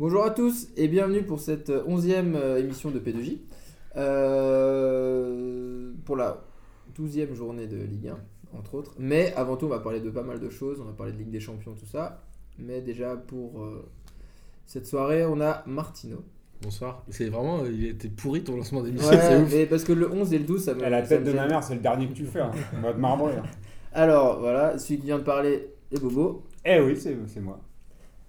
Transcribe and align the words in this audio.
Bonjour 0.00 0.24
à 0.24 0.30
tous 0.30 0.68
et 0.78 0.88
bienvenue 0.88 1.22
pour 1.22 1.40
cette 1.40 1.70
onzième 1.86 2.34
euh, 2.34 2.56
émission 2.58 2.90
de 2.90 2.98
P2J. 2.98 3.36
Euh, 3.98 5.92
pour 6.06 6.16
la 6.16 6.42
douzième 6.94 7.34
journée 7.34 7.66
de 7.66 7.76
Ligue 7.76 8.08
1, 8.08 8.58
entre 8.58 8.76
autres. 8.76 8.94
Mais 8.98 9.34
avant 9.34 9.58
tout, 9.58 9.66
on 9.66 9.68
va 9.68 9.78
parler 9.78 10.00
de 10.00 10.08
pas 10.08 10.22
mal 10.22 10.40
de 10.40 10.48
choses. 10.48 10.80
On 10.80 10.84
va 10.84 10.94
parler 10.94 11.12
de 11.12 11.18
Ligue 11.18 11.28
des 11.28 11.38
Champions, 11.38 11.74
tout 11.78 11.84
ça. 11.84 12.24
Mais 12.58 12.80
déjà, 12.80 13.14
pour 13.14 13.62
euh, 13.62 13.90
cette 14.64 14.86
soirée, 14.86 15.26
on 15.26 15.38
a 15.42 15.62
Martino. 15.66 16.24
Bonsoir. 16.62 17.04
C'est 17.10 17.28
vraiment, 17.28 17.66
il 17.66 17.84
était 17.84 18.08
pourri 18.08 18.42
ton 18.42 18.56
lancement 18.56 18.82
d'émission. 18.82 19.10
Ouais, 19.10 19.18
c'est 19.20 19.36
ouf. 19.36 19.52
mais 19.52 19.66
parce 19.66 19.84
que 19.84 19.92
le 19.92 20.10
11 20.10 20.32
et 20.32 20.38
le 20.38 20.44
12, 20.44 20.64
ça 20.64 20.72
me. 20.72 20.82
Et 20.82 20.88
la 20.88 21.02
tête 21.02 21.20
me 21.20 21.26
de 21.26 21.32
ma 21.34 21.46
mère, 21.46 21.62
c'est 21.62 21.74
le 21.74 21.80
dernier 21.80 22.08
que 22.08 22.14
tu 22.14 22.24
fais. 22.24 22.40
Hein. 22.40 22.52
On 22.74 22.80
va 22.80 22.94
te 22.94 22.98
marbrer. 22.98 23.34
Alors 23.92 24.40
voilà, 24.40 24.78
celui 24.78 24.98
qui 24.98 25.04
vient 25.04 25.18
de 25.18 25.24
parler 25.24 25.68
est 25.92 26.00
Bobo. 26.00 26.46
Eh 26.64 26.80
oui, 26.80 26.96
c'est 26.96 27.14
c'est 27.26 27.40
moi. 27.40 27.60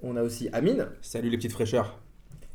On 0.04 0.16
a 0.16 0.24
aussi 0.24 0.50
Amine. 0.54 0.88
Salut 1.02 1.30
les 1.30 1.38
petites 1.38 1.52
fraîcheurs. 1.52 2.00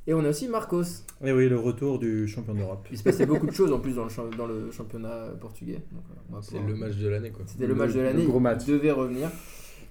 Et 0.09 0.15
on 0.15 0.25
a 0.25 0.29
aussi 0.29 0.49
Marcos. 0.49 0.83
Et 1.25 1.33
oui, 1.33 1.49
le 1.49 1.59
retour 1.59 1.99
du 1.99 2.29
champion 2.29 2.55
d'Europe. 2.55 2.87
Il 2.93 2.99
se 2.99 3.03
passait 3.03 3.27
beaucoup 3.27 3.47
de 3.47 3.53
choses 3.53 3.73
en 3.73 3.81
plus 3.81 3.95
dans 3.95 4.05
le, 4.05 4.11
champ- 4.11 4.29
dans 4.37 4.47
le 4.47 4.71
championnat 4.71 5.27
portugais. 5.41 5.81
Va 6.31 6.39
C'est 6.43 6.53
pouvoir- 6.59 6.69
le 6.69 6.77
match 6.77 6.97
de 6.97 7.09
l'année 7.09 7.31
quoi. 7.31 7.45
C'était 7.47 7.67
le 7.67 7.75
match 7.75 7.93
de 7.93 8.01
l'année, 8.01 8.25
gros 8.25 8.39
match. 8.41 8.63
il 8.67 8.75
devait 8.75 8.93
revenir. 8.93 9.29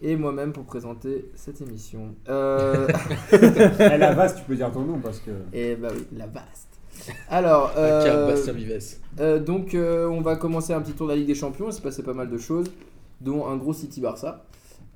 Et 0.01 0.15
moi-même 0.17 0.51
pour 0.51 0.65
présenter 0.65 1.29
cette 1.35 1.61
émission. 1.61 2.15
Euh, 2.29 2.87
Eh, 3.31 3.97
la 3.97 4.13
base, 4.15 4.35
tu 4.35 4.43
peux 4.43 4.55
dire 4.55 4.71
ton 4.71 4.81
nom 4.83 4.99
parce 4.99 5.19
que. 5.19 5.31
et 5.53 5.75
bah 5.75 5.89
oui, 5.93 6.05
la 6.13 6.27
vaste. 6.27 6.69
Alors, 7.29 7.73
La 7.75 8.03
carte 8.03 8.07
euh, 8.07 8.79
euh, 9.19 9.39
donc 9.39 9.73
euh, 9.73 10.07
on 10.07 10.21
va 10.21 10.37
commencer 10.37 10.71
un 10.73 10.81
petit 10.81 10.93
tour 10.93 11.07
de 11.07 11.11
la 11.11 11.17
Ligue 11.17 11.27
des 11.27 11.35
Champions. 11.35 11.67
Il 11.67 11.73
s'est 11.73 11.81
passé 11.81 12.03
pas 12.03 12.13
mal 12.13 12.29
de 12.29 12.37
choses, 12.37 12.67
dont 13.21 13.47
un 13.47 13.57
gros 13.57 13.73
City 13.73 13.99
Barça. 13.99 14.45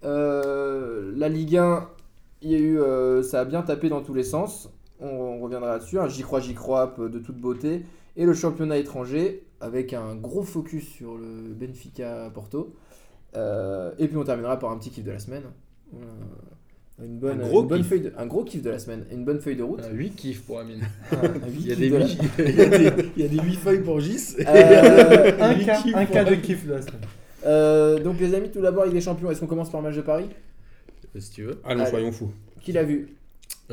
Euh, 0.05 1.11
la 1.15 1.27
Ligue 1.29 1.57
1, 1.57 1.87
il 2.41 2.51
y 2.51 2.55
a 2.55 2.59
eu, 2.59 2.79
euh, 2.79 3.21
ça 3.23 3.41
a 3.41 3.45
bien 3.45 3.61
tapé 3.61 3.89
dans 3.89 4.01
tous 4.01 4.13
les 4.13 4.23
sens. 4.23 4.69
On, 4.99 5.07
on 5.07 5.39
reviendra 5.41 5.69
là-dessus. 5.69 5.99
Un 5.99 6.07
j'y 6.07 6.21
crois, 6.23 6.39
j'y 6.39 6.53
crois 6.53 6.93
de 6.97 7.19
toute 7.19 7.37
beauté. 7.37 7.83
Et 8.17 8.25
le 8.25 8.33
championnat 8.33 8.77
étranger 8.77 9.43
avec 9.61 9.93
un 9.93 10.15
gros 10.15 10.43
focus 10.43 10.87
sur 10.87 11.15
le 11.17 11.53
Benfica 11.53 12.29
Porto. 12.33 12.73
Euh, 13.35 13.91
et 13.99 14.07
puis 14.07 14.17
on 14.17 14.23
terminera 14.23 14.57
par 14.59 14.71
un 14.71 14.77
petit 14.77 14.89
kiff 14.89 15.03
de 15.03 15.11
la 15.11 15.19
semaine. 15.19 15.43
Euh, 15.93 15.97
Une 17.05 17.17
bonne, 17.17 17.39
Un 17.41 17.47
gros 17.47 17.61
une 17.61 17.67
bonne 17.67 17.79
kiff. 17.79 17.87
feuille 17.89 18.01
de- 18.01 18.13
un 18.17 18.25
gros 18.25 18.43
kiff 18.43 18.61
de 18.61 18.69
la 18.69 18.79
semaine, 18.79 19.05
et 19.09 19.13
une 19.15 19.23
bonne 19.23 19.39
feuille 19.39 19.55
de 19.55 19.63
route. 19.63 19.81
8 19.93 20.11
kiffs 20.15 20.41
pour 20.41 20.59
Amine. 20.59 20.81
Un- 21.11 21.15
un 21.27 21.47
huit 21.47 21.61
Il 21.61 21.67
y 21.67 21.71
a 21.71 21.75
des 21.75 21.89
de 21.89 21.95
la- 21.97 22.05
8 22.05 22.19
il 22.39 22.55
y 22.55 22.61
a 22.61 22.65
des- 22.65 23.05
il 23.15 23.21
y 23.23 23.25
a 23.25 23.29
des 23.29 23.37
huit 23.39 23.55
feuilles 23.55 23.79
pour 23.81 23.99
Gis. 24.01 24.35
Euh, 24.39 24.43
un 25.39 25.53
cas, 25.63 25.81
kiffs 25.81 25.95
un 25.95 26.05
pour 26.05 26.13
cas 26.13 26.23
de 26.25 26.35
kiff 26.35 26.65
de 26.67 26.73
la 26.73 26.81
semaine. 26.81 27.01
Euh, 27.45 27.99
donc 28.03 28.19
les 28.19 28.33
amis, 28.35 28.49
tout 28.51 28.59
d'abord 28.61 28.81
avec 28.83 28.93
les 28.93 28.99
champions, 29.01 29.31
est-ce 29.31 29.39
qu'on 29.39 29.47
commence 29.47 29.69
par 29.71 29.79
le 29.81 29.87
match 29.87 29.95
de 29.97 30.01
Paris? 30.01 30.25
Si 31.17 31.31
tu 31.31 31.43
veux. 31.43 31.59
Allons, 31.63 31.81
Allez. 31.81 31.89
soyons 31.89 32.11
fous. 32.11 32.31
Qui 32.61 32.71
l'a 32.71 32.83
vu 32.83 33.09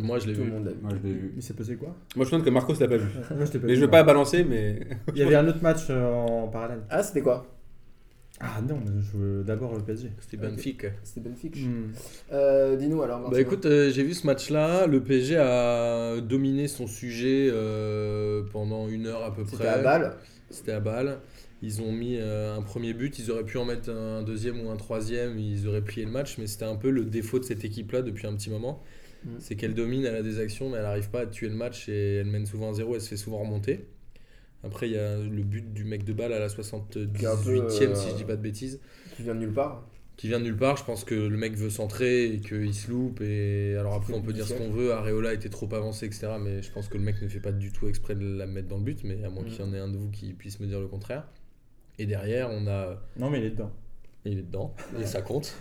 Moi 0.00 0.18
je 0.18 0.26
l'ai 0.28 0.32
Tout 0.34 0.40
le 0.40 0.46
vu. 0.46 0.52
monde 0.52 0.64
l'a 0.66 0.72
vu. 0.72 0.78
Moi, 0.82 0.90
je 1.02 1.06
l'ai 1.08 1.14
vu. 1.14 1.32
Il 1.36 1.42
s'est 1.42 1.54
passé 1.54 1.76
quoi 1.76 1.94
Moi 2.16 2.24
je 2.24 2.30
pense 2.30 2.42
que 2.42 2.50
Marcos 2.50 2.74
l'a 2.80 2.88
pas 2.88 2.96
vu. 2.96 3.08
Moi, 3.36 3.44
je 3.44 3.50
t'ai 3.52 3.58
pas 3.58 3.66
Mais 3.66 3.72
vu, 3.72 3.76
je 3.76 3.80
veux 3.84 3.86
moi. 3.90 3.98
pas 3.98 4.02
balancer, 4.04 4.44
mais. 4.44 4.80
Il 5.14 5.18
y 5.18 5.22
avait 5.22 5.34
un 5.36 5.46
autre 5.48 5.62
match 5.62 5.86
euh, 5.90 6.04
en 6.12 6.48
parallèle. 6.48 6.80
Ah, 6.90 7.02
c'était 7.02 7.20
quoi 7.22 7.46
Ah 8.40 8.60
non, 8.66 8.78
mais 8.84 9.00
je 9.00 9.16
veux 9.18 9.44
d'abord 9.44 9.74
le 9.74 9.82
PSG. 9.82 10.10
C'était 10.20 10.36
Benfica. 10.38 10.88
C'était 11.02 11.20
Benfica. 11.28 11.58
Hmm. 11.60 11.92
Euh, 12.32 12.76
Dis-nous 12.76 13.02
alors. 13.02 13.28
Bah 13.30 13.40
écoute, 13.40 13.66
euh, 13.66 13.90
j'ai 13.90 14.02
vu 14.02 14.14
ce 14.14 14.26
match-là. 14.26 14.86
Le 14.86 15.00
PSG 15.02 15.36
a 15.36 16.20
dominé 16.20 16.68
son 16.68 16.86
sujet 16.86 17.48
euh, 17.50 18.42
pendant 18.52 18.88
une 18.88 19.06
heure 19.06 19.24
à 19.24 19.34
peu 19.34 19.44
c'était 19.44 19.56
près. 19.58 19.68
à 19.68 19.78
balle. 19.82 20.16
C'était 20.50 20.72
à 20.72 20.80
balle. 20.80 21.18
Ils 21.66 21.82
ont 21.82 21.90
mis 21.90 22.16
euh, 22.16 22.56
un 22.56 22.62
premier 22.62 22.92
but, 22.94 23.18
ils 23.18 23.28
auraient 23.32 23.44
pu 23.44 23.58
en 23.58 23.64
mettre 23.64 23.90
un 23.90 24.22
deuxième 24.22 24.64
ou 24.64 24.70
un 24.70 24.76
troisième, 24.76 25.36
ils 25.38 25.66
auraient 25.66 25.82
plié 25.82 26.04
le 26.06 26.12
match, 26.12 26.38
mais 26.38 26.46
c'était 26.46 26.64
un 26.64 26.76
peu 26.76 26.90
le 26.90 27.04
défaut 27.04 27.40
de 27.40 27.44
cette 27.44 27.64
équipe-là 27.64 28.02
depuis 28.02 28.26
un 28.28 28.34
petit 28.36 28.50
moment. 28.50 28.82
Mm. 29.24 29.30
C'est 29.40 29.56
qu'elle 29.56 29.74
domine, 29.74 30.04
elle 30.04 30.14
a 30.14 30.22
des 30.22 30.38
actions, 30.38 30.70
mais 30.70 30.76
elle 30.76 30.84
n'arrive 30.84 31.10
pas 31.10 31.22
à 31.22 31.26
tuer 31.26 31.48
le 31.48 31.56
match 31.56 31.88
et 31.88 32.16
elle 32.18 32.26
mène 32.28 32.46
souvent 32.46 32.72
0 32.72 32.94
elle 32.94 33.00
se 33.00 33.08
fait 33.08 33.16
souvent 33.16 33.38
remonter. 33.38 33.86
Après, 34.62 34.88
il 34.88 34.92
y 34.92 34.98
a 34.98 35.16
le 35.18 35.42
but 35.42 35.72
du 35.72 35.84
mec 35.84 36.04
de 36.04 36.12
balle 36.12 36.32
à 36.32 36.38
la 36.38 36.48
78e, 36.48 37.12
Qui 37.12 37.24
est 37.24 37.28
un 37.28 37.36
peu, 37.36 37.60
euh, 37.62 37.68
si 37.68 38.10
je 38.10 38.14
dis 38.16 38.24
pas 38.24 38.36
de 38.36 38.42
bêtises, 38.42 38.80
Qui 39.16 39.22
vient 39.24 39.34
de 39.34 39.40
nulle 39.40 39.52
part. 39.52 39.86
qui 40.16 40.28
vient 40.28 40.38
de 40.38 40.44
nulle 40.44 40.56
part. 40.56 40.76
Je 40.76 40.84
pense 40.84 41.04
que 41.04 41.14
le 41.14 41.36
mec 41.36 41.56
veut 41.56 41.68
centrer 41.70 42.32
et 42.32 42.40
qu'il 42.40 42.72
se 42.74 42.88
loupe. 42.90 43.20
Et 43.20 43.76
alors 43.76 43.94
après, 43.94 44.14
on 44.14 44.22
peut 44.22 44.32
dire 44.32 44.46
ce 44.46 44.54
qu'on 44.54 44.70
veut. 44.70 44.92
Areola 44.92 45.34
était 45.34 45.50
trop 45.50 45.68
avancé, 45.74 46.06
etc. 46.06 46.28
Mais 46.40 46.62
je 46.62 46.70
pense 46.72 46.88
que 46.88 46.96
le 46.96 47.02
mec 47.04 47.20
ne 47.22 47.28
fait 47.28 47.40
pas 47.40 47.52
du 47.52 47.70
tout 47.72 47.86
exprès 47.88 48.14
de 48.14 48.24
la 48.38 48.46
mettre 48.46 48.68
dans 48.68 48.78
le 48.78 48.84
but, 48.84 49.00
mais 49.04 49.22
à 49.24 49.30
moins 49.30 49.42
Mm. 49.42 49.46
qu'il 49.48 49.58
y 49.60 49.62
en 49.62 49.74
ait 49.74 49.78
un 49.78 49.88
de 49.88 49.96
vous 49.98 50.10
qui 50.10 50.32
puisse 50.32 50.58
me 50.60 50.66
dire 50.66 50.80
le 50.80 50.88
contraire. 50.88 51.26
Et 51.98 52.06
derrière, 52.06 52.50
on 52.50 52.66
a 52.66 53.00
Non, 53.16 53.30
mais 53.30 53.38
il 53.38 53.44
est 53.44 53.50
dedans. 53.50 53.72
il 54.24 54.38
est 54.38 54.42
dedans, 54.42 54.74
et 55.00 55.06
ça 55.06 55.22
compte. 55.22 55.56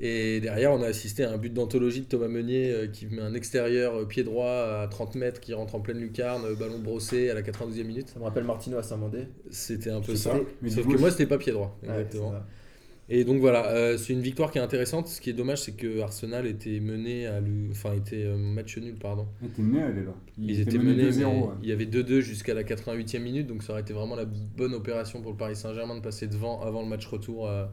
Et 0.00 0.40
derrière, 0.40 0.72
on 0.72 0.82
a 0.82 0.86
assisté 0.86 1.22
à 1.24 1.30
un 1.30 1.36
but 1.36 1.52
d'anthologie 1.52 2.00
de 2.00 2.06
Thomas 2.06 2.26
Meunier 2.26 2.72
euh, 2.72 2.86
qui 2.88 3.06
met 3.06 3.22
un 3.22 3.32
extérieur 3.32 3.94
euh, 3.94 4.04
pied 4.06 4.24
droit 4.24 4.50
à 4.50 4.88
30 4.90 5.14
mètres 5.14 5.40
qui 5.40 5.54
rentre 5.54 5.76
en 5.76 5.80
pleine 5.80 5.98
lucarne, 5.98 6.44
euh, 6.44 6.56
ballon 6.56 6.80
brossé 6.80 7.30
à 7.30 7.34
la 7.34 7.42
92e 7.42 7.84
minute. 7.84 8.08
Ça 8.08 8.18
me 8.18 8.24
rappelle 8.24 8.42
Martino 8.42 8.76
à 8.76 8.82
Saint-Mandé. 8.82 9.28
C'était 9.50 9.90
un 9.90 10.00
peu 10.00 10.16
ça. 10.16 10.34
Sauf 10.68 10.86
que 10.88 10.98
moi, 10.98 11.12
c'était 11.12 11.26
pas 11.26 11.38
pied 11.38 11.52
droit. 11.52 11.78
Exactement. 11.84 12.34
Et 13.08 13.24
donc 13.24 13.40
voilà, 13.40 13.66
euh, 13.68 13.96
c'est 13.98 14.12
une 14.14 14.20
victoire 14.22 14.50
qui 14.50 14.58
est 14.58 14.62
intéressante. 14.62 15.08
Ce 15.08 15.20
qui 15.20 15.30
est 15.30 15.34
dommage, 15.34 15.62
c'est 15.62 15.76
que 15.76 16.00
Arsenal 16.00 16.46
était 16.46 16.80
mené 16.80 17.26
à. 17.26 17.40
le- 17.40 17.70
Enfin, 17.70 17.92
était 17.94 18.24
euh, 18.24 18.36
match 18.36 18.78
nul, 18.78 18.94
pardon. 18.94 19.26
Il 19.42 19.48
était 19.48 19.62
mené, 19.62 19.80
elle 19.80 19.98
est 19.98 20.04
là. 20.04 20.14
Ils, 20.38 20.60
étaient 20.60 20.78
menés, 20.78 21.04
mais 21.04 21.10
2-0. 21.10 21.24
ouais. 21.26 21.48
il 21.62 21.68
y 21.68 21.72
avait 21.72 21.86
2-2 21.86 22.20
jusqu'à 22.20 22.54
la 22.54 22.62
88e 22.62 23.18
minute, 23.20 23.46
donc 23.46 23.62
ça 23.62 23.72
aurait 23.72 23.82
été 23.82 23.92
vraiment 23.92 24.16
la 24.16 24.24
bonne 24.24 24.74
opération 24.74 25.20
pour 25.20 25.32
le 25.32 25.36
Paris 25.36 25.56
Saint-Germain 25.56 25.96
de 25.96 26.00
passer 26.00 26.26
devant 26.28 26.62
avant 26.62 26.82
le 26.82 26.88
match 26.88 27.06
retour 27.06 27.48
à, 27.48 27.72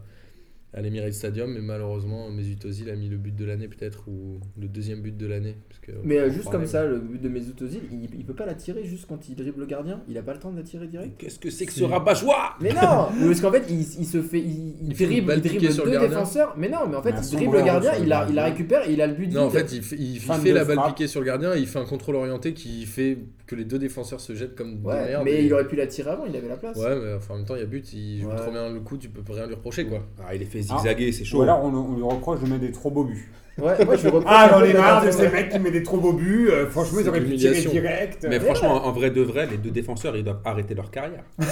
à 0.73 0.81
l'Emirates 0.81 1.13
Stadium. 1.13 1.53
Mais 1.53 1.61
malheureusement, 1.61 2.29
Mesut 2.29 2.57
Ozil 2.65 2.89
a 2.89 2.95
mis 2.95 3.09
le 3.09 3.17
but 3.17 3.35
de 3.35 3.45
l'année 3.45 3.67
peut-être, 3.67 4.07
ou 4.07 4.39
le 4.59 4.67
deuxième 4.67 5.01
but 5.01 5.15
de 5.17 5.25
l'année. 5.27 5.55
parce 5.69 5.79
que 5.81 5.91
Mais 6.03 6.17
euh, 6.19 6.29
juste 6.31 6.49
comme 6.49 6.65
ça, 6.65 6.85
le 6.85 6.99
but 6.99 7.21
de 7.21 7.29
Mesut 7.29 7.61
Ozil, 7.61 7.81
il, 7.91 8.09
il 8.19 8.25
peut 8.25 8.33
pas 8.33 8.45
la 8.45 8.53
tirer 8.53 8.83
juste 8.85 9.05
quand 9.07 9.27
il 9.29 9.35
dribble 9.35 9.59
le 9.61 9.65
gardien? 9.65 10.01
Il 10.07 10.17
a 10.17 10.21
pas 10.21 10.33
le 10.33 10.39
temps 10.39 10.51
de 10.51 10.57
la 10.57 10.63
tirer 10.63 10.87
direct? 10.87 11.13
Qu'est-ce 11.17 11.39
que 11.39 11.49
c'est 11.49 11.65
que 11.65 11.73
ce 11.73 11.83
rabat-joie? 11.83 12.55
Mais 12.61 12.73
non 12.73 13.07
Mais 13.19 13.25
Parce 13.27 13.41
qu'en 13.41 13.51
fait, 13.51 13.63
il, 13.69 13.79
il 13.81 14.05
se 14.05 14.21
fait. 14.21 14.39
Il, 14.39 14.89
dribble, 14.93 15.39
dribble 15.41 15.59
deux 15.67 15.75
gardien. 15.91 15.99
défenseurs. 16.07 16.53
Mais 16.57 16.69
non, 16.69 16.87
mais 16.89 16.95
en 16.95 17.01
fait, 17.01 17.11
Mais 17.11 17.17
un 17.19 17.21
il 17.21 17.35
dribble 17.35 17.57
le 17.57 17.63
gardien, 17.63 17.91
il 17.99 18.07
la, 18.07 18.17
gardien. 18.17 18.29
il 18.29 18.35
la 18.35 18.43
récupère 18.45 18.89
et 18.89 18.93
il 18.93 19.01
a 19.01 19.07
le 19.07 19.13
but 19.13 19.27
Non, 19.31 19.41
en 19.43 19.47
vide. 19.49 19.59
fait, 19.67 19.75
il 19.75 19.81
fait, 19.83 19.95
il 19.97 20.19
Fan 20.19 20.39
fait 20.41 20.49
de 20.49 20.55
la 20.55 20.65
balle 20.65 20.77
frappe. 20.77 20.95
piquée 20.95 21.07
sur 21.07 21.19
le 21.19 21.25
gardien, 21.25 21.55
il 21.55 21.67
fait 21.67 21.79
un 21.79 21.85
contrôle 21.85 22.15
orienté 22.15 22.53
qui 22.53 22.85
fait 22.85 23.17
que 23.47 23.55
les 23.55 23.65
deux 23.65 23.79
défenseurs 23.79 24.21
se 24.21 24.33
jettent 24.33 24.55
comme 24.55 24.85
Ouais, 24.85 24.95
des 25.03 25.09
merdes. 25.09 25.25
mais 25.25 25.33
et- 25.33 25.45
il 25.45 25.53
aurait 25.53 25.67
pu 25.67 25.75
la 25.75 25.85
tirer 25.87 26.09
avant, 26.11 26.25
il 26.25 26.35
avait 26.35 26.47
la 26.47 26.55
place. 26.55 26.77
Ouais, 26.77 26.95
mais 27.03 27.13
enfin, 27.15 27.33
en 27.33 27.37
même 27.37 27.45
temps, 27.45 27.55
il 27.55 27.59
y 27.59 27.63
a 27.63 27.65
but, 27.67 27.91
il 27.93 28.21
joue 28.21 28.29
trop 28.37 28.51
bien 28.51 28.69
le 28.71 28.79
coup, 28.79 28.97
tu 28.97 29.09
peux 29.09 29.21
rien 29.33 29.45
lui 29.47 29.55
reprocher 29.55 29.85
quoi. 29.85 30.07
Ah, 30.25 30.33
il 30.33 30.41
est 30.41 30.45
fait 30.45 30.60
zigzaguer, 30.61 31.11
c'est 31.11 31.22
Ou 31.23 31.25
chaud. 31.25 31.41
alors, 31.44 31.63
on, 31.63 31.73
on 31.73 31.95
lui 31.95 32.03
reproche 32.03 32.39
de 32.41 32.47
mettre 32.47 32.61
des 32.61 32.72
trop 32.72 32.89
beaux 32.91 33.03
buts. 33.03 33.31
Ouais, 33.61 33.83
moi 33.85 33.95
je 33.97 34.05
reproche 34.07 34.23
Ah, 34.25 34.47
j'en 34.49 34.63
ai 34.63 34.73
marre 34.73 35.05
de 35.05 35.11
ces 35.11 35.27
mecs 35.29 35.49
qui 35.49 35.59
mettent 35.59 35.73
des 35.73 35.83
trop 35.83 35.97
beaux 35.97 36.13
buts. 36.13 36.47
Euh, 36.49 36.67
franchement, 36.67 36.94
C'est 36.99 37.03
ils 37.03 37.09
auraient 37.09 37.22
pu 37.22 37.35
tirer 37.35 37.61
direct. 37.61 38.25
Mais 38.29 38.39
franchement, 38.39 38.85
en 38.88 38.91
vrai 38.94 39.11
de 39.11 39.22
vrai, 39.22 39.45
les 39.51 39.57
deux 39.57 39.72
défenseurs, 39.72 40.16
ils 40.16 40.23
doivent 40.23 40.39
arrêter 40.45 40.73
leur 40.73 40.89
carrière. 40.89 41.23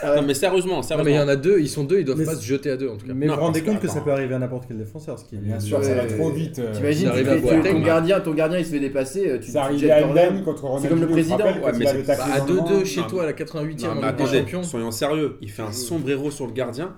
Ah. 0.00 0.14
Non, 0.14 0.22
mais 0.22 0.34
sérieusement, 0.34 0.76
Non, 0.76 0.82
sérieusement. 0.82 1.10
mais 1.10 1.16
il 1.16 1.20
y 1.20 1.24
en 1.24 1.26
a 1.26 1.34
deux, 1.34 1.58
ils 1.58 1.68
sont 1.68 1.82
deux, 1.82 1.98
ils 1.98 2.04
doivent 2.04 2.18
Mais 2.18 2.24
pas 2.24 2.34
c'est- 2.36 2.42
se 2.42 2.44
jeter 2.46 2.70
à 2.70 2.76
deux 2.76 2.88
en 2.88 2.96
tout 2.96 3.04
cas. 3.04 3.12
Mais 3.14 3.26
Non, 3.26 3.32
vous 3.32 3.40
vous 3.40 3.46
rendez 3.46 3.62
que, 3.62 3.66
compte 3.68 3.80
que 3.80 3.88
ça 3.88 4.00
peut 4.00 4.12
arriver 4.12 4.32
à 4.32 4.38
n'importe 4.38 4.66
quel 4.68 4.78
défenseur. 4.78 5.18
Ce 5.18 5.24
qui 5.24 5.34
est 5.34 5.38
Bien 5.38 5.58
sûr, 5.58 5.82
ça 5.82 5.92
va 5.92 6.04
trop 6.04 6.30
vite. 6.30 6.60
euh. 6.60 6.72
T'imagines, 6.72 7.10
tu 7.10 7.24
fais- 7.24 7.40
tu- 7.40 7.68
ton 7.68 7.80
bah. 7.80 7.84
gardien, 7.84 8.20
ton 8.20 8.32
gardien 8.32 8.58
il 8.60 8.64
se 8.64 8.70
fait 8.70 8.78
dépasser, 8.78 9.28
euh, 9.28 9.38
tu, 9.40 9.46
Ça 9.50 9.52
tu 9.62 9.64
arrive 9.64 9.80
jettes 9.80 10.44
contre 10.44 10.62
Ronaldinho. 10.66 10.88
comme 10.90 11.00
le 11.00 11.08
président. 11.08 11.36
Ouais, 11.38 11.72
mais 11.76 11.86
c'est 11.86 12.06
Bah, 12.06 12.14
à 12.32 12.38
dans 12.38 12.46
le 12.46 12.52
2-2 12.60 12.74
vent. 12.78 12.84
chez 12.84 13.00
Non, 13.00 13.06
toi 13.08 13.22
à 13.24 13.26
la 13.26 13.32
88e 13.32 13.88
Non, 14.00 14.06
en 14.06 14.26
Champions. 14.26 14.62
soyons 14.62 14.90
sérieux. 14.92 15.36
Il 15.42 15.50
fait 15.50 15.62
un 15.62 15.72
sombrero 15.72 16.30
sur 16.30 16.46
le 16.46 16.52
gardien, 16.52 16.94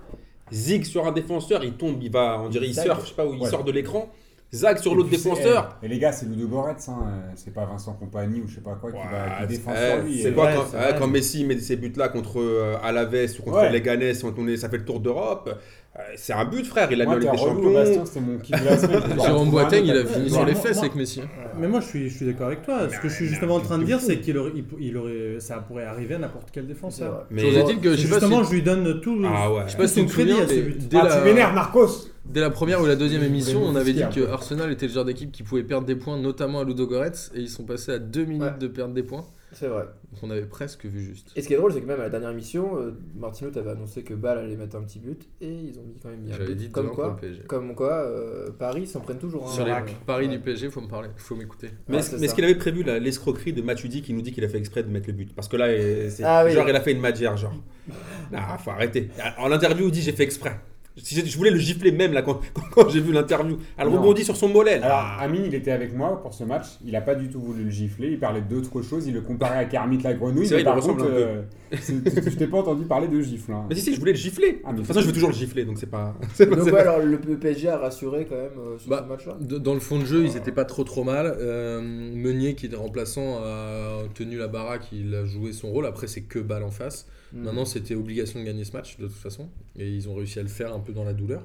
zig 0.51 0.83
sur 0.85 1.05
un 1.07 1.11
défenseur, 1.11 1.63
il 1.63 1.73
tombe, 1.73 2.01
il 2.03 2.11
va, 2.11 2.41
on 2.43 2.49
dirait, 2.49 2.67
il 2.67 2.75
surfe, 2.75 3.03
je 3.03 3.09
sais 3.09 3.15
pas 3.15 3.25
où, 3.25 3.33
il 3.33 3.41
Ouais. 3.41 3.49
sort 3.49 3.63
de 3.63 3.71
l'écran, 3.71 4.09
zag 4.53 4.77
sur 4.79 4.95
l'autre 4.95 5.09
défenseur. 5.09 5.77
eh, 5.81 5.85
Et 5.85 5.89
les 5.89 5.99
gars, 5.99 6.11
c'est 6.11 6.25
Ludo 6.27 6.47
Goretz, 6.47 6.89
hein, 6.89 6.97
euh, 7.05 7.31
c'est 7.35 7.53
pas 7.53 7.65
Vincent 7.65 7.93
Compagnie 7.93 8.41
ou 8.41 8.47
je 8.47 8.55
sais 8.55 8.61
pas 8.61 8.75
quoi 8.79 8.91
qui 8.91 8.97
va 8.97 9.03
Ouais, 9.03 9.41
qui 9.41 9.47
défend 9.47 9.71
eh, 9.75 9.91
sur 9.95 10.03
lui. 10.05 10.21
C'est 10.21 10.29
Et- 10.29 10.33
quoi 10.33 10.51
quand, 10.53 10.65
c'est 10.71 10.77
eh, 10.77 10.91
vrai. 10.91 10.95
quand 10.99 11.07
Messi 11.07 11.45
met 11.45 11.57
ses 11.59 11.75
buts 11.77 11.93
là 11.95 12.09
contre 12.09 12.39
euh, 12.41 12.75
Alaves 12.83 13.15
ou 13.39 13.43
contre 13.43 13.57
Ouais. 13.57 13.71
Leganés, 13.71 14.11
on- 14.23 14.33
on 14.37 14.47
est- 14.47 14.57
ça 14.57 14.67
fait 14.69 14.77
le 14.77 14.85
tour 14.85 14.99
d'Europe. 14.99 15.49
euh, 15.97 16.01
C'est 16.15 16.33
un 16.33 16.45
but, 16.45 16.65
frère. 16.65 16.89
Il 16.91 17.01
a 17.01 17.05
mis 17.05 17.11
en 17.11 17.15
Ligue 17.17 17.31
des 17.31 17.37
Champions. 17.37 18.05
c'était 18.05 18.19
mon 18.21 18.37
kiff 18.39 18.59
de 18.61 18.65
la 18.65 18.77
semaine. 18.77 19.01
Jérôme 19.25 19.51
Boateng, 19.51 19.83
il 19.85 19.91
a 19.91 20.05
fini 20.05 20.29
sur 20.29 20.45
les 20.45 20.55
fesses 20.55 20.79
avec 20.79 20.95
Messi. 20.95 21.21
Mais 21.57 21.67
moi, 21.67 21.79
je 21.81 21.85
suis, 21.87 22.09
je 22.09 22.15
suis 22.17 22.25
d'accord 22.25 22.47
avec 22.47 22.61
toi. 22.63 22.89
Ce 22.89 22.97
que 22.99 23.07
je 23.09 23.13
suis 23.13 23.27
justement 23.27 23.55
en 23.55 23.59
train 23.61 23.77
de 23.77 23.83
dire, 23.83 23.99
c'est 24.01 24.19
qu'il 24.19 24.37
aurait, 24.37 24.51
il, 24.55 24.63
il 24.79 24.97
aurait, 24.97 25.39
ça 25.39 25.57
pourrait 25.57 25.83
arriver 25.85 26.15
à 26.15 26.19
n'importe 26.19 26.49
quel 26.51 26.65
défenseur. 26.67 27.25
Mais- 27.29 27.43
est-il 27.43 27.79
que 27.79 27.91
je 27.95 28.01
Justement, 28.07 28.43
je 28.43 28.51
lui 28.53 28.61
donne 28.61 28.99
tout. 29.01 29.17
Ah 29.25 29.51
ouais. 29.51 29.61
je 29.67 29.71
sais 29.71 29.77
pas 29.77 29.87
si 29.87 30.05
tu 30.05 30.11
crédit 30.11 30.31
souviens, 30.31 30.45
à 30.45 30.47
ce 30.49 30.53
mais 30.55 30.61
but. 30.61 30.87
dès 30.89 30.97
Ah, 31.01 31.17
tu 31.19 31.23
m'énerves, 31.25 31.53
Marcos 31.55 31.87
dès 32.25 32.41
la 32.41 32.49
première 32.49 32.81
ou 32.81 32.85
la 32.85 32.95
deuxième 32.95 33.23
émission, 33.23 33.59
voulez 33.59 33.71
on 33.71 33.75
avait 33.75 33.93
dit 33.93 34.03
que. 34.13 34.27
Arsenal 34.27 34.71
était 34.71 34.87
le 34.87 34.93
genre 34.93 35.05
d'équipe 35.05 35.31
qui 35.31 35.43
pouvait 35.43 35.63
perdre 35.63 35.85
des 35.87 35.95
points, 35.95 36.17
notamment 36.17 36.59
à 36.61 36.63
Ludo 36.63 36.87
Goretz, 36.87 37.31
et 37.35 37.39
ils 37.39 37.49
sont 37.49 37.63
passés 37.63 37.91
à 37.91 37.99
deux 37.99 38.25
minutes 38.25 38.41
Ouais. 38.53 38.57
de 38.59 38.67
perdre 38.67 38.93
des 38.93 39.03
points. 39.03 39.25
C'est 39.53 39.67
vrai. 39.67 39.83
Donc 40.13 40.23
on 40.23 40.29
avait 40.29 40.45
presque 40.45 40.85
vu 40.85 41.03
juste. 41.03 41.31
Et 41.35 41.41
ce 41.41 41.47
qui 41.47 41.53
est 41.53 41.57
drôle, 41.57 41.73
c'est 41.73 41.81
que 41.81 41.85
même 41.85 41.99
à 41.99 42.03
la 42.03 42.09
dernière 42.09 42.29
émission, 42.29 42.77
euh, 42.77 42.91
Martino 43.19 43.49
t'avait 43.51 43.71
annoncé 43.71 44.01
que 44.01 44.13
Bâle 44.13 44.37
allait 44.37 44.55
mettre 44.55 44.77
un 44.77 44.81
petit 44.81 44.99
but 44.99 45.27
et 45.41 45.49
ils 45.51 45.77
ont 45.77 45.83
mis 45.83 45.99
quand 46.01 46.07
même 46.07 46.21
un 46.25 46.31
J'avais 46.31 46.45
but. 46.45 46.55
dit 46.55 46.69
comme 46.71 46.91
quoi, 46.91 47.07
pour 47.07 47.15
le 47.15 47.19
PSG. 47.19 47.41
comme 47.47 47.75
quoi 47.75 47.91
euh, 47.95 48.49
Paris 48.57 48.87
s'en 48.87 49.01
prennent 49.01 49.17
toujours. 49.19 49.49
hein. 49.49 49.51
Sur 49.53 49.65
les 49.65 49.73
paris 50.05 50.27
Ouais. 50.27 50.31
du 50.37 50.39
PSG, 50.39 50.69
faut 50.69 50.79
me 50.79 50.87
parler, 50.87 51.09
faut 51.17 51.35
m'écouter. 51.35 51.67
Mais 51.89 51.97
Ouais, 51.97 52.03
mais 52.17 52.27
ça. 52.29 52.33
qu'il 52.35 52.45
avait 52.45 52.55
prévu 52.55 52.83
la- 52.83 52.97
l'escroquerie 52.99 53.51
de 53.51 53.61
Matuidi 53.61 54.01
qui 54.01 54.13
nous 54.13 54.21
dit 54.21 54.31
qu'il 54.31 54.45
a 54.45 54.47
fait 54.47 54.57
exprès 54.57 54.83
de 54.83 54.89
mettre 54.89 55.07
le 55.07 55.13
but 55.13 55.35
Parce 55.35 55.49
que 55.49 55.57
là, 55.57 55.65
euh, 55.65 56.09
c'est- 56.09 56.23
Ah 56.25 56.43
oui. 56.45 56.53
genre, 56.53 56.69
il 56.69 56.75
a 56.75 56.79
fait 56.79 56.93
une 56.93 57.01
magière, 57.01 57.35
genre. 57.35 57.53
Ah, 58.33 58.57
faut 58.57 58.71
arrêter. 58.71 59.09
En 59.37 59.51
interview, 59.51 59.87
il 59.87 59.91
dit 59.91 60.01
j'ai 60.01 60.13
fait 60.13 60.23
exprès. 60.23 60.57
Je 61.03 61.37
voulais 61.37 61.51
le 61.51 61.57
gifler 61.59 61.91
même 61.91 62.13
là 62.13 62.21
quand, 62.73 62.89
j'ai 62.89 62.99
vu 62.99 63.11
l'interview. 63.11 63.57
Elle 63.77 63.87
Non. 63.89 63.97
rebondit 63.99 64.23
sur 64.23 64.35
son 64.37 64.47
mollet. 64.49 64.79
là. 64.79 64.85
Alors, 64.85 65.21
Amine, 65.21 65.43
il 65.45 65.55
était 65.55 65.71
avec 65.71 65.95
moi 65.95 66.21
pour 66.21 66.33
ce 66.33 66.43
match. 66.43 66.65
Il 66.85 66.91
n'a 66.93 67.01
pas 67.01 67.15
du 67.15 67.29
tout 67.29 67.39
voulu 67.41 67.63
le 67.63 67.69
gifler. 67.69 68.09
Il 68.11 68.19
parlait 68.19 68.41
d'autre 68.41 68.81
chose. 68.81 69.07
Il 69.07 69.13
le 69.13 69.21
comparait 69.21 69.57
à 69.57 69.65
Kermit 69.65 69.99
la 70.03 70.13
grenouille. 70.13 70.47
C'est 70.47 70.55
vrai, 70.55 70.57
mais 70.57 70.61
il 70.61 70.65
par 70.65 70.75
ressemble 70.75 71.01
contre, 71.01 71.11
euh, 71.13 71.41
je 71.71 72.35
t'ai 72.37 72.47
pas 72.47 72.57
entendu 72.57 72.85
parler 72.85 73.07
de 73.07 73.19
gifle. 73.21 73.51
hein. 73.53 73.65
Mais 73.69 73.75
si, 73.75 73.81
si, 73.81 73.93
je 73.95 73.99
voulais 73.99 74.11
le 74.13 74.17
gifler. 74.17 74.61
Ah, 74.63 74.67
mais 74.67 74.73
de 74.73 74.77
toute 74.79 74.87
façon, 74.87 75.01
je 75.01 75.07
veux 75.07 75.13
toujours 75.13 75.29
le 75.29 75.35
gifler, 75.35 75.65
donc 75.65 75.77
c'est 75.77 75.89
pas. 75.89 76.13
Donc, 76.39 76.65
ouais, 76.65 76.79
alors 76.79 76.99
le 76.99 77.17
PSG 77.17 77.69
a 77.69 77.77
rassuré 77.77 78.25
quand 78.29 78.35
même 78.35 78.51
euh, 78.59 78.77
sur 78.77 78.89
Bah, 78.89 79.03
ce 79.05 79.09
match-là. 79.11 79.37
Dans 79.59 79.73
le 79.73 79.79
fond 79.79 79.99
de 79.99 80.05
jeu, 80.05 80.23
ils 80.25 80.37
étaient 80.37 80.51
pas 80.51 80.65
trop 80.65 80.83
trop 80.83 81.03
mal. 81.03 81.35
Euh, 81.39 81.81
Meunier, 81.81 82.55
qui 82.55 82.65
était 82.65 82.75
remplaçant, 82.75 83.37
a 83.43 84.03
tenu 84.13 84.37
la 84.37 84.47
baraque, 84.47 84.87
il 84.91 85.13
a 85.15 85.25
joué 85.25 85.53
son 85.53 85.69
rôle. 85.71 85.85
Après, 85.85 86.07
c'est 86.07 86.21
que 86.21 86.39
balle 86.39 86.63
en 86.63 86.71
face. 86.71 87.07
Mm. 87.33 87.43
Maintenant, 87.43 87.65
c'était 87.65 87.95
obligation 87.95 88.39
de 88.39 88.45
gagner 88.45 88.63
ce 88.63 88.73
match, 88.73 88.97
de 88.97 89.07
toute 89.07 89.15
façon. 89.15 89.47
Et 89.77 89.89
ils 89.89 90.09
ont 90.09 90.15
réussi 90.15 90.39
à 90.39 90.43
le 90.43 90.49
faire 90.49 90.73
un 90.73 90.79
peu 90.79 90.93
dans 90.93 91.03
la 91.03 91.13
douleur. 91.13 91.43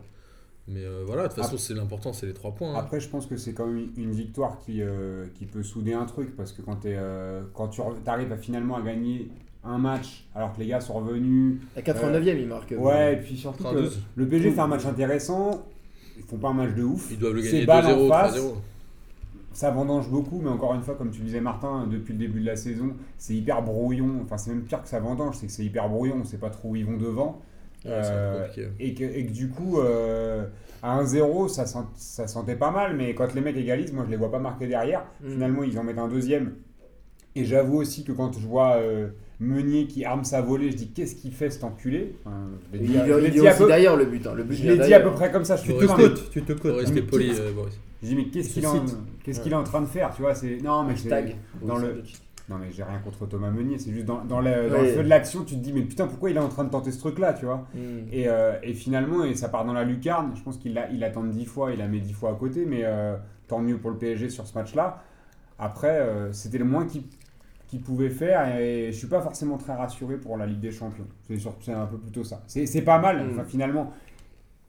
Mais 0.68 0.84
euh, 0.84 1.04
voilà, 1.06 1.24
de 1.24 1.28
toute 1.28 1.42
façon, 1.42 1.58
c'est 1.58 1.74
l'important, 1.74 2.12
c'est 2.12 2.26
les 2.26 2.32
trois 2.34 2.52
points. 2.52 2.74
hein. 2.74 2.78
Après, 2.78 2.98
je 2.98 3.08
pense 3.08 3.26
que 3.26 3.36
c'est 3.36 3.52
quand 3.52 3.66
même 3.66 3.88
une 3.96 4.10
victoire 4.10 4.58
qui, 4.58 4.82
euh, 4.82 5.26
qui 5.34 5.46
peut 5.46 5.62
souder 5.62 5.92
un 5.92 6.06
truc 6.06 6.34
parce 6.36 6.52
que 6.52 6.60
quand, 6.62 6.74
t'es, 6.76 6.94
euh, 6.96 7.42
quand 7.54 7.68
tu 7.68 7.80
arrives 8.06 8.32
à 8.32 8.36
finalement 8.36 8.76
à 8.76 8.82
gagner 8.82 9.28
un 9.62 9.78
match 9.78 10.24
alors 10.34 10.52
que 10.52 10.58
les 10.60 10.66
gars 10.66 10.80
sont 10.80 10.94
revenus. 10.94 11.58
La 11.76 11.82
89e, 11.82 12.36
il 12.40 12.46
marque. 12.48 12.72
euh, 12.72 12.76
Ouais, 12.78 13.14
et 13.14 13.16
puis 13.18 13.36
surtout 13.36 13.58
que 13.62 13.68
92. 13.68 14.00
le 14.16 14.28
PSG 14.28 14.50
fait 14.50 14.60
un 14.60 14.66
match 14.66 14.84
intéressant. 14.86 15.66
Ils 16.16 16.24
font 16.24 16.38
pas 16.38 16.48
un 16.48 16.54
match 16.54 16.74
de 16.74 16.82
ouf. 16.82 17.08
Ils 17.12 17.18
doivent 17.18 17.34
le 17.34 17.42
gagner 17.42 17.64
balle 17.66 17.86
en 17.86 17.98
2-0, 17.98 18.08
face. 18.08 18.36
3-0. 18.36 18.54
Ça 19.56 19.70
vendange 19.70 20.10
beaucoup, 20.10 20.38
mais 20.42 20.50
encore 20.50 20.74
une 20.74 20.82
fois, 20.82 20.96
comme 20.96 21.10
tu 21.10 21.22
disais 21.22 21.40
Martin, 21.40 21.86
depuis 21.90 22.12
le 22.12 22.18
début 22.18 22.40
de 22.40 22.46
la 22.46 22.56
saison, 22.56 22.92
c'est 23.16 23.32
hyper 23.32 23.62
brouillon. 23.62 24.20
Enfin, 24.22 24.36
c'est 24.36 24.50
même 24.50 24.64
pire 24.64 24.82
que 24.82 24.88
ça 24.88 25.00
vendange, 25.00 25.36
c'est 25.38 25.46
que 25.46 25.52
c'est 25.52 25.64
hyper 25.64 25.88
brouillon. 25.88 26.16
On 26.20 26.24
sait 26.24 26.36
pas 26.36 26.50
trop 26.50 26.68
où 26.70 26.76
ils 26.76 26.84
vont 26.84 26.98
devant. 26.98 27.40
Ouais, 27.86 27.92
Euh, 27.92 28.46
et, 28.78 28.92
que, 28.92 29.04
et 29.04 29.24
que 29.24 29.32
du 29.32 29.48
coup, 29.48 29.78
euh, 29.80 30.44
à 30.82 31.00
1-0, 31.02 31.48
ça, 31.48 31.64
sent- 31.64 31.78
ça 31.94 32.26
sentait 32.26 32.56
pas 32.56 32.70
mal, 32.70 32.96
mais 32.96 33.14
quand 33.14 33.32
les 33.34 33.40
mecs 33.40 33.56
égalisent, 33.56 33.92
moi 33.94 34.04
je 34.04 34.10
les 34.10 34.18
vois 34.18 34.30
pas 34.30 34.38
marquer 34.40 34.66
derrière. 34.66 35.04
Mm. 35.22 35.30
Finalement, 35.30 35.62
ils 35.62 35.78
en 35.78 35.84
mettent 35.84 35.98
un 35.98 36.08
deuxième. 36.08 36.52
Et 37.34 37.46
j'avoue 37.46 37.78
aussi 37.78 38.04
que 38.04 38.12
quand 38.12 38.32
je 38.38 38.46
vois 38.46 38.76
euh, 38.76 39.08
Meunier 39.40 39.86
qui 39.86 40.04
arme 40.04 40.24
sa 40.24 40.42
volée, 40.42 40.70
je 40.70 40.76
dis 40.76 40.88
qu'est-ce 40.88 41.14
qu'il 41.14 41.32
fait 41.32 41.48
cet 41.48 41.64
enculé? 41.64 42.16
Enfin, 42.26 42.36
je 42.74 42.78
l'ai 42.78 42.84
Il, 42.84 42.90
il 42.90 42.96
l'ai 42.96 43.26
est 43.28 43.30
dit 43.30 43.46
à 43.46 43.52
aussi 43.52 43.60
peu- 43.62 43.66
derrière 43.68 43.96
le 43.96 44.04
but. 44.06 44.26
hein. 44.26 44.34
Le 44.34 44.44
but 44.44 44.54
je 44.54 44.68
l'ai 44.68 44.78
dit 44.78 44.92
à 44.94 45.00
peu 45.00 45.12
près 45.12 45.30
comme 45.32 45.44
ça. 45.44 45.56
Je 45.56 45.62
suis 45.62 45.72
Faut 45.72 45.78
Tu 46.30 46.42
te 46.42 46.52
tu 46.52 46.68
rester 46.70 47.02
poli, 47.02 47.30
euh, 47.38 47.52
Boris. 47.52 47.78
Je 48.02 48.08
dis 48.08 48.16
mais 48.16 48.25
qu'est-ce 48.26 48.50
qu'il 48.54 48.64
est, 48.64 48.66
en- 48.66 48.81
Suscite. 48.82 48.98
qu'est-ce 49.25 49.40
qu'il 49.40 49.52
est 49.52 49.56
en 49.56 49.64
train 49.64 49.81
de 49.81 49.87
faire 49.87 50.12
Tu 50.14 50.22
vois, 50.22 50.34
c'est 50.34 50.58
non 50.62 50.82
mais 50.84 50.96
c'est 50.96 51.12
Hashtag. 51.12 51.37
dans 51.62 51.78
le 51.78 52.02
non 52.48 52.58
mais 52.60 52.70
j'ai 52.70 52.84
rien 52.84 52.98
contre 53.00 53.26
Thomas 53.26 53.50
Meunier, 53.50 53.76
c'est 53.78 53.90
juste 53.90 54.04
dans, 54.06 54.25
dans 54.25 54.40
le, 54.40 54.69
dans 54.70 54.76
le 54.76 54.82
Ouais. 54.84 54.93
feu 54.94 55.02
de 55.02 55.08
l'action, 55.08 55.43
tu 55.43 55.54
te 55.56 55.60
dis 55.60 55.72
mais 55.72 55.81
putain 55.82 56.06
pourquoi 56.06 56.31
il 56.31 56.37
est 56.37 56.40
en 56.40 56.48
train 56.48 56.62
de 56.62 56.69
tenter 56.70 56.93
ce 56.93 56.98
truc 57.00 57.19
là, 57.19 57.32
tu 57.32 57.44
vois 57.44 57.66
Mm. 57.75 57.78
et, 58.12 58.28
euh, 58.28 58.52
et 58.62 58.72
finalement, 58.75 59.25
et 59.25 59.34
ça 59.34 59.48
part 59.48 59.64
dans 59.64 59.72
la 59.72 59.82
lucarne. 59.82 60.32
Je 60.37 60.43
pense 60.43 60.56
qu'il 60.58 60.75
l'a- 60.75 60.88
il 60.93 61.02
attend 61.02 61.25
dix 61.25 61.44
fois, 61.46 61.72
il 61.72 61.78
la 61.78 61.88
met 61.88 61.98
dix 61.98 62.12
fois 62.12 62.31
à 62.31 62.34
côté, 62.34 62.64
mais 62.64 62.82
euh, 62.84 63.16
tant 63.48 63.58
mieux 63.58 63.78
pour 63.78 63.90
le 63.90 63.96
PSG 63.96 64.28
sur 64.28 64.46
ce 64.46 64.56
match-là. 64.56 65.02
Après, 65.58 65.99
euh, 65.99 66.32
c'était 66.32 66.58
le 66.58 66.64
moins 66.64 66.87
qu'il 66.87 67.02
qu'il 67.69 67.81
pouvait 67.81 68.10
faire 68.10 68.56
et 68.56 68.92
je 68.92 68.96
suis 68.96 69.08
pas 69.08 69.20
forcément 69.20 69.56
très 69.58 69.75
rassuré 69.75 70.19
pour 70.19 70.37
la 70.37 70.46
Ligue 70.46 70.60
des 70.60 70.70
Champions. 70.70 71.06
C'est 71.26 71.72
un 71.72 71.87
peu 71.87 71.96
plutôt 71.99 72.22
ça. 72.22 72.40
C'est 72.46 72.64
c'est 72.64 72.82
pas 72.82 73.00
mal, 73.00 73.26
Mm. 73.26 73.31
enfin, 73.32 73.44
finalement. 73.44 73.92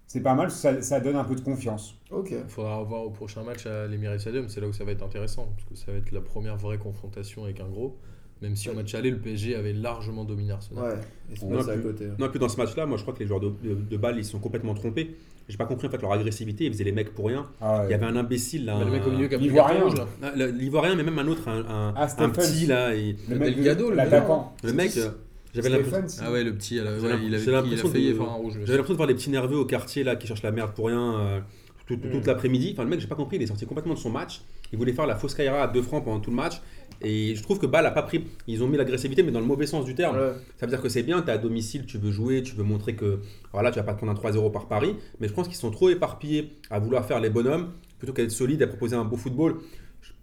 C'est 0.07 0.21
pas 0.21 0.33
mal, 0.35 0.49
ça, 0.49 0.81
ça 0.81 0.99
donne 1.01 1.17
un 1.17 1.25
peu 1.25 1.35
de 1.35 1.41
confiance. 1.41 1.95
Ok. 2.11 2.31
Il 2.31 2.49
faudra 2.49 2.81
voir 2.83 3.03
au 3.03 3.09
prochain 3.09 3.43
match 3.43 3.65
à 3.65 3.87
l'Emirates 3.87 4.21
Stadium, 4.21 4.47
c'est 4.47 4.61
là 4.61 4.67
où 4.67 4.73
ça 4.73 4.85
va 4.85 4.93
être 4.93 5.03
intéressant, 5.03 5.49
parce 5.55 5.67
que 5.69 5.75
ça 5.75 5.91
va 5.91 5.97
être 5.97 6.11
la 6.13 6.21
première 6.21 6.55
vraie 6.55 6.77
confrontation 6.77 7.43
avec 7.43 7.59
un 7.59 7.67
gros. 7.67 7.97
Même 8.41 8.55
si 8.55 8.69
au 8.69 8.73
match 8.73 8.93
aller, 8.93 9.09
le 9.09 9.17
PSG 9.17 9.55
avait 9.55 9.73
largement 9.73 10.23
dominé 10.23 10.51
Arsenal. 10.53 10.83
Ouais. 10.83 11.37
On 11.41 11.57
a 11.57 11.71
à 11.71 11.75
pu- 11.75 11.81
côté. 11.81 12.05
hein. 12.05 12.15
Non, 12.19 12.27
et 12.27 12.29
puis 12.29 12.39
dans 12.39 12.47
ce 12.47 12.57
match-là, 12.57 12.85
moi 12.85 12.95
je 12.97 13.01
crois 13.01 13.13
que 13.15 13.19
les 13.19 13.25
joueurs 13.25 13.39
de, 13.39 13.51
de, 13.63 13.73
de 13.73 13.97
balle 13.97 14.17
ils 14.19 14.23
sont 14.25 14.37
complètement 14.39 14.75
trompés. 14.75 15.15
J'ai 15.49 15.57
pas 15.57 15.65
compris 15.65 15.87
en 15.87 15.89
fait 15.89 16.01
leur 16.01 16.11
agressivité, 16.11 16.65
ils 16.65 16.71
faisaient 16.71 16.83
les 16.83 16.91
mecs 16.91 17.13
pour 17.15 17.25
rien. 17.27 17.47
Ah, 17.59 17.81
Il 17.87 17.91
y 17.91 17.93
avait 17.95 18.05
un 18.05 18.15
imbécile 18.15 18.65
là. 18.65 18.77
Bah, 18.77 18.85
le 18.85 18.91
mec 18.91 19.01
au 19.07 19.09
un- 19.09 19.13
milieu 19.13 19.27
qui 19.27 19.33
a 19.35 19.37
pris 19.39 19.47
le 19.47 19.53
L'Ivoirien. 19.53 20.93
le- 20.93 20.95
mais 20.95 21.03
même 21.03 21.17
un 21.19 21.27
autre, 21.27 21.47
un, 21.47 21.61
un, 21.61 21.93
Ah, 21.95 22.07
un 22.19 22.29
petit 22.29 22.67
là. 22.67 22.93
Et, 22.95 23.15
le 23.27 23.37
mec, 23.39 23.49
de- 23.49 23.55
Delgado, 23.55 23.89
le 23.89 23.95
l'attaquant. 23.95 24.53
le 24.63 24.73
mec, 24.73 24.95
euh, 24.97 25.09
j'avais 25.53 25.69
l'impression. 25.69 26.23
Ah 26.25 26.31
ouais, 26.31 26.43
le 26.43 26.53
petit, 26.53 26.77
elle 26.77 26.85
ouais, 26.85 26.91
l'impression- 26.91 27.19
il, 27.23 27.35
avait, 27.35 27.43
j'ai 27.43 27.51
il 27.51 27.55
a 27.55 27.61
l'impression 27.61 27.89
failli 27.89 28.09
de- 28.09 28.13
faire 28.15 28.29
un 28.29 28.33
rouge. 28.33 28.55
lui. 28.55 28.61
J'avais 28.65 28.77
l'impression 28.77 28.93
de 28.93 28.97
voir 28.97 29.07
des 29.07 29.15
petits 29.15 29.29
nerveux 29.29 29.57
au 29.57 29.65
quartier 29.65 30.03
là 30.03 30.15
qui 30.15 30.27
cherchent 30.27 30.43
la 30.43 30.51
merde 30.51 30.71
pour 30.73 30.87
rien 30.87 31.19
euh, 31.19 31.39
tout- 31.87 31.95
tout- 31.95 32.09
toute 32.09 32.23
Mm. 32.23 32.27
l'après-midi. 32.27 32.71
Enfin, 32.73 32.83
le 32.83 32.89
mec, 32.89 32.99
j'ai 32.99 33.07
pas 33.07 33.15
compris, 33.15 33.37
il 33.37 33.43
est 33.43 33.47
sorti 33.47 33.65
complètement 33.65 33.93
de 33.93 33.99
son 33.99 34.09
match. 34.09 34.41
Il 34.73 34.77
voulait 34.77 34.91
faire 34.91 35.07
la 35.07 35.15
fausse 35.15 35.33
Kaira 35.33 35.63
à 35.63 35.67
2 35.67 35.81
francs 35.81 36.03
pendant 36.03 36.19
tout 36.19 36.29
le 36.29 36.35
match. 36.35 36.55
Et 37.01 37.35
je 37.35 37.41
trouve 37.43 37.57
que 37.59 37.65
Ball 37.65 37.85
a 37.85 37.91
pas 37.91 38.01
pris. 38.03 38.25
Ils 38.47 38.61
ont 38.63 38.67
mis 38.67 38.75
l'agressivité, 38.75 39.23
mais 39.23 39.31
dans 39.31 39.39
le 39.39 39.45
mauvais 39.45 39.65
sens 39.67 39.85
du 39.85 39.95
terme. 39.95 40.17
Ouais. 40.17 40.33
Ça 40.57 40.65
veut 40.65 40.69
dire 40.71 40.81
que 40.81 40.89
c'est 40.89 41.03
bien, 41.03 41.21
tu 41.21 41.29
es 41.29 41.31
à 41.31 41.37
domicile, 41.37 41.85
tu 41.85 41.97
veux 41.97 42.11
jouer, 42.11 42.43
tu 42.43 42.55
veux 42.55 42.63
montrer 42.63 42.95
que 42.95 43.19
voilà, 43.53 43.71
tu 43.71 43.77
vas 43.77 43.83
pas 43.83 43.93
te 43.93 43.97
prendre 43.99 44.11
un 44.11 44.15
3-0 44.15 44.49
par 44.51 44.67
Paris. 44.67 44.95
Mais 45.21 45.27
je 45.29 45.33
pense 45.33 45.47
qu'ils 45.47 45.55
sont 45.57 45.71
trop 45.71 45.89
éparpillés 45.89 46.51
à 46.69 46.79
vouloir 46.79 47.05
faire 47.05 47.19
les 47.21 47.29
bonhommes 47.29 47.69
plutôt 47.99 48.13
qu'à 48.13 48.23
être 48.23 48.31
solides, 48.31 48.61
à 48.61 48.67
proposer 48.67 48.95
un 48.97 49.05
beau 49.05 49.15
football. 49.15 49.55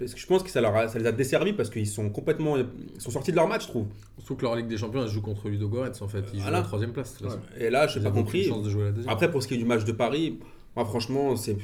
Je- 0.00 0.05
Parce 0.05 0.14
que 0.14 0.20
je 0.20 0.26
pense 0.26 0.43
que 0.43 0.50
ça, 0.50 0.61
leur 0.61 0.75
a- 0.76 0.88
ça 0.88 0.99
les 0.99 1.06
a 1.06 1.12
desservis 1.12 1.52
parce 1.52 1.70
qu'ils 1.70 1.87
sont 1.87 2.11
complètement. 2.11 2.56
Ils 2.56 2.67
sont 3.00 3.11
sortis 3.11 3.31
de 3.31 3.37
leur 3.37 3.46
match, 3.49 3.62
je 3.62 3.69
trouve. 3.69 3.87
Surtout 4.19 4.35
que 4.37 4.43
leur 4.43 4.56
Ligue 4.56 4.67
des 4.67 4.76
Champions, 4.76 5.02
elle 5.02 5.08
se 5.08 5.14
joue 5.14 5.20
contre 5.23 5.49
Ludo 5.49 5.69
Goretz 5.69 6.02
en 6.02 6.08
fait. 6.08 6.25
Ils 6.32 6.41
Voilà. 6.41 6.58
la 6.58 6.64
troisième 6.64 6.93
place. 6.93 7.17
Et 7.58 7.70
là, 7.70 7.87
je 7.87 7.99
n'ai 7.99 8.05
pas 8.05 8.11
compris. 8.11 8.50
de 8.50 8.69
jouer 8.70 8.91
la. 9.05 9.12
Après, 9.12 9.31
pour 9.31 9.43
ce 9.43 9.49
qui 9.49 9.55
est 9.55 9.58
du 9.58 9.64
match 9.64 9.85
de 9.85 9.93
Paris, 9.93 10.38
moi, 10.76 10.85
franchement, 10.85 11.37
c'est, 11.37 11.56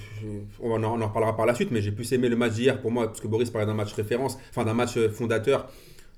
on, 0.62 0.70
en, 0.72 0.84
on 0.84 1.00
en 1.00 1.06
reparlera 1.08 1.36
par 1.36 1.44
la 1.46 1.54
suite, 1.56 1.70
mais 1.72 1.80
j'ai 1.82 1.90
plus 1.90 2.12
aimé 2.12 2.28
le 2.28 2.36
match 2.36 2.52
d'hier 2.52 2.80
pour 2.80 2.92
moi, 2.92 3.06
parce 3.08 3.20
que 3.20 3.26
Boris 3.26 3.50
parlait 3.50 3.66
d'un 3.66 3.74
match 3.74 3.92
référence, 3.94 4.38
enfin 4.50 4.64
d'un 4.64 4.74
match 4.74 4.96
euh, 4.96 5.08
fondateur. 5.10 5.68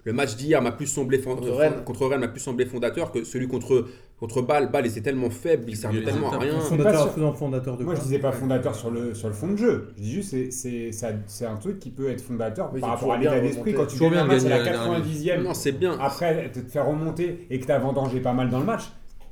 Le 0.05 0.13
match 0.13 0.35
d'hier 0.37 0.61
m'a 0.61 0.73
plus 0.73 0.87
semblé 0.89 1.21
Contre 1.21 1.49
Rennes. 1.51 1.85
contre 1.85 2.07
Rennes 2.07 2.21
m'a 2.21 2.29
plus 2.29 2.41
semblé 2.41 2.67
fondateur 2.67 3.13
que 3.13 3.23
celui 3.23 3.47
contre 3.47 3.87
contre 4.19 4.43
Bâle. 4.43 4.71
Bâle 4.71 4.87
était 4.87 5.01
tellement 5.01 5.31
faible, 5.31 5.65
il 5.69 5.77
servait 5.77 5.99
Il 5.99 6.05
tellement 6.05 6.33
à 6.33 6.39
rien. 6.39 6.55
pas 6.55 6.61
Fondateur, 6.61 7.13
faisant 7.15 7.33
fondateur 7.33 7.77
de 7.77 7.85
Moi, 7.85 7.95
je 7.95 8.01
disais 8.01 8.19
pas 8.19 8.33
fondateur 8.33 8.75
sur 8.75 8.91
le, 8.91 9.15
sur 9.15 9.29
le 9.29 9.35
fond 9.35 9.49
de 9.49 9.57
jeu. 9.57 9.89
Je 9.97 10.03
dis 10.03 10.13
juste, 10.13 10.31
c'est- 10.31 10.51
c'est 10.51 10.91
ça- 10.93 11.13
c'est 11.27 11.47
un 11.47 11.55
truc 11.57 11.79
qui 11.79 11.91
peut 11.91 12.09
être 12.09 12.21
fondateur 12.21 12.71
Oui, 12.75 12.81
par 12.81 12.91
rapport 12.91 13.13
à 13.13 13.19
l'état 13.19 13.39
d'esprit. 13.41 13.75
Quand 13.75 13.87
tu 13.87 13.99
gagnes 13.99 14.09
un 14.09 14.11
bien 14.11 14.25
match 14.25 14.43
de 14.43 14.47
à 14.47 14.51
la 14.51 14.57
gagner 14.59 14.71
la 14.71 14.73
dernière 14.79 15.03
90e, 15.03 15.43
Non, 15.45 15.55
c'est 15.55 15.73
bien. 15.73 15.97
après 16.01 16.51
te 16.51 16.59
faire 16.69 16.87
remonter 16.89 17.47
et 17.51 17.61
que 17.61 17.67
tu 17.67 17.71
as 17.73 17.79
vendangé 17.79 18.21
pas 18.21 18.33
mal 18.33 18.51
dans 18.51 18.59
le 18.59 18.65
match, 18.67 18.83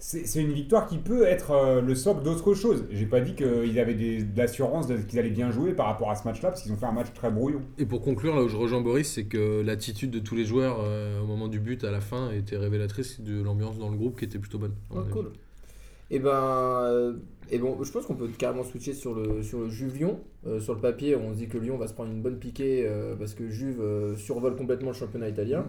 c'est 0.02 0.40
une 0.40 0.52
victoire 0.52 0.86
qui 0.86 0.98
peut 0.98 1.24
être 1.24 1.50
euh, 1.50 1.80
le 1.82 1.94
socle 1.94 2.22
d'autre 2.24 2.54
chose. 2.54 2.86
J'ai 2.90 3.06
pas 3.06 3.20
dit 3.20 3.34
qu'ils 3.34 3.78
avaient 3.78 3.94
des- 3.94 4.22
de 4.22 4.36
l'assurance 4.38 4.86
qu'ils 5.08 5.18
allaient 5.18 5.30
bien 5.30 5.50
jouer 5.50 5.72
par 5.74 5.86
rapport 5.86 6.10
à 6.10 6.14
ce 6.16 6.24
match-là, 6.26 6.48
parce 6.48 6.62
qu'ils 6.62 6.72
ont 6.72 6.76
fait 6.76 6.86
un 6.86 6.92
match 6.92 7.12
très 7.14 7.30
brouillon. 7.30 7.60
Et 7.78 7.84
pour 7.84 8.00
conclure, 8.00 8.34
là 8.34 8.42
où 8.42 8.48
je 8.48 8.56
rejoins 8.56 8.80
Boris, 8.80 9.08
c'est 9.12 9.24
que 9.24 9.60
l'attitude 9.60 10.10
de 10.10 10.18
tous 10.18 10.34
les 10.34 10.44
joueurs 10.46 10.78
euh, 10.82 11.20
au 11.20 11.26
moment 11.26 11.48
du 11.48 11.60
but 11.60 11.84
à 11.84 11.90
la 11.90 12.00
fin 12.00 12.30
était 12.32 12.56
révélatrice 12.56 13.20
de 13.20 13.42
l'ambiance 13.42 13.78
dans 13.78 13.90
le 13.90 13.96
groupe 13.96 14.18
qui 14.18 14.24
était 14.24 14.38
plutôt 14.38 14.58
bonne. 14.58 14.74
Ah, 14.94 15.04
cool. 15.12 15.30
Et 16.12 16.18
ben, 16.18 16.30
euh, 16.32 17.12
et 17.52 17.58
bon, 17.58 17.76
je 17.84 17.92
pense 17.92 18.04
qu'on 18.06 18.14
peut 18.16 18.28
carrément 18.36 18.64
switcher 18.64 18.94
sur 18.94 19.14
le, 19.14 19.42
sur 19.44 19.60
le 19.60 19.68
Juve 19.68 19.96
Lyon. 19.96 20.18
Euh, 20.46 20.58
sur 20.58 20.74
le 20.74 20.80
papier, 20.80 21.14
on 21.14 21.32
se 21.32 21.38
dit 21.38 21.46
que 21.46 21.58
Lyon 21.58 21.76
va 21.76 21.86
se 21.86 21.92
prendre 21.92 22.10
une 22.10 22.22
bonne 22.22 22.38
piquée 22.38 22.84
euh, 22.86 23.14
parce 23.16 23.34
que 23.34 23.48
Juve 23.48 23.80
euh, 23.80 24.16
survole 24.16 24.56
complètement 24.56 24.88
le 24.90 24.96
championnat 24.96 25.28
italien. 25.28 25.66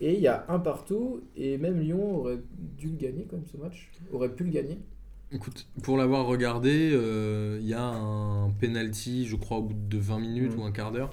Et 0.00 0.14
il 0.14 0.20
y 0.20 0.26
a 0.26 0.44
un 0.48 0.58
partout, 0.58 1.22
et 1.36 1.56
même 1.58 1.80
Lyon 1.80 2.16
aurait 2.18 2.38
dû 2.78 2.88
le 2.88 2.96
gagner 2.96 3.26
quand 3.28 3.36
même 3.36 3.46
ce 3.46 3.56
match. 3.56 3.90
Aurait 4.12 4.34
pu 4.34 4.44
le 4.44 4.50
gagner. 4.50 4.78
Écoute, 5.32 5.66
pour 5.82 5.96
l'avoir 5.96 6.26
regardé, 6.26 6.90
euh, 6.92 7.58
il 7.60 7.66
y 7.68 7.74
a 7.74 7.82
un 7.82 8.50
penalty, 8.50 9.26
je 9.26 9.36
crois, 9.36 9.58
au 9.58 9.62
bout 9.62 9.74
de 9.74 9.98
20 9.98 10.18
minutes 10.20 10.56
Mm. 10.56 10.60
ou 10.60 10.64
un 10.64 10.72
quart 10.72 10.92
d'heure. 10.92 11.12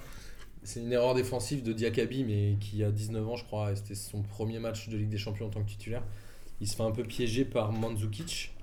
C'est 0.64 0.80
une 0.82 0.92
erreur 0.92 1.16
défensive 1.16 1.64
de 1.64 1.74
Diakabi, 1.74 2.24
mais 2.24 2.58
qui 2.60 2.84
a 2.84 2.92
19 2.92 3.28
ans, 3.28 3.36
je 3.36 3.46
crois, 3.46 3.72
et 3.72 3.76
c'était 3.76 3.96
son 3.96 4.22
premier 4.22 4.60
match 4.60 4.90
de 4.90 4.98
Ligue 4.98 5.10
des 5.10 5.18
Champions 5.18 5.48
en 5.48 5.50
tant 5.50 5.62
que 5.64 5.70
titulaire. 5.70 6.04
Il 6.60 6.68
se 6.68 6.76
fait 6.76 6.84
un 6.84 6.92
peu 6.92 7.04
piéger 7.04 7.46
par 7.46 7.72
Mandzukic, 7.72 8.54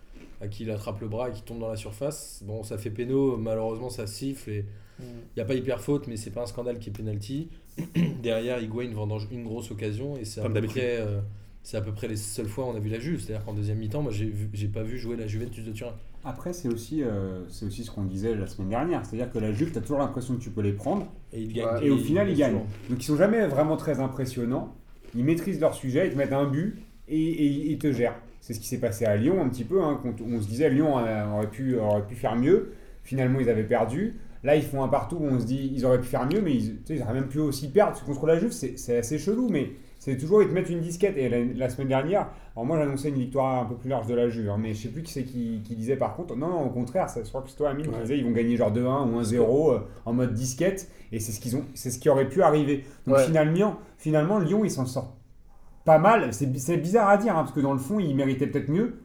à 0.41 0.47
qui 0.47 0.63
il 0.63 0.71
attrape 0.71 1.01
le 1.01 1.09
bras 1.09 1.31
et 1.31 1.33
qui 1.33 1.43
tombe 1.43 1.59
dans 1.59 1.69
la 1.69 1.77
surface. 1.77 2.43
Bon, 2.47 2.63
ça 2.63 2.79
fait 2.79 2.91
péno, 2.91 3.37
malheureusement 3.37 3.91
ça 3.91 4.07
siffle 4.07 4.51
et 4.51 4.65
il 5.01 5.37
n'y 5.37 5.43
a 5.43 5.45
pas 5.45 5.55
hyper 5.55 5.81
faute, 5.81 6.07
mais 6.09 6.17
c'est 6.17 6.31
pas 6.31 6.43
un 6.43 6.47
scandale 6.47 6.79
qui 6.79 6.91
est 6.91 6.93
penalty. 6.93 7.49
Derrière, 8.23 8.61
Higuain 8.63 8.91
vendange 8.93 9.29
une 9.31 9.45
grosse 9.45 9.71
occasion 9.71 10.17
et 10.17 10.25
c'est 10.25 10.41
à, 10.41 10.45
euh, 11.01 11.21
c'est 11.63 11.77
à 11.77 11.81
peu 11.81 11.93
près 11.93 12.09
les 12.09 12.17
seules 12.17 12.49
fois 12.49 12.67
où 12.67 12.69
on 12.69 12.77
a 12.77 12.81
vu 12.81 12.89
la 12.89 12.99
Juve. 12.99 13.21
C'est-à-dire 13.21 13.45
qu'en 13.45 13.53
deuxième 13.55 13.79
mi-temps, 13.79 14.03
moi 14.03 14.13
j'ai 14.13 14.33
j'ai 14.53 14.69
pas 14.69 14.83
vu 14.83 14.99
jouer 14.99 15.17
la 15.17 15.27
Juventus 15.27 15.65
de 15.65 15.73
Turin. 15.73 15.95
Après, 16.25 16.53
c'est 16.53 16.69
aussi, 16.69 17.03
euh, 17.05 17.49
c'est 17.49 17.65
aussi 17.65 17.85
ce 17.85 17.91
qu'on 17.93 18.03
disait 18.05 18.35
la 18.35 18.47
semaine 18.49 18.71
dernière. 18.71 19.07
C'est-à-dire 19.07 19.31
que 19.31 19.39
la 19.39 19.53
Juve, 19.53 19.71
tu 19.71 19.79
as 19.79 19.81
toujours 19.81 19.99
l'impression 19.99 20.35
que 20.35 20.41
tu 20.41 20.51
peux 20.51 20.63
les 20.63 20.73
prendre. 20.73 21.07
Et 21.85 21.91
au 21.91 21.97
final, 21.99 22.29
ils 22.29 22.37
gagnent. 22.37 22.55
Donc 22.91 22.99
ils 23.01 23.05
sont 23.05 23.17
jamais 23.17 23.47
vraiment 23.47 23.77
très 23.77 24.01
impressionnants. 24.01 24.75
Ils 25.15 25.25
maîtrisent 25.25 25.61
leur 25.61 25.75
sujet, 25.75 26.09
ils 26.09 26.13
te 26.13 26.19
mettent 26.19 26.33
un 26.33 26.47
but 26.47 26.77
et, 27.07 27.17
et 27.17 27.71
ils 27.71 27.79
te 27.79 27.93
gèrent. 27.93 28.17
C'est 28.41 28.53
ce 28.53 28.61
qui 28.61 28.67
s'est 28.67 28.81
passé 28.81 29.05
à 29.05 29.17
Lyon 29.17 29.41
un 29.43 29.49
petit 29.49 29.65
peu. 29.65 29.83
hein, 29.83 29.99
quand 30.03 30.21
on 30.21 30.41
se 30.41 30.49
disait 30.49 30.69
Lyon 30.71 30.99
euh, 30.99 31.27
aurait 31.31 31.51
pu, 31.51 31.77
aurait 31.79 32.07
pu 32.07 32.15
faire 32.17 32.35
mieux. 32.37 32.73
Finalement, 33.05 33.39
ils 33.41 33.49
avaient 33.49 33.63
perdu. 33.65 34.17
Là, 34.45 34.57
ils 34.57 34.63
font 34.63 34.83
un 34.85 34.89
partout 34.89 35.17
où 35.17 35.25
on 35.25 35.41
se 35.41 35.45
dit 35.47 35.73
ils 35.75 35.85
auraient 35.85 36.01
pu 36.01 36.07
faire 36.09 36.27
mieux, 36.27 36.41
mais 36.41 36.55
ils, 36.55 37.03
auraient 37.03 37.15
même 37.15 37.29
pu 37.29 37.41
aussi 37.41 37.69
perdre. 37.71 37.93
Parce 37.93 38.03
que 38.03 38.07
contre 38.07 38.27
la 38.27 38.39
Juve, 38.39 38.53
c'est 38.53 38.97
assez 38.97 39.19
chelou, 39.19 39.49
mais 39.51 39.73
c'est 39.99 40.17
toujours 40.17 40.43
ils 40.43 40.49
te 40.49 40.55
mettent 40.55 40.71
une 40.71 40.81
disquette. 40.81 41.17
Et 41.17 41.29
la, 41.29 41.39
la 41.45 41.69
semaine 41.69 41.89
dernière, 41.89 42.29
alors 42.55 42.65
moi 42.67 42.79
j'annonçais 42.79 43.09
une 43.09 43.17
victoire 43.17 43.63
un 43.63 43.65
peu 43.67 43.75
plus 43.75 43.89
large 43.91 44.07
de 44.07 44.15
la 44.15 44.29
Juve, 44.29 44.49
hein, 44.49 44.57
mais 44.59 44.75
je 44.75 44.83
sais 44.83 44.89
plus 44.89 45.03
qui 45.03 45.13
c'est 45.13 45.25
qui, 45.25 45.61
qui 45.65 45.75
disait 45.75 45.97
par 45.97 46.15
contre. 46.15 46.37
Non, 46.37 46.49
non, 46.49 46.67
au 46.67 46.71
contraire, 46.71 47.09
ça, 47.09 47.21
je 47.23 47.29
crois 47.29 47.43
que 47.43 47.51
c'est 47.51 47.57
toi, 47.57 47.71
Amine, 47.71 47.87
qui 47.91 48.01
disait 48.01 48.19
ils 48.19 48.25
vont 48.25 48.31
gagner 48.33 48.57
genre 48.57 48.73
2-1 48.73 49.11
ou 49.11 49.21
1-0 49.21 49.75
euh, 49.75 49.79
en 50.05 50.13
mode 50.13 50.35
disquette. 50.35 50.91
Et 51.11 51.21
c'est 51.21 51.33
ce 51.33 51.41
qu'ils 51.41 51.57
ont, 51.57 51.65
c'est 51.75 51.91
ce 51.91 51.99
qui 51.99 52.09
aurait 52.09 52.29
pu 52.29 52.43
arriver. 52.43 52.85
Donc 53.07 53.17
Ouais. 53.17 53.25
finalement, 53.25 53.77
finalement, 53.97 54.39
Lyon, 54.39 54.65
ils 54.65 54.71
s'en 54.71 54.87
sortent 54.87 55.17
pas 55.85 55.99
mal. 55.99 56.33
C'est 56.33 56.57
c'est 56.59 56.77
bizarre 56.77 57.09
à 57.09 57.17
dire, 57.17 57.33
hein, 57.37 57.41
parce 57.43 57.53
que 57.53 57.61
dans 57.61 57.73
le 57.73 57.79
fond, 57.79 57.99
ils 57.99 58.15
méritaient 58.15 58.47
peut-être 58.47 58.69
mieux. 58.69 59.01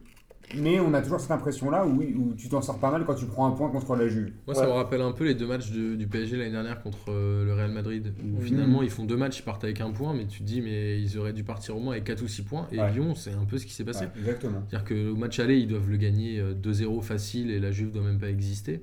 Mais 0.56 0.78
on 0.80 0.92
a 0.94 1.00
toujours 1.02 1.20
cette 1.20 1.30
impression-là 1.30 1.86
où, 1.86 2.02
où 2.02 2.34
tu 2.36 2.48
t'en 2.48 2.60
sors 2.62 2.78
pas 2.78 2.90
mal 2.90 3.04
quand 3.04 3.14
tu 3.14 3.24
prends 3.26 3.46
un 3.46 3.52
point 3.52 3.70
contre 3.70 3.96
la 3.96 4.06
Juve. 4.08 4.30
Moi, 4.46 4.54
ça 4.54 4.66
me 4.66 4.72
rappelle 4.72 5.00
un 5.00 5.12
peu 5.12 5.24
les 5.24 5.34
deux 5.34 5.46
matchs 5.46 5.70
de- 5.70 5.94
du 5.96 6.06
PSG 6.06 6.36
l'année 6.36 6.50
dernière 6.50 6.82
contre 6.82 6.98
euh, 7.08 7.44
le 7.44 7.54
Real 7.54 7.70
Madrid, 7.72 8.12
où 8.22 8.36
Mhm. 8.38 8.42
finalement 8.42 8.82
ils 8.82 8.90
font 8.90 9.04
deux 9.04 9.16
matchs, 9.16 9.38
ils 9.40 9.42
partent 9.42 9.64
avec 9.64 9.80
un 9.80 9.90
point, 9.90 10.12
mais 10.14 10.26
tu 10.26 10.40
te 10.40 10.44
dis, 10.44 10.60
mais 10.60 11.00
ils 11.00 11.18
auraient 11.18 11.32
dû 11.32 11.44
partir 11.44 11.76
au 11.76 11.80
moins 11.80 11.92
avec 11.92 12.04
4 12.04 12.22
ou 12.22 12.28
6 12.28 12.42
points. 12.42 12.68
Et 12.72 12.78
Ouais. 12.78 12.92
Lyon, 12.92 13.14
c'est 13.14 13.32
un 13.32 13.44
peu 13.44 13.58
ce 13.58 13.66
qui 13.66 13.72
s'est 13.72 13.84
passé. 13.84 14.04
Ouais, 14.04 14.10
exactement. 14.20 14.62
C'est-à-dire 14.68 14.88
qu'au 14.88 15.16
match 15.16 15.38
aller, 15.40 15.58
ils 15.58 15.66
doivent 15.68 15.90
le 15.90 15.96
gagner 15.96 16.38
euh, 16.40 16.54
2-0 16.54 17.00
facile 17.00 17.50
et 17.50 17.58
la 17.58 17.70
Juve 17.72 17.90
doit 17.90 18.02
même 18.04 18.18
pas 18.18 18.28
exister. 18.28 18.82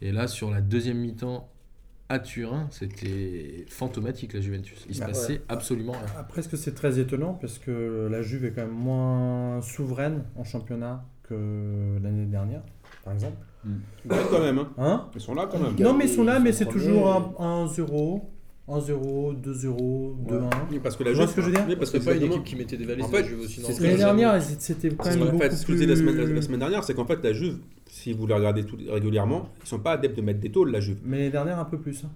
Et 0.00 0.10
là, 0.12 0.26
sur 0.26 0.50
la 0.50 0.60
deuxième 0.60 0.98
mi-temps 0.98 1.48
à 2.12 2.18
Turin, 2.18 2.66
c'était 2.70 3.64
fantomatique 3.68 4.34
la 4.34 4.40
Juventus. 4.42 4.84
Il 4.88 4.94
se 4.94 5.00
Bah, 5.00 5.06
passait 5.06 5.40
absolument 5.48 5.92
rien. 5.92 6.02
Après, 6.18 6.40
est-ce 6.40 6.48
que 6.48 6.58
c'est 6.58 6.74
très 6.74 6.98
étonnant? 6.98 7.32
Parce 7.40 7.58
que 7.58 8.06
la 8.10 8.20
Juve 8.20 8.44
est 8.44 8.50
quand 8.52 8.60
même 8.62 8.70
moins 8.70 9.62
souveraine 9.62 10.24
en 10.36 10.44
championnat 10.44 11.04
que 11.22 11.34
l'année 12.02 12.26
dernière, 12.26 12.60
par 13.02 13.14
exemple 13.14 13.36
Ouais, 13.64 14.16
quand 14.30 14.40
même. 14.40 14.58
hein. 14.58 14.68
Hein? 14.76 15.08
Ils 15.14 15.20
sont 15.22 15.34
là 15.34 15.48
quand 15.50 15.58
même. 15.58 15.74
Non, 15.78 15.94
mais 15.94 16.04
ils 16.04 16.10
sont 16.10 16.24
là, 16.24 16.38
ils 16.38 16.42
mais 16.42 16.52
c'est 16.52 16.66
toujours 16.66 17.08
un 17.38 17.64
1-0, 17.66 18.20
1-0, 18.68 19.40
2-0, 19.40 20.16
2-1. 20.28 20.50
Oui, 20.70 20.80
parce 20.82 20.96
que 20.96 21.04
la 21.04 21.14
Juve. 21.14 21.26
ce 21.28 21.34
que 21.34 21.40
je 21.40 21.46
veux 21.46 21.52
dire? 21.52 21.64
Oui, 21.68 21.76
parce 21.76 21.90
que 21.90 21.98
C'est 21.98 22.04
pas 22.04 22.14
une 22.16 22.24
équipe 22.24 22.44
qui 22.44 22.56
mettait 22.56 22.76
des 22.76 22.84
valises 22.84 23.04
En 23.04 23.08
de 23.08 23.12
la 23.14 23.22
fait, 23.22 23.28
Juve 23.28 23.40
aussi. 23.40 23.60
c'est 23.60 23.62
non? 23.62 23.68
Ce 23.74 23.78
que 23.78 23.84
L'année 23.84 23.96
dernière, 23.96 24.42
c'était 24.42 24.90
quand 24.90 25.04
même 25.06 25.14
ce 25.14 25.18
beaucoup 25.24 25.38
fait, 25.38 25.50
ce 25.52 25.72
disais 25.72 25.86
la 25.86 25.96
semaine, 25.96 26.16
la 26.16 26.24
plus- 26.24 26.42
semaine 26.42 26.58
dernière, 26.60 26.84
c'est 26.84 26.92
qu'en 26.94 27.06
fait, 27.06 27.22
la 27.24 27.32
Juve, 27.32 27.58
si 28.02 28.12
vous 28.12 28.26
la 28.26 28.36
regardez 28.36 28.64
tout, 28.64 28.76
régulièrement, 28.90 29.48
ils 29.64 29.68
sont 29.68 29.78
pas 29.78 29.92
adeptes 29.92 30.16
de 30.16 30.22
mettre 30.22 30.40
des 30.40 30.50
tôles, 30.50 30.70
la 30.70 30.80
Juve. 30.80 30.98
Mais 31.04 31.18
l'année 31.18 31.30
dernière, 31.30 31.58
un 31.58 31.64
peu 31.64 31.78
plus. 31.78 32.02
hein. 32.04 32.10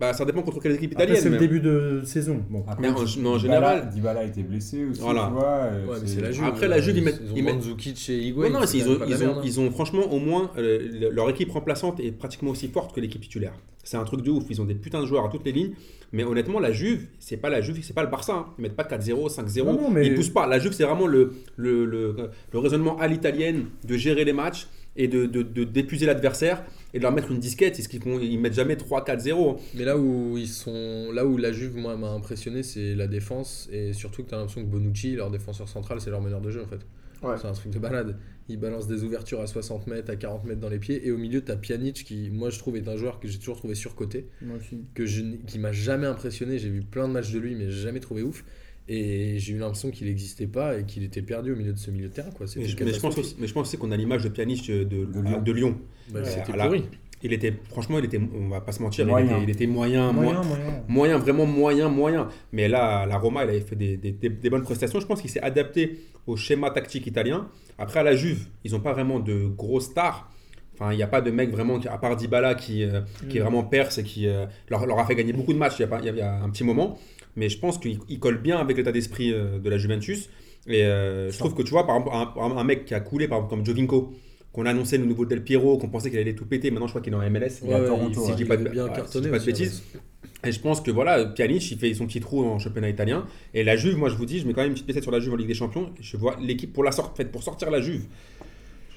Bah, 0.00 0.12
ça 0.12 0.24
dépend 0.24 0.42
contre 0.42 0.60
quelle 0.60 0.72
équipe 0.76 0.92
Après, 0.92 1.04
italienne. 1.06 1.22
c'est 1.24 1.28
le 1.28 1.38
début 1.38 1.58
de 1.58 2.02
saison. 2.04 2.40
Bon. 2.48 2.62
Après, 2.68 2.82
Mais 2.88 2.94
en- 3.26 3.36
général- 3.36 3.90
Dybala 3.90 4.20
a 4.20 4.24
été 4.24 4.44
blessé 4.44 4.84
aussi, 4.84 5.00
Voilà. 5.00 5.26
tu 5.26 5.32
vois. 5.32 5.42
euh, 5.44 5.86
Ouais, 5.86 5.96
mais 6.00 6.06
c'est 6.06 6.20
la 6.20 6.30
Juve. 6.30 6.44
Après, 6.44 6.68
la 6.68 6.80
Juve, 6.80 6.98
ils 6.98 7.02
mettent- 7.04 7.20
Ils 7.32 7.38
ils 7.38 7.42
mettent- 7.44 7.54
et 7.56 8.20
Non, 8.20 8.26
Higuain. 8.28 8.50
non, 8.50 8.60
c'est 8.64 8.78
ils 8.78 8.88
ont, 8.88 8.98
ils, 9.04 9.10
la 9.10 9.28
ont, 9.28 9.38
hein. 9.38 9.42
ils 9.44 9.58
ont 9.58 9.70
franchement 9.72 10.04
au 10.12 10.20
moins 10.20 10.52
euh, 10.56 10.78
le- 11.00 11.10
leur 11.10 11.28
équipe 11.30 11.50
remplaçante 11.50 11.98
est 11.98 12.12
pratiquement 12.12 12.52
aussi 12.52 12.68
forte 12.68 12.94
que 12.94 13.00
l'équipe 13.00 13.20
titulaire. 13.20 13.54
C'est 13.82 13.96
un 13.96 14.04
truc 14.04 14.22
de 14.22 14.30
ouf. 14.30 14.44
Ils 14.50 14.60
ont 14.62 14.66
des 14.66 14.74
putains 14.76 15.00
de 15.00 15.06
joueurs 15.06 15.24
à 15.24 15.30
toutes 15.30 15.44
les 15.44 15.52
lignes. 15.52 15.72
Mais 16.12 16.22
honnêtement, 16.22 16.60
la 16.60 16.70
Juve, 16.70 17.06
c'est 17.18 17.36
pas 17.36 17.50
la 17.50 17.60
Juve, 17.60 17.80
c'est 17.82 17.92
pas 17.94 18.04
le 18.04 18.08
Barça. 18.10 18.34
hein. 18.34 18.46
Ils 18.58 18.62
mettent 18.62 18.76
pas 18.76 18.84
4-0, 18.84 19.28
5-0. 19.28 19.66
Non, 19.72 19.82
non, 19.82 19.90
mais- 19.90 20.06
Ils 20.06 20.14
poussent 20.14 20.28
pas. 20.30 20.46
La 20.46 20.60
Juve, 20.60 20.72
c'est 20.74 20.84
vraiment 20.84 21.08
le, 21.08 21.32
le, 21.56 21.84
le, 21.84 22.14
le 22.52 22.58
raisonnement 22.60 22.96
à 22.98 23.08
l'italienne 23.08 23.64
de 23.84 23.96
gérer 23.96 24.24
les 24.24 24.32
matchs 24.32 24.68
et 24.96 25.08
de, 25.08 25.26
de, 25.26 25.42
de- 25.42 25.64
d'épuiser 25.64 26.06
l'adversaire 26.06 26.64
et 26.94 26.98
de 26.98 27.02
leur 27.02 27.12
mettre 27.12 27.30
une 27.30 27.38
disquette. 27.38 27.76
C'est 27.76 27.82
ce 27.82 27.88
qu'ils 27.88 28.02
font. 28.02 28.18
Ils 28.20 28.38
mettent 28.38 28.54
jamais 28.54 28.74
3-4-0. 28.74 29.58
Mais 29.74 29.84
là 29.84 29.96
où 29.98 30.36
ils 30.36 30.48
sont, 30.48 31.10
là 31.12 31.24
où 31.26 31.36
la 31.36 31.52
Juve 31.52 31.76
moi 31.76 31.96
m'a 31.96 32.10
impressionné, 32.10 32.62
c'est 32.62 32.94
la 32.94 33.06
défense 33.06 33.68
et 33.72 33.92
surtout 33.92 34.24
que 34.24 34.28
tu 34.30 34.34
as 34.34 34.38
l'impression 34.38 34.62
que 34.62 34.68
Bonucci, 34.68 35.14
leur 35.14 35.30
défenseur 35.30 35.68
central, 35.68 36.00
c'est 36.00 36.10
leur 36.10 36.20
meneur 36.20 36.40
de 36.40 36.50
jeu 36.50 36.62
en 36.62 36.66
fait. 36.66 36.80
Ouais. 37.22 37.34
C'est 37.40 37.48
un 37.48 37.52
truc 37.52 37.72
de 37.72 37.78
balade. 37.78 38.16
Il 38.48 38.58
balance 38.58 38.86
des 38.86 39.02
ouvertures 39.04 39.40
à 39.40 39.46
60 39.46 39.88
mètres, 39.88 40.10
à 40.10 40.16
40 40.16 40.44
mètres 40.44 40.60
dans 40.60 40.68
les 40.70 40.78
pieds 40.78 41.06
et 41.06 41.10
au 41.10 41.18
milieu 41.18 41.44
tu 41.44 41.52
as 41.52 41.56
Pjanic 41.56 42.04
qui, 42.04 42.30
moi 42.30 42.48
je 42.50 42.58
trouve, 42.58 42.76
est 42.76 42.88
un 42.88 42.96
joueur 42.96 43.20
que 43.20 43.28
j'ai 43.28 43.38
toujours 43.38 43.56
trouvé 43.58 43.74
surcoté, 43.74 44.28
Moi 44.40 44.56
aussi. 44.56 44.78
que 44.94 45.04
je, 45.04 45.22
qui 45.46 45.58
m'a 45.58 45.72
jamais 45.72 46.06
impressionné. 46.06 46.58
J'ai 46.58 46.70
vu 46.70 46.80
plein 46.82 47.08
de 47.08 47.12
matchs 47.12 47.30
de 47.32 47.38
lui, 47.40 47.54
mais 47.56 47.70
j'ai 47.70 47.82
jamais 47.82 48.00
trouvé 48.00 48.22
ouf. 48.22 48.44
Et 48.88 49.38
j'ai 49.38 49.52
eu 49.52 49.58
l'impression 49.58 49.90
qu'il 49.90 50.06
n'existait 50.06 50.46
pas 50.46 50.78
et 50.78 50.84
qu'il 50.84 51.02
était 51.04 51.20
perdu 51.22 51.52
au 51.52 51.56
milieu 51.56 51.72
de 51.72 51.78
ce 51.78 51.90
milieu 51.90 52.08
de 52.08 52.12
terrain. 52.14 52.30
Quoi. 52.30 52.46
Mais, 52.56 52.62
je- 52.68 52.76
mais 52.84 52.92
je 52.94 53.00
pense 53.00 53.18
aussi, 53.18 53.36
mais 53.38 53.46
je 53.46 53.52
pense 53.52 53.68
aussi 53.68 53.76
qu'on 53.76 53.90
a 53.92 53.96
l'image 53.96 54.24
de 54.24 54.28
Pjanic 54.30 54.70
de, 54.70 54.84
de, 54.84 55.20
Lyon. 55.20 55.42
de 55.42 55.52
Lyon. 55.52 55.76
Bah, 56.10 56.20
Ouais, 56.20 56.24
c'était 56.26 56.52
pourri. 56.68 56.84
Il 57.22 57.32
était, 57.32 57.52
franchement, 57.68 57.98
il 57.98 58.04
était, 58.04 58.18
on 58.18 58.48
va 58.48 58.60
pas 58.60 58.70
se 58.70 58.80
mentir, 58.80 59.04
il 59.04 59.10
était, 59.10 59.42
il 59.42 59.50
était 59.50 59.66
moyen, 59.66 60.12
Moyen, 60.12 60.34
moyen, 60.34 60.44
moyen. 60.64 60.84
moyen, 60.88 61.18
vraiment 61.18 61.46
moyen, 61.46 61.88
moyen. 61.88 62.28
Mais 62.52 62.68
là, 62.68 63.06
la 63.06 63.18
Roma, 63.18 63.44
il 63.44 63.50
avait 63.50 63.60
fait 63.60 63.74
des, 63.74 63.96
des- 63.96 64.12
des- 64.12 64.28
des 64.28 64.50
bonnes 64.50 64.62
prestations. 64.62 65.00
Je 65.00 65.06
pense 65.06 65.20
qu'il 65.20 65.28
s'est 65.30 65.40
adapté 65.42 65.98
au 66.28 66.36
schéma 66.36 66.70
tactique 66.70 67.06
italien. 67.08 67.48
Après, 67.76 67.98
à 68.00 68.02
la 68.04 68.14
Juve, 68.14 68.46
ils 68.64 68.70
n'ont 68.72 68.80
pas 68.80 68.92
vraiment 68.92 69.18
de 69.18 69.48
gros 69.48 69.80
stars. 69.80 70.30
Enfin, 70.74 70.92
il 70.92 70.96
n'y 70.96 71.02
a 71.02 71.08
pas 71.08 71.20
de 71.20 71.32
mec 71.32 71.50
vraiment, 71.50 71.80
à 71.90 71.98
part 71.98 72.14
Dybala, 72.14 72.54
qui, 72.54 72.84
euh, 72.84 73.00
qui 73.28 73.38
est 73.38 73.40
vraiment 73.40 73.64
perse 73.64 73.98
et 73.98 74.04
qui 74.04 74.28
euh, 74.28 74.46
leur, 74.70 74.86
leur 74.86 75.00
a 75.00 75.04
fait 75.04 75.16
gagner 75.16 75.32
beaucoup 75.32 75.52
de 75.52 75.58
matchs 75.58 75.74
il 75.80 75.82
y 75.82 75.84
a, 75.84 75.88
pas- 75.88 75.98
il 75.98 76.04
y 76.06 76.08
a- 76.08 76.12
il 76.12 76.18
y 76.18 76.22
a 76.22 76.40
un 76.40 76.48
petit 76.50 76.62
moment. 76.62 76.98
Mais 77.38 77.48
je 77.48 77.58
pense 77.58 77.78
qu'il 77.78 77.98
il 78.08 78.18
colle 78.18 78.38
bien 78.42 78.58
avec 78.58 78.76
l'état 78.76 78.92
d'esprit 78.92 79.32
euh, 79.32 79.58
de 79.58 79.70
la 79.70 79.78
Juventus. 79.78 80.28
Et 80.66 80.84
euh, 80.84 81.30
je 81.30 81.38
trouve 81.38 81.54
que 81.54 81.62
tu 81.62 81.70
vois, 81.70 81.86
par 81.86 81.96
exemple, 81.96 82.38
un, 82.38 82.56
un 82.58 82.64
mec 82.64 82.84
qui 82.84 82.94
a 82.94 83.00
coulé, 83.00 83.28
par 83.28 83.38
exemple, 83.38 83.54
comme 83.54 83.64
Jovinko, 83.64 84.12
qu'on 84.52 84.66
a 84.66 84.70
annoncé 84.70 84.98
le 84.98 85.04
nouveau 85.06 85.24
Del 85.24 85.42
Piero, 85.44 85.78
qu'on 85.78 85.88
pensait 85.88 86.10
qu'il 86.10 86.18
allait 86.18 86.34
tout 86.34 86.46
péter, 86.46 86.70
maintenant 86.70 86.86
je 86.88 86.92
crois 86.92 87.00
qu'il 87.02 87.12
est 87.12 87.16
en 87.16 87.30
MLS. 87.30 87.60
Il 87.62 87.70
est 87.70 87.74
à 87.74 87.80
Ouais, 87.80 87.86
Toronto, 87.86 88.20
il- 88.20 88.26
si 88.26 88.32
je 88.32 88.36
dis 88.36 88.44
pas 88.44 88.56
de 88.56 88.68
bien 88.68 88.86
ouais, 88.86 88.92
cartonné. 88.92 89.28
pas 89.28 89.36
de 89.38 89.42
aussi, 89.42 89.46
bêtises. 89.52 89.82
hein. 89.94 90.00
Et 90.48 90.52
je 90.52 90.60
pense 90.60 90.80
que 90.80 90.90
voilà, 90.90 91.24
Pjanic, 91.26 91.70
il 91.70 91.78
fait 91.78 91.94
son 91.94 92.06
petit 92.06 92.20
trou 92.20 92.44
en 92.44 92.58
championnat 92.58 92.88
italien. 92.88 93.26
Et 93.54 93.62
la 93.64 93.76
Juve, 93.76 93.96
moi 93.96 94.08
je 94.08 94.16
vous 94.16 94.26
dis, 94.26 94.40
je 94.40 94.46
mets 94.46 94.52
quand 94.52 94.60
même 94.62 94.68
une 94.70 94.74
petite 94.74 94.86
pièce 94.86 95.02
sur 95.02 95.10
la 95.12 95.20
Juve 95.20 95.32
en 95.32 95.36
Ligue 95.36 95.48
des 95.48 95.54
Champions. 95.54 95.92
Je 96.00 96.16
vois 96.16 96.36
l'équipe 96.40 96.72
pour 96.72 96.84
la 96.84 96.92
sorte, 96.92 97.16
faite 97.16 97.30
pour 97.30 97.42
sortir 97.42 97.70
la 97.70 97.80
Juve. 97.80 98.04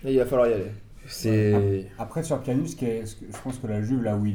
Et 0.06 0.12
il 0.14 0.18
va 0.18 0.26
falloir 0.26 0.50
y 0.50 0.54
aller. 0.54 0.66
Après, 1.98 2.24
sur 2.24 2.42
que- 2.44 3.06
je 3.06 3.42
pense 3.44 3.58
que 3.58 3.68
la 3.68 3.82
Juve, 3.82 4.04
là 4.04 4.16
où 4.16 4.26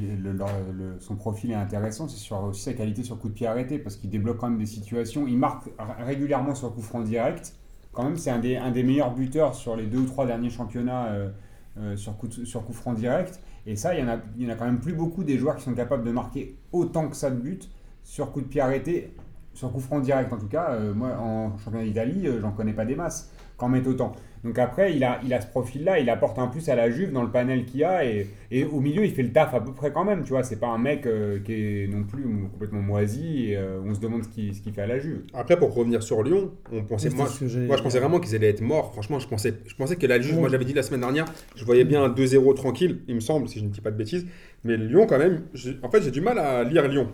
son 1.00 1.16
profil 1.16 1.52
est 1.52 1.54
intéressant, 1.54 2.08
c'est 2.08 2.34
aussi 2.34 2.62
sa 2.62 2.72
qualité 2.74 3.02
sur 3.02 3.18
coup 3.18 3.28
de 3.28 3.34
pied 3.34 3.46
arrêté, 3.46 3.78
parce 3.78 3.96
qu'il 3.96 4.10
débloque 4.10 4.38
quand 4.38 4.48
même 4.48 4.58
des 4.58 4.66
situations. 4.66 5.26
Il 5.26 5.38
marque 5.38 5.70
régulièrement 6.00 6.54
sur 6.54 6.74
coup 6.74 6.82
franc 6.82 7.00
direct. 7.00 7.54
Quand 7.92 8.04
même, 8.04 8.16
c'est 8.16 8.30
un 8.30 8.38
des, 8.40 8.82
meilleurs 8.82 9.14
buteurs 9.14 9.54
sur 9.54 9.76
les 9.76 9.86
deux 9.86 9.98
ou 9.98 10.06
trois 10.06 10.26
derniers 10.26 10.50
championnats 10.50 11.06
euh, 11.06 11.30
euh, 11.78 11.96
sur, 11.96 12.16
coup 12.16 12.30
sur 12.30 12.64
coup 12.64 12.72
franc 12.74 12.92
direct. 12.92 13.40
Et 13.64 13.74
ça, 13.74 13.94
il 13.94 14.00
y, 14.00 14.04
en 14.04 14.08
a, 14.08 14.16
en 14.16 14.48
a 14.50 14.54
quand 14.54 14.66
même 14.66 14.80
plus 14.80 14.92
beaucoup 14.92 15.24
des 15.24 15.38
joueurs 15.38 15.56
qui 15.56 15.62
sont 15.62 15.74
capables 15.74 16.04
de 16.04 16.12
marquer 16.12 16.56
autant 16.72 17.08
que 17.08 17.16
ça 17.16 17.30
de 17.30 17.40
buts 17.40 17.58
sur 18.04 18.32
coup 18.32 18.40
de 18.40 18.46
pied 18.46 18.60
arrêté, 18.60 19.14
sur 19.54 19.72
coup 19.72 19.80
franc 19.80 20.00
direct 20.00 20.32
en 20.32 20.38
tout 20.38 20.46
cas. 20.46 20.72
Euh, 20.72 20.94
moi, 20.94 21.16
en 21.18 21.56
championnat 21.58 21.84
d'Italie, 21.84 22.28
j'en 22.40 22.52
connais 22.52 22.74
pas 22.74 22.84
des 22.84 22.96
masses 22.96 23.32
qu'en 23.56 23.68
mettent 23.68 23.86
autant. 23.86 24.12
Donc 24.44 24.58
après, 24.60 24.94
il 24.94 25.02
a, 25.02 25.18
il 25.24 25.34
a 25.34 25.40
ce 25.40 25.48
profil-là, 25.48 25.98
il 25.98 26.08
apporte 26.08 26.38
un 26.38 26.46
plus 26.46 26.68
à 26.68 26.76
la 26.76 26.88
Juve 26.88 27.10
dans 27.10 27.24
le 27.24 27.30
panel 27.30 27.64
qu'il 27.64 27.82
a, 27.82 28.04
et, 28.04 28.28
et 28.52 28.64
au 28.64 28.80
milieu, 28.80 29.04
il 29.04 29.10
fait 29.10 29.24
le 29.24 29.32
taf 29.32 29.52
à 29.54 29.60
peu 29.60 29.72
près 29.72 29.90
quand 29.90 30.04
même, 30.04 30.22
tu 30.22 30.30
vois. 30.30 30.44
C'est 30.44 30.60
pas 30.60 30.68
un 30.68 30.78
mec 30.78 31.04
euh, 31.04 31.40
qui 31.40 31.52
est 31.52 31.88
non 31.88 32.04
plus 32.04 32.22
complètement 32.52 32.80
moisi, 32.80 33.50
et 33.50 33.56
euh, 33.56 33.80
on 33.84 33.92
se 33.92 33.98
demande 34.00 34.22
ce 34.22 34.28
qu'il 34.28 34.54
ce 34.54 34.60
qu'il 34.60 34.72
fait 34.72 34.82
à 34.82 34.86
la 34.86 35.00
Juve. 35.00 35.22
Après, 35.34 35.58
pour 35.58 35.74
revenir 35.74 36.02
sur 36.02 36.22
Lyon, 36.22 36.52
on 36.72 36.84
pensait. 36.84 37.10
Moi, 37.10 37.28
moi 37.66 37.76
je 37.76 37.82
pensais 37.82 37.98
vraiment 37.98 38.20
qu'ils 38.20 38.36
allaient 38.36 38.50
être 38.50 38.60
morts. 38.60 38.92
Franchement, 38.92 39.18
je 39.18 39.26
pensais, 39.26 39.52
je 39.66 39.74
pensais 39.74 39.96
que 39.96 40.06
la 40.06 40.20
Juve, 40.20 40.38
moi 40.38 40.48
j'avais 40.48 40.64
dit 40.64 40.74
la 40.74 40.84
semaine 40.84 41.00
dernière, 41.00 41.24
je 41.56 41.64
voyais 41.64 41.84
bien 41.84 42.04
un 42.04 42.08
2-0 42.08 42.54
tranquille, 42.54 43.00
il 43.08 43.16
me 43.16 43.20
semble, 43.20 43.48
si 43.48 43.58
je 43.58 43.64
ne 43.64 43.70
dis 43.70 43.80
pas 43.80 43.90
de 43.90 43.96
bêtises. 43.96 44.26
Mais 44.62 44.76
Lyon, 44.76 45.06
quand 45.08 45.18
même, 45.18 45.42
en 45.82 45.90
fait, 45.90 46.02
j'ai 46.02 46.12
du 46.12 46.20
mal 46.20 46.38
à 46.38 46.62
lire 46.62 46.86
Lyon. 46.86 47.08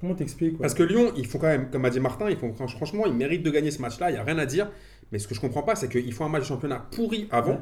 Comment 0.00 0.14
t'expliques 0.14 0.58
Parce 0.58 0.74
que 0.74 0.84
Lyon, 0.84 1.12
ils 1.16 1.26
font 1.26 1.38
quand 1.38 1.48
même, 1.48 1.70
comme 1.70 1.84
a 1.84 1.90
dit 1.90 1.98
Martin, 1.98 2.30
ils 2.30 2.36
font, 2.36 2.52
franchement, 2.52 3.04
ils 3.06 3.12
méritent 3.12 3.42
de 3.42 3.50
gagner 3.50 3.72
ce 3.72 3.82
match-là, 3.82 4.10
il 4.10 4.12
n'y 4.12 4.18
a 4.18 4.22
rien 4.22 4.38
à 4.38 4.46
dire. 4.46 4.70
Mais 5.12 5.18
ce 5.18 5.26
que 5.28 5.34
je 5.34 5.40
comprends 5.40 5.62
pas, 5.62 5.74
c'est 5.74 5.88
qu'ils 5.88 6.12
font 6.12 6.24
un 6.26 6.28
match 6.28 6.42
de 6.42 6.46
championnat 6.48 6.86
pourri 6.94 7.28
avant. 7.30 7.60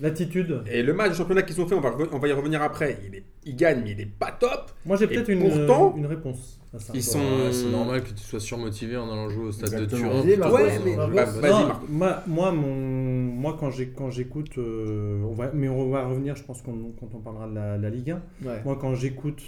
L'attitude. 0.00 0.62
Et 0.70 0.82
le 0.84 0.92
match 0.92 1.10
de 1.10 1.14
championnat 1.16 1.42
qu'ils 1.42 1.60
ont 1.60 1.66
fait, 1.66 1.74
on 1.74 1.80
va, 1.80 1.90
reven- 1.90 2.08
on 2.12 2.18
va 2.20 2.28
y 2.28 2.32
revenir 2.32 2.62
après, 2.62 2.98
il, 3.08 3.16
est, 3.16 3.24
il 3.44 3.56
gagne, 3.56 3.80
mais 3.82 3.90
il 3.92 4.00
est 4.00 4.06
pas 4.06 4.30
top. 4.30 4.70
Moi, 4.86 4.96
j'ai 4.96 5.08
peut-être 5.08 5.28
une, 5.28 5.40
pourtant, 5.40 5.94
une 5.96 6.06
réponse 6.06 6.60
à 6.72 6.78
ça. 6.78 6.92
ils 6.94 7.02
sont- 7.02 7.18
Ouais, 7.18 7.52
c'est 7.52 7.68
normal 7.68 8.04
que 8.04 8.10
tu 8.10 8.22
sois 8.22 8.38
surmotivé 8.38 8.96
en 8.96 9.10
allant 9.10 9.28
jouer 9.28 9.46
au 9.46 9.52
stade 9.52 9.72
Exactement. 9.72 10.22
de 10.22 10.32
Turin. 10.34 10.50
Ouais, 10.52 10.78
mais- 10.84 10.96
bah, 10.96 11.24
vas-y, 11.24 11.50
Non, 11.50 11.66
Marc. 11.66 11.82
moi, 11.88 12.22
moi, 12.28 12.52
mon, 12.52 12.74
moi, 12.76 13.56
quand 13.58 13.70
j'ai- 13.72 13.88
quand 13.88 14.10
j'écoute, 14.12 14.56
euh, 14.58 15.20
on 15.24 15.32
va, 15.32 15.50
mais 15.52 15.68
on 15.68 15.88
va 15.90 16.06
revenir, 16.06 16.36
je 16.36 16.44
pense, 16.44 16.62
qu'on- 16.62 16.92
quand 17.00 17.08
on 17.14 17.18
parlera 17.18 17.48
de 17.48 17.54
la, 17.56 17.76
la 17.76 17.90
Ligue 17.90 18.10
1. 18.12 18.22
Ouais. 18.46 18.62
Moi, 18.64 18.78
quand 18.80 18.94
j'écoute 18.94 19.42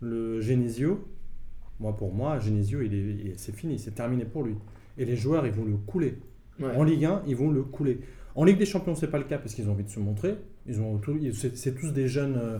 le 0.00 0.40
Genesio, 0.40 1.04
moi, 1.80 1.96
pour 1.96 2.12
moi, 2.14 2.38
Genesio, 2.38 2.80
il 2.82 2.94
est, 2.94 2.98
il 2.98 3.26
est- 3.32 3.38
c'est 3.38 3.56
fini, 3.56 3.80
c'est 3.80 3.90
terminé 3.96 4.24
pour 4.24 4.44
lui. 4.44 4.54
Et 4.98 5.04
les 5.04 5.16
joueurs, 5.16 5.44
ils 5.46 5.52
vont 5.52 5.64
le 5.64 5.76
couler. 5.78 6.14
Ouais. 6.60 6.74
En 6.76 6.84
Ligue 6.84 7.04
1, 7.04 7.22
ils 7.26 7.36
vont 7.36 7.50
le 7.50 7.62
couler. 7.62 8.00
En 8.34 8.44
Ligue 8.44 8.58
des 8.58 8.66
Champions, 8.66 8.94
c'est 8.94 9.10
pas 9.10 9.18
le 9.18 9.24
cas 9.24 9.38
parce 9.38 9.54
qu'ils 9.54 9.68
ont 9.68 9.72
envie 9.72 9.84
de 9.84 9.88
se 9.90 10.00
montrer. 10.00 10.36
Ils 10.66 10.80
ont 10.80 10.98
tout- 10.98 11.18
ils- 11.20 11.34
c'est 11.34 11.56
c'est 11.56 11.74
tous 11.74 11.92
des 11.92 12.06
jeunes, 12.08 12.36
euh, 12.38 12.58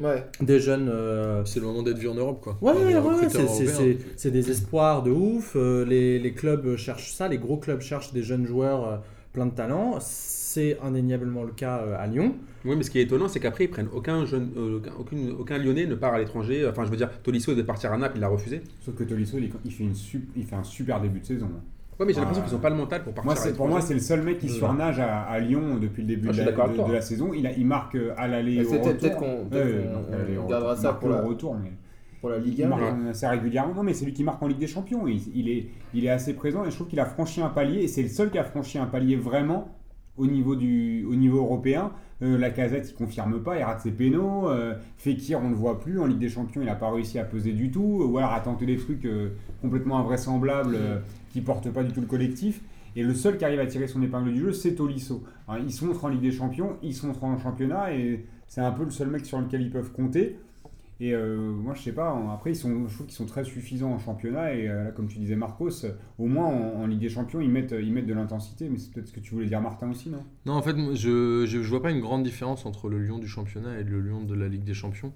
Ouais. 0.00 0.24
des 0.40 0.58
jeunes. 0.60 0.88
euh, 0.88 1.44
C'est 1.44 1.60
le 1.60 1.66
moment 1.66 1.82
d'être 1.82 1.98
vu 1.98 2.08
en 2.08 2.14
Europe, 2.14 2.40
quoi. 2.42 2.58
Ouais, 2.60 2.72
ouais, 2.72 2.94
ouais, 2.96 3.14
c'est- 3.22 3.28
c'est- 3.30 3.42
européens. 3.42 3.66
c'est 3.76 3.98
c'est 4.16 4.30
des 4.30 4.50
espoirs 4.50 5.02
de 5.02 5.10
ouf. 5.10 5.54
euh, 5.56 5.84
les, 5.84 6.18
les 6.18 6.32
clubs 6.32 6.76
cherchent 6.76 7.12
ça, 7.12 7.28
les 7.28 7.38
gros 7.38 7.56
clubs 7.56 7.80
cherchent 7.80 8.12
des 8.12 8.22
jeunes 8.22 8.44
joueurs 8.46 8.86
euh, 8.88 8.96
plein 9.32 9.46
de 9.46 9.54
talent. 9.54 9.98
C'est 10.00 10.78
indéniablement 10.82 11.44
le 11.44 11.52
cas 11.52 11.78
euh, 11.78 11.96
à 11.98 12.06
Lyon. 12.06 12.34
Oui, 12.64 12.74
mais 12.76 12.82
ce 12.82 12.90
qui 12.90 12.98
est 12.98 13.02
étonnant, 13.02 13.28
c'est 13.28 13.40
qu'après, 13.40 13.64
ils 13.64 13.70
prennent 13.70 13.88
aucun 13.94 14.26
jeune, 14.26 14.50
euh, 14.56 14.76
aucun, 14.78 14.92
aucune- 14.98 15.30
aucun 15.38 15.58
Lyonnais 15.58 15.86
ne 15.86 15.94
part 15.94 16.12
à 16.14 16.18
l'étranger. 16.18 16.66
Enfin, 16.68 16.84
je 16.84 16.90
veux 16.90 16.96
dire, 16.96 17.08
Tolisso 17.22 17.52
devait 17.52 17.64
partir 17.64 17.92
à 17.92 17.96
Naples, 17.98 18.16
il 18.16 18.20
l'a 18.20 18.28
refusé. 18.28 18.60
Sauf 18.84 18.94
que 18.96 19.04
Tolisso, 19.04 19.38
il, 19.38 19.50
il 19.64 19.70
fait, 19.72 19.84
une 19.84 19.94
sup- 19.94 20.28
il 20.36 20.44
fait 20.44 20.56
un 20.56 20.64
super 20.64 21.00
début 21.00 21.20
de 21.20 21.24
saison. 21.24 21.48
Ouais, 22.00 22.06
mais 22.06 22.12
j'ai 22.14 22.20
l'impression 22.20 22.42
Ah. 22.42 22.48
qu'ils 22.48 22.56
n'ont 22.56 22.62
pas 22.62 22.70
le 22.70 22.76
mental 22.76 23.02
pour 23.04 23.12
partir 23.12 23.26
Moi, 23.26 23.36
c'est, 23.36 23.54
pour 23.54 23.68
moi, 23.68 23.80
c'est 23.82 23.92
le 23.94 24.00
seul 24.00 24.22
mec 24.22 24.38
qui 24.38 24.48
surnage 24.48 24.98
à, 25.00 25.20
à 25.20 25.38
Lyon 25.38 25.76
depuis 25.80 26.00
le 26.02 26.08
début 26.08 26.28
Ah, 26.30 26.32
de, 26.32 26.38
la, 26.38 26.44
de- 26.86 26.94
de 26.96 27.00
saison. 27.00 27.32
Il, 27.34 27.46
a, 27.46 27.52
il 27.52 27.66
marque 27.66 27.94
euh, 27.94 28.14
à 28.16 28.26
l'aller 28.26 28.64
au 28.64 28.70
peut-être- 28.70 28.86
retour. 28.86 28.98
peut-être 29.00 29.16
qu'on- 29.18 29.44
retour. 29.44 30.48
gardera 30.48 30.74
Il 30.74 30.80
ça 30.80 30.88
marque 30.88 31.00
pour 31.00 31.08
le 31.10 31.16
retour. 31.16 31.56
Mais... 31.62 31.72
Pour 32.22 32.30
la 32.30 32.38
Ligue 32.38 32.58
Il 32.58 32.64
1. 32.64 32.68
marque 32.68 32.82
mais- 33.02 33.10
assez 33.10 33.26
régulièrement. 33.26 33.74
Non, 33.74 33.82
mais 33.82 33.92
c'est 33.92 34.04
lui 34.06 34.12
qui 34.14 34.24
marque 34.24 34.42
en 34.42 34.46
Ligue 34.48 34.58
des 34.58 34.66
Champions. 34.66 35.06
Il, 35.06 35.20
il 35.34 35.48
est, 35.50 35.66
il 35.94 36.04
est 36.06 36.10
assez 36.10 36.32
présent 36.34 36.64
et 36.64 36.70
je 36.70 36.74
trouve 36.74 36.86
qu'il 36.88 37.00
a 37.00 37.04
franchi 37.06 37.42
un 37.42 37.48
palier. 37.50 37.82
Et 37.82 37.88
c'est 37.88 38.02
le 38.02 38.08
seul 38.08 38.30
qui 38.30 38.38
a 38.38 38.44
franchi 38.44 38.78
un 38.78 38.86
palier 38.86 39.16
vraiment 39.16 39.68
au 40.16 40.26
niveau, 40.26 40.56
du, 40.56 41.04
au 41.06 41.14
niveau 41.14 41.38
européen. 41.38 41.92
Euh, 42.22 42.36
la 42.38 42.50
casette, 42.50 42.90
il 42.90 42.94
confirme 42.94 43.42
pas. 43.42 43.58
Il 43.58 43.62
rate 43.62 43.80
ses 43.80 43.90
pénaux. 43.90 44.48
Euh, 44.50 44.74
Fekir, 44.98 45.38
on 45.40 45.44
ne 45.44 45.50
le 45.50 45.54
voit 45.56 45.78
plus. 45.80 45.98
En 46.00 46.06
Ligue 46.06 46.18
des 46.18 46.28
Champions, 46.30 46.60
il 46.62 46.66
n'a 46.66 46.74
pas 46.74 46.90
réussi 46.90 47.18
à 47.18 47.24
peser 47.24 47.52
du 47.52 47.70
tout. 47.70 48.02
Ou 48.06 48.16
alors 48.18 48.32
à 48.32 48.40
tenter 48.40 48.64
des 48.66 48.76
trucs 48.76 49.04
euh, 49.06 49.30
complètement 49.62 49.98
invraisemblables 49.98 50.74
euh, 50.76 50.98
qui 51.30 51.40
portent 51.40 51.70
pas 51.70 51.82
du 51.82 51.92
tout 51.92 52.00
le 52.00 52.06
collectif. 52.06 52.60
Et 52.96 53.02
le 53.02 53.14
seul 53.14 53.38
qui 53.38 53.44
arrive 53.44 53.60
à 53.60 53.66
tirer 53.66 53.86
son 53.86 54.02
épingle 54.02 54.32
du 54.32 54.40
jeu, 54.40 54.52
c'est 54.52 54.74
Tolisso. 54.74 55.22
Hein, 55.48 55.58
il 55.62 55.72
se 55.72 55.84
en 55.84 56.08
Ligue 56.08 56.20
des 56.20 56.32
Champions, 56.32 56.76
il 56.82 56.94
se 56.94 57.06
en 57.06 57.38
championnat, 57.38 57.94
et 57.94 58.26
c'est 58.48 58.60
un 58.60 58.72
peu 58.72 58.84
le 58.84 58.90
seul 58.90 59.08
mec 59.08 59.24
sur 59.24 59.40
lequel 59.40 59.62
ils 59.62 59.70
peuvent 59.70 59.92
compter. 59.92 60.38
Et 61.02 61.14
euh, 61.14 61.50
moi, 61.52 61.72
je 61.74 61.82
sais 61.82 61.92
pas, 61.92 62.12
en- 62.12 62.30
après, 62.30 62.50
ils 62.50 62.56
sont, 62.56 62.86
je 62.86 62.94
trouve 62.94 63.06
qu'ils 63.06 63.16
sont 63.16 63.24
très 63.24 63.44
suffisants 63.44 63.92
en 63.92 63.98
championnat. 63.98 64.54
Et 64.54 64.68
euh, 64.68 64.84
là, 64.84 64.90
comme 64.90 65.08
tu 65.08 65.18
disais, 65.18 65.34
Marcos, 65.34 65.86
au 66.18 66.26
moins 66.26 66.46
en, 66.46 66.86
Ligue 66.86 67.00
des 67.00 67.08
Champions, 67.08 67.40
ils 67.40 67.48
mettent, 67.48 67.74
ils 67.80 67.92
mettent 67.92 68.06
de 68.06 68.12
l'intensité. 68.12 68.68
Mais 68.68 68.76
c'est 68.76 68.92
peut-être 68.92 69.08
ce 69.08 69.12
que 69.12 69.20
tu 69.20 69.32
voulais 69.34 69.46
dire, 69.46 69.62
Martin, 69.62 69.90
aussi, 69.90 70.10
non? 70.10 70.22
Non, 70.44 70.54
en 70.54 70.62
fait, 70.62 70.76
je, 70.94 71.46
je, 71.46 71.62
je 71.62 71.68
vois 71.70 71.80
pas 71.80 71.90
une 71.90 72.00
grande 72.00 72.22
différence 72.22 72.66
entre 72.66 72.90
le 72.90 72.98
Lyon 72.98 73.18
du 73.18 73.28
championnat 73.28 73.78
et 73.80 73.84
le 73.84 74.00
Lyon 74.00 74.24
de 74.24 74.34
la 74.34 74.48
Ligue 74.48 74.64
des 74.64 74.74
Champions. 74.74 75.14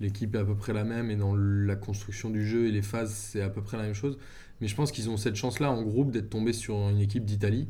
L'équipe 0.00 0.34
est 0.34 0.38
à 0.38 0.44
peu 0.44 0.54
près 0.54 0.72
la 0.72 0.84
même 0.84 1.10
et 1.10 1.16
dans 1.16 1.34
la 1.36 1.74
construction 1.76 2.30
du 2.30 2.46
jeu 2.46 2.66
et 2.66 2.70
les 2.70 2.82
phases, 2.82 3.12
c'est 3.12 3.42
à 3.42 3.50
peu 3.50 3.60
près 3.60 3.76
la 3.76 3.82
même 3.82 3.94
chose. 3.94 4.16
Mais 4.60 4.68
je 4.68 4.74
pense 4.74 4.90
qu'ils 4.92 5.08
ont 5.10 5.16
cette 5.16 5.36
chance-là 5.36 5.70
en 5.70 5.82
groupe 5.82 6.10
d'être 6.10 6.30
tombés 6.30 6.52
sur 6.52 6.74
une 6.88 7.00
équipe 7.00 7.24
d'Italie. 7.24 7.68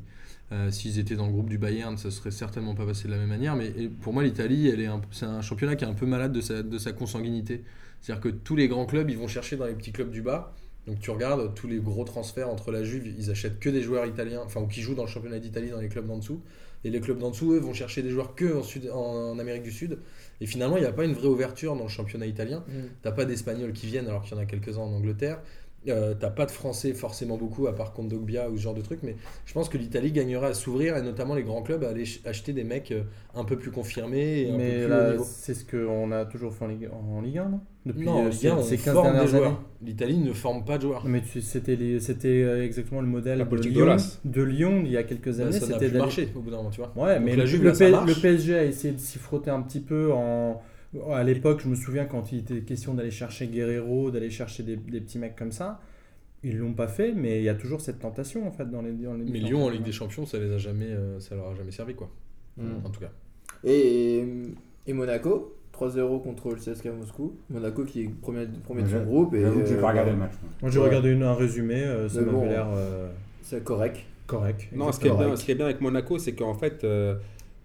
Euh, 0.51 0.71
S'ils 0.71 0.99
étaient 0.99 1.17
dans 1.17 1.27
le 1.27 1.33
groupe 1.33 1.51
du 1.51 1.59
Bayern, 1.59 1.99
ça 1.99 2.11
serait 2.11 2.31
certainement 2.31 2.75
pas 2.75 2.87
passé 2.87 3.07
de 3.07 3.13
la 3.13 3.19
même 3.19 3.29
manière. 3.29 3.55
Mais 3.57 3.71
pour 4.01 4.13
moi, 4.15 4.23
l'Italie, 4.23 4.71
un- 4.87 5.01
c'est 5.11 5.27
un 5.27 5.43
championnat 5.43 5.77
qui 5.77 5.85
est 5.85 5.89
un 5.89 5.93
peu 5.95 6.07
malade 6.07 6.33
de 6.33 6.41
sa, 6.41 6.63
de 6.63 6.79
sa 6.79 6.93
consanguinité. 6.93 7.65
C'est-à-dire 8.01 8.23
que 8.23 8.29
tous 8.31 8.57
les 8.57 8.69
grands 8.69 8.87
clubs, 8.87 9.11
ils 9.11 9.19
vont 9.19 9.29
chercher 9.29 9.57
dans 9.57 9.67
les 9.67 9.75
petits 9.75 9.93
clubs 9.93 10.11
du 10.11 10.23
bas. 10.23 10.55
Donc 10.87 11.01
tu 11.01 11.11
regardes 11.11 11.55
tous 11.55 11.67
les 11.67 11.77
gros 11.79 12.05
transferts 12.05 12.49
entre 12.49 12.71
la 12.73 12.83
Juve, 12.83 13.07
ils 13.19 13.31
achètent 13.31 13.59
que 13.61 13.69
des 13.69 13.83
joueurs 13.83 14.07
italiens, 14.07 14.41
enfin 14.43 14.63
ou 14.63 14.67
qui 14.67 14.81
jouent 14.81 14.95
dans 14.95 15.03
le 15.03 15.09
championnat 15.11 15.39
d'Italie 15.39 15.69
dans 15.69 15.81
les 15.81 15.89
clubs 15.91 16.07
d'en 16.07 16.17
dessous. 16.17 16.41
Et 16.85 16.89
les 16.91 17.01
clubs 17.01 17.19
d'en 17.19 17.29
dessous, 17.31 17.53
eux, 17.53 17.59
vont 17.59 17.75
chercher 17.75 18.03
des 18.03 18.09
joueurs 18.09 18.35
que 18.35 18.57
en, 18.57 18.63
Sud- 18.63 18.89
en, 18.91 19.33
en 19.33 19.39
Amérique 19.39 19.65
du 19.65 19.73
Sud. 19.73 19.99
Et 20.41 20.47
finalement, 20.47 20.77
il 20.79 20.81
n'y 20.81 20.87
a 20.87 20.93
pas 20.93 21.05
une 21.05 21.13
vraie 21.13 21.27
ouverture 21.29 21.77
dans 21.77 21.83
le 21.83 21.89
championnat 21.91 22.25
italien. 22.27 22.65
Mm. 22.69 22.73
T'as 23.03 23.13
pas 23.13 23.27
d'Espagnols 23.27 23.73
qui 23.73 23.87
viennent 23.87 24.07
alors 24.07 24.23
qu'il 24.23 24.35
y 24.35 24.39
en 24.39 24.43
a 24.43 24.47
quelques-uns 24.47 24.81
en 24.81 24.93
Angleterre. 24.95 25.41
Euh, 25.87 26.13
T'as 26.19 26.31
pas 26.31 26.45
de 26.45 26.51
Français 26.51 26.93
forcément 26.93 27.37
beaucoup, 27.37 27.67
à 27.69 27.75
part 27.75 27.93
Kondogbia 27.93 28.51
ou 28.51 28.57
ce 28.57 28.63
genre 28.63 28.75
de 28.75 28.83
trucs. 28.83 29.03
Mais 29.05 29.15
je 29.47 29.55
pense 29.55 29.69
que 29.69 29.79
l'Italie 29.79 30.11
gagnerait 30.13 30.49
à 30.49 30.55
s'ouvrir 30.55 30.97
et 30.97 31.03
notamment 31.03 31.35
les 31.35 31.45
grands 31.45 31.63
clubs 31.63 31.85
à 31.85 31.91
aller 31.91 32.05
ch- 32.05 32.21
acheter 32.27 32.53
des 32.53 32.65
mecs 32.65 32.91
euh, 32.91 33.03
un 33.35 33.45
peu 33.45 33.57
plus 33.57 33.71
confirmés 33.71 34.41
et 34.43 34.49
un 34.51 34.53
peu 34.53 34.59
Mais 34.59 35.25
c'est 35.25 35.55
ce 35.55 35.65
qu'on 35.65 36.11
a 36.11 36.25
toujours 36.27 36.53
fait 36.53 36.65
en 36.65 36.69
Ligue, 36.69 36.89
en 36.93 37.21
Ligue 37.23 37.39
1, 37.39 37.49
non? 37.49 37.61
Depuis 37.87 38.05
non, 38.07 38.13
en 38.13 38.25
euh, 38.27 38.29
Ligue 38.29 38.33
ces, 38.39 38.49
1, 38.49 38.57
on 38.57 38.63
ces 38.63 38.77
15 38.77 38.93
forme 38.95 39.07
des 39.07 39.13
dernières 39.13 39.29
joueurs. 39.31 39.47
années. 39.47 39.57
L'Italie 39.87 40.19
ne 40.19 40.33
forme 40.33 40.65
pas 40.65 40.77
de 40.79 40.83
joueurs. 40.83 41.05
Mais 41.07 41.23
tu- 41.23 41.41
c'était 41.41 41.77
les- 41.77 42.01
c'était 42.01 42.65
exactement 42.65 43.01
le 43.01 43.07
modèle 43.07 43.39
de 43.39 43.57
Lyon, 43.57 43.97
de 44.25 44.43
Lyon 44.43 44.83
il 44.85 44.91
y 44.91 44.97
a 44.97 45.05
quelques 45.05 45.27
Là, 45.39 45.45
années. 45.47 45.53
ça 45.53 45.61
n'a 45.61 45.67
C'était 45.75 45.79
plus 45.79 45.87
d'aller- 45.87 45.99
marché 46.01 46.29
au 46.35 46.41
bout 46.41 46.51
d'un 46.51 46.57
moment, 46.59 46.71
tu 46.71 46.81
vois. 46.81 46.93
Ouais, 46.97 47.15
Donc 47.17 47.25
mais 47.25 47.37
la 47.37 47.45
le, 47.45 47.47
Juve, 47.49 47.63
le 47.63 47.69
là, 47.69 47.75
ça 47.75 47.89
le 48.05 48.15
PSG 48.21 48.59
a 48.59 48.65
essayé 48.65 48.93
de 48.93 48.99
s'y 48.99 49.19
frotter 49.19 49.51
un 49.51 49.63
petit 49.63 49.81
peu 49.81 50.13
en. 50.13 50.61
À 51.13 51.23
l'époque, 51.23 51.61
je 51.63 51.69
me 51.69 51.75
souviens 51.75 52.07
quand 52.07 52.33
il 52.33 52.39
était 52.39 52.61
question 52.61 52.95
d'aller 52.95 53.11
chercher 53.11 53.47
Guerrero, 53.47 54.11
d'aller 54.11 54.31
chercher 54.31 54.63
des, 54.63 54.77
des 54.77 55.01
petits 55.01 55.19
mecs 55.19 55.37
comme 55.37 55.53
ça. 55.53 55.81
Ils 56.45 56.57
l'ont 56.57 56.73
pas 56.73 56.89
fait, 56.89 57.13
mais 57.13 57.39
il 57.41 57.45
y 57.45 57.49
a 57.49 57.55
toujours 57.55 57.81
cette 57.81 57.99
tentation 57.99 58.47
en 58.47 58.53
fait 58.53 58.71
dans 58.71 58.81
les. 58.81 58.93
Dans 58.93 59.15
les 59.15 59.25
Mais 59.25 59.41
Lyon 59.41 59.65
en. 59.65 59.69
Ligue 59.71 59.83
des 59.83 59.93
Champions, 59.93 60.25
ça 60.25 60.39
les 60.39 60.51
a 60.53 60.59
jamais, 60.59 60.87
euh, 60.87 61.19
ça 61.21 61.35
leur 61.35 61.49
a 61.49 61.55
jamais 61.55 61.73
servi 61.73 61.95
quoi. 61.95 62.09
Mm. 62.57 62.63
En 62.85 62.91
tout 62.91 63.01
cas. 63.01 63.11
Et, 63.65 64.25
et 64.87 64.93
Monaco, 64.93 65.55
3-0 65.77 66.23
contre 66.23 66.51
le 66.51 66.57
CSKA 66.57 66.93
Moscou. 66.93 67.35
Monaco 67.51 67.85
qui 67.85 68.03
est 68.05 68.09
premier, 68.09 68.47
premier 68.65 68.83
de 68.83 68.89
son 68.89 69.03
groupe. 69.03 69.35
Et, 69.35 69.41
j'ai 69.67 69.75
euh, 69.75 69.81
pas 69.81 69.89
regardé 69.91 70.13
le 70.13 70.17
match. 70.17 70.33
moi. 70.63 70.71
J'ai 70.71 70.79
Ouais. 70.79 70.85
regardé 70.87 71.11
une- 71.11 71.23
un 71.25 71.35
résumé, 71.35 71.83
euh, 71.83 72.09
ça 72.09 72.21
m'avait 72.21 72.33
bon, 72.33 72.47
l'air 72.47 72.67
euh, 72.75 73.11
C'est 73.43 73.63
correct. 73.65 74.05
correct. 74.27 74.69
Non, 74.73 74.93
ce 74.93 75.01
qui, 75.01 75.09
est 75.09 75.17
bien, 75.17 75.35
ce 75.37 75.45
qui 75.45 75.51
est 75.51 75.55
bien 75.57 75.65
avec 75.67 75.81
Monaco, 75.81 76.19
c'est 76.19 76.35
qu'en 76.35 76.55
fait, 76.55 76.85
euh, 76.85 77.17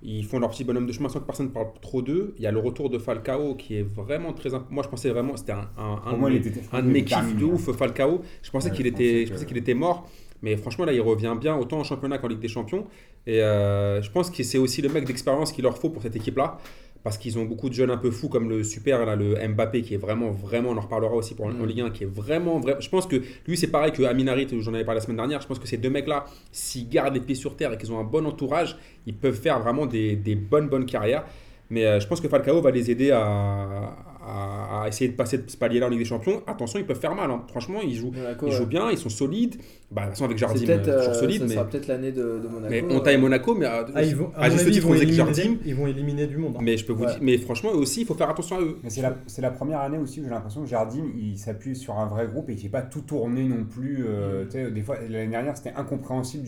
ils 0.03 0.25
font 0.25 0.37
leur 0.39 0.49
petit 0.51 0.63
bonhomme 0.63 0.85
de 0.85 0.91
chemin 0.91 1.07
sans 1.09 1.19
que 1.21 1.25
personne 1.25 1.47
ne 1.47 1.51
parle 1.51 1.67
trop 1.81 2.01
d'eux. 2.01 2.33
Il 2.37 2.43
y 2.43 2.47
a 2.47 2.51
le 2.51 2.59
retour 2.59 2.89
de 2.89 2.97
Falcao 2.99 3.55
qui 3.55 3.77
est 3.77 3.83
vraiment 3.83 4.33
très. 4.33 4.53
imp- 4.53 4.69
Moi, 4.69 4.83
je 4.83 4.89
pensais 4.89 5.09
vraiment. 5.09 5.37
C'était 5.37 5.53
un, 5.53 5.69
un, 5.77 6.01
un 6.05 6.15
moi, 6.17 6.29
de 6.29 6.35
il 6.35 6.41
mes- 6.41 6.47
était 6.47 6.61
un 6.73 6.81
de 6.81 6.87
mes 6.87 7.03
kiffs 7.03 7.17
terminé. 7.17 7.39
de 7.39 7.45
ouf, 7.45 7.71
Falcao. 7.75 8.21
Je 8.41 8.51
pensais 8.51 8.69
Ouais, 8.69 8.75
qu'il 8.75 8.85
je 8.85 8.89
était, 8.91 9.03
pensais 9.03 9.19
je 9.21 9.27
que- 9.29 9.33
pensais 9.33 9.45
qu'il 9.45 9.57
était 9.57 9.73
mort. 9.73 10.09
Mais 10.41 10.57
franchement, 10.57 10.83
là, 10.83 10.91
il 10.91 10.99
revient 10.99 11.33
bien, 11.39 11.55
autant 11.55 11.79
en 11.79 11.83
championnat 11.85 12.17
qu'en 12.17 12.27
Ligue 12.27 12.39
des 12.41 12.49
Champions. 12.49 12.85
Et 13.25 13.41
euh, 13.41 14.01
je 14.01 14.11
pense 14.11 14.29
que 14.29 14.43
c'est 14.43 14.57
aussi 14.57 14.81
le 14.81 14.89
mec 14.89 15.05
d'expérience 15.05 15.53
qu'il 15.53 15.63
leur 15.63 15.77
faut 15.77 15.89
pour 15.89 16.01
cette 16.01 16.17
équipe-là. 16.17 16.57
Parce 17.03 17.17
qu'ils 17.17 17.37
ont 17.37 17.43
beaucoup 17.43 17.67
de 17.69 17.73
jeunes 17.73 17.89
un 17.91 17.97
peu 17.97 18.11
fous 18.11 18.29
comme 18.29 18.49
le 18.49 18.63
super, 18.63 19.05
là, 19.05 19.15
le 19.17 19.35
Mbappé, 19.49 19.81
qui 19.81 19.93
est 19.93 19.97
vraiment, 19.97 20.31
vraiment, 20.31 20.69
on 20.69 20.77
en 20.77 20.81
reparlera 20.81 21.13
aussi 21.13 21.35
pour 21.35 21.45
en- 21.47 21.49
en 21.49 21.53
Mm. 21.63 21.65
Ligue 21.65 21.81
1, 21.81 21.89
qui 21.89 22.03
est 22.05 22.09
vraiment, 22.09 22.59
vrai. 22.59 22.77
Je 22.79 22.87
pense 22.89 23.05
que 23.07 23.17
lui, 23.45 23.57
c'est 23.57 23.67
pareil 23.67 23.91
que 23.91 24.03
Aminarit, 24.03 24.47
j'en 24.59 24.73
avais 24.73 24.85
parlé 24.85 24.99
la 24.99 25.03
semaine 25.05 25.17
dernière. 25.17 25.41
Je 25.41 25.47
pense 25.47 25.59
que 25.59 25.67
ces 25.67 25.75
deux 25.77 25.89
mecs-là, 25.89 26.25
s'ils 26.53 26.87
gardent 26.87 27.13
les 27.15 27.19
pieds 27.19 27.35
sur 27.35 27.57
terre 27.57 27.73
et 27.73 27.77
qu'ils 27.77 27.91
ont 27.91 27.99
un 27.99 28.03
bon 28.05 28.25
entourage, 28.25 28.77
ils 29.05 29.13
peuvent 29.13 29.35
faire 29.35 29.59
vraiment 29.59 29.85
des, 29.85 30.15
des 30.15 30.35
bonnes, 30.35 30.69
bonnes 30.69 30.85
carrières. 30.85 31.25
Mais 31.69 31.85
euh, 31.85 31.99
je 31.99 32.07
pense 32.07 32.21
que 32.21 32.27
Falcao 32.29 32.61
va 32.61 32.71
les 32.71 32.89
aider 32.89 33.11
à, 33.11 33.19
à- 33.21 33.95
à 34.25 34.87
essayer 34.87 35.09
de 35.09 35.15
passer 35.15 35.37
de 35.37 35.43
ce 35.49 35.57
palier-là 35.57 35.87
en 35.87 35.89
Ligue 35.89 35.99
des 35.99 36.05
Champions. 36.05 36.41
Attention, 36.47 36.79
ils 36.79 36.85
peuvent 36.85 36.99
faire 36.99 37.15
mal. 37.15 37.29
hein. 37.29 37.43
Franchement, 37.49 37.79
ils 37.83 37.93
jouent, 37.95 38.11
Monaco, 38.11 38.45
ils 38.47 38.51
ouais. 38.51 38.55
jouent 38.57 38.65
bien, 38.65 38.89
ils 38.91 38.97
sont 38.97 39.09
solides. 39.09 39.55
Bah, 39.91 40.01
de 40.01 40.05
toute 40.07 40.13
façon, 40.15 40.25
avec 40.25 40.37
Jardim, 40.37 40.65
peut-être, 40.65 40.87
euh, 40.87 40.97
toujours 40.99 41.13
euh, 41.13 41.19
solide. 41.19 41.39
ça 41.41 41.45
Mais, 41.47 41.53
sera 41.53 41.65
peut-être 41.65 41.87
l'année 41.87 42.11
de, 42.11 42.39
de 42.39 42.47
Monaco. 42.47 42.67
mais 42.69 42.83
on 42.89 42.97
euh, 42.97 42.99
taille 42.99 43.17
Monaco, 43.17 43.55
mais 43.55 43.65
à, 43.65 43.85
Ah, 43.93 44.01
ils 44.03 44.15
vont, 44.15 44.31
à 44.35 44.43
à 44.45 44.49
juste 44.49 44.61
avis, 44.61 44.69
ils 44.69 44.73
titre, 44.75 44.87
vont, 44.87 44.93
éliminer, 44.95 45.15
Jardim. 45.17 45.57
ils 45.65 45.75
vont 45.75 45.87
éliminer 45.87 46.25
du 46.27 46.37
monde. 46.37 46.55
hein. 46.57 46.61
Mais 46.63 46.77
je 46.77 46.85
peux 46.85 46.93
vous 46.93 47.03
Ouais. 47.03 47.11
dire, 47.11 47.19
mais 47.21 47.37
franchement, 47.37 47.69
eux 47.73 47.77
aussi, 47.77 48.01
il 48.01 48.05
faut 48.07 48.15
faire 48.15 48.29
attention 48.29 48.55
à 48.57 48.61
eux. 48.61 48.77
C'est 48.87 49.41
la, 49.41 49.51
première 49.51 49.81
année 49.81 49.97
aussi 49.99 50.19
où 50.21 50.23
j'ai 50.23 50.29
l'impression 50.29 50.61
que 50.63 50.67
Jardim 50.67 51.03
il 51.17 51.37
s'appuie 51.37 51.75
sur 51.75 51.99
un 51.99 52.07
vrai 52.07 52.27
groupe 52.27 52.49
et 52.49 52.53
il 52.53 52.59
fait 52.59 52.69
pas 52.69 52.81
tout 52.81 53.01
tourner 53.01 53.43
non 53.43 53.65
plus. 53.65 54.03
euh, 54.07 54.45
tu 54.45 54.51
sais, 54.51 54.71
des 54.71 54.81
fois, 54.81 54.95
l'année 55.09 55.27
dernière, 55.27 55.55
c'était 55.55 55.73
incompréhensible 55.75 56.45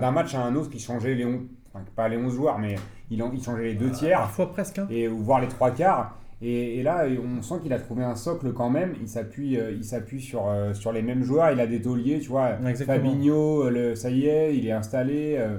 d'un 0.00 0.10
match 0.10 0.34
à 0.34 0.42
un 0.44 0.54
autre 0.54 0.70
qui 0.70 0.78
changeait 0.78 1.14
les 1.14 1.24
11, 1.24 1.40
enfin, 1.74 1.84
pas 1.94 2.08
les 2.08 2.16
11 2.16 2.34
joueurs, 2.34 2.58
mais 2.58 2.76
il, 3.10 3.22
en- 3.22 3.30
il 3.34 3.42
changeait 3.42 3.64
les 3.64 3.74
deux 3.74 3.90
tiers 3.90 4.18
Parfois 4.18 4.50
presque. 4.52 4.78
hein. 4.78 4.86
et 4.90 5.08
ou 5.08 5.18
voire 5.18 5.40
les 5.40 5.48
trois 5.48 5.70
quarts. 5.70 6.16
Et, 6.42 6.78
et 6.78 6.82
là, 6.82 7.06
on 7.22 7.40
sent 7.40 7.54
qu'il 7.62 7.72
a 7.72 7.78
trouvé 7.78 8.02
un 8.02 8.16
socle 8.16 8.52
quand 8.52 8.68
même. 8.68 8.94
Il 9.00 9.08
s'appuie, 9.08 9.56
euh, 9.58 9.70
il 9.70 9.84
s'appuie 9.84 10.20
sur, 10.20 10.48
euh, 10.48 10.74
sur 10.74 10.92
les 10.92 11.02
mêmes 11.02 11.22
joueurs. 11.22 11.52
Il 11.52 11.60
a 11.60 11.66
des 11.68 11.80
tauliers, 11.80 12.18
tu 12.18 12.28
vois. 12.30 12.58
Exactement. 12.68 12.96
Fabinho, 13.10 13.64
euh, 13.66 13.70
le, 13.70 13.94
ça 13.94 14.10
y 14.10 14.26
est, 14.26 14.56
il 14.56 14.66
est 14.66 14.72
installé. 14.72 15.36
euh, 15.38 15.58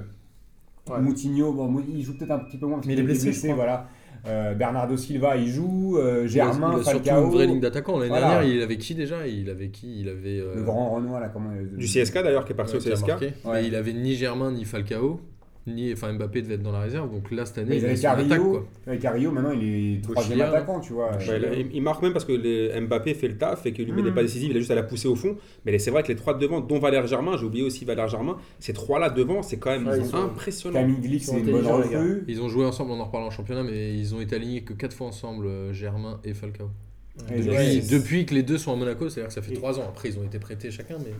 Ouais. 0.90 1.00
Moutinho, 1.00 1.50
bon, 1.54 1.82
il 1.88 2.02
joue 2.02 2.14
peut-être 2.18 2.32
un 2.32 2.40
petit 2.40 2.58
peu 2.58 2.66
moins 2.66 2.76
parce 2.76 2.86
Mais 2.88 2.92
il 2.92 3.00
est 3.00 3.02
blessé, 3.04 3.52
voilà. 3.54 3.86
Euh, 4.26 4.52
Bernardo 4.54 4.96
Silva, 4.98 5.34
il 5.34 5.48
joue. 5.48 5.96
euh, 5.96 6.20
Il 6.20 6.24
a- 6.24 6.28
Germain, 6.28 6.72
il 6.74 6.80
a 6.80 6.82
surtout 6.82 7.04
Falcao. 7.06 7.24
une 7.24 7.30
vraie 7.30 7.46
ligne 7.46 7.60
d'attaquants. 7.60 7.96
L'année 7.96 8.08
Voilà. 8.10 8.28
dernière, 8.28 8.54
il 8.54 8.60
avait 8.62 8.76
qui 8.76 8.94
déjà? 8.94 9.26
Il 9.26 9.48
avait 9.48 9.68
qui? 9.70 10.00
Il 10.00 10.08
avait. 10.10 10.40
euh, 10.40 10.56
Le 10.56 10.62
grand 10.62 10.90
Renoir, 10.90 11.20
là, 11.20 11.30
comment 11.30 11.50
Du 11.78 11.86
CSK 11.86 12.22
d'ailleurs, 12.22 12.44
qui 12.44 12.52
est 12.52 12.56
parti 12.56 12.76
ouais, 12.76 12.80
au 12.86 12.94
CSK. 12.94 13.08
marqué. 13.08 13.26
Ouais. 13.46 13.52
Mais 13.62 13.66
il 13.66 13.74
avait 13.74 13.94
ni 13.94 14.14
Germain 14.14 14.52
ni 14.52 14.64
Falcao. 14.66 15.20
Ni, 15.66 15.92
enfin, 15.94 16.12
Mbappé 16.12 16.42
devait 16.42 16.54
être 16.56 16.62
dans 16.62 16.72
la 16.72 16.80
réserve. 16.80 17.10
Donc 17.10 17.30
là, 17.30 17.46
cette 17.46 17.56
année, 17.58 17.70
Mais 17.70 17.76
il 17.78 17.84
avec 17.86 17.98
est 17.98 18.98
Carillo, 18.98 19.32
maintenant 19.32 19.52
il 19.52 19.96
est 19.96 20.02
troisième 20.02 20.42
attaquant, 20.42 20.78
tu 20.80 20.92
vois. 20.92 21.16
Ouais, 21.16 21.38
là, 21.38 21.48
il, 21.54 21.74
il 21.74 21.80
marque 21.82 22.02
même 22.02 22.12
parce 22.12 22.26
que 22.26 22.32
les 22.32 22.78
Mbappé 22.82 23.14
fait 23.14 23.28
le 23.28 23.38
taf 23.38 23.64
et 23.64 23.72
qu'il 23.72 23.86
lui 23.86 23.92
met 23.92 24.02
Mm. 24.02 24.04
des 24.04 24.10
pas 24.12 24.22
décisives, 24.22 24.50
il 24.50 24.56
a 24.56 24.60
juste 24.60 24.70
à 24.70 24.74
la 24.74 24.82
pousser 24.82 25.08
au 25.08 25.16
fond. 25.16 25.36
Mais 25.64 25.78
c'est 25.78 25.90
vrai 25.90 26.02
que 26.02 26.08
les 26.08 26.16
trois 26.16 26.34
de 26.34 26.38
devant, 26.40 26.60
dont 26.60 26.78
Valère 26.78 27.06
Germain, 27.06 27.38
j'ai 27.38 27.46
oublié 27.46 27.64
aussi 27.64 27.86
Valère 27.86 28.08
Germain, 28.08 28.36
ces 28.58 28.74
trois-là 28.74 29.08
devant, 29.08 29.42
c'est 29.42 29.56
quand 29.56 29.70
même 29.70 29.86
Ouais, 29.86 30.00
impressionnants. 30.12 30.80
Camille 30.80 31.00
Glick, 31.00 31.22
Ils 31.22 31.24
c'est 31.24 31.38
une 31.40 31.50
bonne 31.50 31.66
recrue. 31.66 32.24
Ont 32.42 32.48
joué 32.50 32.66
ensemble, 32.66 32.90
on 32.90 33.00
en 33.00 33.04
reparlera 33.04 33.28
en 33.28 33.30
championnat, 33.34 33.62
mais 33.62 33.94
ils 33.96 34.14
ont 34.14 34.20
été 34.20 34.36
alignés 34.36 34.62
que 34.64 34.74
4 34.74 34.94
fois 34.94 35.06
ensemble, 35.06 35.46
euh, 35.46 35.72
Germain 35.72 36.20
et 36.24 36.34
Falcao. 36.34 36.68
Depuis, 37.30 37.80
depuis 37.88 38.26
que 38.26 38.34
les 38.34 38.42
deux 38.42 38.58
sont 38.58 38.72
à 38.72 38.76
Monaco, 38.76 39.08
c'est-à-dire 39.08 39.28
que 39.28 39.34
ça 39.34 39.40
fait 39.40 39.54
3 39.54 39.78
ans. 39.78 39.84
Après, 39.88 40.08
ils 40.10 40.18
ont 40.18 40.24
été 40.24 40.38
prêtés 40.38 40.70
chacun, 40.70 40.96
mais. 40.98 41.12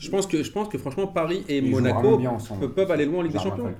Je 0.00 0.10
pense 0.10 0.26
que, 0.26 0.42
je 0.42 0.50
pense 0.50 0.68
que 0.68 0.78
franchement, 0.78 1.06
Paris 1.06 1.44
et 1.48 1.58
ils 1.58 1.70
Monaco 1.70 2.16
bien 2.16 2.30
ensemble. 2.30 2.60
peuvent, 2.60 2.72
peuvent 2.74 2.90
aller 2.90 3.04
loin 3.06 3.18
en 3.20 3.22
Ligue 3.22 3.32
des 3.32 3.38
Champions. 3.38 3.72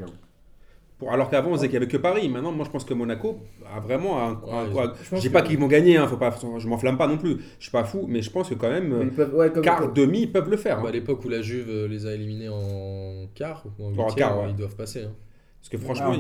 Pour, 0.98 1.11
alors 1.11 1.30
qu'avant, 1.30 1.48
on 1.50 1.54
disait 1.54 1.68
qu'il 1.68 1.78
n'y 1.78 1.85
avait 1.85 1.90
que 1.90 1.96
Paris. 1.96 2.28
Maintenant, 2.28 2.52
moi, 2.52 2.66
je 2.66 2.70
pense 2.70 2.85
que 2.85 2.92
Monaco 2.92 3.38
a 3.74 3.80
vraiment 3.80 4.18
un. 4.22 4.33
un- 4.33 4.66
ils 4.66 4.72
quoi- 4.72 4.88
ont- 4.88 4.92
je 5.02 5.09
pense 5.09 5.20
dis 5.22 5.30
pas 5.30 5.40
qu'ils 5.40 5.59
vont 5.59 5.66
gagner, 5.66 5.96
hein, 5.96 6.06
faut 6.06 6.18
pas, 6.18 6.30
je 6.59 6.68
m'enflamme 6.68 6.98
pas 6.98 7.06
non 7.06 7.16
plus. 7.16 7.38
Je 7.59 7.62
suis 7.64 7.70
pas 7.72 7.85
fou, 7.85 8.04
mais 8.06 8.20
je 8.20 8.30
pense 8.30 8.50
que 8.50 8.54
quand 8.54 8.68
même, 8.68 8.94
Mais 8.98 9.04
ils 9.04 9.11
peuvent- 9.11 9.35
ouais, 9.35 9.50
comme- 9.50 9.62
quart, 9.64 9.80
comme- 9.80 9.94
demi, 9.94 10.20
ils 10.24 10.30
peuvent 10.33 10.50
le 10.50 10.59
faire. 10.59 10.78
hein. 10.78 10.83
Bah, 10.83 10.90
à 10.90 10.92
l'époque 10.92 11.24
où 11.24 11.30
la 11.30 11.40
Juve 11.40 11.87
les 11.88 12.04
a 12.06 12.12
éliminés 12.12 12.50
en 12.50 13.26
quart 13.35 13.64
ou 13.78 13.87
en 13.98 14.06
quart, 14.09 14.42
ouais. 14.42 14.50
ils 14.50 14.56
doivent 14.56 14.76
passer. 14.76 15.04
hein. 15.04 15.12
Parce 15.59 15.70
que 15.70 15.78
franchement, 15.78 16.12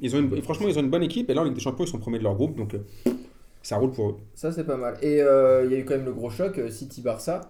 ils 0.00 0.16
ont 0.16 0.20
une, 0.20 0.40
franchement, 0.42 0.68
ils 0.68 0.78
ont 0.78 0.82
une 0.82 0.90
bonne 0.90 1.02
équipe. 1.02 1.28
Et 1.28 1.34
là, 1.34 1.42
en 1.42 1.44
Ligue 1.44 1.54
des 1.54 1.60
Champions, 1.60 1.84
ils 1.84 1.88
sont 1.88 1.98
premiers 1.98 2.18
de 2.18 2.24
leur 2.24 2.34
groupe. 2.34 2.56
Donc, 2.56 2.74
euh, 2.74 3.10
ça 3.62 3.76
roule 3.76 3.90
pour 3.92 4.08
eux. 4.10 4.16
Ça, 4.34 4.52
c'est 4.52 4.64
pas 4.64 4.76
mal. 4.78 4.96
Et 5.02 5.20
euh, 5.20 5.64
il 5.66 5.72
y 5.72 5.74
a 5.74 5.78
eu 5.78 5.84
quand 5.84 5.94
même 5.96 6.06
le 6.06 6.12
gros 6.14 6.30
choc, 6.30 6.56
euh, 6.58 6.70
City-Barça. 6.70 7.42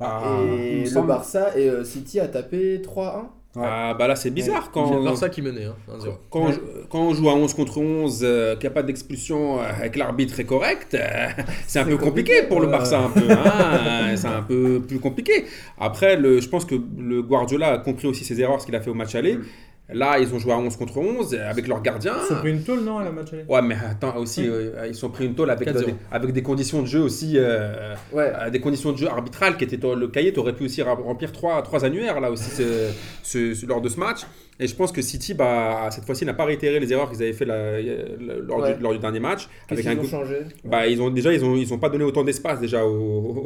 Ah, 0.00 0.22
et 0.60 0.80
le 0.80 0.86
semble- 0.86 1.08
Barça 1.08 1.56
et 1.56 1.68
euh, 1.68 1.84
City 1.84 2.20
a 2.20 2.26
tapé 2.28 2.80
3-1. 2.82 3.22
Ouais. 3.56 3.62
Ah, 3.64 3.94
bah 3.96 4.08
là, 4.08 4.16
c'est 4.16 4.30
bizarre 4.30 4.64
C'est 4.64 4.70
quand. 4.72 4.98
le 4.98 5.04
Barça 5.04 5.28
qui 5.28 5.40
menait, 5.40 5.66
hein, 5.66 5.76
1-0. 5.88 6.08
Quand, 6.28 6.40
on, 6.48 6.52
quand 6.90 6.98
on 6.98 7.14
joue 7.14 7.28
à 7.30 7.34
11 7.34 7.54
contre 7.54 7.78
11, 7.78 8.20
euh, 8.24 8.54
qu'il 8.56 8.62
n'y 8.62 8.72
a 8.72 8.74
pas 8.74 8.82
d'expulsion, 8.82 9.60
euh, 9.60 9.62
avec 9.78 9.94
l'arbitre 9.94 10.40
est 10.40 10.44
correct, 10.44 10.94
euh, 10.94 11.28
c'est 11.68 11.78
un 11.78 11.84
peu 11.84 11.96
compliqué 11.96 12.42
pour 12.48 12.60
le. 12.60 12.66
Barça. 12.66 12.98
Un 12.98 13.10
peu, 13.10 13.30
hein, 13.30 14.16
c'est 14.16 14.26
un 14.26 14.42
peu 14.42 14.80
plus 14.80 14.98
compliqué. 14.98 15.44
Après, 15.78 16.16
le, 16.16 16.40
je 16.40 16.48
pense 16.48 16.64
que 16.64 16.74
le 16.98 17.22
Guardiola 17.22 17.68
a 17.74 17.78
compris 17.78 18.08
aussi 18.08 18.24
ses 18.24 18.40
erreurs, 18.40 18.60
ce 18.60 18.66
qu'il 18.66 18.74
a 18.74 18.80
fait 18.80 18.90
au 18.90 18.94
match 18.94 19.14
aller. 19.14 19.36
Mm. 19.36 19.44
Là, 19.92 20.18
ils 20.18 20.32
ont 20.34 20.38
joué 20.38 20.52
à 20.52 20.56
11 20.56 20.76
contre 20.78 20.96
11 20.96 21.34
euh, 21.34 21.50
avec 21.50 21.68
leur 21.68 21.82
gardien. 21.82 22.14
Ils 22.30 22.32
ont 22.32 22.38
pris 22.38 22.50
une 22.50 22.62
tôle, 22.62 22.80
non, 22.80 22.98
à 22.98 23.04
la 23.04 23.10
match 23.12 23.34
aller 23.34 23.44
Ouais, 23.46 23.60
mais 23.60 23.76
attends, 23.76 24.16
aussi, 24.16 24.48
euh, 24.48 24.86
ils 24.88 24.94
sont 24.94 25.10
pris 25.10 25.26
une 25.26 25.34
tôle 25.34 25.50
avec, 25.50 25.68
4-0. 25.68 25.84
des, 25.84 25.94
avec 26.10 26.32
des 26.32 26.42
conditions 26.42 26.80
de 26.80 26.86
jeu 26.86 27.00
aussi, 27.02 27.34
euh, 27.36 27.94
Ouais. 28.10 28.32
euh, 28.34 28.48
des 28.48 28.60
conditions 28.60 28.92
de 28.92 28.96
jeu 28.96 29.08
arbitrales 29.08 29.58
qui 29.58 29.64
étaient 29.64 29.76
le 29.76 30.08
cahier. 30.08 30.32
Tu 30.32 30.40
aurais 30.40 30.54
pu 30.54 30.64
aussi 30.64 30.80
remplir 30.80 31.32
trois, 31.32 31.60
trois 31.62 31.84
annuaires 31.84 32.18
là 32.20 32.30
aussi 32.30 32.48
ce- 32.50 32.90
ce- 33.22 33.52
ce- 33.54 33.66
lors 33.66 33.82
de 33.82 33.90
ce 33.90 34.00
match. 34.00 34.20
Et 34.60 34.66
je 34.68 34.74
pense 34.76 34.92
que 34.92 35.02
City, 35.02 35.34
bah, 35.34 35.88
cette 35.90 36.04
fois-ci, 36.04 36.24
n'a 36.24 36.34
pas 36.34 36.44
réitéré 36.44 36.78
les 36.78 36.92
erreurs 36.92 37.10
qu'ils 37.10 37.22
avaient 37.22 37.32
fait 37.32 37.44
la- 37.44 37.82
la- 37.82 38.36
lors, 38.38 38.58
Ouais. 38.60 38.76
du, 38.76 38.82
lors 38.82 38.92
du 38.92 38.98
dernier 39.00 39.18
match. 39.20 39.48
Qu'est-ce 39.68 39.80
Avec 39.80 39.86
un 39.86 40.00
qu'ils 40.00 40.14
ont 40.14 40.18
changé 40.20 40.36
bah, 40.64 40.86
ils 40.86 41.02
ont, 41.02 41.10
déjà, 41.10 41.32
ils 41.32 41.42
n'ont 41.42 41.56
ils 41.56 41.72
ont 41.74 41.78
pas 41.78 41.88
donné 41.88 42.04
autant 42.04 42.22
d'espace 42.22 42.60
déjà 42.60 42.84
au, 42.86 42.90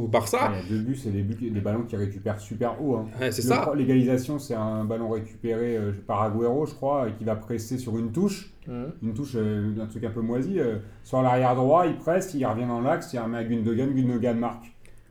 au 0.05 0.07
Barça. 0.09 0.51
Ouais, 0.51 0.59
deux 0.68 0.81
buts, 0.81 0.97
c'est 0.97 1.11
des, 1.11 1.23
buts, 1.23 1.51
des 1.51 1.61
ballons 1.61 1.85
qui 1.85 1.97
récupèrent 1.97 2.38
super 2.40 2.83
haut. 2.83 2.97
hein. 2.97 3.07
Ouais, 3.21 3.31
c'est 3.33 3.42
Le 3.42 3.49
ça. 3.49 3.73
L'égalisation, 3.75 4.38
c'est 4.38 4.55
un 4.55 4.85
ballon 4.85 5.09
récupéré 5.09 5.77
euh, 5.77 5.92
par 6.07 6.23
Agüero, 6.23 6.66
je 6.66 6.75
crois, 6.75 7.09
et 7.09 7.12
qui 7.12 7.25
va 7.25 7.37
presser 7.37 7.79
sur 7.79 7.97
une 7.99 8.12
touche. 8.12 8.51
Mhm. 8.66 8.92
Une 9.03 9.14
touche, 9.14 9.33
euh, 9.37 9.73
un 9.81 9.87
truc 9.87 10.05
un 10.05 10.11
peu 10.11 10.21
moisi. 10.21 10.61
euh, 10.61 10.77
sur 11.05 11.23
l'arrière 11.23 11.55
droit, 11.55 11.87
il 11.87 11.97
presse, 11.97 12.35
il 12.35 12.44
revient 12.44 12.66
dans 12.66 12.83
l'axe, 12.83 13.12
il 13.14 13.18
remet 13.18 13.38
à 13.38 13.44
Gundogan, 13.44 13.94
Gundogan 13.94 14.38
marque. 14.38 14.66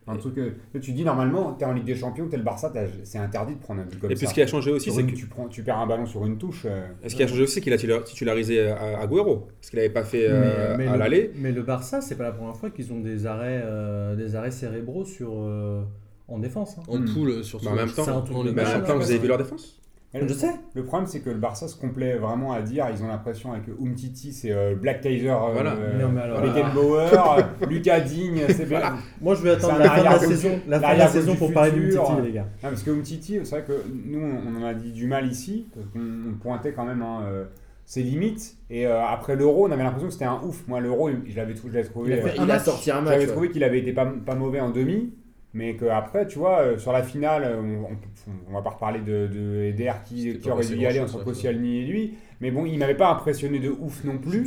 Un 0.10 0.15
truc, 0.17 0.38
euh, 0.38 0.52
tu 0.82 0.93
dis 0.93 1.04
normalement, 1.04 1.54
tu 1.54 1.63
es 1.63 1.67
en 1.67 1.74
Ligue 1.74 1.84
des 1.86 1.96
Champions, 1.96 2.28
tu 2.30 2.36
es 2.36 2.38
le 2.38 2.43
Barça, 2.43 2.72
c'est 3.04 3.17
interdit 3.17 3.56
de 3.56 3.60
prendre 3.60 3.82
un 3.82 3.86
but 3.86 4.00
comme 4.00 4.10
Et 4.12 4.15
ça. 4.15 4.20
puis 4.20 4.28
ce 4.28 4.34
qui 4.34 4.41
a 4.41 4.48
changé 4.48 4.72
aussi, 4.72 4.89
c'est 4.91 5.04
que. 5.06 5.12
tu, 5.13 5.26
prends, 5.26 5.48
tu 5.48 5.63
perds 5.63 5.80
un 5.80 5.86
ballon 5.88 6.06
sur 6.06 6.26
une 6.26 6.38
touche. 6.38 6.63
euh, 6.65 6.88
Ce 7.06 7.13
qui 7.15 7.24
a 7.24 7.28
changé 7.28 7.43
aussi, 7.43 7.56
c'est 7.56 7.62
qu'il 7.62 7.74
a 7.74 7.78
titula- 7.78 8.04
titularisé 8.04 8.67
à 8.70 9.00
Agüero. 9.02 9.48
Ce 9.62 9.70
qu'il 9.70 9.78
n'avait 9.80 9.89
pas 9.91 10.04
fait 10.06 10.26
euh, 10.30 10.76
à 10.76 10.93
le, 10.93 10.98
l'aller. 10.98 11.32
mais 11.36 11.52
le 11.52 11.62
Barça, 11.62 12.00
c'est 12.02 12.15
pas 12.15 12.24
la 12.24 12.32
première 12.32 12.56
fois 12.56 12.70
qu'ils 12.70 12.93
ont 12.93 13.00
des 13.02 13.26
arrêts, 13.26 13.62
euh, 13.65 14.15
des 14.15 14.36
arrêts 14.36 14.52
cérébraux 14.52 15.04
sur, 15.04 15.32
euh, 15.34 15.84
en 16.30 16.39
défense. 16.39 16.78
hein. 16.78 16.84
En 16.88 17.00
Hmm. 17.00 17.06
poule, 17.13 17.43
surtout. 17.43 17.65
Bah, 17.65 17.72
en 17.72 17.76
même 17.76 17.89
temps, 17.89 18.06
Mais 18.06 18.36
en 18.36 18.43
même 18.43 18.84
temps, 18.84 18.93
hein, 18.93 18.96
vous 18.96 19.10
avez 19.12 19.20
vu 19.20 19.28
leur 19.28 19.38
défense? 19.38 19.80
Je 20.13 20.34
sais. 20.34 20.50
Le 20.74 20.84
problème, 20.84 21.08
c'est 21.08 21.20
que 21.20 21.30
le 21.30 21.38
Barça 21.38 21.67
se 21.67 21.76
complaît 21.76 22.15
vraiment 22.17 22.54
à 22.54 22.62
dire, 22.62 22.88
ils 22.91 23.04
ont 23.04 23.08
l'impression 23.08 23.52
avec 23.52 23.63
Umtiti, 23.80 24.32
c'est 24.34 24.52
euh, 24.52 24.74
Black 24.76 25.02
Kaiser, 25.02 25.30
euh, 25.30 25.52
Voilà. 25.54 25.74
euh, 25.74 26.02
Non, 26.02 26.10
mais 26.10 26.22
alors- 26.22 26.41
Beckenbauer, 26.41 27.10
euh, 27.13 27.65
Lucas 27.67 28.00
Digne, 28.00 28.41
c'est 28.48 28.65
bien. 28.67 28.80
Voilà. 28.80 28.96
Moi, 29.22 29.36
je 29.36 29.41
vais 29.43 29.52
attendre 29.52 29.80
la 29.80 29.89
fin 29.89 30.00
de 30.00 30.04
la 30.06 30.20
saison, 30.20 30.60
la 30.67 30.80
fin 30.80 30.93
de 30.93 31.00
la 31.00 31.08
saison 31.08 31.36
pour 31.36 31.54
parler 31.54 31.72
du 31.72 31.86
futur. 31.88 32.06
Titi, 32.08 32.22
les 32.24 32.32
gars. 32.32 32.48
Non, 32.63 32.70
parce 32.70 32.84
que 32.84 32.91
Umtiti, 32.91 33.39
c'est 33.43 33.50
vrai 33.60 33.63
que 33.67 33.74
nous, 34.06 34.20
on 34.20 34.56
en 34.62 34.65
a 34.65 34.74
dit 34.74 34.91
du 34.93 35.08
mal 35.08 35.28
ici, 35.28 35.67
parce 35.76 35.86
qu'on 35.88 36.00
on 36.00 36.34
pointait 36.41 36.72
quand 36.72 36.86
même 36.86 37.02
hein, 37.02 37.24
euh, 37.28 37.43
ses 37.86 38.02
limites. 38.02 38.56
Et 38.70 38.88
euh, 38.88 39.04
après 39.06 39.36
l'Euro, 39.36 39.67
on 39.67 39.72
avait 39.72 39.84
l'impression 39.84 40.08
que 40.08 40.13
c'était 40.13 40.26
un 40.26 40.39
ouf. 40.43 40.67
Moi, 40.67 40.80
l'Euro, 40.80 41.10
je 41.28 41.36
l'avais 41.36 41.54
trouvé. 41.54 41.84
Il 42.06 42.13
a 42.13 42.15
euh, 42.15 42.22
fait 42.22 42.36
Il 42.41 42.50
a 42.50 42.60
sorti 42.60 42.91
un 42.91 43.02
match. 43.02 43.13
J'avais 43.13 43.26
ouais. 43.26 43.32
trouvé 43.32 43.50
qu'il 43.50 43.63
avait 43.63 43.80
été 43.80 43.91
pas, 43.93 44.06
pas 44.26 44.36
mauvais 44.36 44.62
en 44.62 44.70
demi, 44.72 45.13
mais 45.53 45.75
qu'après, 45.75 46.27
tu 46.27 46.38
vois, 46.39 46.60
euh, 46.62 46.77
sur 46.77 46.91
la 46.91 47.03
finale, 47.03 47.57
on, 47.60 47.86
on, 47.93 48.31
on 48.49 48.53
va 48.53 48.62
pas 48.62 48.71
reparler 48.71 48.99
de, 48.99 49.27
de 49.27 49.63
Eder 49.63 49.91
qui, 50.05 50.38
aurait 50.51 50.63
dû 50.65 50.75
y 50.81 50.86
aller 50.86 50.99
entre. 50.99 51.23
Koscielny 51.23 51.77
et 51.79 51.86
lui. 51.86 52.13
Mais 52.41 52.51
bon, 52.51 52.65
il 52.65 52.77
m'avait 52.77 52.95
pas 52.97 53.10
impressionné 53.10 53.60
de 53.60 53.69
ouf 53.69 54.03
non 54.03 54.17
plus. 54.17 54.45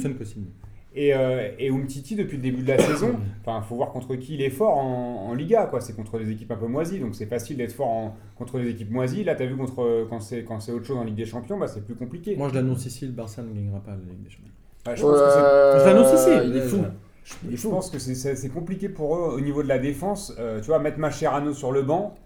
Et, 0.94 1.14
euh, 1.14 1.48
et 1.58 1.70
Umtiti, 1.70 2.16
depuis 2.16 2.36
le 2.36 2.42
début 2.42 2.62
de 2.62 2.68
la 2.68 2.78
saison, 2.82 3.14
enfin, 3.40 3.62
faut 3.62 3.76
voir 3.76 3.90
contre 3.92 4.16
qui 4.16 4.34
il 4.34 4.42
est 4.42 4.50
fort 4.50 4.76
en, 4.76 5.28
en 5.30 5.34
Liga, 5.34 5.66
quoi. 5.66 5.80
C'est 5.80 5.94
contre 5.94 6.18
des 6.18 6.30
équipes 6.32 6.50
un 6.50 6.56
peu 6.56 6.66
moisies, 6.66 6.98
donc 6.98 7.14
c'est 7.14 7.26
facile 7.26 7.56
d'être 7.56 7.72
fort 7.72 7.88
en- 7.88 8.16
contre 8.36 8.58
des 8.58 8.68
équipes 8.70 8.90
moisies. 8.90 9.22
Là, 9.24 9.34
tu 9.36 9.42
as 9.44 9.46
vu 9.46 9.56
contre, 9.56 10.06
quand 10.10 10.18
c'est 10.20 10.42
quand 10.42 10.58
c'est 10.60 10.72
autre 10.72 10.86
chose 10.86 10.96
en 10.98 11.04
Ligue 11.04 11.14
des 11.16 11.26
Champions, 11.26 11.58
bah, 11.58 11.68
c'est 11.68 11.84
plus 11.84 11.94
compliqué. 11.94 12.34
Moi, 12.36 12.48
je 12.48 12.54
l'annonce 12.54 12.86
ici, 12.86 13.06
le 13.06 13.12
Barça 13.12 13.42
ne 13.42 13.52
gagnera 13.52 13.78
pas 13.80 13.92
la 13.92 13.96
Ligue 13.98 14.22
des 14.24 14.30
Champions. 14.30 14.50
Bah, 14.84 14.94
je 14.96 15.02
pense 15.02 15.12
que 15.12 15.30
c'est- 15.30 15.80
Je 15.80 15.84
l'annonce 15.88 16.12
ici. 16.12 16.30
Il 16.50 16.56
est 16.56 16.60
fou. 16.62 16.84
Je 17.24 17.56
fou. 17.56 17.70
pense 17.70 17.90
que 17.90 17.98
c'est- 17.98 18.14
compliqué 18.48 18.88
pour 18.88 19.16
eux 19.16 19.34
au 19.36 19.40
niveau 19.40 19.62
de 19.62 19.68
la 19.68 19.78
défense. 19.78 20.34
Euh, 20.38 20.60
tu 20.60 20.66
vois, 20.66 20.78
mettre 20.78 20.98
Mascherano 20.98 21.52
sur 21.52 21.70
le 21.72 21.82
banc, 21.82 22.16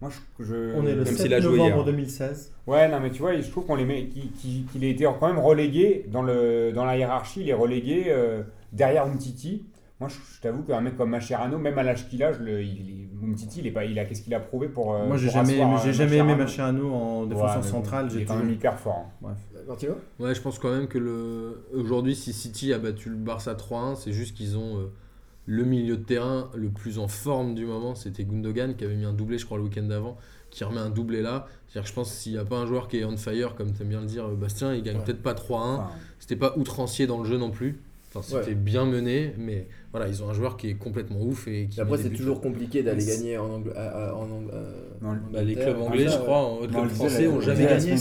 moi 0.00 0.10
je. 0.38 0.44
je- 0.44 0.74
On 0.76 0.86
est 0.86 0.90
le 0.94 1.04
Même 1.04 1.06
7 1.06 1.18
s'il 1.18 1.34
a 1.34 1.40
joué 1.40 1.58
novembre 1.58 1.76
hier. 1.76 1.84
2016. 1.84 2.52
Ouais, 2.66 2.88
non, 2.88 3.00
mais 3.00 3.10
tu 3.10 3.20
vois, 3.20 3.38
je 3.40 3.48
trouve 3.50 3.64
qu'on 3.66 3.76
les 3.76 3.84
met, 3.84 4.06
qu'il 4.06 4.30
qu'il- 4.32 4.66
qu'il 4.66 4.84
a 4.84 4.88
été 4.88 5.04
quand 5.18 5.28
même 5.28 5.38
relégué 5.38 6.04
dans, 6.08 6.22
le, 6.22 6.72
dans 6.72 6.84
la 6.84 6.96
hiérarchie, 6.98 7.40
il 7.42 7.48
est 7.48 7.54
relégué 7.54 8.04
euh, 8.08 8.42
derrière 8.72 9.06
Umtiti. 9.06 9.64
Moi, 9.98 10.10
je, 10.10 10.16
je 10.36 10.40
t'avoue 10.42 10.62
qu'un 10.62 10.82
mec 10.82 10.96
comme 10.96 11.08
Mascherano, 11.10 11.56
même 11.58 11.78
à 11.78 11.82
l'âge 11.82 12.06
qu'il 12.10 12.22
a, 12.22 12.30
je 12.32 12.40
le, 12.40 12.62
il, 12.62 13.08
il- 13.56 13.66
est 13.66 13.70
pas, 13.70 13.86
il 13.86 13.98
a, 13.98 14.04
qu'est-ce 14.04 14.20
qu'il 14.20 14.34
a 14.34 14.40
prouvé 14.40 14.68
pour. 14.68 14.94
euh, 14.94 15.06
Moi, 15.06 15.16
j'ai 15.16 15.30
jamais, 15.30 15.54
aimé- 15.56 15.74
euh, 15.74 15.78
j'ai 15.82 15.94
jamais 15.94 16.16
aimé 16.16 16.34
Mascherano. 16.34 16.92
En 16.92 17.22
Ouais, 17.22 17.28
défenseur 17.28 17.56
mais 17.56 17.62
bon, 17.62 17.68
central. 17.68 18.06
Il 18.10 18.10
J'ai 18.18 18.24
quand 18.26 18.34
toujours- 18.34 18.44
même 18.46 18.54
hyper 18.54 18.78
fort. 18.78 19.06
hein. 19.24 19.34
Martino 19.66 19.94
Ouais, 20.18 20.34
je 20.34 20.40
pense 20.42 20.58
quand 20.58 20.70
même 20.70 20.86
que 20.86 20.98
le 20.98 21.64
aujourd'hui, 21.74 22.14
si 22.14 22.34
City 22.34 22.74
a 22.74 22.78
battu 22.78 23.08
le 23.08 23.16
Barça 23.16 23.54
3-1, 23.54 23.94
c'est 23.96 24.12
juste 24.12 24.36
qu'ils 24.36 24.58
ont 24.58 24.78
euh, 24.80 24.92
le 25.46 25.64
milieu 25.64 25.96
de 25.96 26.02
terrain 26.04 26.50
le 26.54 26.68
plus 26.68 26.98
en 26.98 27.08
forme 27.08 27.54
du 27.54 27.64
moment. 27.64 27.94
C'était 27.94 28.24
Gundogan 28.24 28.74
qui 28.76 28.84
avait 28.84 28.96
mis 28.96 29.06
un 29.06 29.14
doublé, 29.14 29.38
je 29.38 29.46
crois, 29.46 29.56
le 29.56 29.64
week-end 29.64 29.82
d'avant, 29.84 30.18
qui 30.50 30.62
remet 30.62 30.80
un 30.80 30.90
doublé 30.90 31.22
là. 31.22 31.46
C'est-à-dire 31.68 31.84
que 31.84 31.88
je 31.88 31.94
pense 31.94 32.10
que 32.10 32.16
s'il 32.16 32.32
n'y 32.32 32.38
a 32.38 32.44
pas 32.44 32.56
un 32.58 32.66
joueur 32.66 32.88
qui 32.88 32.98
est 32.98 33.04
on 33.06 33.16
fire, 33.16 33.54
comme 33.54 33.72
tu 33.72 33.80
aimes 33.82 33.88
bien 33.88 34.00
le 34.02 34.06
dire, 34.06 34.28
Bastien, 34.28 34.74
il 34.74 34.82
gagne 34.82 34.98
Ouais. 34.98 35.04
peut-être 35.04 35.22
pas 35.22 35.32
3-1. 35.34 35.76
Enfin, 35.76 35.90
C'était 36.18 36.36
pas 36.36 36.52
outrancier 36.58 37.06
dans 37.06 37.18
le 37.18 37.24
jeu 37.24 37.38
non 37.38 37.50
plus. 37.50 37.80
Enfin, 38.14 38.20
c'était 38.22 38.50
Ouais. 38.50 38.54
bien 38.54 38.84
mené, 38.84 39.34
mais 39.38 39.66
voilà, 39.92 40.08
ils 40.08 40.22
ont 40.22 40.28
un 40.28 40.32
joueur 40.34 40.56
qui 40.56 40.68
est 40.70 40.74
complètement 40.74 41.22
ouf 41.22 41.48
et 41.48 41.68
qui. 41.68 41.80
Après, 41.80 41.96
c'est 41.98 42.10
toujours 42.10 42.40
compliqué 42.40 42.82
d'aller 42.82 43.04
gagner 43.04 43.38
en 43.38 43.58
Angl- 43.60 43.72
à- 43.74 44.10
à- 44.10 44.14
en 44.14 44.26
euh, 44.52 44.82
Bah, 45.32 45.42
les 45.42 45.54
clubs 45.54 45.80
anglais, 45.80 46.04
Ah, 46.06 46.10
je 46.10 46.12
ça, 46.12 46.18
crois, 46.18 46.38
en- 46.38 46.54
Non, 46.56 46.60
les 46.62 46.68
clubs 46.68 46.88
français 46.90 47.22
la- 47.24 47.30
ont 47.30 47.34
on 47.36 47.40
jamais 47.40 47.64
gagné. 47.64 47.90
mais- 47.92 47.96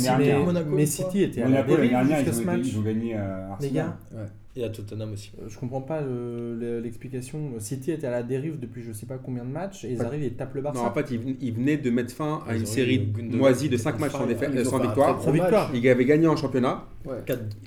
je. 0.75 0.85
City 0.85 1.23
était 1.23 1.41
à 1.41 1.47
la 1.49 1.63
dérive 1.63 1.91
jusqu'à 2.01 2.19
ils 2.19 2.25
ce 2.25 2.29
ont, 2.29 2.33
été- 2.33 2.45
match. 2.45 2.59
ils 2.65 2.77
ont 2.77 2.81
gagné 2.81 3.15
euh, 3.17 3.47
Les 3.61 3.69
gars, 3.69 3.97
Et 4.57 4.63
à 4.63 4.69
Tottenham 4.69 5.11
aussi. 5.11 5.31
euh, 5.41 5.47
je 5.49 5.57
comprends 5.59 5.81
pas 5.81 5.99
le- 5.99 6.55
le- 6.57 6.79
l'explication. 6.79 7.51
City 7.59 7.91
était 7.91 8.07
à 8.07 8.11
la 8.11 8.23
dérive 8.23 8.57
depuis 8.57 8.83
je 8.83 8.93
sais 8.93 9.05
pas 9.05 9.17
combien 9.17 9.43
de 9.43 9.49
matchs 9.49 9.83
et 9.83 9.91
ils 9.91 9.99
Ouais. 9.99 10.05
arrivent 10.05 10.23
et 10.23 10.27
ils 10.27 10.33
tapent 10.33 10.55
le 10.55 10.61
Barça. 10.61 10.79
Non, 10.81 10.87
en 10.87 10.93
fait, 10.93 11.07
il, 11.11 11.35
il 11.41 11.53
venait 11.53 11.75
de 11.75 11.89
mettre 11.89 12.13
fin 12.13 12.41
à 12.47 12.55
Ils 12.55 12.61
une 12.61 12.65
série 12.65 12.99
Gundogan 12.99 13.37
moisie 13.37 13.67
de 13.67 13.75
qui 13.75 13.81
5 13.81 13.89
était 13.95 13.99
matchs 14.01 14.11
sans, 14.13 14.19
Ils 14.19 14.21
ont 14.61 14.63
sans 14.63 14.77
fait 14.79 14.83
un 14.85 14.87
victoire. 14.87 15.31
victoire. 15.33 15.69
match. 15.71 15.77
Il 15.83 15.89
avait 15.89 16.05
gagné 16.05 16.27
en 16.27 16.37
championnat 16.37 16.85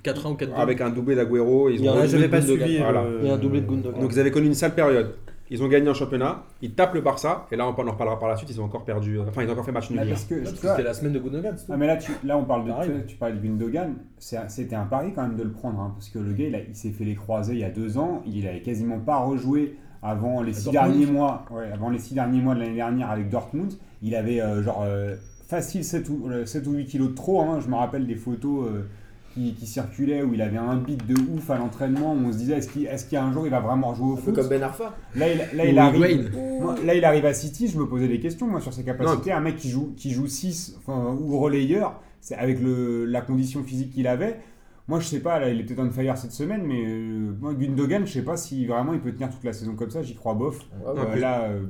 4-1 0.03 0.31
ou 0.31 0.35
4-2. 0.37 0.55
avec 0.55 0.81
un 0.81 0.88
doublé 0.88 1.14
d'Aguero. 1.14 1.68
Ils 1.68 1.83
ont 1.83 1.92
un 1.92 2.29
pas 2.29 2.40
suivi. 2.40 2.79
Voilà. 2.79 3.03
euh, 3.03 3.24
Et 3.24 3.31
un 3.31 3.37
doublé 3.37 3.61
de 3.61 3.66
Gundogan. 3.66 4.01
Donc 4.01 4.11
ils 4.14 4.18
avaient 4.20 4.31
connu 4.31 4.46
une 4.46 4.55
sale 4.55 4.74
période. 4.74 5.14
Ils 5.51 5.63
ont 5.63 5.69
gagné 5.69 5.89
en 5.89 5.95
championnat, 5.95 6.45
ils 6.63 6.75
tapent 6.75 6.95
le 6.95 7.01
Barça, 7.01 7.47
et 7.51 7.57
là 7.57 7.67
on 7.67 7.71
en 7.71 7.73
reparlera 7.73 8.19
par 8.19 8.29
la 8.29 8.37
suite, 8.37 8.51
ils 8.51 8.61
ont 8.61 8.65
encore 8.65 8.85
perdu, 8.85 9.19
enfin 9.21 9.43
ils 9.43 9.49
ont 9.49 9.53
encore 9.53 9.65
fait 9.65 9.73
match 9.73 9.91
nul 9.91 10.01
C'était 10.17 10.83
la 10.83 10.95
semaine 10.95 11.13
de 11.13 11.19
Gundogan, 11.19 11.55
c'est 11.57 11.67
tout. 11.67 11.73
Ah 11.73 11.77
mais 11.77 11.87
là, 11.87 11.97
tu, 11.97 12.13
là 12.25 12.37
on 12.37 12.45
parle 12.45 12.65
de 12.65 12.71
Pareil. 12.71 12.91
tu, 13.01 13.07
tu 13.07 13.17
parles 13.17 13.41
de 13.41 13.47
Gundogan, 13.47 13.95
c'était 14.19 14.77
un 14.77 14.85
pari 14.85 15.13
quand 15.15 15.23
même 15.23 15.37
de 15.37 15.43
le 15.43 15.53
prendre 15.53 15.81
hein, 15.81 15.93
parce 15.95 16.11
que 16.11 16.19
le 16.19 16.33
gars 16.33 16.47
il, 16.69 16.75
s'est 16.77 16.91
fait 16.91 17.05
les 17.05 17.15
croisés 17.15 17.55
il 17.55 17.61
y 17.61 17.65
a 17.65 17.71
deux 17.71 17.99
ans, 17.99 18.23
il 18.27 18.47
avait 18.47 18.63
quasiment 18.63 18.99
pas 18.99 19.19
rejoué 19.19 19.77
avant 20.03 20.43
les 20.43 20.53
six 20.53 20.71
derniers 20.71 21.07
mois, 21.07 21.45
ouais, 21.51 21.73
avant 21.73 21.91
les 21.91 21.99
six 21.99 22.15
derniers 22.15 22.41
mois 22.41 22.55
de 22.55 22.61
l'année 22.61 22.77
dernière 22.77 23.11
avec 23.11 23.29
Dortmund, 23.29 23.73
il 24.03 24.15
avait 24.15 24.41
euh, 24.41 24.63
genre 24.63 24.83
euh, 24.85 25.17
facile 25.49 25.83
7 25.83 26.09
ou, 26.11 26.29
euh, 26.29 26.45
7 26.45 26.67
ou 26.67 26.73
8 26.73 26.87
kilos 26.87 27.11
de 27.11 27.15
trop, 27.15 27.41
hein. 27.41 27.61
je 27.61 27.69
me 27.69 27.75
rappelle 27.75 28.07
des 28.07 28.17
photos 28.17 28.69
euh, 28.69 28.89
qui, 29.35 29.55
qui 29.55 29.67
circulaient 29.67 30.23
où 30.23 30.35
il 30.35 30.43
avait 30.43 30.57
un 30.59 30.77
beat 30.77 31.07
de 31.07 31.14
ouf 31.33 31.51
à 31.51 31.59
l'entraînement, 31.59 32.14
où 32.14 32.19
on 32.27 32.33
se 32.33 32.38
disait 32.38 32.55
est-ce 32.59 32.69
qu'il 32.69 32.87
est-ce 32.87 33.05
qu'il 33.05 33.14
y 33.14 33.17
a 33.17 33.25
un 33.25 33.33
jour 33.33 33.47
il 33.47 33.51
va 33.51 33.61
vraiment 33.61 33.91
rejouer 33.91 34.12
au 34.12 34.17
foot 34.17 34.35
comme 34.35 34.49
Ben 34.49 34.62
Arfa. 34.62 34.95
Là 35.14 35.33
il, 35.33 35.57
là, 35.57 35.64
il 35.64 35.79
arrive, 35.79 36.33
moi, 36.61 36.75
là, 36.85 36.95
il 36.95 37.05
arrive 37.05 37.25
à 37.27 37.35
City, 37.35 37.69
je 37.69 37.79
me 37.79 37.87
posais 37.87 38.09
des 38.09 38.21
questions 38.21 38.47
moi, 38.47 38.61
sur 38.61 38.73
ses 38.73 38.85
capacités. 38.85 39.33
Un 39.33 39.41
mec 39.41 39.57
qui 39.57 39.71
joue, 39.71 39.93
qui 39.97 40.11
joue 40.11 40.27
6 40.27 40.77
enfin, 40.79 41.17
ou 41.21 41.38
relayeur, 41.38 42.01
c'est 42.21 42.35
avec 42.35 42.61
le, 42.61 43.05
la 43.05 43.21
condition 43.21 43.62
physique 43.62 43.91
qu'il 43.91 44.07
avait. 44.07 44.41
Moi, 44.88 45.01
je 45.01 45.07
sais 45.07 45.21
pas, 45.21 45.38
là, 45.38 45.51
il 45.51 45.61
est 45.61 45.64
peut-être 45.64 45.81
on 45.81 45.91
fire 45.91 46.17
cette 46.17 46.33
semaine, 46.33 46.62
mais 46.64 46.83
euh, 46.87 47.35
moi, 47.38 47.53
Gundogan, 47.53 48.07
je 48.07 48.12
sais 48.14 48.23
pas 48.23 48.38
si 48.38 48.64
vraiment 48.64 48.95
il 48.95 49.01
peut 49.01 49.12
tenir 49.12 49.29
toute 49.29 49.45
la 49.45 49.53
saison 49.53 49.75
comme 49.75 49.91
ça, 49.91 50.03
j'y 50.03 50.14
crois 50.14 50.33
bof. 50.33 50.61
Euh, 50.87 51.05
plus- 51.05 51.21
là, 51.21 51.43
euh, 51.43 51.61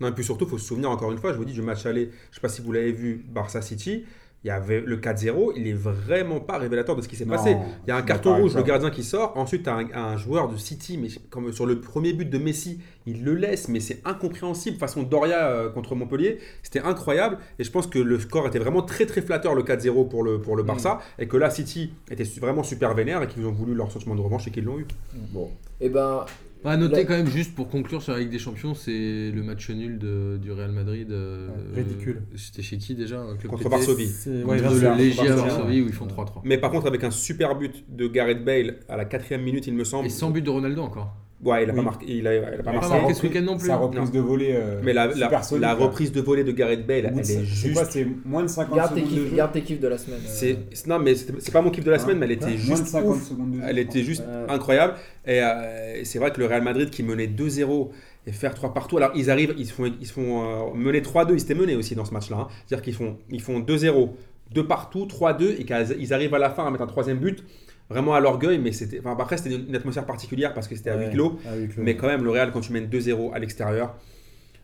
Non, 0.00 0.08
et 0.08 0.12
puis 0.12 0.24
surtout, 0.24 0.46
il 0.46 0.50
faut 0.50 0.58
se 0.58 0.66
souvenir 0.66 0.90
encore 0.90 1.12
une 1.12 1.18
fois, 1.18 1.32
je 1.32 1.38
vous 1.38 1.44
dis, 1.44 1.52
du 1.52 1.62
match 1.62 1.86
aller, 1.86 2.10
je 2.30 2.34
sais 2.34 2.40
pas 2.40 2.48
si 2.48 2.62
vous 2.62 2.72
l'avez 2.72 2.90
vu, 2.90 3.24
Barça 3.32 3.62
City, 3.62 4.04
il 4.44 4.48
y 4.48 4.50
avait 4.50 4.80
le 4.80 4.96
4-0, 4.98 5.54
il 5.56 5.66
est 5.66 5.72
vraiment 5.72 6.38
pas 6.38 6.58
révélateur 6.58 6.94
de 6.94 7.02
ce 7.02 7.08
qui 7.08 7.16
s'est 7.16 7.26
passé. 7.26 7.56
Il 7.84 7.88
y 7.88 7.90
a 7.90 7.96
un 7.96 8.02
carton 8.02 8.36
rouge, 8.36 8.54
le 8.54 8.62
gardien 8.62 8.90
qui 8.90 9.02
sort. 9.02 9.32
Ensuite, 9.36 9.64
tu 9.64 9.70
as 9.70 9.74
un, 9.74 9.88
un 9.92 10.16
joueur 10.16 10.48
de 10.48 10.56
City, 10.56 10.98
mais 10.98 11.08
comme 11.30 11.52
sur 11.52 11.66
le 11.66 11.80
premier 11.80 12.12
but 12.12 12.30
de 12.30 12.38
Messi, 12.38 12.80
il 13.06 13.24
le 13.24 13.34
laisse, 13.34 13.68
mais 13.68 13.80
c'est 13.80 14.00
incompréhensible. 14.04 14.78
Façon 14.78 15.02
Doria 15.02 15.48
euh, 15.48 15.70
contre 15.70 15.94
Montpellier, 15.94 16.38
c'était 16.62 16.80
incroyable. 16.80 17.38
Et 17.58 17.64
je 17.64 17.70
pense 17.70 17.86
que 17.86 17.98
le 17.98 18.18
score 18.18 18.46
était 18.46 18.58
vraiment 18.58 18.82
très 18.82 19.06
très 19.06 19.22
flatteur, 19.22 19.54
le 19.54 19.62
4-0 19.62 20.08
pour 20.08 20.22
le, 20.22 20.40
pour 20.40 20.56
le 20.56 20.62
Barça. 20.62 20.98
Et 21.18 21.26
que 21.26 21.36
là, 21.36 21.50
City 21.50 21.92
était 22.10 22.24
vraiment 22.40 22.62
super 22.62 22.94
vénère 22.94 23.22
et 23.22 23.28
qu'ils 23.28 23.46
ont 23.46 23.52
voulu 23.52 23.74
leur 23.74 23.90
sentiment 23.90 24.14
de 24.14 24.20
revanche 24.20 24.46
et 24.48 24.50
qu'ils 24.50 24.64
l'ont 24.64 24.78
eu. 24.78 24.86
Bon. 25.32 25.50
Et 25.80 25.88
ben, 25.88 26.24
À 26.66 26.76
noter 26.76 26.96
Là- 26.96 27.04
quand 27.04 27.16
même, 27.16 27.28
juste 27.28 27.54
pour 27.54 27.68
conclure 27.68 28.02
sur 28.02 28.12
la 28.12 28.18
Ligue 28.18 28.30
des 28.30 28.38
Champions, 28.38 28.74
c'est 28.74 29.30
le 29.30 29.42
match 29.42 29.70
nul 29.70 29.98
de- 29.98 30.38
du 30.42 30.50
Real 30.52 30.72
Madrid. 30.72 31.10
euh, 31.12 31.48
ridicule. 31.74 32.22
C'était 32.34 32.62
chez 32.62 32.76
qui 32.78 32.94
déjà 32.94 33.20
un 33.20 33.36
club 33.36 33.50
Contre 33.52 33.62
pété 33.64 33.70
Varsovie. 33.76 34.06
C'est 34.08 34.42
Contre 34.42 34.48
ouais, 34.48 34.56
le 34.56 34.62
Varsovie. 34.62 35.10
Varsovie, 35.12 35.80
où 35.82 35.86
ils 35.86 35.92
font 35.92 36.06
3-3. 36.06 36.42
Mais 36.44 36.58
par 36.58 36.70
contre, 36.70 36.86
avec 36.86 37.04
un 37.04 37.10
super 37.10 37.56
but 37.56 37.84
de 37.88 38.06
Gareth 38.08 38.44
Bale 38.44 38.80
à 38.88 38.96
la 38.96 39.04
quatrième 39.04 39.42
minute, 39.42 39.66
il 39.66 39.74
me 39.74 39.84
semble. 39.84 40.06
Et 40.06 40.10
sans 40.10 40.30
but 40.30 40.42
de 40.42 40.50
Ronaldo 40.50 40.82
encore. 40.82 41.14
Ouais, 41.44 41.64
il 41.64 41.68
a 41.70 41.72
Oui. 41.74 41.78
pas 41.78 41.82
marqué. 41.84 42.06
Il 42.08 42.26
a, 42.26 42.34
il 42.34 42.38
a 42.38 42.46
pas 42.46 42.52
Il 42.56 42.68
a 42.68 42.72
marqué. 42.80 42.98
reprise- 42.98 43.16
ce 43.18 43.22
week-end 43.26 43.42
non 43.42 43.58
plus. 43.58 43.66
Sa 43.66 43.76
reprise 43.76 44.10
de 44.10 44.20
volée. 44.20 44.52
euh, 44.54 44.80
Mais 44.82 44.94
la, 44.94 45.06
la, 45.08 45.42
solide, 45.42 45.62
la 45.62 45.74
reprise 45.74 46.10
de 46.10 46.20
volée 46.22 46.44
de 46.44 46.52
Gareth 46.52 46.86
Bale, 46.86 47.10
elle 47.12 47.18
est 47.20 47.24
c'est 47.24 47.44
juste. 47.44 47.86
c'est 47.90 48.06
moins 48.24 48.42
de 48.42 48.48
50 48.48 48.74
garde 48.74 48.94
tes 48.94 49.00
secondes 49.02 49.14
de 49.18 49.28
jeu. 49.28 49.36
garde 49.36 49.52
tes 49.52 49.60
kiffs 49.60 49.80
de 49.80 49.88
la 49.88 49.98
semaine. 49.98 50.20
euh. 50.42 50.54
Non 50.86 50.98
mais 50.98 51.14
c'est 51.14 51.52
pas 51.52 51.60
mon 51.60 51.70
kiff 51.70 51.84
de 51.84 51.90
la 51.90 51.96
Hein 51.96 52.00
semaine, 52.00 52.18
mais 52.18 52.24
elle 52.24 52.32
était 52.32 52.46
Moins 52.46 52.54
de 52.54 52.60
juste 52.60 52.86
50 52.86 53.16
ouf. 53.16 53.22
secondes 53.28 53.50
de 53.52 53.56
jeu. 53.58 53.62
Elle 53.68 53.78
était 53.78 54.02
juste 54.02 54.22
Ouais. 54.22 54.52
incroyable. 54.54 54.94
Et 55.26 55.42
euh, 55.42 56.04
c'est 56.04 56.18
vrai 56.18 56.30
que 56.30 56.40
le 56.40 56.46
Real 56.46 56.62
Madrid 56.62 56.88
qui 56.88 57.02
menait 57.02 57.26
2-0 57.26 57.90
et 58.26 58.32
faire 58.32 58.54
3 58.54 58.72
partout. 58.72 58.96
Alors 58.96 59.10
ils 59.14 59.30
arrivent, 59.30 59.54
ils 59.58 59.66
se 59.66 59.74
font, 59.74 59.92
ils 60.00 60.06
se 60.06 60.14
font 60.14 60.42
euh, 60.42 60.74
mener 60.74 61.02
3-2. 61.02 61.34
Ils 61.34 61.40
s'étaient 61.40 61.54
menés 61.54 61.76
aussi 61.76 61.94
dans 61.94 62.06
ce 62.06 62.14
match-là. 62.14 62.38
hein. 62.38 62.48
C'est-à-dire 62.66 62.82
qu'ils 62.82 62.94
font, 62.94 63.18
ils 63.30 63.42
font 63.42 63.60
2-0, 63.60 64.14
2 64.54 64.66
partout, 64.66 65.06
3-2 65.06 65.56
et 65.60 65.64
qu'ils 65.64 66.14
arrivent 66.14 66.34
à 66.34 66.38
la 66.38 66.48
fin 66.48 66.66
à 66.66 66.70
mettre 66.70 66.82
un 66.84 66.86
troisième 66.88 67.18
but. 67.18 67.44
Vraiment 67.88 68.14
à 68.14 68.20
l'orgueil, 68.20 68.58
mais 68.58 68.72
c'était. 68.72 68.98
Enfin, 69.00 69.12
après, 69.18 69.36
c'était 69.36 69.54
une 69.54 69.74
atmosphère 69.74 70.06
particulière 70.06 70.54
parce 70.54 70.66
que 70.68 70.74
c'était 70.74 70.90
à 70.90 70.96
huis 70.96 71.06
Ouais, 71.06 71.12
clos. 71.12 71.38
à 71.48 71.56
huis 71.56 71.68
clos. 71.68 71.82
Mais 71.84 71.96
quand 71.96 72.08
même, 72.08 72.24
le 72.24 72.30
Real, 72.30 72.50
quand 72.52 72.60
tu 72.60 72.72
mènes 72.72 72.86
2-0 72.88 73.32
à 73.32 73.38
l'extérieur. 73.38 73.94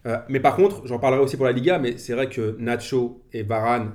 euh, 0.06 0.16
mais 0.28 0.40
par 0.40 0.56
contre, 0.56 0.82
j'en 0.86 0.98
parlerai 0.98 1.22
aussi 1.22 1.36
pour 1.36 1.46
la 1.46 1.52
Liga, 1.52 1.78
mais 1.78 1.98
c'est 1.98 2.14
vrai 2.14 2.28
que 2.28 2.56
Nacho 2.58 3.20
et 3.32 3.42
Varane, 3.44 3.92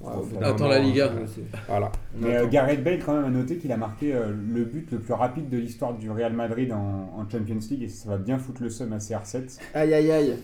Ouais, 0.00 0.10
moment, 0.12 0.68
la 0.68 0.78
Liga. 0.80 1.10
sais. 1.26 1.42
Voilà. 1.68 1.90
Mais 2.16 2.36
euh. 2.36 2.46
Gareth 2.48 2.82
Bale, 2.84 2.98
quand 3.04 3.14
même, 3.14 3.24
a 3.24 3.30
noté 3.30 3.56
qu'il 3.56 3.72
a 3.72 3.76
marqué 3.76 4.12
euh, 4.14 4.26
le 4.52 4.64
but 4.64 4.90
le 4.92 4.98
plus 4.98 5.14
rapide 5.14 5.48
de 5.48 5.56
l'histoire 5.56 5.94
du 5.94 6.10
Real 6.10 6.32
Madrid 6.32 6.72
en, 6.72 7.10
en 7.16 7.28
Champions 7.30 7.58
League 7.70 7.82
et 7.84 7.88
ça 7.88 8.10
va 8.10 8.18
bien 8.18 8.38
foutre 8.38 8.62
le 8.62 8.70
seum 8.70 8.92
à 8.92 8.98
CR7. 8.98 9.58
Aïe 9.72 9.94
aïe 9.94 10.10
aïe. 10.10 10.36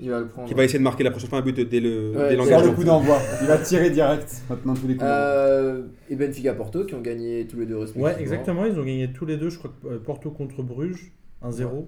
Il 0.00 0.10
va 0.10 0.20
le 0.20 0.28
prendre. 0.28 0.48
Qui 0.48 0.54
va 0.54 0.64
essayer 0.64 0.78
de 0.78 0.84
marquer 0.84 1.04
la 1.04 1.10
prochaine 1.10 1.28
fois 1.28 1.38
un 1.38 1.42
but 1.42 1.58
dès 1.60 1.80
le 1.80 2.10
Ouais, 2.16 2.30
dès 2.30 2.36
l'engagement. 2.36 2.70
le 2.70 2.72
coup 2.76 2.84
d'envoi, 2.84 3.18
il 3.40 3.46
va 3.46 3.58
tirer 3.58 3.90
direct 3.90 4.42
maintenant 4.50 4.74
tous 4.74 4.86
les 4.88 4.94
coups. 4.94 5.06
Euh, 5.08 5.82
et 6.10 6.16
Benfica 6.16 6.52
Porto 6.54 6.84
qui 6.84 6.94
ont 6.94 7.00
gagné 7.00 7.46
tous 7.46 7.58
les 7.60 7.66
deux 7.66 7.78
respectivement. 7.78 8.06
Ouais, 8.08 8.20
exactement. 8.20 8.64
Ils 8.66 8.78
ont 8.78 8.84
gagné 8.84 9.12
tous 9.12 9.24
les 9.26 9.36
deux, 9.36 9.50
je 9.50 9.58
crois 9.58 9.72
que 9.82 9.88
euh, 9.88 9.98
Porto 9.98 10.30
contre 10.30 10.62
Bruges, 10.62 11.12
1-0. 11.44 11.86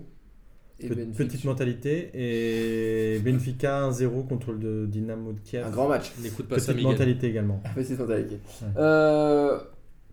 Et 0.78 0.88
Pe- 0.88 0.94
Benfica. 0.94 1.24
Petite 1.24 1.44
mentalité. 1.46 2.10
Et 2.14 3.18
Benfica 3.20 3.88
1-0 3.88 4.26
contre 4.28 4.52
le 4.52 4.86
Dynamo 4.86 5.32
de 5.32 5.40
Kiev. 5.40 5.64
Un 5.66 5.70
grand 5.70 5.88
match. 5.88 6.12
Les 6.22 6.28
coups 6.28 6.48
de 6.48 6.54
passe 6.54 6.66
Petite 6.66 6.82
mentalité 6.82 7.28
également. 7.28 7.62
Petite 7.74 7.98
mentalité. 7.98 8.34
Ouais. 8.62 8.68
Euh, 8.76 9.58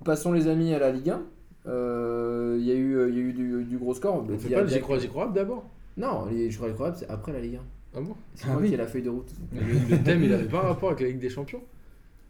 passons 0.05 0.31
les 0.31 0.47
amis 0.47 0.73
à 0.73 0.79
la 0.79 0.91
Ligue 0.91 1.09
1. 1.09 1.21
Euh, 1.67 2.55
Il 2.59 2.65
y 2.65 2.71
a 2.71 2.75
eu, 2.75 3.09
il 3.09 3.15
y 3.15 3.17
a 3.19 3.21
eu 3.21 3.33
du, 3.33 3.63
du 3.65 3.77
gros 3.77 3.93
score. 3.93 4.15
On 4.27 4.37
fait 4.37 4.49
y 4.49 4.53
pas 4.53 4.61
le 4.61 4.67
j'y 4.67 4.79
crois, 4.79 4.97
j'y 4.99 5.07
crois 5.09 5.27
d'abord? 5.33 5.69
Non, 5.97 6.25
les, 6.31 6.49
je 6.49 6.55
crois 6.55 6.69
les 6.69 6.73
croyables, 6.73 6.97
c'est 6.97 7.09
après 7.09 7.31
la 7.33 7.39
Ligue 7.39 7.55
1. 7.55 7.59
Ah 7.95 8.01
bon 8.01 8.15
C'est 8.35 8.45
Ah 8.47 8.53
moi 8.53 8.61
oui. 8.61 8.69
qui 8.69 8.73
ai 8.73 8.77
la 8.77 8.87
feuille 8.87 9.03
de 9.03 9.09
route. 9.09 9.29
Le 9.53 9.95
le 9.97 10.03
thème, 10.03 10.23
il 10.23 10.33
avait 10.33 10.45
pas 10.47 10.59
un 10.59 10.67
rapport 10.67 10.89
avec 10.89 11.01
la 11.01 11.07
Ligue 11.07 11.19
des 11.19 11.29
Champions? 11.29 11.61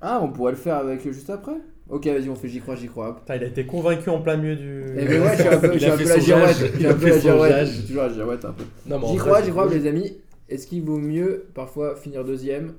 Ah, 0.02 0.20
on 0.22 0.30
pourrait 0.32 0.52
le 0.52 0.58
faire 0.58 0.76
avec 0.76 1.02
juste 1.04 1.30
après? 1.30 1.56
Ok, 1.90 2.06
vas-y, 2.08 2.30
on 2.30 2.36
fait 2.36 2.50
j'y 2.50 2.60
crois, 2.60 2.76
j'y 2.76 2.88
crois. 2.88 3.16
Putain, 3.18 3.36
il 3.36 3.44
a 3.44 3.48
été 3.48 3.66
convaincu 3.66 4.10
en 4.10 4.22
plein 4.22 4.38
milieu 4.38 4.56
du. 4.56 4.84
Eh 4.98 5.06
ben 5.06 5.22
ouais, 5.22 5.38
j'ai 5.38 5.48
un 5.48 5.60
peu, 5.60 5.72
j'ai 5.78 5.90
un 5.90 5.96
la 5.98 6.20
girouette. 6.20 6.74
J'ai 6.80 6.88
un 6.88 6.94
peu 6.94 7.00
fait 7.00 7.10
la 7.10 7.20
girouette. 7.20 7.68
J'ai 7.68 7.82
toujours 7.84 8.04
la 8.04 8.14
girouette 8.14 8.46
un 8.46 8.54
peu. 8.54 8.64
J'y 9.08 9.18
crois, 9.18 9.42
j'y 9.44 9.52
crois, 9.52 9.70
les 9.74 9.88
amis. 9.88 10.18
Est-ce 10.50 10.68
qu'il 10.68 10.84
vaut 10.84 10.98
mieux 11.00 11.46
parfois 11.54 11.96
finir 11.96 12.24
deuxième 12.26 12.74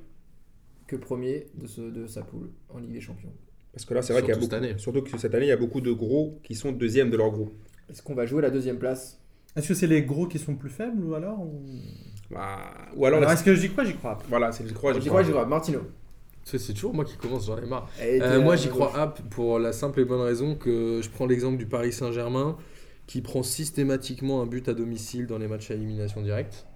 que 0.87 0.97
premier 0.97 1.47
de, 1.55 1.67
ce, 1.67 1.81
de 1.81 2.07
sa 2.07 2.23
poule 2.23 2.51
en 2.69 2.79
Ligue 2.79 2.93
des 2.93 3.01
Champions? 3.01 3.33
Parce 3.73 3.85
que 3.85 3.95
là, 3.95 4.03
c'est 4.03 4.13
vrai 4.13 4.23
qu'il 4.23 4.29
y 4.31 4.33
a 4.33 4.37
beaucoup. 4.37 4.45
cette 4.45 4.55
année. 4.55 4.75
Surtout 4.77 5.03
que 5.03 5.19
cette 5.19 5.35
année, 5.35 5.47
il 5.47 5.49
y 5.49 5.53
a 5.53 5.57
beaucoup 5.57 5.81
de 5.81 5.93
gros 5.93 6.39
qui 6.43 6.55
sont 6.55 6.73
deuxième 6.73 7.11
de 7.11 7.17
leur 7.17 7.31
groupe. 7.31 7.53
Est-ce 7.91 8.03
qu'on 8.03 8.15
va 8.15 8.27
jouer 8.27 8.43
la 8.43 8.51
deuxième 8.51 8.79
place? 8.79 9.19
Est-ce 9.57 9.69
que 9.69 9.75
c'est 9.75 9.87
les 9.87 10.03
gros 10.03 10.27
qui 10.27 10.39
sont 10.39 10.55
plus 10.55 10.71
faibles 10.71 11.03
ou 11.05 11.15
alors 11.15 11.41
ou... 11.41 11.63
Bah, 12.35 12.59
ou 12.97 13.07
alors, 13.07 13.21
Alors, 13.21 13.31
est-ce 13.31 13.45
que 13.45 13.55
j'y 13.55 13.71
crois 13.71 13.85
J'y 13.85 13.95
crois. 13.95 14.19
voilà, 14.29 14.51
c'est 14.53 14.67
j'y 14.67 14.75
crois. 14.75 14.93
J'y 14.99 15.09
crois, 15.09 15.23
j'y 15.23 15.31
crois. 15.31 15.47
Martino. 15.47 15.81
C'est 16.43 16.75
toujours 16.75 16.93
moi 16.93 17.05
qui 17.07 17.17
commence, 17.17 17.47
j'en 17.47 17.57
ai 17.57 17.65
marre. 17.65 17.89
Euh, 18.03 18.43
moi 18.43 18.53
à 18.53 18.57
j'y 18.57 18.69
gauche. 18.69 18.75
crois 18.75 18.99
app 19.01 19.21
pour 19.31 19.59
la 19.59 19.73
simple 19.73 20.01
et 20.01 20.05
bonne 20.05 20.21
raison 20.21 20.57
que 20.57 21.01
je 21.03 21.09
prends 21.09 21.27
l'exemple 21.27 21.57
du 21.57 21.65
Paris 21.65 21.93
Saint-Germain 21.93 22.59
qui 23.07 23.23
prend 23.23 23.43
systématiquement 23.43 24.43
un 24.43 24.47
but 24.47 24.69
à 24.69 24.75
domicile 24.75 25.27
dans 25.27 25.39
les 25.39 25.49
matchs 25.49 25.71
à 25.71 25.75
élimination 25.75 26.21
directe. 26.21 26.67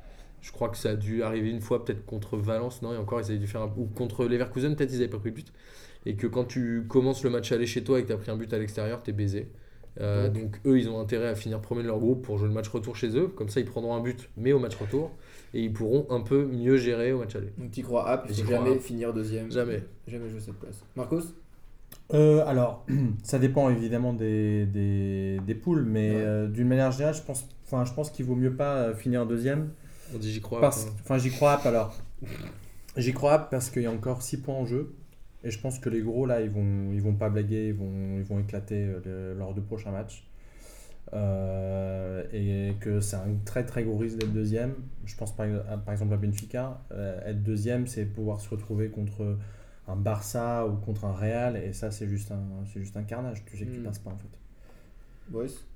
Je 0.41 0.53
crois 0.53 0.69
que 0.69 0.77
ça 0.77 0.91
a 0.91 0.95
dû 0.95 1.23
arriver 1.23 1.51
une 1.51 1.61
fois 1.61 1.85
peut-être 1.85 2.07
contre 2.07 2.37
Valence, 2.37 2.81
non, 2.81 2.95
et 2.95 2.97
encore 2.97 3.21
ils 3.21 3.25
avaient 3.27 3.39
dû 3.39 3.47
faire 3.47 3.61
un... 3.63 3.73
ou 3.77 3.87
contre 3.87 4.25
Leverkusen, 4.25 4.75
peut-être 4.77 4.93
ils 4.93 4.97
avaient 4.97 5.09
pas 5.09 5.19
pris 5.19 5.31
de 5.31 5.37
but. 5.37 5.53
Et 6.07 6.15
que 6.15 6.27
quand 6.27 6.45
tu 6.45 6.85
commences 6.89 7.25
le 7.25 7.31
match 7.31 7.51
aller 7.53 7.67
chez 7.67 7.83
toi 7.83 7.99
et 7.99 8.03
que 8.03 8.07
tu 8.09 8.13
as 8.13 8.17
pris 8.17 8.31
un 8.31 8.37
but 8.37 8.53
à 8.53 8.59
l'extérieur, 8.59 9.03
t'es 9.03 9.13
baisé. 9.13 9.51
Euh, 10.01 10.29
donc 10.29 10.61
eux, 10.65 10.79
ils 10.79 10.89
ont 10.89 11.01
intérêt 11.01 11.29
à 11.29 11.35
finir 11.35 11.61
premier 11.61 11.83
de 11.83 11.89
leur 11.89 11.99
groupe 11.99 12.25
pour 12.25 12.39
jouer 12.39 12.49
le 12.49 12.55
match 12.55 12.69
retour 12.69 12.95
chez 12.95 13.17
eux. 13.17 13.29
Comme 13.29 13.49
ça, 13.49 13.59
ils 13.61 13.67
prendront 13.67 13.95
un 13.97 14.01
but, 14.01 14.31
mais 14.37 14.53
au 14.53 14.61
match 14.61 14.77
retour. 14.77 15.11
Et 15.55 15.63
ils 15.63 15.73
pourront 15.73 16.07
un 16.11 16.21
peu 16.21 16.45
mieux 16.47 16.77
gérer 16.77 17.13
au 17.13 17.21
match 17.21 17.35
aller. 17.37 17.53
Donc 17.57 17.71
t'y 17.71 17.83
crois 17.83 18.09
App, 18.09 18.27
il 18.29 18.35
J'y 18.35 18.43
faut 18.43 18.49
crois 18.53 18.59
jamais 18.65 18.77
App. 18.77 18.81
finir 18.83 19.15
deuxième. 19.15 19.51
Jamais. 19.51 19.83
Jamais 20.07 20.29
jouer 20.29 20.41
cette 20.41 20.57
place. 20.59 20.83
Marcos 20.97 21.23
Euh, 22.15 22.45
alors, 22.47 22.85
ça 23.23 23.39
dépend 23.39 23.71
évidemment 23.71 24.13
des, 24.13 24.67
des, 24.67 25.39
des 25.47 25.55
poules, 25.55 25.85
mais 25.85 26.11
Ouais. 26.11 26.21
euh, 26.23 26.47
d'une 26.49 26.69
manière 26.69 26.91
générale, 26.93 27.15
je 27.15 27.23
pense, 27.23 27.47
enfin, 27.67 27.85
je 27.85 27.93
pense 27.93 28.11
qu'il 28.11 28.25
vaut 28.27 28.35
mieux 28.35 28.55
pas 28.55 28.77
euh, 28.77 28.95
finir 28.95 29.27
deuxième. 29.27 29.71
On 30.15 30.19
dit 30.19 30.31
j'y 30.33 30.41
crois. 30.41 30.61
Parce, 30.61 30.85
quoi. 30.85 30.95
enfin, 31.01 31.19
j'y 31.19 31.31
crois 31.31 31.57
pas 31.59 31.69
alors. 31.71 31.95
J'y 32.97 33.13
crois 33.13 33.39
parce 33.39 33.71
qu'il 33.71 33.83
y 33.83 33.87
a 33.87 33.91
encore 33.93 34.23
6 34.23 34.39
points 34.43 34.55
en 34.55 34.67
jeu. 34.67 34.95
Et 35.45 35.51
je 35.51 35.61
pense 35.61 35.79
que 35.79 35.89
les 35.89 36.01
gros, 36.01 36.27
là, 36.27 36.41
ils 36.41 36.51
vont, 36.51 36.91
ils 36.93 37.01
vont 37.01 37.15
pas 37.15 37.31
blaguer, 37.31 37.69
ils 37.69 37.75
vont, 37.75 38.17
ils 38.19 38.25
vont 38.25 38.41
éclater 38.41 38.85
euh, 38.85 39.33
le- 39.33 39.39
lors 39.39 39.55
de 39.55 39.61
prochains 39.61 39.93
matchs. 39.93 40.28
Euh, 41.15 42.25
et 42.33 42.77
que 42.81 43.01
c'est 43.01 43.17
un 43.17 43.37
très 43.45 43.65
très 43.65 43.85
gros 43.85 43.97
risque 43.97 44.19
d'être 44.19 44.33
deuxième. 44.33 44.75
Je 45.07 45.17
pense 45.17 45.35
par, 45.35 45.47
exemple 45.47 46.13
à 46.15 46.17
Benfica. 46.17 46.85
Euh, 46.93 47.21
être 47.31 47.43
deuxième, 47.43 47.87
c'est 47.87 48.05
pouvoir 48.07 48.41
se 48.41 48.49
retrouver 48.51 48.91
contre 48.91 49.39
un 49.87 49.97
Barça 49.97 50.67
ou 50.67 50.77
contre 50.77 51.05
un 51.07 51.13
Real. 51.15 51.57
Et 51.57 51.73
ça, 51.73 51.91
c'est 51.91 52.09
juste 52.09 52.31
un, 52.33 52.65
c'est 52.67 52.81
juste 52.81 52.97
un 52.97 53.05
carnage. 53.05 53.45
Tu 53.47 53.57
sais 53.57 53.67
que 53.67 53.73
tu 53.73 53.81
Mm. 53.81 53.85
passes 53.85 53.99
pas 54.01 54.11
en 54.11 54.19
fait. 54.19 54.39
Boris? 55.29 55.67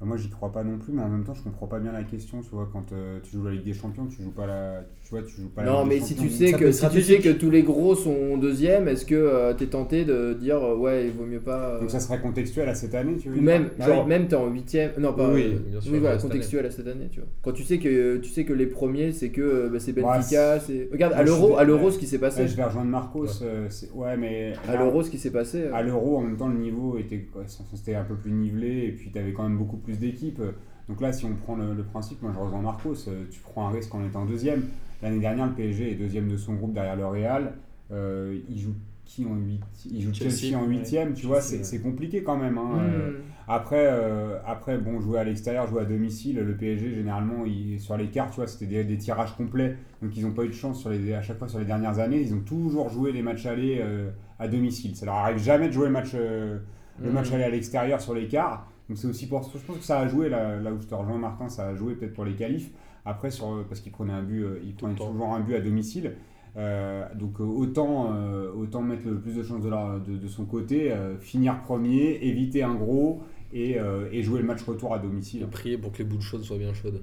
Bah, 0.00 0.06
Moi, 0.06 0.16
j'y 0.16 0.30
crois 0.30 0.52
pas 0.52 0.64
non 0.64 0.78
plus, 0.78 0.92
mais 0.92 1.02
en 1.02 1.08
même 1.08 1.24
temps, 1.24 1.34
je 1.34 1.42
comprends 1.42 1.66
pas 1.66 1.80
bien 1.80 1.92
la 1.92 2.04
question. 2.04 2.42
Tu 2.42 2.50
vois, 2.50 2.68
quand 2.72 2.92
euh, 2.92 3.20
tu 3.22 3.32
joues 3.32 3.44
la 3.44 3.52
Ligue 3.52 3.64
des 3.64 3.74
Champions, 3.74 4.06
tu 4.06 4.22
joues 4.22 4.32
pas 4.32 4.46
la, 4.46 4.84
tu 5.02 5.05
vois, 5.10 5.22
tu 5.22 5.40
joues 5.40 5.48
pas 5.48 5.62
la 5.64 5.70
Non, 5.70 5.84
mais 5.84 6.00
si 6.00 6.14
tu 6.14 6.28
sais 6.28 6.52
que 6.52 6.72
si 6.72 6.88
tu 6.90 7.02
sais 7.02 7.18
que 7.18 7.30
tous 7.30 7.50
les 7.50 7.62
gros 7.62 7.94
sont 7.94 8.36
deuxième, 8.36 8.88
est-ce 8.88 9.04
que 9.06 9.14
euh, 9.14 9.54
t'es 9.54 9.66
tenté 9.66 10.04
de 10.04 10.32
dire 10.34 10.62
euh, 10.62 10.74
ouais, 10.76 11.06
il 11.06 11.12
vaut 11.12 11.24
mieux 11.26 11.40
pas. 11.40 11.74
euh, 11.74 11.80
Donc 11.80 11.90
ça 11.90 12.00
serait 12.00 12.20
contextuel 12.20 12.68
à 12.68 12.74
cette 12.74 12.94
année, 12.94 13.16
tu 13.16 13.28
veux 13.28 13.34
Ou 13.34 13.38
dire? 13.38 13.44
même, 13.44 13.68
Bah 13.78 13.86
genre, 13.86 14.02
oui. 14.04 14.08
même 14.08 14.26
t'es 14.28 14.36
en 14.36 14.48
huitième. 14.50 14.90
Non, 14.98 15.12
pas. 15.12 15.32
Oui, 15.32 15.44
euh, 15.54 15.58
bien 15.70 15.80
sûr, 15.80 15.92
oui, 15.92 15.98
voilà, 16.00 16.18
cette 16.18 16.28
contextuel 16.30 16.66
à 16.66 16.70
cette 16.70 16.86
année, 16.88 17.08
tu 17.10 17.20
vois. 17.20 17.28
Quand 17.42 17.52
tu 17.52 17.62
sais 17.62 17.78
que 17.78 18.16
tu 18.18 18.28
sais 18.30 18.44
que 18.44 18.52
les 18.52 18.66
premiers, 18.66 19.12
c'est 19.12 19.30
que 19.30 19.40
euh, 19.42 19.68
bah, 19.72 19.78
c'est 19.80 19.94
Ouais, 19.96 20.02
Benfica, 20.02 20.60
c'est. 20.60 20.88
Regarde, 20.92 21.12
Moi, 21.14 21.22
à 21.22 21.24
je 21.26 21.30
l'euro, 21.30 21.46
suis- 21.48 21.56
à 21.56 21.64
l'euro, 21.64 21.90
ce 21.90 21.98
qui 21.98 22.06
s'est 22.06 22.18
passé. 22.18 22.42
Ouais, 22.42 22.48
je 22.48 22.56
vais 22.56 22.64
rejoindre 22.64 22.90
Marcos. 22.90 23.26
euh, 23.42 23.66
c'est- 23.68 23.90
ouais, 23.92 24.16
mais 24.16 24.52
À 24.68 24.76
l'euro, 24.76 25.02
ce 25.02 25.10
qui 25.10 25.18
s'est 25.18 25.30
passé. 25.30 25.62
euh, 25.62 25.74
À 25.74 25.82
l'euro, 25.82 26.16
en 26.16 26.22
même 26.22 26.36
temps, 26.36 26.48
le 26.48 26.58
niveau 26.58 26.98
était, 26.98 27.18
quoi, 27.32 27.42
c'était 27.46 27.94
un 27.94 28.04
peu 28.04 28.14
plus 28.14 28.32
nivelé 28.32 28.86
et 28.88 28.92
puis 28.92 29.10
tu 29.12 29.18
avais 29.18 29.32
quand 29.32 29.44
même 29.44 29.58
beaucoup 29.58 29.76
plus 29.76 29.98
d'équipes. 29.98 30.40
Donc 30.88 31.00
là, 31.00 31.12
si 31.12 31.24
on 31.24 31.34
prend 31.34 31.56
le, 31.56 31.74
le 31.74 31.82
principe, 31.82 32.22
moi 32.22 32.30
je 32.34 32.38
rejoins 32.38 32.60
Marcos, 32.60 32.94
euh, 33.08 33.24
tu 33.30 33.40
prends 33.40 33.68
un 33.68 33.70
risque 33.72 33.94
en 33.94 34.04
étant 34.04 34.24
deuxième. 34.24 34.64
L'année 35.02 35.18
dernière, 35.20 35.46
le 35.46 35.52
PSG 35.52 35.92
est 35.92 35.94
deuxième 35.94 36.28
de 36.28 36.36
son 36.36 36.54
groupe 36.54 36.72
derrière 36.72 36.96
le 36.96 37.06
Real. 37.06 37.52
Euh, 37.92 38.38
il 38.48 38.58
joue 38.58 38.74
qui 39.04 39.24
en 39.24 39.36
huit 39.36 39.60
Il 39.88 40.02
joue 40.02 40.12
Chelsea, 40.12 40.30
Chelsea, 40.36 40.58
en 40.58 40.64
huitième, 40.66 41.14
tu 41.14 41.26
vois, 41.26 41.40
c'est 41.40 41.60
ouais. 41.76 41.78
compliqué 41.78 42.22
quand 42.24 42.36
même. 42.36 42.58
hein. 42.58 42.78
hmm. 42.78 42.90
Euh, 42.90 43.10
après, 43.46 43.86
euh, 43.88 44.38
après, 44.44 44.78
bon, 44.78 45.00
jouer 45.00 45.20
à 45.20 45.24
l'extérieur, 45.24 45.68
jouer 45.68 45.82
à 45.82 45.84
domicile, 45.84 46.36
le 46.40 46.56
PSG, 46.56 46.92
généralement, 46.94 47.44
il- 47.46 47.78
sur 47.78 47.96
les 47.96 48.08
cartes, 48.08 48.30
tu 48.30 48.36
vois, 48.36 48.48
c'était 48.48 48.66
des, 48.66 48.82
des 48.82 48.96
tirages 48.98 49.36
complets. 49.36 49.76
Donc, 50.02 50.16
ils 50.16 50.24
n'ont 50.24 50.32
pas 50.32 50.42
eu 50.44 50.48
de 50.48 50.52
chance 50.54 50.80
sur 50.80 50.90
les, 50.90 51.14
à 51.14 51.22
chaque 51.22 51.38
fois 51.38 51.46
sur 51.48 51.60
les 51.60 51.64
dernières 51.64 52.00
années. 52.00 52.20
Ils 52.20 52.34
ont 52.34 52.40
toujours 52.40 52.88
joué 52.90 53.12
les 53.12 53.22
matchs 53.22 53.46
allés 53.46 53.78
euh, 53.80 54.10
à 54.40 54.48
domicile. 54.48 54.96
Ça 54.96 55.06
leur 55.06 55.14
arrive 55.14 55.38
jamais 55.38 55.68
de 55.68 55.72
jouer 55.72 55.86
le 55.86 55.92
match, 55.92 56.10
euh, 56.14 56.58
le 57.00 57.08
Mhm. 57.08 57.14
match 57.14 57.30
aller 57.32 57.44
à 57.44 57.50
l'extérieur 57.50 58.00
sur 58.00 58.14
les 58.14 58.26
quarts. 58.26 58.66
Donc, 58.88 58.98
c'est 58.98 59.08
aussi 59.08 59.26
pour 59.26 59.44
ça. 59.44 59.50
Je 59.54 59.64
pense 59.66 59.78
que 59.78 59.84
ça 59.84 60.00
a 60.00 60.08
joué, 60.08 60.28
là, 60.28 60.56
là 60.60 60.72
où 60.72 60.80
je 60.80 60.86
te 60.86 60.94
rejoins, 60.94 61.18
Martin, 61.18 61.48
ça 61.48 61.68
a 61.68 61.74
joué 61.74 61.94
peut-être 61.94 62.14
pour 62.14 62.24
les 62.24 62.34
qualifs. 62.34 62.70
Après, 63.04 63.30
sur, 63.30 63.64
parce 63.68 63.80
qu'ils 63.80 63.92
prenaient 63.92 64.12
un 64.12 64.22
but, 64.22 64.42
euh, 64.42 64.60
ils 64.64 64.74
prenaient 64.74 64.92
le 64.94 64.98
temps. 64.98 65.10
toujours 65.12 65.34
un 65.34 65.40
but 65.40 65.54
à 65.54 65.60
domicile. 65.60 66.14
Euh, 66.56 67.04
donc 67.14 67.38
euh, 67.40 67.44
autant, 67.44 68.14
euh, 68.14 68.50
autant 68.54 68.80
mettre 68.80 69.06
le 69.06 69.18
plus 69.20 69.34
de 69.36 69.42
chances 69.42 69.62
de, 69.62 69.68
leur- 69.68 70.00
de, 70.00 70.16
de 70.16 70.26
son 70.28 70.46
côté, 70.46 70.90
euh, 70.90 71.18
finir 71.18 71.60
premier, 71.62 72.18
éviter 72.22 72.62
un 72.62 72.74
gros 72.74 73.22
et, 73.52 73.78
euh, 73.78 74.08
et 74.10 74.22
jouer 74.22 74.40
le 74.40 74.46
match 74.46 74.62
retour 74.62 74.94
à 74.94 74.96
Et 74.96 75.02
domicile. 75.02 75.46
prier 75.48 75.76
pour 75.76 75.92
que 75.92 75.98
les 75.98 76.04
boules 76.04 76.22
chaudes 76.22 76.42
soient 76.42 76.56
bien 76.56 76.72
chaudes. 76.72 77.02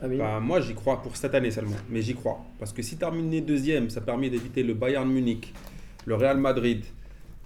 Ah, 0.00 0.08
Bah, 0.08 0.40
moi, 0.40 0.60
j'y 0.60 0.74
crois 0.74 1.00
pour 1.00 1.16
cette 1.16 1.34
année 1.34 1.50
seulement. 1.52 1.76
Mais 1.90 2.02
j'y 2.02 2.14
crois. 2.14 2.40
Parce 2.58 2.72
que 2.72 2.82
si 2.82 2.96
terminer 2.96 3.40
deuxième, 3.40 3.88
ça 3.88 4.00
permet 4.00 4.28
d'éviter 4.28 4.62
le 4.64 4.74
Bayern 4.74 5.08
Munich, 5.08 5.54
le 6.06 6.16
Real 6.16 6.38
Madrid 6.38 6.84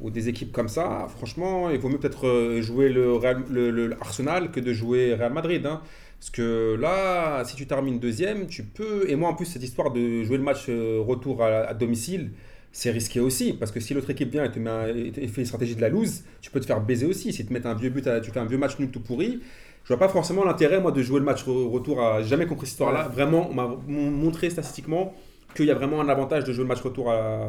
ou 0.01 0.11
des 0.11 0.29
équipes 0.29 0.53
comme 0.53 0.69
ça. 0.69 1.07
Franchement, 1.17 1.71
il 1.71 1.79
vaut 1.79 1.89
mieux 1.89 1.99
peut-être 1.99 2.27
euh, 2.27 2.61
jouer 2.63 2.89
le, 2.91 3.13
Real- 3.15 3.45
le- 3.51 3.71
le- 3.71 3.87
le 3.89 3.97
Arsenal 4.01 4.51
que 4.51 4.61
de 4.61 4.73
jouer 4.73 5.15
Real 5.15 5.33
Madrid. 5.33 5.65
hein. 5.67 5.81
Parce 6.19 6.31
que 6.31 6.77
là, 6.81 7.45
si 7.45 7.57
tu 7.57 7.67
termines 7.67 7.99
deuxième, 7.99 8.47
tu 8.47 8.63
peux. 8.65 9.09
Et 9.09 9.17
moi, 9.17 9.29
en 9.31 9.35
plus, 9.35 9.47
cette 9.47 9.63
histoire 9.63 9.91
de 9.93 10.23
jouer 10.25 10.39
le 10.39 10.43
match 10.43 10.67
euh, 10.69 11.01
retour 11.07 11.43
à, 11.43 11.49
à 11.69 11.75
domicile. 11.75 12.31
C'est 12.73 12.91
risqué 12.91 13.21
aussi, 13.21 13.55
parce 13.55 13.71
que 13.73 13.81
si 13.81 13.95
l'autre 13.95 14.11
équipe 14.11 14.31
vient 14.31 14.45
et 14.45 14.51
te 14.51 14.59
met 14.59 14.69
un- 14.69 14.89
et 14.89 15.29
fait 15.29 15.41
une 15.41 15.47
stratégie 15.47 15.77
de 15.77 15.81
la 15.81 15.89
loose, 15.89 16.25
tu 16.43 16.51
peux 16.51 16.61
te 16.61 16.67
faire 16.67 16.81
baiser 16.81 17.07
aussi. 17.07 17.33
Si 17.33 17.47
tu 17.47 17.53
mets 17.53 17.67
un 17.67 17.73
vieux 17.75 17.89
but, 17.89 18.07
à- 18.07 18.21
tu 18.21 18.31
fais 18.31 18.41
un 18.41 18.45
vieux 18.45 18.59
match 18.59 18.79
nul 18.79 18.91
tout 18.91 19.01
pourri, 19.01 19.41
je 19.85 19.89
vois 19.89 19.99
pas 19.99 20.09
forcément 20.09 20.45
l'intérêt, 20.45 20.79
moi, 20.81 20.93
de 20.93 21.01
jouer 21.01 21.21
le 21.21 21.25
match 21.25 21.45
re- 21.47 21.71
retour 21.71 22.03
à. 22.03 22.21
J'ai 22.23 22.29
jamais 22.29 22.45
compris 22.47 22.67
cette 22.67 22.73
histoire-là. 22.75 23.09
Vraiment, 23.09 23.49
on 23.51 23.55
m'a 23.55 23.67
montré 23.89 24.51
statistiquement 24.51 25.15
qu'il 25.55 25.65
y 25.67 25.71
a 25.71 25.75
vraiment 25.75 26.03
un 26.03 26.09
avantage 26.11 26.45
de 26.45 26.53
jouer 26.53 26.65
le 26.65 26.69
match 26.69 26.83
retour 26.83 27.11
à, 27.11 27.49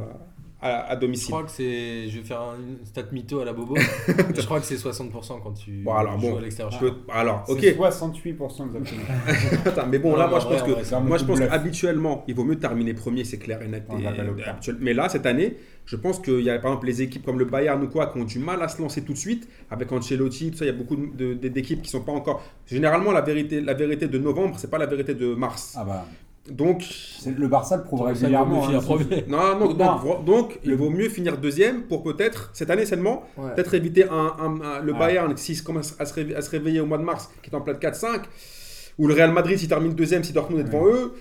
à, 0.62 0.92
à 0.92 0.96
Je 0.96 1.00
domicile. 1.02 1.28
crois 1.32 1.44
que 1.44 1.52
c'est. 1.52 2.08
Je 2.10 2.18
vais 2.20 2.24
faire 2.26 2.42
un- 2.42 2.56
une 2.58 2.86
stat 2.86 3.04
mytho 3.12 3.40
à 3.42 3.46
la 3.46 3.54
bobo. 3.54 3.76
je 4.36 4.42
crois 4.46 4.60
que 4.60 4.66
c'est 4.66 4.76
60% 4.76 5.12
quand 5.44 5.52
tu 5.54 5.84
Bon, 5.84 5.94
alors, 5.94 6.20
joues 6.20 6.28
bon, 6.32 6.38
à 6.38 6.42
l'extérieur. 6.42 6.72
Je 6.74 6.80
peux- 6.88 6.94
Alors, 7.12 7.44
ok. 7.48 7.60
C'est 7.62 7.74
68% 7.78 8.66
exactement. 8.66 9.02
Attends, 9.66 9.88
mais 9.88 10.00
bon, 10.00 10.12
Non, 10.12 10.18
là, 10.18 10.28
moi, 10.28 10.40
je 10.40 10.46
pense 10.48 10.62
en 10.62 10.66
que. 10.66 10.72
vrai, 10.72 11.02
Moi, 11.02 11.18
je 11.18 11.26
pense 11.26 11.36
de 11.40 11.42
bluff. 11.46 11.50
qu'habituellement, 11.52 12.24
il 12.28 12.34
vaut 12.36 12.44
mieux 12.44 12.58
terminer 12.60 12.94
premier, 12.94 13.24
c'est 13.24 13.38
clair 13.38 13.62
et 13.62 13.68
net. 13.68 13.84
Et- 13.90 14.72
Mais 14.80 14.94
là, 14.94 15.10
cette 15.10 15.26
année, 15.26 15.58
je 15.86 15.96
pense 15.96 16.20
qu'il 16.20 16.42
y 16.42 16.50
a 16.50 16.58
par 16.60 16.72
exemple 16.72 16.88
les 16.88 17.02
équipes 17.02 17.24
comme 17.24 17.40
le 17.40 17.46
Bayern 17.46 17.82
ou 17.84 17.88
quoi 17.88 18.08
qui 18.08 18.20
ont 18.20 18.26
du 18.26 18.40
mal 18.40 18.62
à 18.62 18.68
se 18.68 18.82
lancer 18.82 19.04
tout 19.04 19.14
de 19.14 19.18
suite. 19.18 19.48
Avec 19.70 19.92
Ancelotti, 19.92 20.52
tout 20.52 20.58
ça, 20.58 20.66
il 20.66 20.70
y 20.70 20.72
a 20.72 20.74
beaucoup 20.74 20.96
de- 20.96 21.34
de- 21.36 21.48
d'équipes 21.48 21.82
qui 21.82 21.90
sont 21.92 22.02
pas 22.02 22.12
encore. 22.12 22.42
Généralement, 22.66 23.12
la 23.12 23.22
vérité, 23.22 23.62
la 23.62 23.74
vérité 23.76 24.08
de 24.08 24.18
novembre, 24.18 24.56
c'est 24.58 24.70
pas 24.72 24.78
la 24.80 24.86
vérité 24.88 25.14
de 25.14 25.34
mars. 25.36 25.76
Ah 25.78 25.86
bah, 25.86 26.06
Donc, 26.52 26.84
le 27.26 27.48
Barça 27.48 27.78
le 27.78 27.84
prouve 27.84 28.00
Ça, 28.00 28.06
il 28.06 28.14
vaut 28.14 28.20
régulièrement. 28.20 28.56
mieux 28.56 28.62
finir 28.64 28.80
hein, 28.80 28.84
premier. 28.84 29.26
non, 29.28 29.60
non, 29.60 29.74
Non. 29.74 29.76
donc, 29.76 30.26
donc, 30.26 30.60
il 30.64 30.76
vaut 30.76 30.90
mieux 30.90 31.10
finir 31.10 31.38
deuxième 31.38 31.84
pour 31.84 32.04
peut-être, 32.04 32.50
cette 32.54 32.70
année 32.70 32.86
seulement, 32.86 33.24
Ouais. 33.38 33.54
peut-être 33.56 33.74
éviter 33.74 34.06
un, 34.10 34.34
un- 34.40 34.62
un- 34.62 34.80
le 34.80 34.94
Ouais. 34.94 35.00
Bayern 35.00 35.36
s'il 35.38 35.62
commence 35.64 35.96
à 36.00 36.06
se, 36.06 36.14
réve- 36.14 36.36
à 36.36 36.42
se 36.42 36.50
réveiller 36.50 36.80
au 36.80 36.86
mois 36.86 36.98
de 36.98 37.04
mars, 37.04 37.30
qui 37.44 37.50
est 37.50 37.56
en 37.56 37.60
de 37.60 37.72
4-5, 37.74 38.22
ou 38.98 39.08
le 39.08 39.14
Real 39.14 39.32
Madrid 39.32 39.58
s'il 39.58 39.68
termine 39.70 39.94
deuxième, 39.94 40.24
si 40.24 40.34
Dortmund 40.34 40.62
est 40.62 40.64
devant 40.70 40.86
eux. 40.86 41.14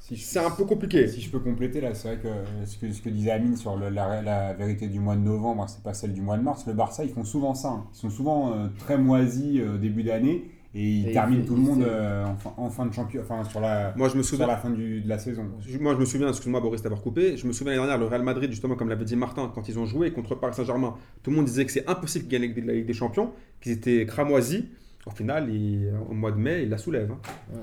Si 0.00 0.16
C'est 0.16 0.38
un 0.38 0.50
peu 0.50 0.64
compliqué. 0.64 1.06
Si 1.06 1.20
je 1.20 1.30
peux 1.30 1.38
compléter 1.40 1.82
là, 1.82 1.92
c'est 1.92 2.08
vrai 2.08 2.16
que 2.18 2.28
ce 2.64 2.78
que, 2.78 2.90
ce 2.92 3.02
que 3.02 3.10
disait 3.10 3.30
Amine 3.32 3.56
sur 3.56 3.76
le- 3.76 3.90
la, 3.90 4.22
la 4.22 4.54
vérité 4.54 4.86
du 4.86 5.00
mois 5.00 5.16
de 5.16 5.20
novembre, 5.20 5.66
c'est 5.68 5.82
pas 5.82 5.92
celle 5.92 6.14
du 6.14 6.22
mois 6.22 6.38
de 6.38 6.42
mars. 6.42 6.64
Le 6.66 6.72
Barça, 6.72 7.04
ils 7.04 7.10
font 7.10 7.24
souvent 7.24 7.54
ça. 7.54 7.68
hein. 7.68 7.84
Ils 7.92 7.98
sont 7.98 8.08
souvent 8.10 8.52
euh, 8.54 8.68
très 8.78 8.96
moisis 8.96 9.60
euh, 9.60 9.76
début 9.76 10.02
d'année 10.04 10.44
et 10.74 10.82
ils 10.82 11.08
Et 11.08 11.12
terminent 11.12 11.40
ils- 11.42 11.46
tout 11.46 11.54
le 11.54 11.60
monde 11.62 11.82
euh, 11.82 12.24
en, 12.26 12.36
fin, 12.36 12.52
en 12.56 12.68
fin 12.70 12.86
de 12.86 12.92
champion, 12.92 13.22
enfin 13.22 13.42
sur 13.44 13.60
la, 13.60 13.92
Moi, 13.96 14.08
je 14.08 14.16
me 14.18 14.22
sur 14.22 14.38
la 14.46 14.56
fin 14.56 14.70
du- 14.70 15.00
de 15.00 15.08
la 15.08 15.18
saison. 15.18 15.44
Moi, 15.80 15.94
je 15.94 15.98
me 16.00 16.04
souviens, 16.04 16.28
excuse-moi 16.28 16.60
Boris 16.60 16.82
d'avoir 16.82 17.00
coupé, 17.00 17.36
je 17.36 17.46
me 17.46 17.52
souviens 17.52 17.72
l'année 17.72 17.86
dernière, 17.86 17.98
le 17.98 18.06
Real 18.06 18.22
Madrid, 18.22 18.50
justement, 18.50 18.74
comme 18.76 18.88
l'avait 18.88 19.04
dit 19.06 19.16
Martin, 19.16 19.50
quand 19.54 19.68
ils 19.68 19.78
ont 19.78 19.86
joué 19.86 20.10
contre 20.12 20.34
Paris 20.34 20.54
Saint-Germain, 20.54 20.94
tout 21.22 21.30
le 21.30 21.36
monde 21.36 21.46
disait 21.46 21.64
que 21.64 21.72
c'est 21.72 21.88
impossible 21.88 22.26
qu'ils 22.28 22.40
gagnent 22.40 22.66
la 22.66 22.72
Ligue 22.74 22.86
des 22.86 22.92
Champions, 22.92 23.30
qu'ils 23.60 23.72
étaient 23.72 24.04
cramoisis. 24.06 24.64
Au 25.06 25.10
final, 25.10 25.48
ils- 25.52 25.90
au 26.10 26.12
mois 26.12 26.32
de 26.32 26.36
mai, 26.38 26.64
ils 26.64 26.68
la 26.68 26.76
soulèvent. 26.78 27.12
hein. 27.12 27.58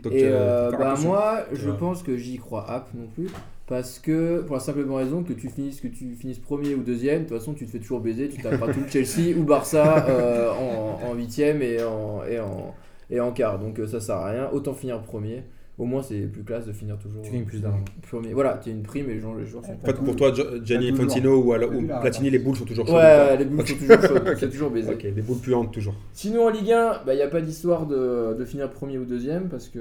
Donc, 0.00 0.12
Et 0.12 0.24
euh, 0.26 0.70
euh, 0.70 0.76
bah, 0.76 0.94
moi, 1.02 1.40
je 1.52 1.70
Ouais. 1.70 1.76
pense 1.76 2.04
que 2.04 2.16
j'y 2.16 2.36
crois 2.38 2.70
app 2.70 2.94
non 2.94 3.08
plus. 3.08 3.26
Parce 3.68 3.98
que, 3.98 4.40
pour 4.40 4.56
la 4.56 4.60
simple 4.60 4.80
et 4.80 4.84
bonne 4.84 4.96
raison, 4.96 5.22
que 5.22 5.34
tu 5.34 5.50
finisses, 5.50 5.80
que 5.80 5.88
tu 5.88 6.14
finisses 6.14 6.38
premier 6.38 6.74
ou 6.74 6.82
deuxième, 6.82 7.24
de 7.24 7.28
toute 7.28 7.38
façon, 7.38 7.52
tu 7.52 7.66
te 7.66 7.70
fais 7.70 7.78
toujours 7.78 8.00
baiser, 8.00 8.28
tu 8.28 8.40
taperas 8.40 8.72
tout 8.72 8.80
le 8.80 8.88
Chelsea 8.88 9.36
ou 9.38 9.44
Barça 9.44 10.06
euh, 10.08 10.50
en, 10.50 11.06
en 11.06 11.14
huitième 11.14 11.60
et 11.60 11.82
en, 11.82 12.24
et, 12.24 12.40
en, 12.40 12.74
et 13.10 13.20
en 13.20 13.30
quart. 13.30 13.58
Donc 13.58 13.78
euh, 13.78 13.86
ça 13.86 14.00
sert 14.00 14.16
à 14.16 14.30
rien. 14.30 14.48
Autant 14.52 14.72
finir 14.72 15.02
premier. 15.02 15.42
Au 15.76 15.84
moins, 15.84 16.02
c'est 16.02 16.22
plus 16.22 16.42
classe 16.42 16.66
de 16.66 16.72
finir 16.72 16.98
toujours. 16.98 17.22
Tu 17.22 17.30
gagnes 17.30 17.44
plus 17.44 17.60
d'argent. 17.60 17.84
Premier. 18.10 18.32
Voilà, 18.32 18.58
tu 18.60 18.68
as 18.68 18.72
une 18.72 18.82
prime 18.82 19.08
et 19.10 19.14
les 19.14 19.20
gens, 19.20 19.34
les 19.34 19.46
joueurs 19.46 19.64
sont 19.64 19.74
En 19.74 19.86
fait, 19.86 19.92
pour 19.92 20.16
toi, 20.16 20.32
Gianni. 20.64 20.88
Infantino 20.90 21.36
ou, 21.36 21.54
ou 21.54 21.86
Platini, 22.00 22.30
les 22.30 22.40
boules 22.40 22.56
sont 22.56 22.64
toujours 22.64 22.86
chaudes. 22.86 22.96
Ouais, 22.96 23.36
les 23.36 23.44
boules 23.44 23.64
sont 23.64 23.74
toujours 23.76 24.02
chaudes, 24.02 24.36
c'est 24.40 24.50
toujours 24.50 24.70
baisé. 24.70 24.92
Ok, 24.92 25.02
des 25.02 25.22
boules 25.22 25.38
puantes 25.38 25.72
toujours. 25.72 25.94
Sinon 26.14 26.46
en 26.46 26.48
Ligue 26.48 26.72
1, 26.72 27.02
il 27.06 27.14
n'y 27.14 27.22
a 27.22 27.28
pas 27.28 27.40
d'histoire 27.40 27.86
de, 27.86 28.34
de 28.36 28.44
finir 28.44 28.68
premier 28.70 28.98
ou 28.98 29.04
deuxième 29.04 29.48
parce 29.48 29.68
que 29.68 29.78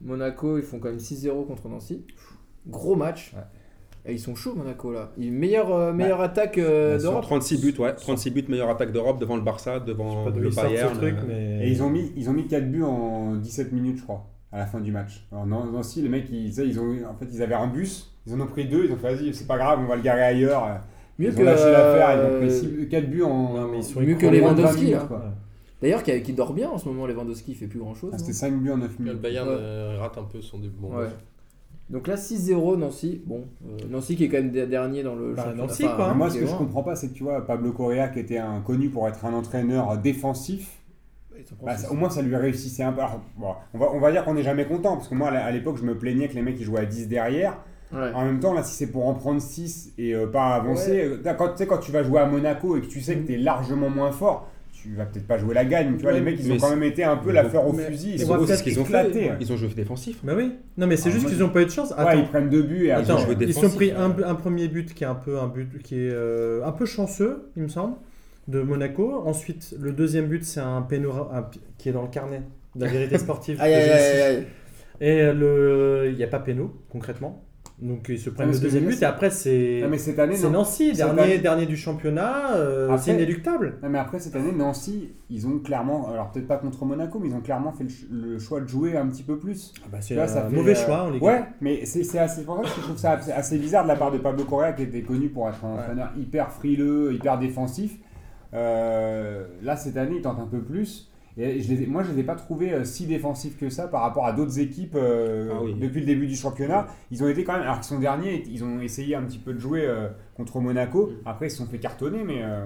Monaco, 0.00 0.58
ils 0.58 0.64
font 0.64 0.78
quand 0.78 0.90
même 0.90 0.98
6-0 0.98 1.44
contre 1.46 1.68
Nancy. 1.68 2.04
Gros 2.66 2.96
match. 2.96 3.32
Ouais. 3.34 3.42
Et 4.04 4.14
ils 4.14 4.18
sont 4.18 4.34
chauds 4.34 4.54
Monaco 4.54 4.90
là. 4.92 5.12
Ils, 5.16 5.30
meilleure 5.32 5.72
euh, 5.72 5.92
meilleure 5.92 6.20
attaque 6.20 6.58
euh, 6.58 6.96
Bah, 6.96 7.02
d'Europe. 7.02 7.22
36 7.22 7.60
buts, 7.60 7.74
ouais. 7.78 7.94
36 7.94 8.30
buts, 8.30 8.44
meilleure 8.48 8.70
attaque 8.70 8.90
d'Europe 8.92 9.20
devant 9.20 9.36
le 9.36 9.42
Barça, 9.42 9.78
devant 9.78 10.24
le 10.28 10.50
Bayern. 10.50 10.96
truc, 10.96 11.14
euh, 11.18 11.24
mais. 11.60 11.66
Et 11.66 11.70
ils 11.70 11.82
ont 11.84 11.88
mis, 11.90 12.12
ils 12.16 12.28
ont 12.28 12.32
mis 12.32 12.48
4 12.48 12.68
buts 12.70 12.82
en 12.82 13.36
17 13.36 13.70
minutes, 13.72 13.98
je 13.98 14.02
crois, 14.02 14.26
à 14.50 14.58
la 14.58 14.66
fin 14.66 14.80
du 14.80 14.90
match. 14.90 15.24
Alors, 15.30 15.46
Nan- 15.46 15.70
Nancy, 15.72 16.02
les 16.02 16.08
mecs, 16.08 16.28
ils, 16.32 16.48
ils 16.58 16.80
ont, 16.80 16.96
en 17.08 17.14
fait, 17.14 17.26
ils 17.32 17.42
avaient 17.42 17.54
un 17.54 17.68
bus, 17.68 18.12
ils 18.26 18.34
en 18.34 18.40
ont 18.40 18.46
pris 18.48 18.64
deux, 18.66 18.86
ils 18.86 18.92
ont 18.92 18.96
fait, 18.96 19.14
vas-y, 19.14 19.32
c'est 19.34 19.46
pas 19.46 19.56
grave, 19.56 19.78
on 19.80 19.86
va 19.86 19.94
le 19.94 20.02
garer 20.02 20.22
ailleurs. 20.22 20.80
Mieux 21.20 21.28
ils 21.28 21.34
que 21.36 21.40
ont 21.42 21.44
lâché 21.44 21.70
l'affaire, 21.70 22.12
ils 22.14 22.18
ont 22.18 22.42
euh, 22.42 22.76
pris 22.78 22.88
4 22.88 23.08
buts 23.08 23.22
en. 23.22 23.52
Non, 23.54 23.68
mais 23.68 23.78
ils 23.78 23.84
sont 23.84 24.00
mieux 24.00 24.16
que 24.16 24.26
20 24.26 24.32
Lewandowski. 24.32 24.94
Ouais. 24.96 25.00
D'ailleurs 25.80 26.02
qui, 26.02 26.22
qui 26.22 26.32
dort 26.32 26.54
bien 26.54 26.70
en 26.70 26.78
ce 26.78 26.88
moment 26.88 27.06
Lewandowski, 27.06 27.52
il 27.52 27.54
fait 27.56 27.66
plus 27.66 27.78
grand 27.78 27.94
chose. 27.94 28.10
Ah, 28.14 28.18
C'était 28.18 28.32
5 28.32 28.52
buts 28.54 28.70
en 28.72 28.78
9 28.78 28.96
Le 28.98 29.04
minutes. 29.04 29.20
Bayern 29.20 29.48
Ouais. 29.48 29.54
euh, 29.56 29.96
rate 30.00 30.18
un 30.18 30.24
peu 30.24 30.40
son 30.40 30.58
début. 30.58 30.74
Bon, 30.80 30.96
Ouais. 30.96 31.06
Donc 31.92 32.06
là 32.08 32.16
6-0 32.16 32.76
Nancy. 32.78 33.22
Bon, 33.26 33.44
euh, 33.66 33.76
Nancy 33.90 34.16
qui 34.16 34.24
est 34.24 34.28
quand 34.28 34.38
même 34.38 34.50
der- 34.50 34.66
dernier 34.66 35.02
dans 35.02 35.14
le 35.14 35.34
Bah, 35.34 35.42
championnat. 35.44 35.62
Nancy, 35.66 35.82
quoi, 35.84 36.06
hein, 36.10 36.14
moi, 36.14 36.30
ce 36.30 36.38
que 36.38 36.46
je 36.46 36.54
comprends 36.54 36.82
pas, 36.82 36.96
c'est 36.96 37.08
que 37.08 37.12
tu 37.14 37.22
vois, 37.22 37.46
Pablo 37.46 37.72
Correa, 37.72 38.08
qui 38.08 38.18
était 38.20 38.38
un, 38.38 38.60
connu 38.60 38.88
pour 38.88 39.06
être 39.08 39.24
un 39.26 39.32
entraîneur 39.34 39.98
défensif, 39.98 40.78
bah, 41.62 41.76
ça- 41.76 41.90
au 41.92 41.94
moins 41.94 42.08
ça 42.10 42.22
lui 42.22 42.34
réussissait 42.36 42.82
un 42.82 42.92
peu. 42.92 43.00
Alors, 43.00 43.20
bon, 43.36 43.54
on, 43.74 43.78
va, 43.78 43.86
on 43.92 43.98
va 44.00 44.10
dire 44.10 44.24
qu'on 44.24 44.34
n'est 44.34 44.42
jamais 44.42 44.64
content, 44.66 44.96
parce 44.96 45.08
que 45.08 45.14
moi, 45.14 45.28
à 45.28 45.50
l'époque, 45.50 45.76
je 45.78 45.84
me 45.84 45.96
plaignais 45.98 46.28
que 46.28 46.34
les 46.34 46.42
mecs 46.42 46.58
ils 46.58 46.64
jouaient 46.64 46.80
à 46.80 46.86
10 46.86 47.08
derrière. 47.08 47.58
Ouais. 47.92 48.10
En 48.14 48.24
même 48.24 48.40
temps, 48.40 48.54
là, 48.54 48.62
si 48.62 48.74
c'est 48.74 48.90
pour 48.90 49.06
en 49.06 49.12
prendre 49.12 49.40
6 49.42 49.92
et 49.98 50.14
euh, 50.14 50.26
pas 50.26 50.54
avancer, 50.54 50.98
euh, 51.04 51.34
quand, 51.36 51.48
tu 51.50 51.58
sais, 51.58 51.66
quand 51.66 51.76
tu 51.76 51.92
vas 51.92 52.02
jouer 52.02 52.20
à 52.20 52.26
Monaco 52.26 52.74
et 52.76 52.80
que 52.80 52.86
tu 52.86 53.02
sais 53.02 53.16
que 53.16 53.26
tu 53.26 53.34
es 53.34 53.36
largement 53.36 53.90
moins 53.90 54.12
fort, 54.12 54.48
tu 54.82 54.94
vas 54.94 55.04
peut-être 55.06 55.26
pas 55.26 55.38
jouer 55.38 55.54
la 55.54 55.64
gagne. 55.64 55.96
Tu 55.96 56.02
vois, 56.02 56.10
Ouais, 56.12 56.18
les 56.18 56.24
mecs, 56.24 56.40
ils 56.40 56.48
mais 56.48 56.54
ont 56.54 56.58
quand 56.58 56.70
même 56.70 56.82
été 56.82 57.04
un 57.04 57.16
peu 57.16 57.30
la 57.30 57.44
fleur 57.48 57.66
au 57.66 57.72
mais- 57.72 57.84
fusil. 57.84 58.10
Ils 58.14 58.18
mais 58.18 58.24
sont 58.24 58.32
on 58.32 58.38
va 58.38 58.46
c'est 58.48 58.56
ce 58.56 58.62
qu'ils 58.64 58.80
ont 58.80 58.84
fait. 58.84 59.14
ouais. 59.14 59.36
Ils 59.40 59.52
ont 59.52 59.56
joué 59.56 59.68
défensif. 59.68 60.18
Bah 60.24 60.32
oui. 60.36 60.52
Non, 60.76 60.86
mais 60.88 60.96
c'est 60.96 61.10
juste 61.12 61.28
qu'ils 61.28 61.38
n'ont 61.38 61.50
pas 61.50 61.62
eu 61.62 61.66
de 61.66 61.70
chance. 61.70 61.90
Ouais, 61.96 62.18
ils 62.18 62.26
prennent 62.26 62.50
deux 62.50 62.62
buts 62.62 62.86
et 62.86 62.92
Attends, 62.92 63.14
après, 63.14 63.34
joué 63.34 63.36
ils 63.40 63.48
se 63.48 63.52
sont 63.54 63.60
défensif, 63.68 63.76
pris 63.76 63.92
un, 63.92 64.34
premier 64.34 64.68
but 64.68 64.92
qui 64.92 65.04
est 65.04 65.06
un 65.06 65.14
peu 65.14 65.38
un 65.38 65.46
but 65.46 65.80
qui 65.82 65.94
est 65.96 66.10
euh, 66.12 66.64
un 66.64 66.72
peu 66.72 66.84
chanceux, 66.86 67.50
il 67.56 67.62
me 67.62 67.68
semble, 67.68 67.94
de 68.48 68.60
Monaco. 68.62 69.22
Ensuite, 69.24 69.74
le 69.80 69.92
deuxième 69.92 70.26
but, 70.26 70.44
c'est 70.44 70.60
un 70.60 70.82
pénora 70.82 71.50
qui 71.78 71.88
est 71.88 71.92
dans 71.92 72.02
le 72.02 72.08
carnet 72.08 72.42
de 72.74 72.84
la 72.84 72.90
vérité 72.90 73.18
sportive. 73.18 73.56
Aïe 73.60 73.74
aïe 73.74 73.82
aïe 73.90 74.00
ici. 74.00 74.20
aïe, 74.22 74.36
aïe. 74.36 74.46
Et 75.00 75.32
le, 75.32 76.08
il 76.10 76.16
n'y 76.16 76.24
a 76.24 76.28
pas 76.28 76.38
péno 76.40 76.74
concrètement. 76.90 77.44
Donc 77.82 78.06
ils 78.08 78.18
se 78.18 78.30
prennent 78.30 78.46
mais 78.48 78.54
le 78.54 78.60
deuxième 78.60 78.84
but 78.84 79.02
et 79.02 79.04
après 79.04 79.30
c'est 79.30 79.80
non. 79.82 80.50
Nancy, 80.50 80.92
dernier, 80.92 81.20
année- 81.22 81.38
dernier 81.38 81.66
du 81.66 81.76
championnat, 81.76 82.54
euh, 82.54 82.86
Après- 82.88 82.98
c'est 83.02 83.12
inéluctable. 83.12 83.74
Non, 83.82 83.88
mais 83.88 83.98
après 83.98 84.20
cette 84.20 84.36
année, 84.36 84.52
Nancy, 84.52 85.10
ils 85.28 85.48
ont 85.48 85.58
clairement, 85.58 86.08
alors 86.08 86.30
peut-être 86.30 86.46
pas 86.46 86.58
contre 86.58 86.84
Monaco, 86.84 87.18
mais 87.18 87.28
ils 87.28 87.34
ont 87.34 87.40
clairement 87.40 87.72
fait 87.72 87.82
le, 87.82 87.90
ch- 87.90 88.06
le 88.08 88.38
choix 88.38 88.60
de 88.60 88.68
jouer 88.68 88.96
un 88.96 89.06
petit 89.08 89.24
peu 89.24 89.36
plus. 89.36 89.74
Ah 89.84 89.88
bah, 89.90 89.98
c'est 90.00 90.16
un 90.16 90.26
fait, 90.28 90.54
mauvais 90.54 90.72
euh, 90.72 90.74
choix 90.86 91.02
en 91.02 91.10
Ligue 91.10 91.24
1. 91.24 91.26
Ouais, 91.26 91.42
mais 91.60 91.84
c'est 91.84 92.18
assez, 92.20 92.44
pour 92.44 92.56
ça 92.58 92.62
que 92.62 92.68
je 92.68 92.80
trouve 92.82 92.96
ça 92.98 93.12
assez- 93.14 93.32
assez 93.32 93.58
bizarre 93.58 93.82
de 93.82 93.88
la 93.88 93.96
part 93.96 94.12
de 94.12 94.18
Pablo 94.18 94.44
Correa, 94.44 94.72
qui 94.74 94.82
était 94.84 95.02
connu 95.02 95.28
pour 95.28 95.48
être 95.48 95.64
un 95.64 95.74
Ouais. 95.74 95.80
entraîneur 95.80 96.12
hyper 96.16 96.52
frileux, 96.52 97.12
hyper 97.14 97.36
défensif. 97.38 97.96
Euh, 98.54 99.44
là, 99.62 99.76
cette 99.76 99.96
année, 99.96 100.16
il 100.16 100.22
tente 100.22 100.38
un 100.38 100.46
peu 100.46 100.60
plus. 100.60 101.11
Et 101.38 101.62
je 101.62 101.68
les 101.72 101.82
ai- 101.82 101.86
moi, 101.86 102.02
je 102.02 102.10
ne 102.10 102.14
les 102.14 102.20
ai 102.20 102.24
pas 102.24 102.34
trouvés 102.36 102.72
euh, 102.74 102.84
si 102.84 103.06
défensifs 103.06 103.56
que 103.58 103.70
ça 103.70 103.88
par 103.88 104.02
rapport 104.02 104.26
à 104.26 104.32
d'autres 104.32 104.58
équipes 104.58 104.94
euh, 104.96 105.50
Ah 105.54 105.62
oui. 105.62 105.74
depuis 105.74 106.00
le 106.00 106.06
début 106.06 106.26
du 106.26 106.36
championnat. 106.36 106.88
Ils 107.10 107.22
ont 107.24 107.28
été 107.28 107.44
quand 107.44 107.54
même, 107.54 107.62
alors 107.62 107.76
qu'ils 107.76 107.84
sont 107.84 107.98
derniers, 107.98 108.44
ils 108.50 108.62
ont 108.64 108.80
essayé 108.80 109.14
un 109.14 109.22
petit 109.22 109.38
peu 109.38 109.54
de 109.54 109.58
jouer 109.58 109.84
euh, 109.86 110.08
contre 110.36 110.60
Monaco. 110.60 111.12
Après, 111.24 111.46
ils 111.46 111.50
se 111.50 111.56
sont 111.58 111.66
fait 111.66 111.78
cartonner, 111.78 112.22
mais 112.24 112.42
euh, 112.42 112.64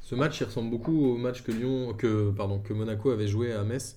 Ce 0.00 0.14
match, 0.14 0.40
il 0.40 0.44
ressemble 0.44 0.70
beaucoup 0.70 1.12
au 1.14 1.16
match 1.18 1.42
que 1.42 1.52
Lyon, 1.52 1.94
que 1.96 2.30
pardon, 2.30 2.60
que 2.60 2.72
Monaco 2.72 3.10
avait 3.10 3.28
joué 3.28 3.52
à 3.52 3.64
Metz, 3.64 3.96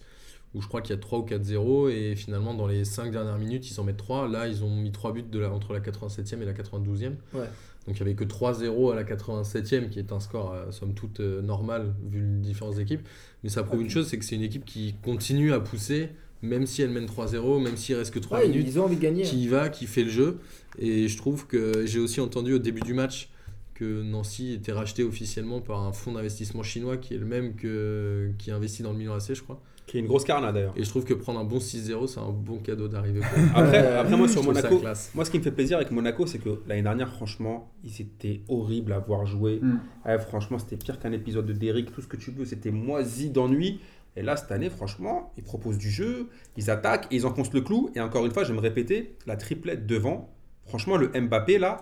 où 0.54 0.62
je 0.62 0.68
crois 0.68 0.82
qu'il 0.82 0.94
y 0.96 0.98
a 0.98 1.02
3 1.02 1.20
ou 1.20 1.26
4-0 1.26 1.90
et 1.92 2.16
finalement 2.16 2.54
dans 2.54 2.68
les 2.68 2.84
5 2.84 3.12
dernières 3.12 3.38
minutes, 3.38 3.70
ils 3.72 3.80
en 3.80 3.84
mettent 3.84 3.98
3. 3.98 4.28
Là, 4.28 4.48
ils 4.48 4.64
ont 4.64 4.76
mis 4.76 4.92
3 4.92 5.14
buts 5.14 5.24
de 5.24 5.40
la, 5.40 5.50
entre 5.52 5.74
la 5.74 5.80
87e 5.80 6.42
et 6.42 6.46
la 6.46 6.54
92e. 6.54 7.14
Ouais. 7.34 7.46
Donc 7.88 7.96
il 7.96 8.00
y 8.00 8.02
avait 8.02 8.14
que 8.16 8.24
3-0 8.26 8.92
à 8.92 8.96
la 8.96 9.04
87e, 9.04 9.90
qui 9.90 9.98
est 10.00 10.12
un 10.12 10.20
score 10.20 10.54
euh, 10.54 10.72
somme 10.72 10.94
toute 10.94 11.20
euh, 11.20 11.42
normal 11.42 11.94
vu 12.12 12.20
les 12.22 12.42
différences 12.42 12.76
d'équipes. 12.76 13.08
Mais 13.44 13.50
ça 13.50 13.64
prouve 13.64 13.82
une 13.82 13.90
chose, 13.90 14.08
c'est 14.08 14.20
que 14.20 14.26
c'est 14.26 14.36
une 14.36 14.44
équipe 14.44 14.66
qui 14.66 14.94
continue 15.04 15.52
à 15.54 15.60
pousser, 15.60 16.10
même 16.44 16.66
si 16.68 16.82
elle 16.84 16.92
mène 16.92 17.06
3-0, 17.06 17.64
même 17.64 17.78
s'il 17.78 17.96
reste 17.96 18.14
que 18.14 18.20
3 18.20 18.40
Ouais, 18.40 18.48
minutes 18.50 18.68
ils 18.68 18.80
ont 18.80 18.84
envie 18.86 18.98
de 18.98 19.02
gagner. 19.02 19.24
qui 19.24 19.44
y 19.44 19.48
va, 19.48 19.70
qui 19.70 19.88
fait 19.88 20.04
le 20.04 20.10
jeu. 20.12 20.40
Et 20.78 21.08
je 21.08 21.18
trouve 21.18 21.48
que 21.48 21.86
j'ai 21.88 22.00
aussi 22.00 22.20
entendu 22.22 22.54
au 22.54 22.60
début 22.60 22.82
du 22.82 22.94
match 22.94 23.30
que 23.74 24.04
Nancy 24.04 24.54
était 24.54 24.74
racheté 24.74 25.04
officiellement 25.04 25.60
par 25.60 25.80
un 25.82 25.92
fonds 25.92 26.12
d'investissement 26.12 26.62
chinois 26.62 26.98
qui 26.98 27.16
est 27.16 27.18
le 27.18 27.26
même 27.26 27.56
que 27.56 28.30
qui 28.38 28.52
investit 28.52 28.84
dans 28.84 28.92
le 28.92 28.98
Milan 29.00 29.16
AC, 29.16 29.34
je 29.34 29.42
crois. 29.42 29.60
Qui 29.88 29.98
est 29.98 30.00
une 30.00 30.08
grosse 30.08 30.24
carna 30.24 30.52
d'ailleurs. 30.52 30.74
Et 30.78 30.84
je 30.84 30.90
trouve 30.90 31.04
que 31.04 31.14
prendre 31.14 31.40
un 31.40 31.44
bon 31.44 31.58
6-0, 31.58 32.08
c'est 32.08 32.20
un 32.20 32.30
bon 32.32 32.58
cadeau 32.60 32.88
d'arriver. 32.88 33.22
Après, 33.56 33.96
après 33.96 34.16
moi 34.16 34.28
sur 34.28 34.44
Monaco, 34.46 34.80
classe. 34.80 35.12
moi 35.14 35.26
ce 35.26 35.32
qui 35.32 35.38
me 35.38 35.44
fait 35.44 35.52
plaisir 35.52 35.78
avec 35.78 35.92
Monaco, 35.92 36.26
c'est 36.26 36.40
que 36.40 36.62
l'année 36.68 36.84
dernière, 36.84 37.12
franchement, 37.12 37.72
ils 37.84 38.02
étaient 38.02 38.42
horribles 38.48 38.94
à 38.94 39.00
voir 39.00 39.26
jouer. 39.26 39.60
Mm. 39.62 39.80
Ouais, 40.06 40.20
franchement, 40.20 40.60
c'était 40.60 40.78
pire 40.78 41.00
qu'un 41.00 41.12
épisode 41.12 41.46
de 41.46 41.54
Derrick, 41.54 41.92
tout 41.92 42.02
ce 42.02 42.08
que 42.08 42.18
tu 42.18 42.32
veux, 42.32 42.46
c'était 42.46 42.72
moisi 42.72 43.30
d'ennui. 43.30 43.80
Et 44.16 44.22
là, 44.22 44.36
cette 44.36 44.52
année, 44.52 44.70
franchement, 44.70 45.32
ils 45.38 45.44
proposent 45.44 45.78
du 45.78 45.90
jeu, 45.90 46.30
ils 46.58 46.70
attaquent 46.70 47.08
et 47.12 47.16
ils 47.16 47.26
enfoncent 47.26 47.54
le 47.54 47.62
clou. 47.62 47.90
Et 47.96 48.02
encore 48.02 48.26
une 48.26 48.32
fois, 48.32 48.44
je 48.44 48.50
vais 48.50 48.56
me 48.56 48.62
répéter, 48.62 49.16
la 49.26 49.38
triplette 49.38 49.86
devant, 49.86 50.34
franchement, 50.66 50.98
le 50.98 51.08
Mbappé 51.08 51.60
là, 51.60 51.78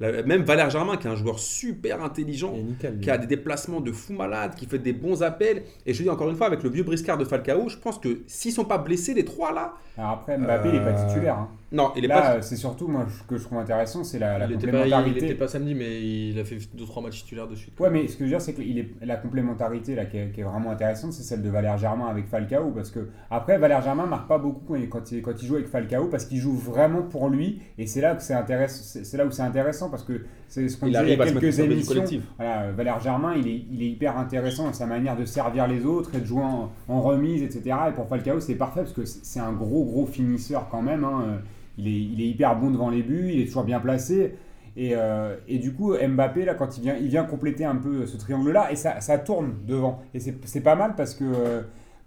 même 0.00 0.42
Valère 0.42 0.70
Germain, 0.70 0.96
qui 0.96 1.06
est 1.06 1.10
un 1.10 1.14
joueur 1.14 1.38
super 1.38 2.02
intelligent, 2.02 2.52
nickel. 2.56 2.98
qui 3.00 3.10
a 3.10 3.16
des 3.18 3.26
déplacements 3.26 3.80
de 3.80 3.92
fou 3.92 4.12
malade, 4.12 4.54
qui 4.56 4.66
fait 4.66 4.78
des 4.78 4.92
bons 4.92 5.22
appels. 5.22 5.62
Et 5.86 5.94
je 5.94 6.02
dis 6.02 6.10
encore 6.10 6.28
une 6.30 6.36
fois, 6.36 6.46
avec 6.48 6.62
le 6.62 6.70
vieux 6.70 6.82
briscard 6.82 7.16
de 7.18 7.24
Falcao, 7.24 7.68
je 7.68 7.76
pense 7.78 7.98
que 7.98 8.20
s'ils 8.26 8.52
sont 8.52 8.64
pas 8.64 8.78
blessés, 8.78 9.14
les 9.14 9.24
trois 9.24 9.52
là, 9.52 9.74
alors 9.96 10.10
après, 10.10 10.36
Mbappé, 10.36 10.70
il 10.70 10.74
n'est 10.74 10.80
pas 10.84 10.90
Euh, 10.90 11.06
titulaire. 11.08 11.38
hein. 11.38 11.48
Non, 11.74 11.92
il 11.96 12.04
est 12.04 12.08
Là, 12.08 12.20
pas. 12.22 12.32
euh, 12.36 12.38
c'est 12.40 12.56
surtout, 12.56 12.88
moi, 12.88 13.06
ce 13.10 13.22
que 13.24 13.36
je 13.36 13.44
trouve 13.44 13.58
intéressant, 13.58 14.04
c'est 14.04 14.18
la, 14.18 14.38
la 14.38 14.46
il 14.46 14.52
était 14.52 14.66
pas, 14.70 14.78
il- 14.78 14.86
il 14.86 14.90
complémentarité. 14.92 15.26
était 15.26 15.34
pas 15.34 15.48
samedi, 15.48 15.74
mais 15.74 16.00
il 16.30 16.38
a 16.38 16.44
fait 16.44 16.56
2-3 16.74 17.02
matchs 17.02 17.22
titulaires 17.22 17.48
de 17.48 17.54
suite. 17.54 17.78
Ouais, 17.80 17.90
mais 17.90 18.06
ce 18.08 18.12
que 18.14 18.20
je 18.20 18.24
veux 18.24 18.30
dire, 18.30 18.40
c'est 18.40 18.54
que 18.54 18.62
il 18.62 18.78
est, 18.78 18.88
la 19.02 19.16
complémentarité 19.16 19.94
là, 19.94 20.06
qui, 20.06 20.16
est, 20.18 20.30
qui 20.30 20.40
est 20.40 20.44
vraiment 20.44 20.70
intéressante, 20.70 21.12
c'est 21.12 21.22
celle 21.22 21.42
de 21.42 21.48
Valère 21.50 21.76
Germain 21.76 22.06
avec 22.06 22.26
Falcao. 22.28 22.70
Parce 22.70 22.90
que, 22.90 23.08
après, 23.30 23.58
Valère 23.58 23.82
Germain 23.82 24.06
marque 24.06 24.28
pas 24.28 24.38
beaucoup 24.38 24.62
quand 24.68 24.76
il, 24.76 24.88
quand 24.88 25.12
il, 25.12 25.20
quand 25.20 25.42
il 25.42 25.46
joue 25.46 25.56
avec 25.56 25.68
Falcao, 25.68 26.06
parce 26.06 26.24
qu'il 26.24 26.38
joue 26.38 26.54
vraiment 26.56 27.02
pour 27.02 27.28
lui. 27.28 27.60
Et 27.76 27.86
c'est 27.86 28.00
là, 28.00 28.14
que 28.14 28.22
c'est 28.22 28.34
intéressant, 28.34 29.00
c'est, 29.04 29.16
là 29.16 29.26
où 29.26 29.30
c'est 29.30 29.42
intéressant, 29.42 29.90
parce 29.90 30.04
que 30.04 30.22
c'est 30.48 30.68
ce 30.68 30.76
qu'on 30.76 30.86
disait 30.86 30.98
il 31.02 31.08
y 31.08 31.12
arrive 31.12 31.20
a 31.22 31.24
quelques 31.40 31.58
émissions. 31.58 32.04
Voilà, 32.38 32.62
euh, 32.62 32.72
Valère 32.76 33.00
Germain, 33.00 33.34
il 33.34 33.48
est, 33.48 33.64
il 33.72 33.82
est 33.82 33.88
hyper 33.90 34.16
intéressant 34.16 34.64
dans 34.66 34.72
sa 34.72 34.86
manière 34.86 35.16
de 35.16 35.24
servir 35.24 35.66
les 35.66 35.84
autres 35.84 36.14
et 36.14 36.20
de 36.20 36.24
jouer 36.24 36.42
en, 36.44 36.70
en 36.88 37.00
remise, 37.00 37.42
etc. 37.42 37.76
Et 37.88 37.92
pour 37.92 38.06
Falcao, 38.08 38.38
c'est 38.38 38.54
parfait, 38.54 38.80
parce 38.82 38.92
que 38.92 39.04
c'est 39.04 39.24
c'est 39.24 39.40
un 39.40 39.52
gros, 39.52 39.84
gros 39.84 40.06
finisseur 40.06 40.68
quand 40.70 40.82
même. 40.82 41.02
hein. 41.02 41.40
Il, 41.78 41.88
est, 41.88 42.26
hyper 42.28 42.58
bon 42.58 42.70
devant 42.70 42.90
les 42.90 43.02
buts, 43.02 43.30
il 43.32 43.40
est 43.40 43.46
toujours 43.46 43.64
bien 43.64 43.80
placé. 43.80 44.34
Et, 44.76 44.92
euh, 44.94 45.36
et 45.46 45.58
du 45.58 45.72
coup, 45.72 45.94
Mbappé, 45.94 46.44
là, 46.44 46.54
quand 46.54 46.76
il 46.76 46.82
vient, 46.82 46.96
il 46.96 47.08
vient 47.08 47.24
compléter 47.24 47.64
un 47.64 47.76
peu 47.76 48.06
ce 48.06 48.16
triangle-là, 48.16 48.72
et 48.72 48.76
ça, 48.76 49.18
tourne 49.18 49.54
devant. 49.66 50.02
Et 50.14 50.20
c'est 50.20 50.60
pas 50.60 50.74
mal 50.74 50.94
parce 50.96 51.14
que, 51.14 51.24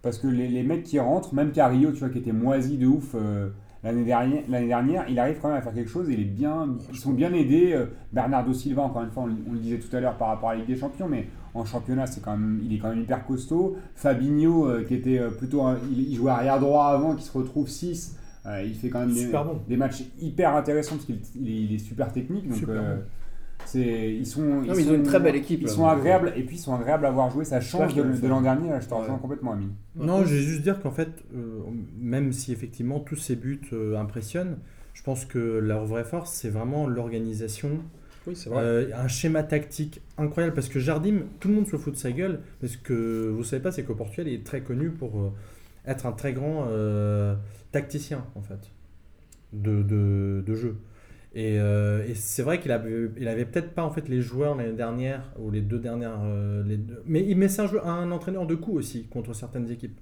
parce 0.02 0.18
que 0.18 0.28
les, 0.28 0.64
mecs 0.64 0.84
qui 0.84 1.00
rentrent, 1.00 1.34
même 1.34 1.52
Carillo, 1.52 1.92
tu 1.92 2.00
vois, 2.00 2.10
qui 2.10 2.20
était 2.20 2.32
moisi 2.32 2.78
de 2.78 2.88
ouf 2.88 3.16
euh, 3.16 3.50
l'année 3.84 4.04
dernière, 4.04 4.44
dernière, 4.48 5.06
il 5.10 5.18
arrive 5.20 5.38
quand 5.42 5.50
même 5.50 5.58
à 5.58 5.62
faire 5.62 5.74
quelque 5.74 5.90
chose. 5.90 6.08
Il 6.10 6.20
est 6.20 6.26
bien, 6.26 6.76
ils 6.92 6.98
sont 6.98 7.12
bien 7.12 7.34
aidés. 7.34 7.74
Euh, 7.74 7.86
Bernardo 8.12 8.54
Silva, 8.54 8.84
encore 8.84 9.04
une 9.04 9.12
fois, 9.12 9.24
on, 9.24 9.54
le- 9.54 9.60
disait 9.60 9.80
tout 9.80 9.94
à 9.96 10.00
l'heure 10.00 10.18
par 10.18 10.30
rapport 10.30 10.50
à 10.50 10.54
la 10.54 10.60
Ligue 10.60 10.68
des 10.68 10.76
Champions, 10.76 11.08
mais 11.08 11.28
en 11.54 11.66
championnat, 11.66 12.06
c'est 12.06 12.22
quand 12.22 12.32
même, 12.32 12.62
il 12.64 12.74
est 12.76 12.80
quand 12.80 12.90
même 12.90 13.02
hyper 13.02 13.26
costaud. 13.26 13.78
Fabinho, 13.96 14.84
qui 14.88 14.94
était 14.94 15.20
plutôt, 15.38 15.64
il, 15.92 16.12
il 16.12 16.16
jouait 16.16 16.32
arrière 16.32 16.60
droit 16.60 16.86
avant, 16.86 17.16
qui 17.16 17.24
se 17.24 17.36
retrouve 17.36 17.68
6. 17.68 18.17
Euh, 18.48 18.64
il 18.64 18.74
fait 18.76 18.90
quand 18.90 19.00
même 19.02 19.14
des, 19.14 19.22
Super 19.22 19.44
bon. 19.46 19.60
des 19.68 19.78
matchs 19.78 20.04
hyper 20.22 20.56
intéressants 20.56 20.96
parce 20.96 21.06
qu'il 21.06 21.20
il 21.46 21.74
est, 21.76 21.80
super 21.80 22.12
technique. 22.12 22.48
Donc, 22.48 22.58
Super 22.58 22.76
euh, 22.82 22.96
bon. 22.96 23.02
c'est, 23.66 24.14
ils 24.16 24.26
sont, 24.26 24.42
Non, 24.42 24.62
mais 24.76 24.84
ils 24.84 24.90
ont 24.90 24.96
une 24.96 25.04
très 25.04 25.20
belle 25.20 25.36
équipe, 25.36 25.60
Ils 25.62 25.70
sont 25.70 25.86
agréables 25.88 26.32
et 26.38 26.44
puis 26.44 26.56
ils 26.56 26.60
sont 26.60 26.74
agréables 26.74 27.06
à 27.06 27.12
voir 27.12 27.30
jouer. 27.30 27.44
Ça 27.44 27.60
change 27.60 27.94
de, 27.94 28.28
l'an 28.28 28.42
dernier. 28.42 28.70
là, 28.70 28.80
je 28.80 28.88
te 28.88 28.94
Ouais. 28.94 29.02
rejoins 29.02 29.18
complètement, 29.18 29.54
Ami. 29.54 29.68
Non, 29.96 30.24
je 30.24 30.34
vais 30.36 30.42
juste 30.42 30.62
dire 30.62 30.80
qu'en 30.82 30.92
fait, 30.92 31.10
euh, 31.36 31.60
même 32.00 32.32
si 32.32 32.52
effectivement 32.54 33.00
tous 33.00 33.18
ces 33.18 33.36
buts 33.36 33.60
euh, 33.74 33.98
impressionnent, 33.98 34.58
je 34.94 35.04
pense 35.04 35.26
que 35.26 35.60
leur 35.60 35.86
vraie 35.86 36.06
force, 36.06 36.32
c'est 36.32 36.50
vraiment 36.50 36.88
l'organisation, 36.88 37.70
Oui, 38.26 38.36
c'est 38.36 38.50
vrai. 38.50 38.64
euh, 38.64 38.90
un 38.96 39.08
schéma 39.10 39.44
tactique 39.44 40.02
incroyable. 40.18 40.56
Parce 40.56 40.70
que 40.70 40.80
Jardim, 40.80 41.24
tout 41.42 41.50
le 41.50 41.54
monde 41.56 41.68
se 41.68 41.76
fout 41.76 41.94
de 41.94 42.00
sa 42.00 42.12
gueule. 42.12 42.40
Parce 42.62 42.78
que 42.78 43.30
vous 43.30 43.44
savez 43.44 43.62
pas, 43.62 43.72
c'est 43.72 43.84
qu'au 43.84 43.96
Portugal, 43.96 44.28
il 44.28 44.36
est 44.36 44.44
très 44.46 44.62
connu 44.62 44.90
pour 44.90 45.20
euh, 45.20 45.32
être 45.88 46.06
un 46.06 46.12
très 46.12 46.34
grand 46.34 46.68
euh, 46.70 47.36
tacticien, 47.72 48.26
en 48.36 48.42
fait, 48.42 48.72
de, 49.54 49.82
de, 49.84 50.56
jeu. 50.56 50.78
Et, 51.34 51.60
euh, 51.60 52.06
et 52.08 52.16
c'est 52.16 52.44
vrai 52.44 52.60
qu'il 52.60 52.72
avait, 52.72 53.10
il 53.18 53.28
avait 53.28 53.46
peut-être 53.46 53.74
pas 53.74 53.84
en 53.84 53.92
fait 53.92 54.08
les 54.10 54.22
joueurs 54.22 54.56
l'année 54.56 54.74
dernière 54.74 55.32
ou 55.40 55.52
les 55.52 55.62
deux 55.62 55.80
dernières, 55.80 56.20
euh, 56.24 56.64
mais 57.06 57.24
il 57.28 57.38
met 57.38 57.60
un, 57.60 57.68
un 57.84 58.12
entraîneur 58.12 58.46
de 58.48 58.56
coup 58.56 58.74
aussi 58.74 59.08
contre 59.08 59.34
certaines 59.34 59.70
équipes. 59.70 60.00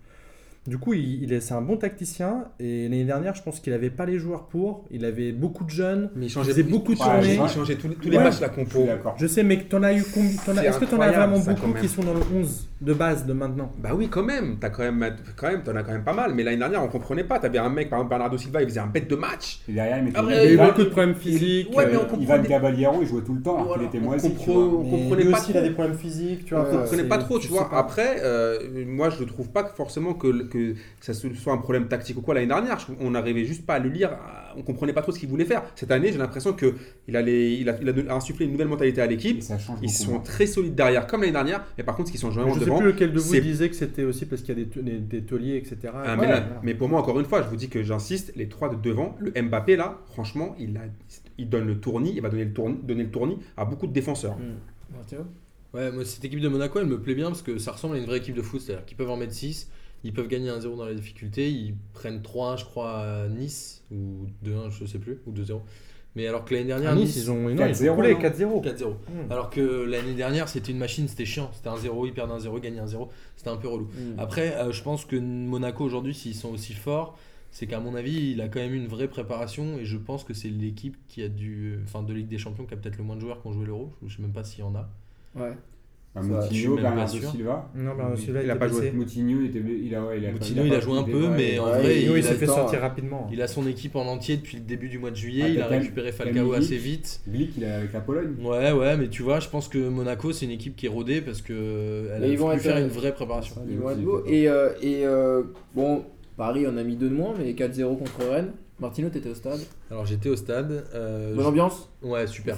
Du 0.67 0.79
coup, 0.79 0.93
il, 0.93 1.23
il 1.23 1.31
est, 1.31 1.41
c'est 1.41 1.53
un 1.53 1.61
bon 1.61 1.77
tacticien 1.77 2.45
et 2.59 2.83
l'année 2.89 3.03
dernière, 3.03 3.35
je 3.35 3.43
pense 3.43 3.59
qu'il 3.59 3.71
avait 3.73 3.91
pas 3.91 4.05
les 4.07 4.17
joueurs 4.17 4.45
pour. 4.47 4.85
Il 4.89 5.05
avait 5.05 5.31
beaucoup 5.31 5.63
de 5.63 5.69
jeunes. 5.69 6.09
Mais 6.15 6.23
il 6.25 6.27
Il 6.27 6.31
changeait, 6.31 6.51
faisait 6.51 6.63
beaucoup 6.63 6.95
de 6.95 6.99
Ouais, 6.99 7.05
tournées. 7.05 7.39
il 7.43 7.49
changeait 7.49 7.75
tous 7.75 7.87
les, 7.87 7.95
tous 7.95 8.09
les 8.09 8.17
Ouais. 8.17 8.23
matchs 8.23 8.41
la 8.41 8.49
compo. 8.49 8.87
Je 9.17 9.27
sais, 9.27 9.43
mais 9.43 9.57
t'en 9.57 9.83
as 9.83 9.93
eu 9.93 10.03
combien 10.11 10.31
t'en 10.43 10.53
as- 10.57 10.61
C'est 10.61 10.65
Est-ce 10.67 10.79
que 10.79 10.85
t'en 10.85 10.99
as 11.01 11.11
vraiment 11.11 11.35
ça, 11.39 11.53
beaucoup 11.53 11.73
qui 11.79 11.87
sont 11.87 12.01
dans 12.03 12.13
le 12.15 12.21
11 12.35 12.67
de 12.81 12.93
base 12.93 13.25
de 13.27 13.33
maintenant? 13.33 13.71
Bah 13.77 13.89
oui, 13.95 14.07
quand 14.07 14.23
même. 14.23 14.57
T'as 14.59 14.69
quand 14.69 14.81
même, 14.81 15.15
quand 15.35 15.49
même, 15.51 15.61
t'en 15.61 15.75
as 15.75 15.83
quand 15.83 15.91
même 15.91 16.03
pas 16.03 16.13
mal. 16.13 16.33
Mais 16.33 16.41
l'année 16.43 16.57
dernière, 16.57 16.83
on 16.83 16.87
comprenait 16.87 17.23
pas. 17.23 17.37
T'avais 17.37 17.59
un 17.59 17.69
mec, 17.69 17.89
par 17.91 17.99
exemple 17.99 18.09
Bernardo 18.09 18.37
Silva, 18.37 18.61
il 18.63 18.67
faisait 18.67 18.79
un 18.79 18.87
bête 18.87 19.07
de 19.07 19.15
match. 19.15 19.59
Il 19.69 19.79
Ah, 19.79 19.85
Il 19.99 20.25
ouais, 20.25 20.33
y 20.33 20.37
a 20.39 20.45
eu 20.49 20.53
Ivan- 20.53 20.65
beaucoup 20.67 20.83
de 20.83 20.89
problèmes 20.89 21.13
physiques. 21.15 21.77
Ouais, 21.77 21.85
mais 21.85 21.93
euh, 21.93 21.99
on 21.99 22.05
comprend- 22.09 22.21
Ivan 22.21 22.41
Caballero, 22.43 22.97
il 23.01 23.07
jouait 23.07 23.21
tout 23.21 23.35
le 23.35 23.41
temps 23.41 23.63
Voilà, 23.63 23.83
qu'il 23.83 23.89
était 23.89 23.99
on 23.99 24.09
moisi. 24.09 24.27
on 24.47 24.83
comprenait 24.89 25.25
pas 25.29 25.41
il 25.47 25.57
a 25.57 25.61
des 25.61 25.69
problèmes 25.71 25.95
physiques. 25.97 26.51
On 26.51 26.63
comprenait 26.63 27.03
pas 27.03 27.19
trop, 27.19 27.37
tu 27.37 27.49
vois. 27.49 27.69
Après, 27.71 28.17
euh, 28.23 28.57
moi, 28.87 29.11
je 29.11 29.21
ne 29.23 29.27
trouve 29.27 29.49
pas 29.49 29.63
forcément 29.75 30.13
que, 30.15 30.43
que 30.57 30.75
ça 31.01 31.13
soit 31.13 31.53
un 31.53 31.57
problème 31.57 31.87
tactique 31.87 32.17
ou 32.17 32.21
quoi 32.21 32.33
l'année 32.33 32.47
dernière. 32.47 32.77
On 32.99 33.11
n'arrivait 33.11 33.45
juste 33.45 33.65
pas 33.65 33.75
à 33.75 33.79
le 33.79 33.89
lire. 33.89 34.11
On 34.57 34.61
comprenait 34.63 34.93
pas 34.93 35.01
trop 35.01 35.11
ce 35.11 35.19
qu'il 35.19 35.29
voulait 35.29 35.45
faire. 35.45 35.63
Cette 35.75 35.91
année, 35.91 36.11
j'ai 36.11 36.17
l'impression 36.17 36.53
que 36.53 36.75
il 37.07 37.15
a, 37.17 37.21
les- 37.21 37.53
il 37.55 37.69
a, 37.69 37.77
il 37.81 38.09
a 38.09 38.15
insufflé 38.15 38.45
une 38.45 38.51
nouvelle 38.53 38.67
mentalité 38.69 39.01
à 39.01 39.05
l'équipe. 39.05 39.41
Ils 39.41 39.57
beaucoup. 39.57 39.87
sont 39.87 40.15
hein. 40.15 40.21
très 40.23 40.47
solides 40.47 40.75
derrière, 40.75 41.07
comme 41.07 41.21
l'année 41.21 41.33
dernière. 41.33 41.65
Mais 41.77 41.83
par 41.83 41.95
contre, 41.95 42.07
ce 42.07 42.11
qu'ils 42.13 42.21
sont 42.21 42.29
vraiment 42.29 42.53
Je 42.53 42.59
sais 42.59 42.65
devant. 42.65 42.77
plus 42.79 42.87
lequel 42.87 43.11
de 43.11 43.19
vous 43.19 43.39
disait 43.39 43.69
que 43.69 43.75
c'était 43.75 44.03
aussi 44.03 44.25
parce 44.25 44.41
qu'il 44.41 44.57
y 44.57 44.61
a 44.61 44.65
des, 44.65 44.99
des, 44.99 45.21
tauliers, 45.21 45.57
etc. 45.57 45.77
Ah, 45.93 46.15
Ouais, 46.15 46.21
mais, 46.21 46.27
là- 46.27 46.39
voilà. 46.41 46.59
mais 46.63 46.73
pour 46.73 46.87
moi, 46.89 47.01
encore 47.01 47.19
une 47.19 47.25
fois, 47.25 47.41
je 47.43 47.49
vous 47.49 47.55
dis 47.57 47.67
que 47.69 47.83
j'insiste, 47.83 48.31
les 48.35 48.47
trois 48.47 48.69
de 48.69 48.75
devant, 48.75 49.17
le 49.19 49.31
Mbappé 49.41 49.75
là, 49.75 49.99
franchement, 50.13 50.55
il, 50.59 50.77
a, 50.77 50.81
il 51.37 51.49
donne 51.49 51.67
le 51.67 51.77
tournis, 51.79 52.13
il 52.15 52.21
va 52.21 52.29
donner 52.29 52.45
le 52.45 52.53
tournis, 52.53 52.77
donner 52.83 53.03
le 53.03 53.11
tournis 53.11 53.37
à 53.57 53.65
beaucoup 53.65 53.87
de 53.87 53.93
défenseurs. 53.93 54.37
Martino? 54.93 55.21
Ouais, 55.73 55.91
moi 55.91 56.05
cette 56.05 56.23
équipe 56.23 56.39
de 56.39 56.47
Monaco, 56.47 56.79
elle 56.79 56.85
me 56.85 56.99
plaît 56.99 57.15
bien 57.15 57.25
parce 57.27 57.41
que 57.41 57.57
ça 57.57 57.73
ressemble 57.73 57.95
à 57.95 57.97
une 57.99 58.05
vraie 58.05 58.19
équipe 58.19 58.35
de 58.35 58.41
foot. 58.41 58.61
C'est-à-dire 58.61 58.85
qu'ils 58.85 58.95
peuvent 58.95 59.09
en 59.09 59.17
mettre 59.17 59.33
6, 59.33 59.69
ils 60.05 60.13
peuvent 60.13 60.27
gagner 60.27 60.49
1-0 60.49 60.77
dans 60.77 60.85
la 60.85 60.93
difficulté, 60.93 61.49
ils 61.49 61.73
prennent 61.93 62.21
3-1, 62.21 62.59
je 62.59 62.65
crois, 62.65 62.99
à 62.99 63.27
Nice, 63.27 63.83
ou 63.91 64.27
2-1, 64.45 64.69
je 64.69 64.85
sais 64.85 64.99
plus, 64.99 65.19
ou 65.25 65.31
2-0. 65.31 65.59
Mais 66.15 66.27
alors 66.27 66.45
que 66.45 66.53
l'année 66.53 66.67
dernière, 66.67 66.95
Nice, 66.95 67.17
ils 67.17 67.31
ont, 67.31 67.49
non, 67.49 67.49
ils 67.49 67.73
4-0, 67.73 67.89
ont 67.89 67.95
coulé 67.95 68.13
non 68.13 68.19
4-0. 68.19 68.63
4-0. 68.63 68.89
Hmm. 68.89 69.31
Alors 69.31 69.49
que 69.49 69.83
l'année 69.83 70.13
dernière, 70.13 70.47
c'était 70.47 70.71
une 70.71 70.77
machine, 70.77 71.07
c'était 71.07 71.25
chiant. 71.25 71.49
C'était 71.53 71.69
un 71.69 71.77
0, 71.77 72.05
ils 72.05 72.13
perdent 72.13 72.31
un 72.31 72.39
0, 72.39 72.57
ils 72.57 72.61
gagnent 72.61 72.79
un 72.79 72.87
0. 72.87 73.09
C'était 73.35 73.49
un 73.49 73.57
peu 73.57 73.67
relou. 73.67 73.85
Hmm. 73.85 74.19
Après, 74.19 74.55
euh, 74.55 74.71
je 74.71 74.83
pense 74.83 75.05
que 75.05 75.15
Monaco 75.17 75.83
aujourd'hui, 75.83 76.13
s'ils 76.13 76.35
sont 76.35 76.53
aussi 76.53 76.73
forts, 76.73 77.17
c'est 77.49 77.65
qu'à 77.65 77.79
mon 77.79 77.95
avis, 77.95 78.31
il 78.31 78.41
a 78.41 78.47
quand 78.47 78.59
même 78.59 78.75
une 78.75 78.87
vraie 78.87 79.07
préparation 79.07 79.79
et 79.79 79.85
je 79.85 79.97
pense 79.97 80.23
que 80.23 80.33
c'est 80.35 80.49
l'équipe 80.49 80.95
qui 81.07 81.23
a 81.23 81.29
du, 81.29 81.79
enfin, 81.83 82.03
de 82.03 82.13
Ligue 82.13 82.27
des 82.27 82.37
Champions 82.37 82.65
qui 82.65 82.75
a 82.75 82.77
peut-être 82.77 82.97
le 82.97 83.03
moins 83.03 83.15
de 83.15 83.21
joueurs 83.21 83.41
qui 83.41 83.47
ont 83.47 83.53
joué 83.53 83.65
l'Euro. 83.65 83.91
Je 84.05 84.15
sais 84.15 84.21
même 84.21 84.33
pas 84.33 84.43
s'il 84.43 84.59
y 84.59 84.63
en 84.63 84.75
a. 84.75 84.87
Ouais. 85.35 85.57
Bah, 86.15 86.21
Moutinho, 86.21 86.75
Bernardo 86.77 87.17
sûr. 87.19 87.29
Silva. 87.29 87.69
Non, 87.75 87.93
Bernardo 87.93 88.15
Silva, 88.15 88.41
Il 88.41 88.49
a 88.49 88.55
pas 88.55 88.67
joué. 88.69 88.91
Moutinho, 88.91 89.41
il, 89.41 89.47
était, 89.47 89.59
il 89.59 89.93
a, 89.93 90.01
ouais, 90.05 90.17
il 90.17 90.25
a, 90.25 90.31
Moutinho, 90.31 90.63
il 90.65 90.73
a 90.73 90.79
joué 90.79 90.97
un 90.97 91.03
il 91.05 91.11
peu, 91.11 91.27
mais 91.27 91.59
en 91.59 91.65
Ouais, 91.65 91.71
vrai, 91.71 91.93
Moutinho, 91.95 92.15
il, 92.15 92.19
il 92.19 92.23
s'est 92.23 92.29
a 92.29 92.35
fait 92.35 92.45
sortir 92.45 92.79
hein. 92.79 92.81
rapidement. 92.87 93.29
il 93.33 93.41
a 93.41 93.47
son 93.47 93.67
équipe 93.67 93.95
en 93.97 94.05
entier 94.07 94.37
depuis 94.37 94.55
le 94.57 94.63
début 94.63 94.87
du 94.87 94.97
mois 94.97 95.11
de 95.11 95.17
juillet. 95.17 95.43
Ah, 95.45 95.49
il 95.49 95.61
a 95.61 95.67
récupéré 95.67 96.11
Falcao 96.13 96.53
assez 96.53 96.77
vite. 96.77 97.19
Glick, 97.27 97.51
il 97.57 97.63
est 97.63 97.71
avec 97.71 97.91
la 97.91 97.99
Pologne. 97.99 98.33
Ouais, 98.41 98.71
ouais, 98.71 98.95
mais 98.95 99.09
tu 99.09 99.23
vois, 99.23 99.41
je 99.41 99.49
pense 99.49 99.67
que 99.67 99.77
Monaco, 99.89 100.31
c'est 100.31 100.45
une 100.45 100.51
équipe 100.51 100.75
qui 100.77 100.85
est 100.85 100.89
rodée 100.89 101.19
parce 101.19 101.41
que 101.41 102.09
elle 102.15 102.29
ils 102.29 102.37
vont 102.37 102.51
pu 102.53 102.59
faire 102.59 102.77
une 102.77 102.87
vraie 102.87 103.13
préparation. 103.13 103.55
Ils 103.69 103.77
vont 103.77 103.89
être 103.89 104.01
beaux. 104.01 104.23
Et, 104.25 104.47
euh, 104.47 104.69
et 104.81 105.05
euh, 105.05 105.43
bon, 105.75 106.05
Paris 106.37 106.65
en 106.65 106.77
a 106.77 106.83
mis 106.83 106.95
deux 106.95 107.09
de 107.09 107.13
moins, 107.15 107.33
mais 107.37 107.51
4-0 107.51 107.97
contre 107.97 108.29
Rennes. 108.29 108.53
Martino, 108.79 109.07
t'étais 109.09 109.29
au 109.29 109.35
stade. 109.35 109.59
Alors 109.89 110.05
j'étais 110.05 110.27
au 110.29 110.35
stade. 110.35 110.85
euh, 110.93 111.33
Bonne 111.33 111.45
ambiance 111.45 111.89
Ouais, 112.01 112.27
super. 112.27 112.57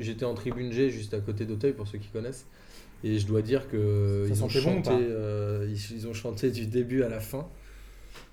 J'étais 0.00 0.24
en 0.24 0.34
tribune 0.34 0.72
G, 0.72 0.90
juste 0.90 1.14
à 1.14 1.18
côté 1.18 1.44
d'Auteuil, 1.44 1.72
pour 1.72 1.86
ceux 1.86 1.98
qui 1.98 2.08
connaissent. 2.08 2.46
Et 3.04 3.18
je 3.18 3.26
dois 3.26 3.42
dire 3.42 3.68
que 3.68 4.26
ils 4.28 4.42
ont 4.42 4.46
bon 4.46 4.48
chanté, 4.48 4.90
euh, 4.92 5.66
ils, 5.68 5.96
ils 5.96 6.06
ont 6.08 6.14
chanté 6.14 6.50
du 6.50 6.66
début 6.66 7.02
à 7.02 7.08
la 7.08 7.20
fin. 7.20 7.46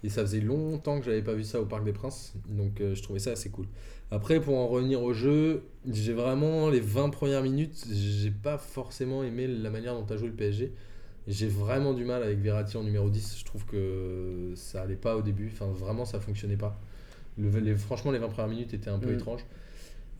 Et 0.03 0.09
ça 0.09 0.21
faisait 0.21 0.39
longtemps 0.41 0.99
que 0.99 1.05
j'avais 1.05 1.21
pas 1.21 1.33
vu 1.33 1.43
ça 1.43 1.61
au 1.61 1.65
Parc 1.65 1.83
des 1.83 1.93
Princes. 1.93 2.33
Donc 2.49 2.81
euh, 2.81 2.95
je 2.95 3.01
trouvais 3.03 3.19
ça 3.19 3.31
assez 3.31 3.49
cool. 3.49 3.65
Après, 4.11 4.39
pour 4.39 4.57
en 4.57 4.67
revenir 4.67 5.01
au 5.01 5.13
jeu, 5.13 5.63
j'ai 5.91 6.13
vraiment 6.13 6.69
les 6.69 6.79
20 6.79 7.09
premières 7.09 7.41
minutes, 7.43 7.85
j'ai 7.91 8.31
pas 8.31 8.57
forcément 8.57 9.23
aimé 9.23 9.47
la 9.47 9.69
manière 9.69 9.93
dont 9.95 10.05
a 10.13 10.17
joué 10.17 10.27
le 10.27 10.33
PSG. 10.33 10.71
J'ai 11.27 11.47
vraiment 11.47 11.93
du 11.93 12.03
mal 12.03 12.21
avec 12.21 12.39
Verratti 12.39 12.75
en 12.77 12.83
numéro 12.83 13.09
10. 13.09 13.37
Je 13.39 13.45
trouve 13.45 13.65
que 13.65 14.51
ça 14.55 14.81
allait 14.81 14.95
pas 14.97 15.15
au 15.15 15.21
début. 15.21 15.49
Enfin, 15.53 15.67
vraiment, 15.67 16.03
ça 16.05 16.19
fonctionnait 16.19 16.57
pas. 16.57 16.79
Le- 17.37 17.59
les- 17.59 17.75
franchement, 17.75 18.11
les 18.11 18.19
20 18.19 18.27
premières 18.27 18.49
minutes 18.49 18.73
étaient 18.73 18.89
un 18.89 18.99
peu 18.99 19.11
Mm. 19.11 19.15
étranges. 19.15 19.45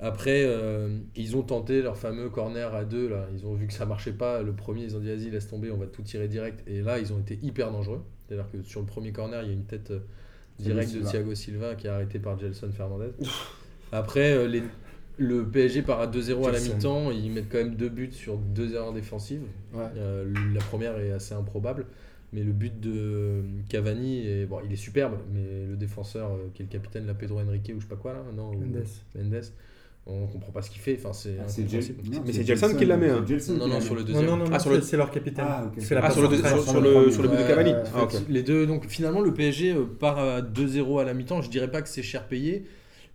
Après, 0.04 0.44
euh, 0.46 0.98
ils 1.16 1.38
ont 1.38 1.44
tenté 1.44 1.82
leur 1.82 1.98
fameux 1.98 2.30
corner 2.30 2.74
à 2.76 2.84
deux. 2.84 3.08
Là. 3.08 3.26
Ils 3.34 3.46
ont 3.46 3.54
vu 3.54 3.68
que 3.68 3.74
ça 3.74 3.86
marchait 3.86 4.12
pas. 4.12 4.42
Le 4.42 4.52
premier, 4.52 4.84
ils 4.84 4.96
ont 4.98 5.00
dit 5.00 5.08
vas-y, 5.08 5.30
laisse 5.30 5.48
tomber, 5.48 5.72
on 5.72 5.78
va 5.78 5.86
tout 5.88 6.02
tirer 6.02 6.28
direct. 6.28 6.62
Et 6.68 6.82
là, 6.82 7.00
ils 7.00 7.14
ont 7.14 7.20
été 7.20 7.40
hyper 7.42 7.72
dangereux. 7.72 8.02
C'est-à-dire 8.28 8.50
que 8.52 8.62
sur 8.64 8.82
le 8.82 8.86
premier 8.86 9.12
corner, 9.14 9.42
il 9.44 9.48
y 9.48 9.52
a 9.52 9.54
une 9.54 9.64
tête 9.66 9.92
euh, 9.92 10.00
directe 10.60 10.94
de. 10.94 11.02
Thiago 11.02 11.34
Silva 11.36 11.76
qui 11.76 11.88
est 11.88 11.90
arrêté 11.90 12.20
par 12.20 12.38
Gelson 12.38 12.70
Fernandez. 12.72 13.12
Après, 13.92 14.34
euh, 14.34 14.48
les- 14.48 14.64
le 15.18 15.46
PSG 15.48 15.84
part 15.84 16.00
à 16.02 16.08
2-0 16.08 16.48
à 16.48 16.52
la 16.52 16.60
mi-temps. 16.60 17.12
Ils 17.12 17.32
mettent 17.32 17.50
quand 17.50 17.60
même 17.60 17.76
deux 17.76 17.90
buts 17.90 18.12
sur 18.12 18.38
deux 18.38 18.74
erreurs 18.74 18.94
défensives. 18.94 19.44
Ouais. 19.74 19.84
Euh, 19.98 20.26
la 20.54 20.60
première 20.62 20.98
est 21.00 21.12
assez 21.12 21.34
improbable. 21.34 21.86
Mais 22.34 22.42
le 22.44 22.52
but 22.52 22.80
de 22.80 23.44
Cavani, 23.70 24.26
est, 24.28 24.46
bon, 24.48 24.58
il 24.66 24.74
est 24.74 24.76
superbe, 24.76 25.18
mais 25.32 25.68
le 25.70 25.76
défenseur 25.78 26.32
euh, 26.32 26.50
qui 26.56 26.64
est 26.64 26.66
le 26.66 26.72
capitaine, 26.72 27.06
la 27.06 27.14
Pedro 27.14 27.40
Henrique 27.40 27.72
ou 27.76 27.80
je 27.80 27.84
sais 27.86 27.90
pas 27.90 27.96
quoi 27.96 28.14
là, 28.14 28.24
non 28.36 28.54
Mendes. 28.54 28.84
Mendes, 29.16 29.44
on 30.06 30.28
comprend 30.28 30.52
pas 30.52 30.62
ce 30.62 30.70
qu'il 30.70 30.82
fait. 30.82 30.98
Enfin, 31.00 31.14
c'est 31.14 31.36
Ah, 31.40 31.44
Mais 32.26 32.32
c'est 32.34 32.46
Gelson 32.46 32.76
qui 32.76 32.86
l'a 32.86 32.98
mis, 32.98 33.08
hein. 33.08 33.24
Gelson 33.28 33.54
Non, 33.54 33.68
non, 33.68 33.80
sur 33.82 33.96
le 33.96 34.04
deuxième. 34.04 34.26
non, 34.26 34.38
non, 34.38 34.46
Ah, 34.52 34.60
sur 34.60 34.72
c'est 34.72 34.78
le- 34.78 34.84
c'est 34.84 34.98
leur 34.98 35.12
capitaine. 35.12 35.46
Ah, 35.48 35.64
ok. 35.68 35.74
Il 35.78 35.84
fait 35.84 35.96
la 35.96 36.04
Ah, 36.06 36.12
sur 36.12 36.22
le, 36.24 36.28
deux- 36.28 36.38
sur, 36.38 36.82
le 36.82 37.12
sur 37.12 37.22
le 37.24 37.30
but 37.30 37.36
de 37.38 37.42
Ouais, 37.42 37.48
Cavani. 37.48 37.72
ouais, 37.72 37.84
Ah, 37.96 38.08
Les 38.30 38.44
deux, 38.44 38.66
donc 38.68 38.88
finalement, 38.88 39.22
le 39.22 39.34
PSG 39.34 39.72
euh, 39.74 39.86
part 39.86 40.20
à 40.20 40.42
2-0 40.42 41.00
à 41.00 41.06
la 41.06 41.14
mi-temps. 41.14 41.42
Je 41.42 41.50
dirais 41.50 41.72
pas 41.72 41.82
que 41.82 41.88
c'est 41.90 42.04
cher 42.04 42.28
payé, 42.28 42.66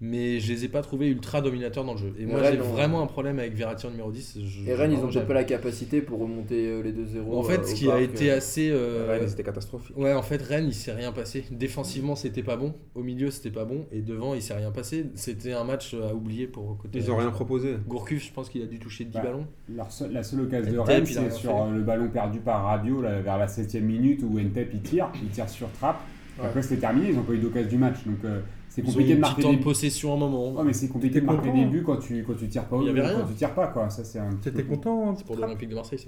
mais 0.00 0.38
je 0.38 0.52
les 0.52 0.64
ai 0.64 0.68
pas 0.68 0.80
trouvés 0.82 1.08
ultra 1.08 1.40
dominateurs 1.40 1.84
dans 1.84 1.94
le 1.94 1.98
jeu. 1.98 2.14
Et 2.18 2.24
moi, 2.26 2.40
Rennes, 2.40 2.52
j'ai 2.54 2.58
vraiment 2.60 3.02
un 3.02 3.06
problème 3.06 3.38
avec 3.40 3.54
Verratti 3.54 3.86
en 3.86 3.90
numéro 3.90 4.12
10. 4.12 4.38
Je- 4.44 4.70
Et 4.70 4.74
Rennes, 4.74 4.92
ils 4.92 4.98
ont 4.98 5.08
peut-être 5.08 5.26
pas 5.26 5.34
la 5.34 5.42
capacité 5.44 6.00
pour 6.00 6.20
remonter 6.20 6.68
euh, 6.68 6.82
les 6.82 6.92
2-0. 6.92 7.32
En 7.36 7.40
euh, 7.40 7.42
fait, 7.42 7.58
au 7.60 7.64
ce 7.64 7.74
qui 7.74 7.90
a 7.90 8.00
été 8.00 8.30
euh. 8.30 8.36
assez. 8.36 8.70
euh, 8.70 9.06
Rennes, 9.08 9.28
c'était 9.28 9.42
catastrophique. 9.42 9.96
Ouais, 9.96 10.12
en 10.12 10.22
fait, 10.22 10.40
Rennes, 10.40 10.66
il 10.68 10.74
s'est 10.74 10.92
rien 10.92 11.10
passé. 11.10 11.44
Défensivement, 11.50 12.14
c'était 12.14 12.42
pas 12.44 12.56
bon. 12.56 12.74
Au 12.94 13.02
milieu, 13.02 13.30
c'était 13.32 13.50
pas 13.50 13.64
bon. 13.64 13.86
Et 13.90 14.00
devant, 14.00 14.34
il 14.34 14.42
s'est 14.42 14.54
rien 14.54 14.70
passé. 14.70 15.06
C'était 15.14 15.52
un 15.52 15.64
match 15.64 15.94
à 15.94 16.14
oublier 16.14 16.46
pour 16.46 16.78
côté. 16.78 16.98
Ils 17.00 17.10
ont 17.10 17.16
rien 17.16 17.30
proposé. 17.30 17.74
Gourcuff, 17.88 18.24
je 18.24 18.32
pense 18.32 18.48
qu'il 18.50 18.62
a 18.62 18.66
dû 18.66 18.78
toucher 18.78 19.04
10 19.04 19.16
Ouais. 19.16 19.22
ballons. 19.24 19.46
La 19.68 20.22
seule 20.22 20.40
occasion 20.42 20.72
de 20.72 20.78
Rennes, 20.78 21.06
c'est 21.06 21.30
sur 21.32 21.50
fait. 21.52 21.60
euh, 21.72 21.74
le 21.74 21.82
ballon 21.82 22.08
perdu 22.08 22.38
par 22.38 22.62
Radio 22.64 23.02
là, 23.02 23.20
vers 23.20 23.36
la 23.36 23.46
7ème 23.48 23.80
minute 23.84 24.22
où 24.22 24.38
Entep 24.38 24.70
il 24.72 24.80
tire, 24.80 25.10
il 25.22 25.28
tire 25.28 25.48
sur 25.48 25.68
trappe. 25.72 26.00
Ouais. 26.38 26.46
Après 26.46 26.62
c'était 26.62 26.80
terminé, 26.80 27.08
ils 27.10 27.16
n'ont 27.16 27.22
pas 27.22 27.32
eu 27.32 27.38
d'occasion 27.38 27.68
du 27.68 27.78
match. 27.78 27.96
Donc 28.06 28.16
euh, 28.24 28.40
c'est 28.68 28.82
Ils 28.82 28.84
ont 28.84 28.90
eu 28.90 28.92
compliqué 28.92 29.14
de 29.16 29.20
marquer 29.20 29.42
temps 29.42 29.50
des 29.50 29.56
de 29.56 29.62
possession 29.62 30.12
à 30.12 30.16
un 30.16 30.18
moment. 30.18 30.52
Ouais, 30.52 30.62
mais 30.64 30.72
c'est 30.72 30.88
compliqué 30.88 31.20
de 31.20 31.26
marquer 31.26 31.48
content, 31.48 31.58
des 31.62 31.64
buts 31.66 31.82
quand 31.84 31.96
tu, 31.96 32.22
quand 32.24 32.34
tu 32.34 32.48
tires 32.48 32.64
pas 32.66 32.76
Il 32.80 32.86
y 32.86 32.90
avait 32.90 33.00
rien. 33.00 33.20
quand 33.20 33.26
tu 33.26 33.34
tires 33.34 33.54
pas 33.54 33.66
quoi. 33.68 33.88
Ça 33.90 34.04
c'est 34.04 34.18
un 34.18 34.30
petit 34.30 34.50
T'étais 34.50 34.62
peu- 34.62 34.68
content 34.76 35.08
hein, 35.10 35.14
C'est 35.16 35.26
pour 35.26 35.36
l'Olympique 35.36 35.68
de 35.68 35.74
Marseille, 35.74 35.98
ça. 35.98 36.06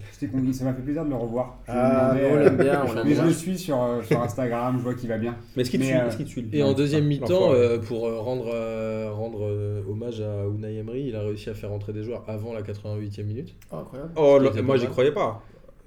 Ça 0.52 0.64
m'a 0.64 0.74
fait 0.74 0.82
plaisir 0.82 1.04
de 1.04 1.10
le 1.10 1.16
revoir. 1.16 1.58
Je 1.66 1.72
me 1.72 1.76
Ah, 1.78 2.14
demandais, 2.14 2.28
nous, 2.28 2.34
on 2.34 2.38
euh, 2.38 2.44
l'aime 2.44 2.56
bien, 2.96 3.04
Mais 3.04 3.14
je 3.14 3.22
le 3.22 3.32
suis 3.32 3.58
sur, 3.58 3.82
euh, 3.82 4.02
sur 4.02 4.20
Instagram, 4.22 4.76
je 4.78 4.82
vois 4.82 4.94
qu'il 4.94 5.08
va 5.08 5.18
bien. 5.18 5.34
Mais 5.56 5.62
est-ce 5.62 5.70
qu'il 5.70 5.82
suit 6.28 6.42
euh, 6.42 6.48
Et 6.52 6.60
Non, 6.60 6.66
en 6.68 6.72
deuxième 6.74 7.06
mi-temps, 7.06 7.52
euh, 7.52 7.78
pour 7.78 8.02
rendre, 8.22 8.50
euh, 8.54 9.10
rendre 9.12 9.40
euh, 9.42 9.82
hommage 9.90 10.20
à 10.20 10.46
Unai 10.46 10.76
Emery, 10.76 11.06
il 11.08 11.16
a 11.16 11.22
réussi 11.22 11.50
à 11.50 11.54
faire 11.54 11.70
rentrer 11.70 11.92
des 11.92 12.04
joueurs 12.04 12.24
avant 12.28 12.52
la 12.52 12.62
88e 12.62 13.24
minute. 13.24 13.54
Incroyable. 13.72 14.12
Oh, 14.16 14.38
moi 14.64 14.76
j'y 14.76 14.86
croyais 14.86 15.12
pas. 15.12 15.42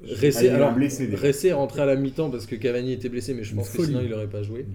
Ah, 0.06 0.10
Ressé, 0.22 0.50
alors, 0.50 0.74
blessé. 0.74 1.10
Ressé 1.16 1.48
est 1.50 1.54
rentré 1.54 1.82
à 1.82 1.86
la 1.86 1.96
mi-temps 1.96 2.30
parce 2.30 2.46
que 2.46 2.56
Cavani 2.56 2.92
était 2.94 3.10
blessé, 3.10 3.34
mais 3.34 3.44
je 3.44 3.56
pense 3.56 3.70
que 3.70 3.84
sinon 3.86 4.02
il 4.04 4.10
n'aurait 4.10 4.28
pas 4.28 4.44
joué. 4.44 4.66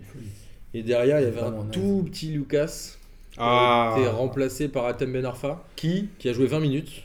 Et 0.74 0.82
derrière, 0.82 1.20
il 1.20 1.24
y 1.24 1.26
avait 1.26 1.40
un 1.40 1.64
tout 1.72 2.04
petit 2.10 2.28
Lucas 2.28 2.94
qui 3.32 3.38
Ah. 3.40 3.94
a 3.96 3.98
été 4.00 4.08
remplacé 4.08 4.68
par 4.68 4.86
Atem 4.86 5.12
Ben 5.12 5.24
Arfa, 5.24 5.64
qui, 5.76 6.08
qui 6.18 6.28
a 6.28 6.32
joué 6.32 6.46
20 6.46 6.60
minutes, 6.60 7.04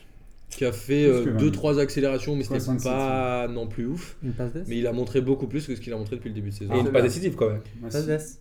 qui 0.50 0.66
a 0.66 0.72
fait 0.72 1.10
Plus 1.10 1.26
que 1.26 1.30
20 1.32 1.38
2-3 1.38 1.80
accélérations, 1.80 2.36
mais 2.36 2.44
c'était 2.44 2.60
67, 2.60 2.92
pas 2.92 3.48
non 3.48 3.68
plus 3.68 3.86
ouf. 3.88 4.16
Une 4.24 4.34
passe 4.34 4.54
d'ess? 4.54 4.68
Mais 4.68 4.78
il 4.78 4.88
a 4.88 4.94
montré 4.94 5.22
beaucoup 5.22 5.48
plus 5.48 5.66
que 5.68 5.76
ce 5.76 5.82
qu'il 5.82 5.92
a 5.94 5.98
montré 5.98 6.16
depuis 6.16 6.30
le 6.30 6.36
début 6.36 6.50
de 6.50 6.56
saison. 6.56 6.74
Et 6.74 6.84
pas 6.84 6.92
bien. 6.92 7.02
décisive 7.04 7.36
quand 7.36 7.50
même. 7.50 7.62
D'ess? 8.06 8.40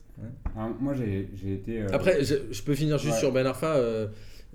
Alors, 0.56 0.70
moi, 0.80 0.94
j'ai 0.94 1.52
été. 1.52 1.82
euh, 1.82 1.86
Après, 1.92 2.22
je, 2.24 2.34
je 2.50 2.62
peux 2.62 2.74
finir 2.74 2.98
juste 2.98 3.14
Ouais. 3.14 3.18
sur 3.20 3.32
Ben 3.32 3.46
Arfa. 3.46 3.74
euh, 3.76 4.06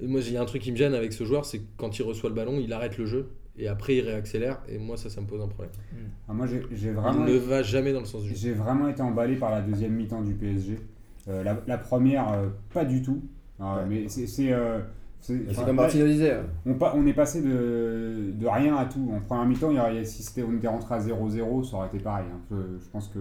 moi, 0.02 0.22
il 0.26 0.32
y 0.34 0.38
a 0.38 0.42
un 0.42 0.46
truc 0.46 0.62
qui 0.62 0.72
me 0.72 0.78
gêne 0.78 0.94
avec 0.94 1.12
ce 1.14 1.24
joueur, 1.24 1.46
c'est 1.46 1.58
que 1.60 1.64
quand 1.78 1.98
il 1.98 2.04
reçoit 2.04 2.30
le 2.30 2.36
ballon, 2.36 2.60
il 2.64 2.72
arrête 2.74 2.98
le 2.98 3.06
jeu 3.08 3.28
et 3.58 3.68
après 3.68 3.96
il 3.96 4.02
réaccélère. 4.02 4.60
Et 4.70 4.78
moi, 4.78 4.98
ça, 4.98 5.10
ça 5.10 5.22
me 5.22 5.26
pose 5.28 5.42
un 5.42 5.48
problème. 5.48 5.72
ah, 6.28 6.34
moi, 6.34 6.46
j'ai 6.48 6.62
Il 6.72 6.92
vraiment. 6.92 7.24
ne 7.26 7.38
va 7.38 7.64
jamais 7.64 7.94
dans 7.94 8.00
le 8.02 8.06
sens 8.06 8.24
du 8.24 8.30
jeu. 8.30 8.36
J'ai 8.36 8.54
vraiment 8.54 8.88
été 8.88 9.02
emballé 9.02 9.36
par 9.36 9.52
la 9.52 9.62
deuxième 9.62 9.94
mi-temps 9.94 10.22
du 10.22 10.34
PSG. 10.34 10.78
Euh, 11.30 11.44
la, 11.44 11.62
la 11.68 11.78
première, 11.78 12.32
euh, 12.34 12.48
pas 12.74 12.86
du 12.86 13.02
tout. 13.02 13.22
Alors, 13.60 13.78
Ouais. 13.78 13.84
Mais 13.88 14.08
c'est. 14.08 14.28
c'est, 14.28 14.52
euh, 14.54 14.80
comme 15.66 15.76
Martino 15.76 16.06
disait. 16.06 16.38
on, 16.66 16.76
pa- 16.76 16.94
on 16.96 17.06
est 17.08 17.14
passé 17.14 17.42
de, 17.42 18.32
de 18.34 18.48
rien 18.48 18.76
à 18.78 18.86
tout. 18.86 19.12
En 19.14 19.20
première 19.20 19.46
mi-temps, 19.46 19.72
il 19.72 19.78
y 19.78 19.80
aurait- 19.80 20.06
si 20.06 20.22
c'était, 20.24 20.44
on 20.44 20.54
était 20.56 20.68
rentré 20.68 20.96
à 20.96 21.00
0-0, 21.00 21.64
ça 21.64 21.78
aurait 21.78 21.88
été 21.88 21.98
pareil. 22.00 22.26
hein. 22.34 22.40
Je, 22.52 22.56
je 22.84 22.90
pense 22.90 23.08
qu'on 23.10 23.20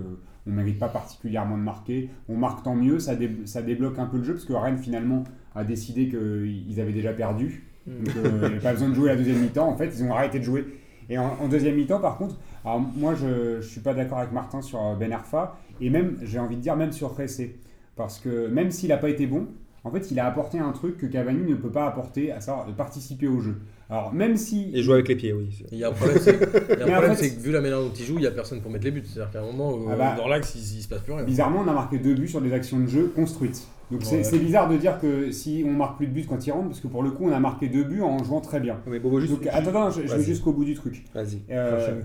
ne 0.51 0.55
mérite 0.55 0.79
pas 0.79 0.89
particulièrement 0.91 1.57
de 1.57 1.63
marquer. 1.63 2.11
On 2.29 2.37
marque 2.37 2.63
tant 2.63 2.75
mieux, 2.77 2.99
ça, 3.01 3.17
dé- 3.17 3.35
ça 3.47 3.63
débloque 3.63 3.99
un 3.99 4.07
peu 4.07 4.19
le 4.19 4.25
jeu, 4.25 4.35
parce 4.35 4.45
que 4.45 4.53
Rennes, 4.53 4.79
finalement, 4.79 5.25
a 5.55 5.65
décidé 5.65 6.09
qu'ils 6.09 6.81
avaient 6.81 6.93
déjà 6.93 7.13
perdu. 7.15 7.66
Donc, 7.87 8.17
euh, 8.17 8.31
il 8.33 8.39
n'y 8.39 8.45
avait 8.47 8.59
pas 8.59 8.73
besoin 8.73 8.89
de 8.89 8.95
jouer 8.95 9.09
la 9.09 9.17
deuxième 9.17 9.41
mi-temps. 9.41 9.69
En 9.69 9.77
fait, 9.77 9.91
ils 9.97 10.03
ont 10.05 10.13
arrêté 10.13 10.39
de 10.39 10.45
jouer. 10.45 10.65
Et 11.09 11.19
en, 11.19 11.37
en 11.41 11.49
deuxième 11.49 11.77
mi-temps, 11.77 12.01
par 12.01 12.19
contre, 12.19 12.37
alors 12.65 12.81
moi, 12.81 13.15
je 13.15 13.57
ne 13.57 13.63
suis 13.63 13.81
pas 13.81 13.95
d'accord 13.95 14.19
avec 14.19 14.33
Martin 14.33 14.61
sur 14.61 14.81
euh, 14.85 14.95
Ben 14.95 15.13
Arfa. 15.13 15.57
Et 15.81 15.91
même, 15.91 16.17
j'ai 16.23 16.39
envie 16.39 16.57
de 16.57 16.61
dire, 16.63 16.77
même 16.77 16.93
sur 16.93 17.17
Ressé. 17.17 17.57
Parce 17.95 18.19
que 18.19 18.49
même 18.49 18.71
s'il 18.71 18.89
n'a 18.91 18.97
pas 18.99 19.09
été 19.09 19.27
bon, 19.27 19.47
en 19.85 19.91
fait, 19.91 20.11
il 20.11 20.19
a 20.19 20.27
apporté 20.27 20.59
un 20.59 20.73
truc 20.73 20.99
que 20.99 21.07
Cavani 21.07 21.49
ne 21.49 21.55
peut 21.55 21.71
pas 21.71 21.87
apporter, 21.87 22.33
à 22.33 22.41
savoir 22.41 22.67
de 22.67 22.73
participer 22.73 23.29
au 23.29 23.41
jeu. 23.41 23.57
Alors, 23.89 24.13
même 24.13 24.37
si. 24.37 24.73
Et 24.75 24.83
jouer 24.83 24.95
avec 24.95 25.09
les 25.09 25.15
pieds, 25.15 25.33
oui. 25.33 25.65
Il 25.71 25.79
y 25.79 25.85
a 25.85 25.91
un 25.91 25.93
problème, 25.93 26.19
c'est 26.21 26.35
il 26.35 26.79
y 26.79 26.83
a 26.83 26.85
un 26.85 26.87
Mais 26.87 26.93
en 26.93 26.97
problème, 26.97 27.15
fait, 27.15 27.23
c'est 27.23 27.37
que 27.37 27.41
vu 27.41 27.53
la 27.53 27.61
manière 27.61 27.79
dont 27.79 27.93
il 27.97 28.05
joue, 28.05 28.15
il 28.15 28.23
n'y 28.23 28.27
a 28.27 28.33
personne 28.33 28.61
pour 28.61 28.71
mettre 28.71 28.85
les 28.85 28.91
buts. 28.91 29.05
C'est-à-dire 29.07 29.31
qu'à 29.31 29.41
un 29.43 29.47
moment, 29.53 29.79
Ah 29.89 29.95
bah, 29.95 30.15
dans 30.17 30.27
l'axe, 30.27 30.57
il, 30.57 30.79
il 30.79 30.83
se 30.83 30.89
passe 30.89 31.03
plus 31.03 31.13
rien. 31.13 31.23
Bizarrement, 31.23 31.63
on 31.65 31.69
a 31.69 31.73
marqué 31.73 31.99
deux 31.99 32.15
buts 32.15 32.27
sur 32.27 32.41
des 32.41 32.53
actions 32.53 32.81
de 32.81 32.89
jeu 32.89 33.13
construites. 33.15 33.69
Donc 33.91 34.03
c'est 34.03 34.17
Ouais. 34.17 34.25
c'est 34.25 34.39
bizarre 34.39 34.69
de 34.69 34.77
dire 34.77 34.99
que 34.99 35.31
si 35.31 35.65
on 35.67 35.71
marque 35.73 35.99
plus 35.99 36.09
de 36.09 36.13
buts 36.13 36.27
quand 36.29 36.45
il 36.45 36.51
rentre, 36.51 36.69
parce 36.69 36.81
que 36.81 36.89
pour 36.89 37.03
le 37.05 37.11
coup, 37.13 37.25
on 37.25 37.33
a 37.33 37.39
marqué 37.39 37.69
deux 37.69 37.85
buts 37.85 38.01
en 38.03 38.23
jouant 38.25 38.41
très 38.41 38.59
bien. 38.59 38.81
Mais 38.87 38.99
Bobo, 38.99 39.21
juste. 39.21 39.33
Donc 39.33 39.47
attends, 39.47 39.71
attends, 39.71 39.91
je, 39.91 40.07
je 40.07 40.15
vais 40.17 40.23
jusqu'au 40.25 40.53
bout 40.53 40.65
du 40.65 40.75
truc. 40.75 41.05
Vas-y. 41.15 41.41
Euh, 41.51 42.01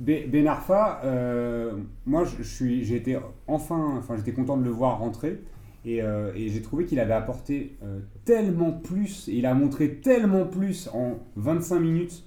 Ben 0.00 0.46
Arfa, 0.46 1.00
euh, 1.04 1.72
moi 2.06 2.24
j'ai 2.40 2.96
été 2.96 3.18
enfin, 3.46 3.94
enfin 3.98 4.16
j'étais 4.16 4.32
content 4.32 4.56
de 4.56 4.64
le 4.64 4.70
voir 4.70 4.98
rentrer 4.98 5.40
et, 5.84 6.02
euh, 6.02 6.32
et 6.34 6.48
j'ai 6.48 6.60
trouvé 6.60 6.84
qu'il 6.84 6.98
avait 7.00 7.14
apporté 7.14 7.76
euh, 7.82 8.00
tellement 8.24 8.72
plus 8.72 9.28
et 9.28 9.36
il 9.36 9.46
a 9.46 9.54
montré 9.54 9.94
tellement 9.96 10.44
plus 10.44 10.88
en 10.92 11.18
25 11.36 11.80
minutes 11.80 12.24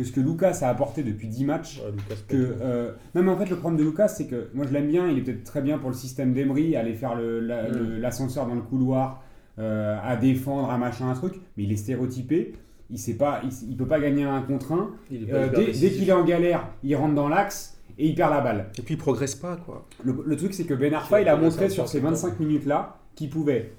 que 0.00 0.06
ce 0.06 0.12
que 0.12 0.20
Lucas 0.20 0.58
a 0.62 0.68
apporté 0.68 1.02
depuis 1.02 1.28
10 1.28 1.44
matchs. 1.44 1.78
Ouais, 1.84 1.90
Lucas, 1.92 2.20
Que, 2.28 2.36
euh, 2.62 2.92
non 3.14 3.22
mais 3.22 3.30
en 3.30 3.36
fait 3.36 3.50
le 3.50 3.56
problème 3.56 3.78
de 3.78 3.84
Lucas 3.84 4.08
c'est 4.08 4.26
que 4.26 4.48
moi 4.54 4.64
je 4.66 4.72
l'aime 4.72 4.88
bien, 4.88 5.08
il 5.08 5.18
est 5.18 5.22
peut-être 5.22 5.44
très 5.44 5.60
bien 5.62 5.78
pour 5.78 5.90
le 5.90 5.94
système 5.96 6.32
d'Emery, 6.32 6.74
aller 6.76 6.94
faire 6.94 7.14
la- 7.16 7.68
Mm. 7.70 7.98
l'ascenseur 8.00 8.46
dans 8.46 8.54
le 8.54 8.62
couloir, 8.62 9.22
euh, 9.58 9.98
à 10.02 10.16
défendre, 10.16 10.70
à 10.70 10.78
machin, 10.78 11.08
un 11.10 11.14
truc, 11.14 11.34
mais 11.56 11.64
il 11.64 11.72
est 11.72 11.76
stéréotypé, 11.76 12.54
il 12.88 12.98
sait 12.98 13.14
pas, 13.14 13.40
il, 13.44 13.50
il 13.70 13.76
peut 13.76 13.86
pas 13.86 14.00
gagner 14.00 14.24
un 14.24 14.40
contre 14.42 14.72
un, 14.72 14.90
Euh, 15.12 15.48
dès, 15.54 15.72
qu'il 15.72 16.08
est 16.08 16.12
en 16.12 16.24
galère, 16.24 16.66
il 16.82 16.96
rentre 16.96 17.14
dans 17.14 17.28
l'axe 17.28 17.76
et 17.98 18.08
il 18.08 18.14
perd 18.14 18.30
la 18.32 18.40
balle. 18.40 18.66
Et 18.78 18.82
puis 18.82 18.94
il 18.94 18.98
progresse 18.98 19.34
pas, 19.34 19.56
quoi. 19.56 19.86
Le, 20.02 20.22
le 20.24 20.36
truc, 20.36 20.54
c'est 20.54 20.64
que 20.64 20.74
Ben 20.74 20.94
Arfa, 20.94 21.20
il 21.20 21.28
a 21.28 21.36
montré 21.36 21.68
sur 21.68 21.86
ces 21.88 21.98
ça, 22.00 22.04
25 22.04 22.40
minutes-là 22.40 22.96
qu'il 23.14 23.28
pouvait 23.28 23.72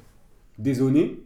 dézoner, 0.60 1.24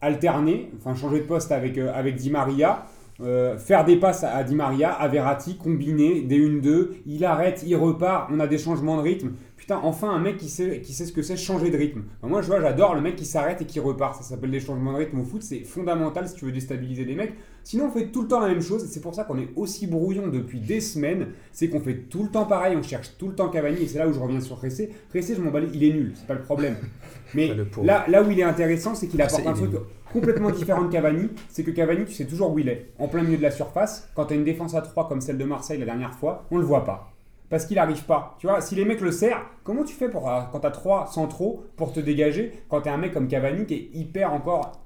alterner, 0.00 0.70
enfin 0.78 0.94
changer 0.94 1.20
de 1.20 1.24
poste 1.26 1.52
avec, 1.52 1.78
euh, 1.78 1.92
avec 1.94 2.16
Di 2.16 2.30
Maria, 2.30 2.86
euh, 3.20 3.58
faire 3.58 3.84
des 3.84 3.96
passes 3.96 4.24
à, 4.24 4.42
Di 4.42 4.54
Maria, 4.54 4.90
à 4.90 5.06
Verratti, 5.08 5.56
combiner 5.56 6.22
des 6.22 6.38
1-2, 6.38 6.88
il 7.06 7.24
arrête, 7.24 7.62
il 7.66 7.76
repart, 7.76 8.30
on 8.32 8.40
a 8.40 8.46
des 8.46 8.58
changements 8.58 8.96
de 8.96 9.02
rythme. 9.02 9.32
Putain, 9.56 9.78
enfin 9.84 10.10
un 10.10 10.18
mec 10.18 10.38
qui 10.38 10.48
sait, 10.48 10.80
qui 10.80 10.92
sait 10.92 11.04
ce 11.04 11.12
que 11.12 11.22
c'est 11.22 11.36
changer 11.36 11.70
de 11.70 11.76
rythme. 11.76 12.02
Enfin, 12.18 12.28
moi, 12.28 12.42
je 12.42 12.48
vois, 12.48 12.60
j'adore 12.60 12.96
le 12.96 13.00
mec 13.00 13.14
qui 13.14 13.24
s'arrête 13.24 13.62
et 13.62 13.64
qui 13.64 13.78
repart. 13.78 14.16
Ça 14.16 14.22
s'appelle 14.22 14.50
des 14.50 14.58
changements 14.58 14.92
de 14.92 14.98
rythme 14.98 15.20
au 15.20 15.24
foot, 15.24 15.42
c'est 15.42 15.60
fondamental 15.60 16.26
si 16.26 16.34
tu 16.34 16.46
veux 16.46 16.52
déstabiliser 16.52 17.04
des 17.04 17.14
mecs. 17.14 17.34
Sinon, 17.62 17.86
on 17.86 17.90
fait 17.90 18.06
tout 18.06 18.22
le 18.22 18.28
temps 18.28 18.40
la 18.40 18.48
même 18.48 18.60
chose 18.60 18.82
et 18.82 18.88
c'est 18.88 19.00
pour 19.00 19.14
ça 19.14 19.22
qu'on 19.22 19.38
est 19.38 19.50
aussi 19.54 19.86
brouillon 19.86 20.26
depuis 20.26 20.58
des 20.58 20.80
semaines. 20.80 21.28
C'est 21.52 21.68
qu'on 21.68 21.78
fait 21.78 21.94
tout 21.94 22.24
le 22.24 22.28
temps 22.30 22.46
pareil, 22.46 22.76
on 22.76 22.82
cherche 22.82 23.16
tout 23.18 23.28
le 23.28 23.36
temps 23.36 23.50
Cavani 23.50 23.82
et 23.82 23.86
c'est 23.86 23.98
là 23.98 24.08
où 24.08 24.12
je 24.12 24.18
reviens 24.18 24.40
sur 24.40 24.60
Ressé. 24.60 24.90
Ressé, 25.14 25.36
je 25.36 25.40
m'en 25.40 25.52
bats 25.52 25.60
il 25.72 25.84
est 25.84 25.92
nul, 25.92 26.12
c'est 26.16 26.26
pas 26.26 26.34
le 26.34 26.42
problème. 26.42 26.74
Mais 27.34 27.54
là, 27.84 28.04
là 28.08 28.22
où 28.22 28.30
il 28.32 28.40
est 28.40 28.44
intéressant, 28.44 28.96
c'est 28.96 29.06
qu'il 29.06 29.22
apporte 29.22 29.46
un 29.46 29.52
truc 29.52 29.70
complètement 30.12 30.50
différent 30.50 30.82
de 30.82 30.92
Cavani. 30.92 31.28
C'est 31.48 31.64
que 31.64 31.70
Cavani, 31.70 32.04
tu 32.04 32.12
sais 32.12 32.26
toujours 32.26 32.52
où 32.52 32.58
il 32.58 32.68
est. 32.68 32.90
En 32.98 33.08
plein 33.08 33.22
milieu 33.22 33.36
de 33.36 33.42
la 33.42 33.50
surface, 33.50 34.08
quand 34.14 34.26
tu 34.26 34.34
as 34.34 34.36
une 34.36 34.44
défense 34.44 34.74
à 34.74 34.82
3 34.82 35.08
comme 35.08 35.20
celle 35.20 35.38
de 35.38 35.44
Marseille 35.44 35.78
la 35.78 35.86
dernière 35.86 36.14
fois, 36.14 36.46
on 36.50 36.58
le 36.58 36.64
voit 36.64 36.84
pas. 36.84 37.12
Parce 37.50 37.66
qu'il 37.66 37.76
n'arrive 37.76 38.04
pas. 38.04 38.36
Tu 38.38 38.46
vois, 38.46 38.60
si 38.60 38.74
les 38.74 38.84
mecs 38.84 39.00
le 39.00 39.12
serrent, 39.12 39.42
comment 39.62 39.84
tu 39.84 39.94
fais 39.94 40.08
pour, 40.08 40.30
euh, 40.30 40.40
quand 40.50 40.60
tu 40.60 40.66
as 40.66 40.70
3 40.70 41.08
centraux 41.08 41.64
pour 41.76 41.92
te 41.92 42.00
dégager 42.00 42.52
quand 42.68 42.80
tu 42.80 42.88
as 42.88 42.94
un 42.94 42.96
mec 42.98 43.12
comme 43.12 43.28
Cavani 43.28 43.66
qui 43.66 43.74
est 43.74 43.90
hyper 43.92 44.32
encore 44.32 44.80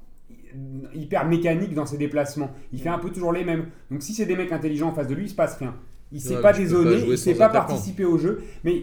hyper 0.94 1.26
mécanique 1.26 1.74
dans 1.74 1.86
ses 1.86 1.98
déplacements? 1.98 2.50
Il 2.72 2.80
fait 2.80 2.88
un 2.88 2.98
peu 2.98 3.10
toujours 3.10 3.32
les 3.32 3.44
mêmes. 3.44 3.66
Donc 3.90 4.02
si 4.02 4.14
c'est 4.14 4.26
des 4.26 4.36
mecs 4.36 4.52
intelligents 4.52 4.88
en 4.88 4.94
face 4.94 5.06
de 5.06 5.14
lui, 5.14 5.24
il 5.24 5.28
se 5.28 5.34
passe 5.34 5.56
rien. 5.56 5.76
Il 6.12 6.20
sait 6.20 6.36
Ouais, 6.36 6.42
pas 6.42 6.52
dézoner, 6.52 7.04
il 7.08 7.18
sait 7.18 7.34
sans 7.34 7.38
pas 7.38 7.48
participer 7.50 8.04
au 8.04 8.16
jeu. 8.18 8.42
Mais 8.64 8.82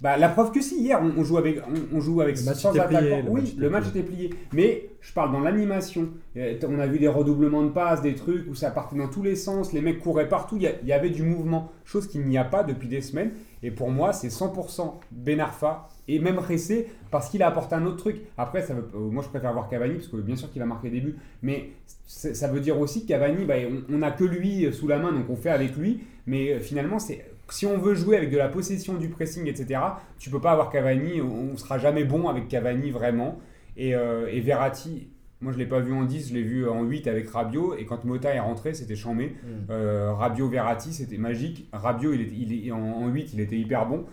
bah, 0.00 0.16
la 0.16 0.28
preuve 0.28 0.52
que 0.52 0.60
si, 0.60 0.82
hier, 0.82 1.00
on, 1.02 1.20
on 1.20 1.24
joue 1.24 1.38
avec, 1.38 1.60
on, 1.66 1.96
on 1.96 2.00
joue 2.00 2.20
avec 2.20 2.36
Le 2.38 2.44
match 2.44 2.58
sans 2.58 2.72
plié, 2.72 2.82
attaquant. 2.82 3.22
le 3.24 3.30
oui, 3.30 3.40
match 3.42 3.54
le 3.56 3.70
match 3.70 3.88
était 3.88 4.02
plié. 4.02 4.30
Mais 4.52 4.90
je 5.00 5.12
parle 5.12 5.32
dans 5.32 5.40
l'animation. 5.40 6.08
Euh, 6.36 6.58
On 6.68 6.78
a 6.78 6.86
vu 6.86 6.98
des 6.98 7.08
redoublements 7.08 7.62
de 7.62 7.70
passes, 7.70 8.02
des 8.02 8.14
trucs 8.14 8.48
où 8.48 8.54
ça 8.54 8.70
partait 8.70 8.96
dans 8.96 9.08
tous 9.08 9.22
les 9.22 9.36
sens, 9.36 9.72
les 9.72 9.80
mecs 9.80 10.00
couraient 10.00 10.28
partout, 10.28 10.58
il 10.58 10.86
y, 10.86 10.92
avait 10.92 11.10
du 11.10 11.22
mouvement, 11.22 11.70
chose 11.84 12.06
qu'il 12.06 12.22
n'y 12.26 12.36
a 12.36 12.44
pas 12.44 12.64
depuis 12.64 12.88
des 12.88 13.00
semaines. 13.00 13.32
Et 13.62 13.70
pour 13.70 13.90
moi, 13.90 14.12
c'est 14.12 14.28
100% 14.28 14.94
Ben 15.10 15.40
Arfa 15.40 15.88
et 16.06 16.18
même 16.18 16.38
Ressé 16.38 16.88
parce 17.10 17.30
qu'il 17.30 17.42
a 17.42 17.46
apporté 17.46 17.74
un 17.74 17.86
autre 17.86 17.96
truc. 17.96 18.16
Après, 18.36 18.60
ça 18.60 18.74
veut, 18.74 18.86
euh, 18.94 18.98
moi 18.98 19.22
je 19.22 19.28
préfère 19.28 19.52
voir 19.54 19.68
Cavani 19.68 19.94
parce 19.94 20.08
que 20.08 20.16
bien 20.16 20.36
sûr 20.36 20.50
qu'il 20.52 20.60
a 20.60 20.66
marqué 20.66 20.90
des 20.90 21.00
buts, 21.00 21.16
mais 21.42 21.70
ça 22.06 22.48
veut 22.48 22.60
dire 22.60 22.78
aussi 22.78 23.04
que 23.04 23.08
Cavani, 23.08 23.44
bah, 23.46 23.54
on 23.90 23.98
n'a 23.98 24.10
que 24.10 24.24
lui 24.24 24.70
sous 24.72 24.88
la 24.88 24.98
main, 24.98 25.12
donc 25.12 25.30
on 25.30 25.36
fait 25.36 25.50
avec 25.50 25.76
lui. 25.76 26.00
Mais 26.26 26.52
euh, 26.52 26.60
finalement, 26.60 26.98
c'est 26.98 27.24
si 27.50 27.66
on 27.66 27.78
veut 27.78 27.94
jouer 27.94 28.16
avec 28.16 28.30
de 28.30 28.36
la 28.36 28.48
possession, 28.48 28.94
du 28.94 29.08
pressing, 29.08 29.46
etc., 29.48 29.80
tu 30.18 30.30
peux 30.30 30.40
pas 30.40 30.52
avoir 30.52 30.70
Cavani, 30.70 31.20
on 31.20 31.52
ne 31.52 31.56
sera 31.56 31.78
jamais 31.78 32.04
bon 32.04 32.28
avec 32.28 32.48
Cavani 32.48 32.90
vraiment. 32.90 33.38
Et, 33.76 33.94
euh, 33.94 34.28
et 34.30 34.40
Verratti, 34.40 35.08
moi 35.40 35.52
je 35.52 35.58
l'ai 35.58 35.66
pas 35.66 35.80
vu 35.80 35.92
en 35.92 36.04
10, 36.04 36.28
je 36.28 36.34
l'ai 36.34 36.42
vu 36.42 36.68
en 36.68 36.84
8 36.84 37.06
avec 37.06 37.28
Rabiot, 37.28 37.76
et 37.76 37.84
quand 37.84 38.04
Mota 38.04 38.34
est 38.34 38.40
rentré, 38.40 38.74
c'était 38.74 38.96
chambé. 38.96 39.36
Mm. 39.42 39.48
Euh, 39.70 40.12
Rabiot, 40.14 40.48
Verratti, 40.48 40.92
c'était 40.92 41.18
magique. 41.18 41.68
Rabiot, 41.72 42.12
il 42.14 42.66
est, 42.66 42.72
en, 42.72 42.78
en 42.80 43.08
8, 43.08 43.34
il 43.34 43.40
était 43.40 43.58
hyper 43.58 43.86
bon. 43.86 44.04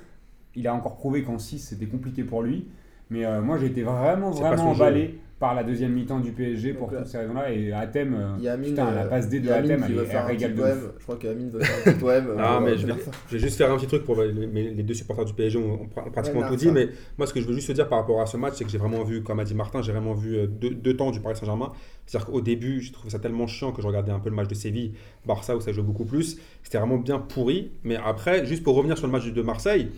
Il 0.55 0.67
a 0.67 0.73
encore 0.73 0.97
prouvé 0.97 1.23
qu'en 1.23 1.37
6, 1.37 1.59
c'était 1.59 1.85
compliqué 1.85 2.23
pour 2.23 2.41
lui. 2.41 2.67
Mais 3.09 3.25
euh, 3.25 3.41
moi, 3.41 3.57
j'ai 3.57 3.67
été 3.67 3.83
vraiment, 3.83 4.31
vraiment 4.31 4.71
emballé 4.71 5.19
par 5.41 5.55
la 5.55 5.63
deuxième 5.63 5.91
mi-temps 5.93 6.19
du 6.19 6.31
PSG 6.31 6.73
pour 6.73 6.87
Donc, 6.87 6.99
toutes 6.99 7.07
ces 7.07 7.17
raisons-là. 7.17 7.51
Et 7.51 7.73
Athème, 7.73 8.13
euh, 8.13 8.35
Il 8.37 8.43
y 8.43 8.47
a 8.47 8.53
Amine, 8.53 8.69
putain, 8.69 8.91
la 8.91 9.01
euh, 9.05 9.09
passe 9.09 9.27
D 9.27 9.39
de 9.39 9.47
y 9.47 9.49
a 9.49 9.55
Amine 9.55 9.71
Athème, 9.71 9.85
qui 9.87 9.91
elle, 9.91 9.97
veut 9.97 10.07
elle 10.11 10.25
régale 10.27 10.53
de 10.55 10.61
ouf. 10.61 10.93
Je 10.99 11.03
crois 11.03 11.15
qu'Amine 11.17 11.49
veut 11.49 11.59
faire 11.59 11.77
un 11.79 11.91
petit 11.91 11.99
poème. 11.99 12.27
Ah, 12.37 12.57
euh, 12.57 12.59
mais 12.63 12.77
je 12.77 12.85
vais, 12.85 12.93
faire 12.93 13.03
ça. 13.05 13.11
je 13.27 13.33
vais 13.33 13.39
juste 13.39 13.57
faire 13.57 13.71
un 13.71 13.77
petit 13.77 13.87
truc 13.87 14.03
pour 14.05 14.21
les, 14.21 14.31
les- 14.31 14.83
deux 14.83 14.93
supporters 14.93 15.25
du 15.25 15.33
PSG, 15.33 15.57
on, 15.57 15.89
on 15.95 15.99
a 16.07 16.09
pratiquement 16.11 16.41
Ouais, 16.41 16.47
tout 16.47 16.55
dit, 16.55 16.71
mais 16.71 16.89
moi 17.17 17.25
ce 17.25 17.33
que 17.33 17.41
je 17.41 17.47
veux 17.47 17.53
juste 17.53 17.67
te 17.69 17.73
dire 17.73 17.89
par 17.89 17.97
rapport 17.99 18.21
à 18.21 18.27
ce 18.27 18.37
match, 18.37 18.53
c'est 18.57 18.63
que 18.65 18.69
j'ai 18.69 18.77
vraiment 18.77 19.03
vu, 19.03 19.23
comme 19.23 19.39
a 19.39 19.43
dit 19.43 19.55
Martin, 19.55 19.81
j'ai 19.81 19.91
vraiment 19.91 20.13
vu 20.13 20.37
euh, 20.37 20.45
deux, 20.47 20.69
deux 20.69 20.95
temps 20.95 21.09
du 21.09 21.19
Paris 21.19 21.35
Saint-Germain. 21.35 21.71
C'est-à-dire 22.05 22.27
qu'au 22.31 22.41
début, 22.41 22.79
j'ai 22.81 22.91
trouvé 22.91 23.09
ça 23.09 23.17
tellement 23.17 23.47
chiant 23.47 23.71
que 23.71 23.81
je 23.81 23.87
regardais 23.87 24.11
un 24.11 24.19
peu 24.19 24.29
le 24.29 24.35
match 24.35 24.47
de 24.47 24.53
Séville, 24.55 24.93
Barça 25.25 25.55
où 25.57 25.61
ça 25.61 25.71
joue 25.71 25.83
beaucoup 25.83 26.05
plus. 26.05 26.37
C'était 26.61 26.77
vraiment 26.77 26.97
bien 26.97 27.17
pourri, 27.19 27.71
mais 27.83 27.95
après, 27.95 28.45
juste 28.45 28.61
pour 28.63 28.75
revenir 28.75 28.95
sur 28.97 29.07
le 29.07 29.11
match 29.13 29.25
de 29.31 29.41
Marseille, 29.41 29.89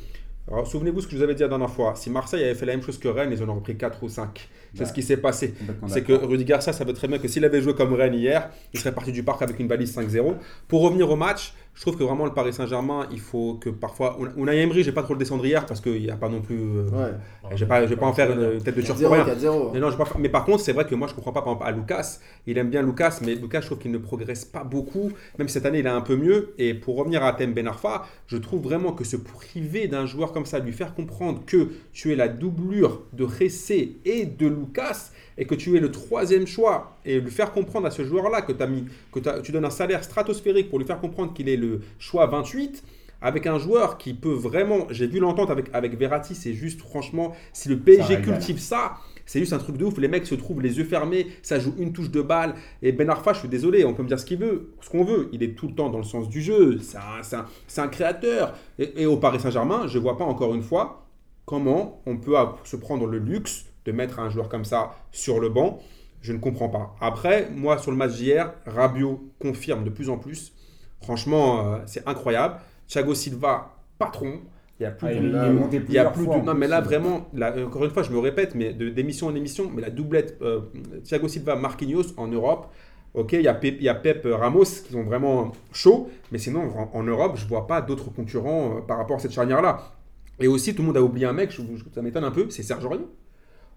alors, 0.51 0.67
souvenez-vous 0.67 0.99
ce 0.99 1.07
que 1.07 1.13
je 1.13 1.17
vous 1.17 1.23
avais 1.23 1.35
dit 1.35 1.41
la 1.41 1.47
dernière 1.47 1.69
fois. 1.69 1.93
Si 1.95 2.09
Marseille 2.09 2.43
avait 2.43 2.53
fait 2.55 2.65
la 2.65 2.73
même 2.73 2.81
chose 2.83 2.97
que 2.99 3.07
Rennes, 3.07 3.29
ils 3.31 3.41
en 3.41 3.47
auraient 3.47 3.61
pris 3.61 3.77
4 3.77 4.03
ou 4.03 4.09
5. 4.09 4.49
C'est 4.73 4.79
Bah, 4.79 4.85
ce 4.85 4.93
qui 4.93 5.03
s'est 5.03 5.17
passé. 5.17 5.49
Complètement 5.51 5.87
C'est 5.87 6.03
que. 6.03 6.13
Rudy 6.13 6.45
Garcia 6.45 6.73
savait 6.73 6.93
très 6.93 7.07
bien 7.07 7.19
que 7.19 7.27
s'il 7.27 7.45
avait 7.45 7.61
joué 7.61 7.75
comme 7.75 7.93
Rennes 7.93 8.15
hier, 8.15 8.49
il 8.73 8.79
serait 8.79 8.91
parti 8.93 9.11
du 9.11 9.23
parc 9.23 9.41
avec 9.41 9.59
une 9.59 9.67
balise 9.67 9.95
5-0. 9.95 10.35
Pour 10.67 10.81
revenir 10.81 11.09
au 11.11 11.15
match, 11.15 11.53
je 11.75 11.81
trouve 11.81 11.97
que 11.97 12.03
vraiment 12.03 12.25
le 12.25 12.33
Paris 12.33 12.53
Saint-Germain, 12.53 13.07
il 13.11 13.19
faut 13.19 13.55
que 13.55 13.69
parfois. 13.69 14.17
Unai 14.37 14.57
Emery, 14.61 14.83
j'ai 14.83 14.91
pas 14.91 15.01
trop 15.03 15.13
le 15.13 15.19
descendre 15.19 15.43
hier 15.45 15.65
parce 15.65 15.81
qu'il 15.81 16.01
n'y 16.01 16.09
a 16.11 16.15
pas 16.15 16.29
non 16.29 16.41
plus. 16.41 16.59
euh, 16.59 16.83
Ouais. 16.91 17.11
Je 17.55 17.65
vais 17.65 17.67
pas, 17.67 17.87
pas 17.87 18.05
en 18.05 18.13
faire 18.13 18.31
une 18.31 18.61
tête 18.61 18.75
de 18.75 18.81
turc 18.81 18.97
pour 19.01 19.09
4-0, 19.11 19.23
rien. 19.25 19.33
4-0. 19.35 19.71
Mais, 19.73 19.79
non, 19.79 19.91
pas- 19.91 20.07
mais 20.19 20.29
par 20.29 20.45
contre, 20.45 20.59
c'est 20.63 20.71
vrai 20.73 20.85
que 20.85 20.93
moi, 20.95 21.07
je 21.07 21.13
comprends 21.15 21.31
pas 21.33 21.41
par 21.41 21.49
exemple, 21.53 21.65
à 21.65 21.71
Lucas. 21.71 22.19
Il 22.45 22.57
aime 22.59 22.69
bien 22.69 22.81
Lucas, 22.83 23.19
mais 23.25 23.35
Lucas, 23.35 23.61
je 23.61 23.65
trouve 23.67 23.79
qu'il 23.79 23.91
ne 23.91 23.97
progresse 23.97 24.45
pas 24.45 24.63
beaucoup. 24.63 25.11
Même 25.39 25.47
cette 25.47 25.65
année, 25.65 25.79
il 25.79 25.85
est 25.85 25.89
un 25.89 26.01
peu 26.01 26.15
mieux. 26.15 26.53
Et 26.59 26.73
pour 26.75 26.95
revenir 26.95 27.23
à 27.23 27.33
Thème 27.33 27.53
Ben 27.53 27.67
Arfa, 27.67 28.05
je 28.27 28.37
trouve 28.37 28.61
vraiment 28.61 28.91
que 28.93 29.03
se 29.03 29.17
priver 29.17 29.87
d'un 29.87 30.05
joueur 30.05 30.31
comme 30.31 30.45
ça, 30.45 30.59
lui 30.59 30.73
faire 30.73 30.93
comprendre 30.93 31.41
que 31.45 31.69
tu 31.91 32.11
es 32.13 32.15
la 32.15 32.27
doublure 32.27 33.01
de 33.13 33.23
Ressé 33.23 33.97
et 34.05 34.25
de 34.25 34.47
Lucas, 34.47 35.09
et 35.37 35.45
que 35.45 35.55
tu 35.55 35.75
es 35.77 35.79
le 35.79 35.91
troisième 35.91 36.47
choix, 36.47 36.97
et 37.05 37.19
lui 37.19 37.31
faire 37.31 37.51
comprendre 37.51 37.87
à 37.87 37.91
ce 37.91 38.03
joueur-là 38.03 38.41
que, 38.41 38.51
t'as 38.51 38.67
mis, 38.67 38.85
que 39.11 39.19
t'as- 39.19 39.41
tu 39.41 39.51
donnes 39.51 39.65
un 39.65 39.69
salaire 39.69 40.03
stratosphérique 40.03 40.69
pour 40.69 40.79
lui 40.79 40.85
faire 40.85 40.99
comprendre 40.99 41.33
qu'il 41.33 41.49
est 41.49 41.57
le 41.57 41.81
choix 41.99 42.25
28 42.27 42.83
avec 43.21 43.47
un 43.47 43.57
joueur 43.57 43.97
qui 43.97 44.13
peut 44.13 44.33
vraiment, 44.33 44.85
j'ai 44.89 45.07
vu 45.07 45.19
l'entente 45.19 45.49
avec, 45.49 45.67
avec 45.71 45.97
Verratti, 45.97 46.35
c'est 46.35 46.53
juste 46.53 46.81
franchement, 46.81 47.33
si 47.53 47.69
le 47.69 47.77
PSG 47.79 48.15
cultive 48.23 48.59
ça, 48.59 48.95
c'est 49.25 49.39
juste 49.39 49.53
un 49.53 49.57
truc 49.57 49.77
de 49.77 49.85
ouf. 49.85 49.97
Les 49.97 50.09
mecs 50.09 50.25
se 50.27 50.35
trouvent 50.35 50.61
les 50.61 50.77
yeux 50.77 50.83
fermés, 50.83 51.27
ça 51.41 51.57
joue 51.57 51.73
une 51.77 51.93
touche 51.93 52.11
de 52.11 52.21
balle. 52.21 52.55
Et 52.81 52.91
Ben 52.91 53.09
Arfa, 53.09 53.31
je 53.31 53.39
suis 53.39 53.47
désolé, 53.47 53.85
on 53.85 53.93
peut 53.93 54.03
me 54.03 54.09
dire 54.09 54.19
ce 54.19 54.25
qu'il 54.25 54.39
veut, 54.39 54.71
ce 54.81 54.89
qu'on 54.89 55.05
veut. 55.05 55.29
Il 55.31 55.41
est 55.41 55.55
tout 55.55 55.69
le 55.69 55.73
temps 55.75 55.89
dans 55.89 55.99
le 55.99 56.03
sens 56.03 56.27
du 56.27 56.41
jeu. 56.41 56.79
C'est 56.81 56.97
un, 56.97 57.23
c'est 57.23 57.37
un- 57.37 57.83
un 57.85 57.87
créateur. 57.87 58.53
Et, 58.77 59.03
et 59.03 59.05
au 59.05 59.15
Paris 59.15 59.39
Saint-Germain, 59.39 59.87
je 59.87 59.97
vois 59.97 60.17
pas 60.17 60.25
encore 60.25 60.53
une 60.53 60.61
fois 60.61 61.05
comment 61.45 62.01
on 62.05 62.17
peut 62.17 62.35
se 62.65 62.75
prendre 62.75 63.05
le 63.07 63.19
luxe 63.19 63.65
de 63.85 63.91
mettre 63.91 64.19
un 64.19 64.29
joueur 64.29 64.49
comme 64.49 64.65
ça 64.65 64.91
sur 65.11 65.39
le 65.39 65.49
banc 65.49 65.79
Je 66.21 66.31
ne 66.33 66.37
comprends 66.39 66.69
pas. 66.69 66.95
Après, 67.01 67.49
moi, 67.53 67.77
sur 67.77 67.91
le 67.91 67.97
match 67.97 68.13
d'hier, 68.13 68.53
Rabiot 68.65 69.21
confirme 69.39 69.83
de 69.83 69.89
plus 69.89 70.09
en 70.09 70.17
plus. 70.17 70.53
Franchement, 71.01 71.73
euh, 71.73 71.77
c'est 71.85 72.07
incroyable. 72.07 72.55
Thiago 72.87 73.13
Silva, 73.13 73.75
patron. 73.99 74.39
Il 74.79 74.83
y 74.83 74.85
a 74.85 74.91
plus 74.91 75.07
Ah, 75.07 75.11
de- 75.13 75.17
il, 75.17 75.25
il 75.25 75.31
là, 75.31 75.51
il 75.87 75.93
y 75.93 75.97
a 75.97 76.05
plus 76.05 76.23
fois. 76.25 76.39
de... 76.39 76.45
Non, 76.45 76.53
mais 76.53 76.67
là, 76.67 76.79
vraiment, 76.81 77.27
là, 77.33 77.53
encore 77.65 77.83
une 77.85 77.91
fois, 77.91 78.03
je 78.03 78.11
me 78.11 78.19
répète, 78.19 78.55
mais 78.55 78.73
d'émission 78.73 79.27
en 79.27 79.35
émission, 79.35 79.69
mais 79.73 79.81
la 79.81 79.89
doublette 79.89 80.37
euh, 80.41 80.61
Thiago 81.03 81.27
Silva, 81.27 81.55
Marquinhos 81.57 82.13
en 82.17 82.27
Europe, 82.27 82.67
ok, 83.13 83.33
il 83.33 83.41
y, 83.41 83.47
a 83.47 83.53
Pep, 83.53 83.75
il 83.79 83.83
y 83.83 83.89
a 83.89 83.93
Pep 83.95 84.25
euh, 84.25 84.35
Ramos 84.35 84.63
qui 84.85 84.91
sont 84.93 85.03
vraiment 85.03 85.51
chauds, 85.73 86.09
mais 86.31 86.37
sinon, 86.39 86.61
en, 86.75 86.89
en 86.97 87.03
Europe, 87.03 87.33
je 87.35 87.45
vois 87.45 87.67
pas 87.67 87.81
d'autres 87.81 88.09
concurrents 88.11 88.77
euh, 88.77 88.81
par 88.81 88.97
rapport 88.97 89.17
à 89.17 89.19
cette 89.19 89.33
charnière-là. 89.33 89.91
Et 90.39 90.47
aussi, 90.47 90.73
tout 90.73 90.81
le 90.81 90.87
monde 90.87 90.97
a 90.97 91.03
oublié 91.03 91.25
un 91.27 91.33
mec, 91.33 91.51
je- 91.51 91.61
je- 91.75 91.83
ça 91.93 92.01
m'étonne 92.01 92.23
un 92.23 92.31
peu, 92.31 92.49
c'est 92.49 92.63
Serge 92.63 92.83
Aurier. 92.85 93.05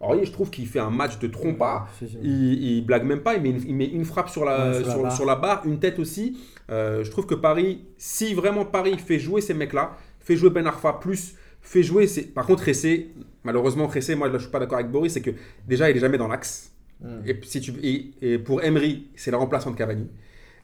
Aurier, 0.00 0.24
je 0.26 0.32
trouve 0.32 0.50
qu'il 0.50 0.66
fait 0.66 0.78
un 0.78 0.90
match 0.90 1.18
de 1.18 1.26
trompa. 1.26 1.86
Il, 2.22 2.62
il 2.62 2.84
blague 2.86 3.04
même 3.04 3.20
pas, 3.20 3.34
il 3.36 3.42
met 3.42 3.50
une, 3.50 3.62
il 3.66 3.74
met 3.74 3.86
une 3.86 4.04
frappe 4.04 4.28
sur 4.28 4.44
la, 4.44 4.68
Ouais, 4.70 4.74
sur 4.74 4.86
la 4.86 4.92
sur, 4.92 5.02
barre. 5.02 5.12
sur 5.16 5.24
la 5.26 5.36
barre, 5.36 5.62
une 5.66 5.78
tête 5.78 5.98
aussi. 5.98 6.36
Euh, 6.70 7.02
je 7.04 7.10
trouve 7.10 7.26
que 7.26 7.34
Paris, 7.34 7.84
si 7.96 8.34
vraiment 8.34 8.64
Paris 8.64 8.98
fait 8.98 9.18
jouer 9.18 9.40
ces 9.40 9.54
mecs-là, 9.54 9.96
fait 10.20 10.36
jouer 10.36 10.50
Ben 10.50 10.66
Arfa 10.66 10.94
plus, 10.94 11.34
fait 11.62 11.82
jouer. 11.82 12.06
ces- 12.06 12.22
Par 12.26 12.44
contre, 12.46 12.64
Ressé, 12.66 13.14
malheureusement, 13.42 13.86
Ressé, 13.86 14.14
moi 14.16 14.28
là, 14.28 14.34
je 14.36 14.42
suis 14.42 14.50
pas 14.50 14.58
d'accord 14.58 14.78
avec 14.78 14.90
Boris, 14.90 15.12
c'est 15.14 15.22
que 15.22 15.30
déjà 15.66 15.90
il 15.90 15.96
est 15.96 16.00
jamais 16.00 16.18
dans 16.18 16.28
l'axe. 16.28 16.72
Mm. 17.00 17.06
Et, 17.26 17.40
si 17.44 17.60
tu, 17.60 17.72
et, 17.82 18.10
et 18.20 18.38
pour 18.38 18.62
Emery, 18.62 19.06
c'est 19.16 19.30
le 19.30 19.36
remplaçant 19.38 19.70
de 19.70 19.76
Cavani. 19.76 20.08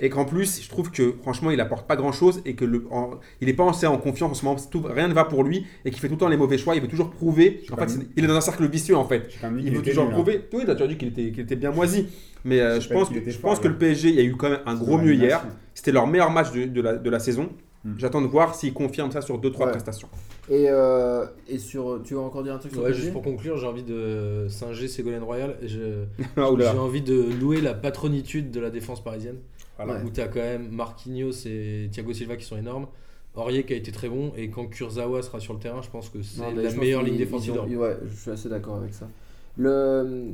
Et 0.02 0.10
qu'en 0.10 0.26
plus, 0.26 0.60
je 0.62 0.68
trouve 0.68 0.90
que 0.90 1.14
franchement, 1.22 1.50
il 1.50 1.60
apporte 1.60 1.86
pas 1.86 1.96
grand 1.96 2.12
chose 2.12 2.42
et 2.44 2.54
que 2.54 2.64
le, 2.66 2.84
en- 2.90 3.12
il 3.40 3.48
est 3.48 3.54
pas 3.54 3.70
assez 3.70 3.86
en 3.86 3.96
confiance 3.96 4.32
en 4.32 4.34
ce 4.34 4.44
moment. 4.44 4.58
Tout- 4.70 4.82
rien 4.84 5.08
ne 5.08 5.14
va 5.14 5.24
pour 5.24 5.44
lui 5.44 5.64
et 5.86 5.90
qu'il 5.90 6.00
fait 6.00 6.08
tout 6.08 6.14
le 6.14 6.18
temps 6.20 6.28
les 6.28 6.36
mauvais 6.36 6.58
choix. 6.58 6.74
Il 6.74 6.82
veut 6.82 6.88
toujours 6.88 7.08
prouver. 7.10 7.62
En 7.72 7.76
fait, 7.76 7.98
il 8.16 8.24
est 8.24 8.26
dans 8.26 8.34
un 8.36 8.40
cercle 8.42 8.66
vicieux 8.68 8.96
en 8.96 9.04
fait. 9.06 9.30
Même 9.42 9.58
dit 9.60 9.68
Il 9.68 9.76
veut 9.76 9.82
toujours 9.82 10.04
nul, 10.04 10.12
hein. 10.12 10.16
prouver. 10.16 10.44
Oui, 10.52 10.64
tu 10.64 10.70
as 10.70 10.86
dit 10.86 10.96
qu'il 10.98 11.08
était, 11.08 11.30
qu'il 11.30 11.40
était 11.40 11.56
bien 11.56 11.70
moisi. 11.70 12.08
Mais 12.44 12.60
euh, 12.60 12.80
je 12.80 12.88
pense, 12.92 13.08
que, 13.08 13.14
je 13.24 13.30
fort, 13.30 13.50
pense 13.52 13.60
que 13.60 13.68
là. 13.68 13.70
le 13.70 13.78
PSG, 13.78 14.08
il 14.10 14.14
y 14.16 14.20
a 14.20 14.24
eu 14.24 14.34
quand 14.36 14.50
même 14.50 14.60
un 14.66 14.74
gros 14.74 14.98
mieux 14.98 15.14
hier. 15.14 15.46
C'était 15.74 15.92
leur 15.92 16.06
meilleur 16.08 16.30
match 16.32 16.50
de, 16.52 16.64
de 16.64 16.80
la, 16.82 16.96
de 16.96 17.08
la 17.08 17.20
saison. 17.20 17.48
Hmm. 17.84 17.94
J'attends 17.98 18.20
de 18.22 18.26
voir 18.28 18.54
s'ils 18.54 18.72
confirment 18.72 19.10
ça 19.10 19.20
sur 19.22 19.40
2-3 19.40 19.64
Ouais. 19.64 19.70
prestations. 19.70 20.08
Et, 20.48 20.66
euh, 20.68 21.24
et 21.48 21.58
sur. 21.58 22.00
Tu 22.04 22.14
veux 22.14 22.20
encore 22.20 22.42
dire 22.42 22.54
un 22.54 22.58
truc 22.58 22.72
sur 22.72 22.82
Ouais, 22.82 22.92
juste 22.92 23.12
pour 23.12 23.22
conclure, 23.22 23.56
j'ai 23.58 23.66
envie 23.66 23.82
de 23.84 24.46
singer 24.48 24.86
Ségolène 24.88 25.22
Royal. 25.22 25.56
J'ai 25.64 26.78
envie 26.78 27.02
de 27.02 27.24
louer 27.40 27.60
la 27.60 27.74
patronitude 27.74 28.50
de 28.50 28.60
la 28.60 28.70
défense 28.70 29.02
parisienne. 29.02 29.36
Voilà. 29.78 30.04
Où 30.04 30.10
tu 30.10 30.20
as 30.20 30.28
quand 30.28 30.40
même 30.40 30.68
Marquinhos 30.70 31.32
et 31.46 31.88
Thiago 31.90 32.12
Silva 32.12 32.36
qui 32.36 32.44
sont 32.44 32.56
énormes. 32.56 32.86
Aurier 33.34 33.64
qui 33.64 33.72
a 33.72 33.76
été 33.76 33.90
très 33.92 34.08
bon. 34.08 34.32
Et 34.36 34.48
quand 34.50 34.66
Kurzawa 34.66 35.22
sera 35.22 35.40
sur 35.40 35.54
le 35.54 35.58
terrain, 35.58 35.80
je 35.82 35.88
pense 35.90 36.08
que 36.10 36.22
c'est 36.22 36.40
la 36.62 36.70
meilleure 36.80 37.02
ligne 37.02 37.16
défensive. 37.18 37.54
Ouais, 37.78 37.96
je 38.06 38.14
suis 38.14 38.30
assez 38.30 38.48
d'accord 38.48 38.76
avec 38.76 38.92
ça. 38.94 39.08
Le... 39.56 40.24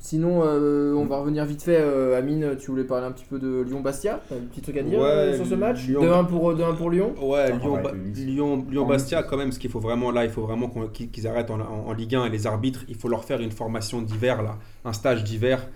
Sinon, 0.00 0.42
euh, 0.44 0.92
on 0.94 1.06
va 1.06 1.18
revenir 1.18 1.44
vite 1.44 1.62
fait. 1.62 1.78
euh, 1.78 2.18
Amine, 2.18 2.56
tu 2.58 2.66
voulais 2.70 2.82
parler 2.84 3.06
un 3.06 3.12
petit 3.12 3.24
peu 3.24 3.38
de 3.38 3.60
Lyon-Bastia 3.62 4.20
un 4.32 4.40
petit 4.50 4.60
truc 4.60 4.76
à 4.76 4.82
dire 4.82 4.98
Ouais, 4.98 5.04
euh, 5.06 5.36
sur 5.36 5.46
ce 5.46 5.54
match 5.54 5.86
Lyon- 5.86 6.02
2-1 6.02 6.26
pour, 6.26 6.52
2-1 6.52 6.74
pour 6.76 6.90
Lyon 6.90 7.14
Ouais, 7.22 7.46
Ah, 7.52 7.56
Lyon. 7.56 7.78
Lyon, 8.12 8.66
Lyon 8.68 8.86
quand 9.28 9.36
même, 9.36 9.52
ce 9.52 9.58
qu'il 9.58 9.70
faut 9.70 9.78
vraiment 9.78 10.10
là, 10.10 10.24
il 10.24 10.30
faut 10.30 10.42
vraiment 10.42 10.68
qu'ils 10.92 11.26
arrêtent 11.28 11.50
en, 11.50 11.60
en- 11.60 11.86
en 11.86 11.92
Ligue 11.92 12.16
1 12.16 12.24
et 12.26 12.28
les 12.30 12.46
arbitres, 12.46 12.84
il 12.88 12.96
faut 12.96 13.08
leur 13.08 13.24
faire 13.24 13.40
une 13.40 13.52
formation 13.52 14.02
d'hiver, 14.02 14.42
là, 14.42 14.58
un 14.84 14.92
stage 14.92 15.22
d'hiver. 15.22 15.68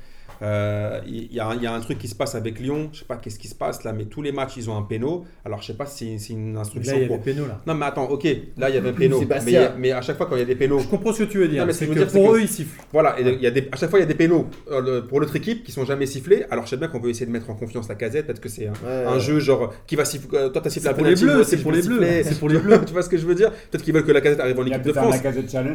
Euh, 0.43 1.01
Il 1.07 1.33
y, 1.33 1.41
a 1.41 1.47
un- 1.49 1.55
il 1.57 1.63
y 1.63 1.67
a 1.67 1.75
un 1.75 1.81
truc 1.81 1.99
qui 1.99 2.07
se 2.09 2.15
passe 2.15 2.35
avec 2.35 2.61
Lyon, 2.61 2.91
je 2.93 3.01
sais 3.01 3.05
pas 3.05 3.17
qu'est-ce 3.17 3.39
qui 3.39 3.49
se 3.49 3.55
passe 3.55 3.83
là, 3.85 3.93
mais 3.93 4.05
tous 4.05 4.23
les 4.23 4.31
matchs 4.33 4.57
ils 4.57 4.71
ont 4.71 4.77
un 4.77 4.83
péno. 4.83 5.25
Alors 5.45 5.61
je 5.63 5.67
sais 5.69 5.75
pas 5.75 5.87
si 5.87 6.19
c'est 6.19 6.33
une 6.33 6.57
instruction 6.57 6.93
Là, 6.93 6.99
il 6.99 7.03
y 7.03 7.05
a 7.05 7.09
pour. 7.09 7.19
des 7.19 7.25
pénaux 7.33 7.47
là. 7.47 7.61
Non, 7.67 7.75
mais 7.75 7.87
attends, 7.87 8.05
ok, 8.09 8.25
là 8.57 8.69
il 8.69 8.75
y 8.75 8.79
avait 8.79 8.91
un 8.91 8.93
péno. 8.93 9.21
Mais, 9.45 9.57
a- 9.57 9.75
mais 9.77 9.93
à 9.93 10.01
chaque 10.03 10.17
fois 10.17 10.27
quand 10.27 10.37
il 10.37 10.41
y 10.41 10.43
a 10.43 10.47
des 10.47 10.55
pénos, 10.55 10.83
Je 10.83 10.89
comprends 10.89 11.13
ce 11.13 11.25
que 11.25 11.29
tu 11.31 11.39
veux 11.39 11.49
dire. 11.49 11.61
Non, 11.63 11.67
mais 11.67 11.73
ce 11.73 11.81
c'est 11.81 11.87
que 11.87 11.91
que 11.93 11.95
je 11.97 12.01
veux 12.01 12.07
dire, 12.07 12.13
c'est 12.13 12.21
pour 12.25 12.33
que- 12.35 12.39
eux, 12.39 12.43
ils 12.43 12.49
sifflent. 12.49 12.81
Voilà, 12.93 13.19
et 13.21 13.23
il 13.29 13.41
y 13.43 13.47
a 13.47 13.51
des, 13.51 13.69
à 13.73 13.77
chaque 13.77 13.91
fois 13.91 13.99
il 13.99 14.03
y 14.03 14.05
a 14.05 14.09
des 14.09 14.15
pénaux 14.15 14.47
euh, 14.71 15.03
pour 15.03 15.21
l'autre 15.21 15.35
équipe 15.37 15.65
qui 15.65 15.73
sont 15.73 15.85
jamais 15.85 16.07
sifflés. 16.07 16.45
Alors 16.51 16.65
je 16.65 16.71
sais 16.71 16.77
bien 16.77 16.89
qu'on 16.89 17.01
veut 17.01 17.11
essayer 17.11 17.27
de 17.27 17.33
mettre 17.33 17.51
en 17.51 17.55
confiance 17.55 17.89
la 17.89 17.95
casette, 17.97 18.27
peut-être 18.27 18.41
que 18.41 18.49
c'est 18.49 18.69
un, 18.69 18.73
Ouais, 18.87 19.05
un 19.07 19.15
ouais. 19.15 19.21
jeu 19.21 19.41
genre 19.41 19.73
qui 19.87 19.97
va 19.97 20.05
siffler. 20.05 20.39
euh, 20.39 20.49
toi 20.51 20.63
t'as 20.63 20.71
sifflé 20.71 20.89
la 20.91 20.95
pour 20.95 21.05
les 21.05 21.15
bleus, 21.17 21.43
c'est 21.45 21.57
pour 21.59 21.73
les 21.73 21.83
bleus, 21.83 22.01
c'est 22.23 22.39
pour 22.39 22.49
les 22.49 22.59
bleus. 22.59 22.81
tu 22.87 22.93
vois 22.93 23.03
ce 23.03 23.09
que 23.09 23.19
je 23.19 23.27
veux 23.27 23.35
dire? 23.35 23.51
Peut-être 23.71 23.83
qu'ils 23.83 23.93
veulent 23.95 24.05
que 24.05 24.13
la 24.13 24.21
casette 24.21 24.41
arrive 24.41 24.59
en 24.59 24.63
Il 24.65 24.69
y 24.69 24.73
a 24.73 24.77
équipe 24.77 24.87
de 24.89 24.93
France. 24.93 25.17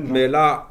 Mais 0.10 0.28
là, 0.28 0.68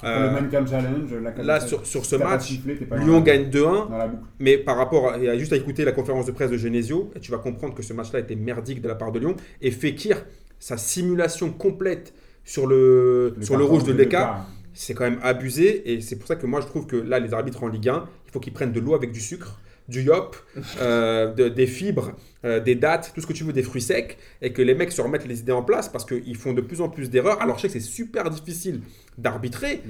là 1.43 1.61
sur, 1.61 1.84
sur 1.86 2.05
ce 2.05 2.16
match, 2.16 2.53
Lyon 2.97 3.20
gagne 3.20 3.51
2-1. 3.51 3.82
Dans 3.87 3.99
la 3.99 4.09
boucle. 4.09 4.22
Mais 4.41 4.59
par 4.59 4.76
rapport 4.76 5.12
à, 5.12 5.39
juste 5.39 5.53
à 5.53 5.57
écouter 5.57 5.85
la 5.85 5.93
conférence 5.93 6.26
de 6.26 6.33
presse 6.33 6.51
de 6.51 6.57
Genesio, 6.57 7.11
et 7.16 7.20
tu 7.20 7.30
vas 7.30 7.39
comprendre 7.39 7.74
que 7.74 7.83
ce 7.83 7.93
match-là 7.93 8.20
était 8.20 8.37
merdique 8.37 8.80
de 8.83 8.89
la 8.89 8.95
part 8.95 9.12
de 9.12 9.18
Lyon. 9.18 9.37
Et 9.61 9.70
Fekir, 9.70 10.24
sa 10.59 10.76
simulation 10.76 11.51
complète 11.51 12.14
sur 12.45 12.66
le, 12.66 13.35
sur 13.41 13.57
le 13.57 13.64
rouge 13.64 13.85
de 13.85 13.93
l'écart, 13.93 14.47
c'est 14.74 14.95
quand 14.95 15.05
même 15.05 15.20
abusé. 15.22 15.93
Et 15.93 16.01
c'est 16.01 16.16
pour 16.16 16.26
ça 16.26 16.37
que 16.37 16.47
moi, 16.47 16.61
je 16.61 16.66
trouve 16.66 16.87
que 16.87 16.97
là, 16.97 17.18
les 17.20 17.35
arbitres 17.35 17.62
en 17.62 17.68
Ligue 17.68 17.89
1, 17.89 18.05
il 18.28 18.33
faut 18.33 18.41
qu'ils 18.41 18.53
prennent 18.53 18.72
de 18.72 18.80
l'eau 18.80 18.95
avec 18.95 19.12
du 19.12 19.20
sucre, 19.20 19.61
du 19.89 20.03
yop, 20.03 20.37
euh, 20.80 21.33
de- 21.35 21.49
des 21.49 21.66
fibres, 21.66 22.12
euh, 22.45 22.61
des 22.61 22.74
dates, 22.76 23.12
tout 23.14 23.20
ce 23.20 23.26
que 23.26 23.33
tu 23.33 23.45
veux, 23.45 23.53
des 23.53 23.62
fruits 23.64 23.83
secs, 23.83 24.16
et 24.41 24.53
que 24.53 24.62
les 24.62 24.74
mecs 24.74 24.93
se 24.93 25.03
remettent 25.03 25.26
les 25.26 25.41
idées 25.41 25.53
en 25.53 25.62
place 25.62 25.89
parce 25.89 26.05
qu'ils 26.05 26.37
font 26.37 26.53
de 26.53 26.61
plus 26.61 26.80
en 26.80 26.89
plus 26.89 27.11
d'erreurs. 27.11 27.41
Alors, 27.43 27.57
je 27.59 27.62
sais 27.62 27.68
que 27.68 27.72
c'est 27.74 27.80
super 27.80 28.30
difficile 28.30 28.80
d'arbitrer, 29.18 29.83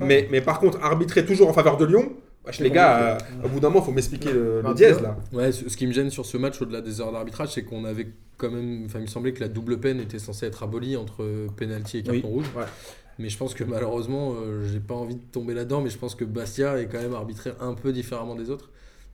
Bah, 0.00 0.06
mais, 0.06 0.28
mais 0.30 0.40
par 0.40 0.58
contre, 0.60 0.82
arbitrer 0.82 1.24
toujours 1.26 1.48
en 1.48 1.52
faveur 1.52 1.76
de 1.76 1.84
Lyon, 1.84 2.12
les 2.60 2.70
gars, 2.70 2.98
euh, 3.00 3.18
au 3.44 3.48
bout 3.48 3.60
d'un 3.60 3.68
moment, 3.68 3.80
il 3.82 3.86
faut 3.86 3.92
m'expliquer 3.92 4.32
le, 4.32 4.60
le 4.60 4.66
Ah, 4.66 4.74
dièse 4.74 5.00
là. 5.00 5.16
Ouais, 5.32 5.52
ce 5.52 5.68
ce 5.68 5.76
qui 5.76 5.86
me 5.86 5.92
gêne 5.92 6.10
sur 6.10 6.26
ce 6.26 6.36
match, 6.36 6.60
au-delà 6.62 6.80
des 6.80 7.00
heures 7.00 7.12
d'arbitrage, 7.12 7.48
c'est 7.52 7.62
qu'on 7.64 7.84
avait 7.84 8.08
quand 8.36 8.50
même. 8.50 8.84
Enfin, 8.86 8.98
il 8.98 9.02
me 9.02 9.06
semblait 9.06 9.32
que 9.32 9.40
la 9.40 9.48
double 9.48 9.78
peine 9.78 10.00
était 10.00 10.18
censée 10.18 10.46
être 10.46 10.62
abolie 10.62 10.96
entre 10.96 11.24
penalty 11.56 11.98
et 11.98 12.02
carton 12.02 12.20
Oui. 12.24 12.32
rouge. 12.34 12.46
Ouais. 12.56 12.64
Mais 13.18 13.28
je 13.28 13.36
pense 13.36 13.52
que 13.54 13.64
malheureusement, 13.64 14.34
euh, 14.40 14.64
j'ai 14.72 14.78
pas 14.80 14.94
envie 14.94 15.16
de 15.16 15.22
tomber 15.32 15.52
là-dedans, 15.54 15.80
mais 15.80 15.90
je 15.90 15.98
pense 15.98 16.14
que 16.14 16.24
Bastia 16.24 16.78
est 16.80 16.86
quand 16.86 17.00
même 17.00 17.14
arbitré 17.14 17.50
un 17.60 17.74
peu 17.74 17.92
différemment 17.92 18.36
des 18.36 18.48
autres. 18.50 18.70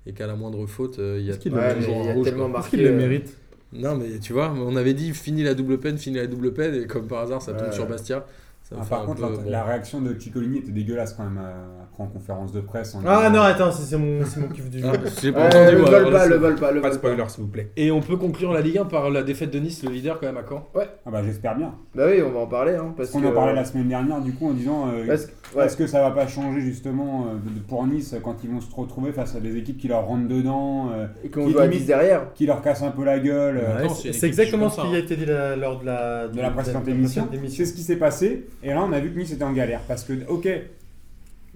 Et 0.06 0.12
qu'à 0.12 0.26
la 0.26 0.36
moindre 0.36 0.66
faute, 0.66 0.98
euh, 0.98 1.16
il 1.18 1.24
y 1.24 1.30
a 1.30 1.32
Est-ce 1.32 1.40
qu'il 1.40 1.52
le 1.52 1.58
Ouais, 1.58 1.68
mérite 1.74 1.88
mais 1.88 1.94
il 2.00 2.04
y 2.06 2.08
a 2.10 2.12
rouge, 2.12 2.24
tellement 2.26 2.50
quoi. 2.50 2.60
Est-ce 2.60 2.68
qu'il 2.68 2.82
le 2.82 2.90
euh, 2.90 2.96
mérite 2.96 3.34
Non, 3.72 3.94
mais 3.96 4.18
tu 4.18 4.34
vois, 4.34 4.52
on 4.54 4.76
avait 4.76 4.92
dit 4.92 5.12
fini 5.14 5.42
la 5.42 5.54
double 5.54 5.78
peine, 5.78 5.96
fini 5.96 6.16
la 6.16 6.26
double 6.26 6.52
peine, 6.52 6.74
et 6.74 6.86
comme 6.86 7.06
par 7.06 7.22
hasard, 7.22 7.40
ça 7.40 7.54
tombe 7.54 7.68
Ouais. 7.68 7.72
sur 7.72 7.86
Bastia. 7.86 8.26
Ça 8.66 8.76
Ah, 8.80 8.84
par 8.88 9.04
contre, 9.04 9.20
peu, 9.20 9.30
la, 9.34 9.38
bon. 9.42 9.50
la 9.50 9.62
réaction 9.64 10.00
de 10.00 10.18
Ciccolini 10.18 10.56
était 10.60 10.70
dégueulasse 10.72 11.12
quand 11.12 11.24
même 11.24 11.38
euh, 11.38 11.82
après 11.82 12.02
en 12.02 12.06
conférence 12.06 12.50
de 12.50 12.62
presse. 12.62 12.94
en 12.94 13.00
Ah 13.06 13.28
non, 13.28 13.42
attends, 13.42 13.70
c'est 13.70 13.98
mon, 13.98 14.24
c'est 14.24 14.40
mon 14.40 14.48
kiff 14.48 14.70
du 14.70 14.80
jour. 14.80 14.90
Ah, 14.94 14.96
j'ai 15.20 15.32
pas 15.32 15.40
Ouais, 15.40 15.46
entendu, 15.48 15.72
le 15.72 15.78
moi, 15.82 15.90
vol 15.90 16.12
pas, 16.12 16.26
le 16.26 16.36
vol 16.36 16.54
pas, 16.56 16.72
le 16.72 16.80
Pas 16.80 16.88
de 16.88 16.94
spoiler, 16.94 17.24
s'il 17.28 17.42
vous 17.44 17.50
plaît. 17.50 17.70
Et 17.76 17.90
on 17.90 18.00
peut 18.00 18.16
conclure 18.16 18.54
la 18.54 18.62
Ligue 18.62 18.78
1 18.78 18.86
par 18.86 19.10
la 19.10 19.22
défaite 19.22 19.50
de 19.50 19.58
Nice, 19.58 19.82
le 19.84 19.90
leader 19.90 20.18
quand 20.18 20.24
même 20.26 20.38
à 20.38 20.44
Caen. 20.48 20.66
Ah 21.04 21.10
bah 21.10 21.20
j'espère 21.22 21.58
bien. 21.58 21.74
Bah 21.94 22.04
oui, 22.08 22.22
on 22.26 22.30
va 22.32 22.38
en 22.40 22.46
parler. 22.46 22.74
Hein, 22.74 22.94
parce 22.96 23.10
qu'on 23.10 23.22
en 23.26 23.32
parlait 23.32 23.52
la 23.54 23.66
semaine 23.66 23.86
dernière 23.88 24.22
du 24.22 24.32
coup 24.32 24.48
en 24.48 24.54
disant 24.54 24.88
euh, 24.88 25.06
parce 25.06 25.26
que- 25.26 25.56
ouais. 25.58 25.66
est-ce 25.66 25.76
que 25.76 25.86
ça 25.86 26.00
va 26.00 26.10
pas 26.12 26.26
changer 26.26 26.62
justement 26.62 27.26
euh, 27.26 27.50
pour 27.68 27.86
Nice 27.86 28.16
quand 28.24 28.36
ils 28.44 28.50
vont 28.50 28.62
se 28.62 28.74
retrouver 28.74 29.12
face 29.12 29.36
à 29.36 29.40
des 29.40 29.58
équipes 29.58 29.76
qui 29.76 29.88
leur 29.88 30.06
rentrent 30.06 30.26
dedans, 30.28 30.88
euh, 30.94 31.06
Et 31.22 31.28
qu'on 31.28 31.44
qui 31.48 31.52
joue 31.52 31.58
à 31.58 31.68
10 31.68 31.84
derrière. 31.84 32.32
qui 32.32 32.46
leur 32.46 32.62
cassent 32.62 32.82
un 32.82 32.92
peu 32.92 33.04
la 33.04 33.18
gueule 33.18 33.58
euh, 33.62 33.82
Ouais, 33.86 34.12
c'est 34.12 34.26
exactement 34.26 34.70
ce 34.70 34.80
qui 34.80 34.94
a 34.94 34.98
été 35.00 35.16
dit 35.16 35.26
lors 35.26 35.80
de 35.80 35.84
la, 35.84 36.28
de 36.28 36.40
la 36.40 36.48
précédente 36.50 36.88
émission. 36.88 37.28
C'est 37.48 37.66
ce 37.66 37.74
qui 37.74 37.82
s'est 37.82 37.96
passé 37.96 38.46
et 38.64 38.70
là 38.70 38.82
on 38.82 38.92
a 38.92 38.98
vu 38.98 39.12
que 39.12 39.18
Nice 39.18 39.32
était 39.32 39.44
en 39.44 39.52
galère 39.52 39.80
parce 39.86 40.04
que 40.04 40.26
ok 40.28 40.48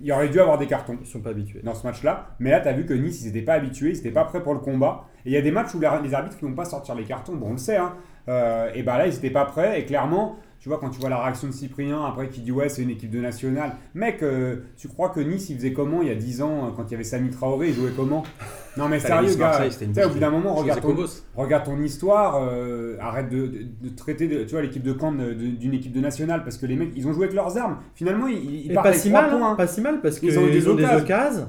il 0.00 0.12
aurait 0.12 0.28
dû 0.28 0.40
avoir 0.40 0.59
des 0.59 0.66
cartons 0.66 0.96
Ils 1.00 1.06
sont 1.06 1.20
pas 1.20 1.30
habitués. 1.30 1.61
dans 1.62 1.74
ce 1.74 1.86
match-là. 1.86 2.28
Mais 2.38 2.50
là, 2.50 2.61
tu 2.61 2.68
as 2.68 2.72
vu 2.72 2.86
que 2.86 2.94
Nice, 2.94 3.22
ils 3.22 3.26
n'étaient 3.26 3.42
pas 3.42 3.54
habitués, 3.54 3.90
ils 3.90 3.96
n'étaient 3.96 4.11
pas 4.11 4.24
prêts 4.24 4.42
pour 4.42 4.54
le 4.54 4.61
combat. 4.61 5.06
Et 5.24 5.30
il 5.30 5.32
y 5.32 5.36
a 5.36 5.42
des 5.42 5.50
matchs 5.50 5.74
où 5.74 5.80
les, 5.80 5.86
arbitres 5.86 6.36
ne 6.42 6.48
vont 6.48 6.54
pas 6.54 6.64
sortir 6.64 6.94
les 6.94 7.04
cartons, 7.04 7.34
bon, 7.34 7.48
on 7.48 7.52
le 7.52 7.59
sait. 7.59 7.76
Hein. 7.76 7.94
Euh, 8.28 8.70
et 8.74 8.82
bah 8.82 8.98
là, 8.98 9.06
ils 9.06 9.14
n'étaient 9.14 9.30
pas 9.30 9.44
prêts. 9.44 9.80
Et 9.80 9.84
clairement, 9.84 10.36
tu 10.61 10.68
vois, 10.68 10.78
quand 10.78 10.90
tu 10.90 10.98
vois 11.00 11.09
la 11.09 11.22
réaction 11.22 11.46
de 11.48 11.52
Cyprien, 11.52 12.04
après 12.04 12.28
qui 12.28 12.40
dit 12.40 12.50
ouais, 12.52 12.68
c'est 12.68 12.82
une 12.82 12.90
équipe 12.90 13.11
de 13.11 13.20
nationale. 13.20 13.72
Mec, 13.94 14.22
euh, 14.22 14.56
tu 14.76 14.88
crois 14.88 15.11
que 15.11 15.20
Nice, 15.20 15.48
il 15.50 15.56
faisait 15.56 15.72
comment 15.72 16.02
il 16.02 16.09
y 16.09 16.11
a 16.11 16.14
10 16.16 16.42
ans, 16.42 16.66
euh, 16.66 16.70
quand 16.76 16.84
il 16.88 16.92
y 16.92 16.94
avait 16.94 17.04
Sami 17.04 17.30
Traoré, 17.30 17.68
il 17.68 17.74
jouait 17.74 17.92
comment 17.96 18.24
Non, 18.76 18.88
mais 18.88 18.98
sérieux, 19.00 19.28
Nice, 19.28 19.38
gars. 19.38 19.46
Marseille, 19.46 19.72
c'était 19.72 19.84
une 19.86 19.92
Tu 19.92 20.00
sais, 20.00 20.06
au 20.06 20.11
bout 20.11 20.18
d'un 20.18 20.30
moment, 20.30 20.54
regarde 20.54 20.80
ton, 20.80 20.88
Cobos. 20.88 21.06
regarde 21.36 21.64
ton 21.64 21.80
histoire, 21.82 22.40
euh, 22.42 22.96
arrête 23.00 23.28
de, 23.28 23.46
de- 23.46 23.66
de 23.82 23.88
traiter 23.94 24.26
de- 24.28 24.44
tu 24.44 24.50
vois, 24.52 24.62
l'équipe 24.62 24.82
de 24.82 24.92
camp 24.92 25.12
de- 25.12 25.32
de- 25.32 25.46
d'une 25.56 25.74
équipe 25.74 25.92
de 25.92 26.00
nationale 26.00 26.42
parce 26.44 26.59
que 26.59 26.66
les 26.66 26.76
mecs, 26.76 26.90
ils 26.96 27.06
ont 27.06 27.12
joué 27.12 27.24
avec 27.24 27.34
leurs 27.36 27.56
armes. 27.56 27.78
Finalement, 27.94 28.26
ils, 28.26 28.66
ils 28.66 28.72
partent 28.74 28.84
pas 28.84 28.88
avec 28.90 29.00
si 29.00 29.11
mal, 29.11 29.30
hein, 29.32 29.38
points. 29.38 29.54
pas 29.54 29.66
si 29.66 29.80
mal 29.80 30.00
parce 30.00 30.16
Ils 30.18 30.28
qu'ils 30.30 30.38
ont 30.38 30.46
eu 30.46 30.50
des 30.50 30.68
ont 30.68 30.74
des 30.74 30.84
occasions. 30.84 31.48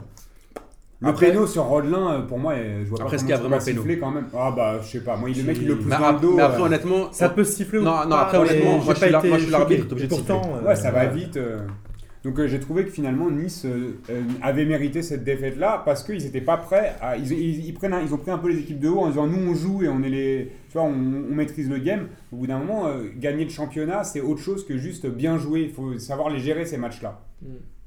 Le 1.01 1.07
Après- 1.07 1.27
péno 1.31 1.47
sur 1.47 1.63
Rodelin, 1.63 2.11
euh, 2.11 2.21
pour 2.23 2.39
moi, 2.39 2.53
euh, 2.53 2.81
je 2.83 2.89
vois 2.89 2.99
Après, 3.01 3.15
pas 3.15 3.17
comment 3.17 3.19
qu'il 3.21 3.29
y 3.29 3.33
a 3.33 3.37
vraiment 3.37 3.59
siffler 3.61 3.99
quand 3.99 4.11
même. 4.11 4.25
Ah 4.37 4.51
bah, 4.53 4.79
je 4.81 4.87
sais 4.87 4.99
pas. 5.03 5.15
Moi, 5.15 5.29
le 5.29 5.43
mec, 5.43 5.57
il 5.61 5.67
le 5.67 5.77
pousse 5.77 5.85
Mais, 5.87 5.97
dans 5.97 6.11
le 6.11 6.19
dos. 6.19 6.35
mais 6.35 6.43
après, 6.43 6.61
euh, 6.61 6.65
honnêtement, 6.65 7.11
Ça 7.13 7.29
peut 7.29 7.43
siffler 7.45 7.79
ou 7.79 7.83
Non, 7.83 7.91
pas. 7.91 8.05
non, 8.05 8.15
après, 8.17 8.37
honnêtement, 8.37 8.71
moi, 8.79 8.81
je 8.81 8.87
pas 8.87 8.95
suis 8.95 9.09
l'arbitre, 9.11 9.33
obligé 9.33 9.85
de 9.85 9.97
siffler. 9.97 10.07
pourtant, 10.09 10.41
euh, 10.57 10.67
Ouais, 10.67 10.75
ça 10.75 10.91
va 10.91 11.05
ouais. 11.05 11.13
vite. 11.13 11.39
Donc 12.25 12.37
euh, 12.37 12.47
j'ai 12.49 12.59
trouvé 12.59 12.83
que 12.83 12.89
finalement 12.91 13.31
Nice 13.31 13.63
euh, 13.63 13.97
euh, 14.09 14.23
avait 14.41 14.65
mérité 14.65 15.01
cette 15.01 15.23
défaite-là 15.23 15.81
parce 15.85 16.03
qu'ils 16.03 16.21
n'étaient 16.21 16.41
pas 16.41 16.57
prêts. 16.57 16.97
À, 17.01 17.15
ils, 17.15 17.31
ils- 17.31 17.65
ils 17.67 17.73
prennent 17.73 17.93
un- 17.93 18.01
ils 18.01 18.13
ont 18.13 18.17
pris 18.17 18.29
un 18.29 18.37
peu 18.37 18.49
les 18.49 18.59
équipes 18.59 18.81
de 18.81 18.89
haut 18.89 18.99
en 18.99 19.07
disant 19.07 19.25
nous 19.25 19.49
on 19.49 19.55
joue 19.55 19.83
et 19.83 19.87
on 19.87 20.03
est 20.03 20.09
les, 20.09 20.51
tu 20.67 20.73
vois, 20.73 20.83
on, 20.83 20.89
on 20.89 21.33
maîtrise 21.33 21.69
le 21.69 21.77
game. 21.77 22.07
Au 22.33 22.35
bout 22.35 22.47
d'un 22.47 22.59
moment, 22.59 22.87
euh, 22.87 23.03
gagner 23.15 23.45
le 23.45 23.49
championnat 23.49 24.03
c'est 24.03 24.19
autre 24.19 24.41
chose 24.41 24.67
que 24.67 24.77
juste 24.77 25.07
bien 25.07 25.37
jouer. 25.37 25.61
Il 25.61 25.69
faut 25.71 25.97
savoir 25.97 26.29
les 26.29 26.39
gérer 26.39 26.65
ces 26.65 26.75
matchs-là. 26.75 27.21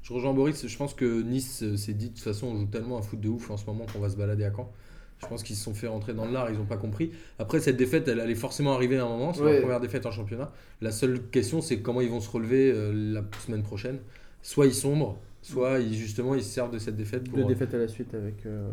Je 0.03 0.13
rejoins 0.13 0.33
Boris, 0.33 0.67
je 0.67 0.77
pense 0.77 0.93
que 0.93 1.21
Nice 1.21 1.63
euh, 1.63 1.77
s'est 1.77 1.93
dit 1.93 2.09
de 2.09 2.13
toute 2.13 2.23
façon 2.23 2.47
on 2.47 2.57
joue 2.59 2.65
tellement 2.65 2.97
un 2.97 3.01
foot 3.01 3.19
de 3.21 3.29
ouf 3.29 3.49
en 3.49 3.57
ce 3.57 3.65
moment 3.65 3.85
qu'on 3.91 3.99
va 3.99 4.09
se 4.09 4.17
balader 4.17 4.43
à 4.43 4.51
Caen. 4.51 4.69
Je 5.21 5.27
pense 5.27 5.41
qu'ils 5.43 5.55
se 5.55 5.63
sont 5.63 5.73
fait 5.73 5.87
rentrer 5.87 6.13
dans 6.13 6.25
l'art, 6.25 6.51
ils 6.51 6.57
n'ont 6.57 6.65
pas 6.65 6.75
compris. 6.75 7.11
Après, 7.39 7.61
cette 7.61 7.77
défaite, 7.77 8.09
elle 8.09 8.19
allait 8.19 8.35
forcément 8.35 8.73
arriver 8.73 8.97
à 8.97 9.05
un 9.05 9.07
moment. 9.07 9.31
C'est 9.31 9.41
Ouais. 9.41 9.53
la 9.55 9.61
première 9.61 9.79
défaite 9.79 10.05
en 10.05 10.11
championnat. 10.11 10.51
La 10.81 10.91
seule 10.91 11.21
question, 11.29 11.61
c'est 11.61 11.79
comment 11.79 12.01
ils 12.01 12.09
vont 12.09 12.19
se 12.19 12.29
relever 12.29 12.69
euh, 12.73 12.91
la 12.93 13.23
semaine 13.45 13.63
prochaine. 13.63 13.99
Soit 14.41 14.65
ils 14.65 14.73
sombrent, 14.73 15.17
soit 15.41 15.79
ils, 15.79 15.93
justement 15.93 16.35
ils 16.35 16.43
se 16.43 16.49
servent 16.49 16.71
de 16.71 16.79
cette 16.79 16.97
défaite 16.97 17.29
pour. 17.29 17.37
Deux 17.39 17.45
défaites 17.45 17.73
à 17.73 17.77
la 17.77 17.87
suite 17.87 18.13
avec 18.13 18.45
euh, 18.45 18.69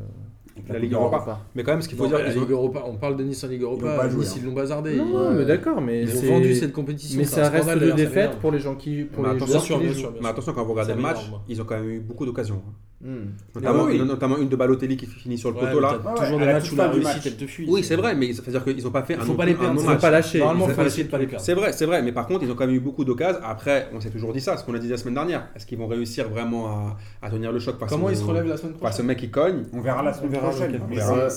La 0.68 0.78
Ligue 0.78 0.92
Europa. 0.92 1.40
Mais 1.54 1.62
quand 1.62 1.72
même, 1.72 1.82
ce 1.82 1.88
qu'il 1.88 1.96
faut 1.96 2.04
Non, 2.04 2.10
dire, 2.10 2.18
la 2.18 2.30
ils 2.32 2.38
ont- 2.38 2.40
Ligue 2.42 2.50
Europa, 2.50 2.84
on 2.86 2.94
parle 2.96 3.16
de 3.16 3.24
Nice 3.24 3.42
en 3.44 3.48
Ligue 3.48 3.62
Europa. 3.62 3.86
joué, 4.10 4.20
nice, 4.20 4.32
hein. 4.32 4.38
ils 4.40 4.46
l'ont 4.46 4.52
bazardé. 4.52 4.96
Non, 4.96 5.30
ils, 5.32 5.36
mais 5.38 5.44
d'accord, 5.44 5.80
mais 5.80 6.02
ils 6.02 6.16
ont 6.16 6.34
vendu 6.34 6.54
cette 6.54 6.72
compétition. 6.72 7.18
Mais 7.18 7.24
c'est 7.24 7.36
ça 7.36 7.46
un 7.46 7.50
reste 7.50 7.64
défaites 7.96 8.14
m'énerve. 8.14 8.36
pour 8.38 8.52
les 8.52 8.58
gens 8.60 8.74
qui, 8.74 9.04
pour 9.04 9.22
Mais 9.22 9.30
les 9.30 9.36
attention, 9.36 9.60
joueurs 9.60 9.80
qui 9.80 9.86
les 9.86 9.94
jouent. 9.94 10.08
Mais 10.20 10.28
attention, 10.28 10.52
quand 10.52 10.64
vous 10.64 10.72
regardez 10.72 10.94
le 10.94 11.00
match, 11.00 11.30
ils 11.48 11.60
ont 11.60 11.64
quand 11.64 11.76
même 11.76 11.88
eu 11.88 12.00
beaucoup 12.00 12.26
d'occasions. 12.26 12.62
Hmm. 13.02 13.30
Notamment, 13.54 13.84
oui, 13.84 13.98
oui. 13.98 14.06
notamment 14.06 14.36
une 14.36 14.50
de 14.50 14.56
Balotelli 14.56 14.96
qui 14.98 15.06
finit 15.06 15.38
sur 15.38 15.50
le 15.50 15.56
Ouais, 15.56 15.66
poteau 15.68 15.80
là. 15.80 15.92
Ouais, 15.92 15.98
toujours 16.20 16.36
à 16.36 16.40
des 16.40 16.46
la 16.46 16.52
matchs 16.52 16.72
où 16.72 16.76
la 16.76 16.84
fin 16.84 16.88
du 16.90 16.94
réussite 16.96 17.14
match. 17.16 17.26
elle 17.26 17.36
te 17.36 17.46
fuit. 17.46 17.66
Oui, 17.66 17.82
c'est 17.82 17.96
vrai, 17.96 18.14
mais 18.14 18.32
ça 18.34 18.42
veut 18.42 18.52
dire 18.52 18.62
qu'ils 18.62 18.84
n'ont 18.84 18.90
pas 18.90 19.02
fait 19.04 19.14
un 19.14 19.18
Il 19.20 19.22
faut 19.24 19.30
non 19.32 19.36
pas 19.38 19.46
les 19.46 19.54
perdre, 19.54 19.70
un 19.70 19.74
Ils 19.74 19.84
non 19.86 19.90
match. 19.92 20.00
pas 20.02 20.10
lâché. 20.10 20.38
Normalement, 20.38 20.66
Ils 20.66 20.68
il 20.68 20.74
faut 20.74 20.80
pas 20.82 20.86
essayer 20.86 21.04
de 21.04 21.08
pas 21.08 21.18
les 21.18 21.26
perdre. 21.26 21.42
C'est 21.44 21.54
vrai, 21.54 21.72
c'est 21.72 21.86
vrai, 21.86 22.02
mais 22.02 22.12
par 22.12 22.26
contre, 22.26 22.42
ils 22.44 22.50
ont 22.50 22.54
quand 22.54 22.66
même 22.66 22.76
eu 22.76 22.80
beaucoup 22.80 23.04
d'occasions. 23.06 23.40
Après, 23.42 23.88
on 23.94 24.00
s'est 24.00 24.10
toujours 24.10 24.34
dit 24.34 24.40
ça, 24.42 24.58
ce 24.58 24.64
qu'on 24.64 24.74
a 24.74 24.78
dit 24.78 24.88
la 24.88 24.98
semaine 24.98 25.14
dernière. 25.14 25.48
Est-ce 25.56 25.64
qu'ils 25.64 25.78
vont 25.78 25.86
réussir 25.86 26.28
vraiment 26.28 26.66
à, 26.68 26.96
à 27.22 27.30
tenir 27.30 27.52
le 27.52 27.58
choc 27.58 27.76
Comment 27.88 28.10
ils 28.10 28.16
se 28.16 28.24
relèvent 28.24 28.46
la 28.46 28.58
semaine 28.58 28.74
prochaine 28.74 29.06
mec 29.06 29.18
qui 29.18 29.30
cogne 29.30 29.62
On 29.72 29.80
verra 29.80 30.02
la 30.02 30.12
semaine 30.12 30.32
prochaine. 30.38 30.78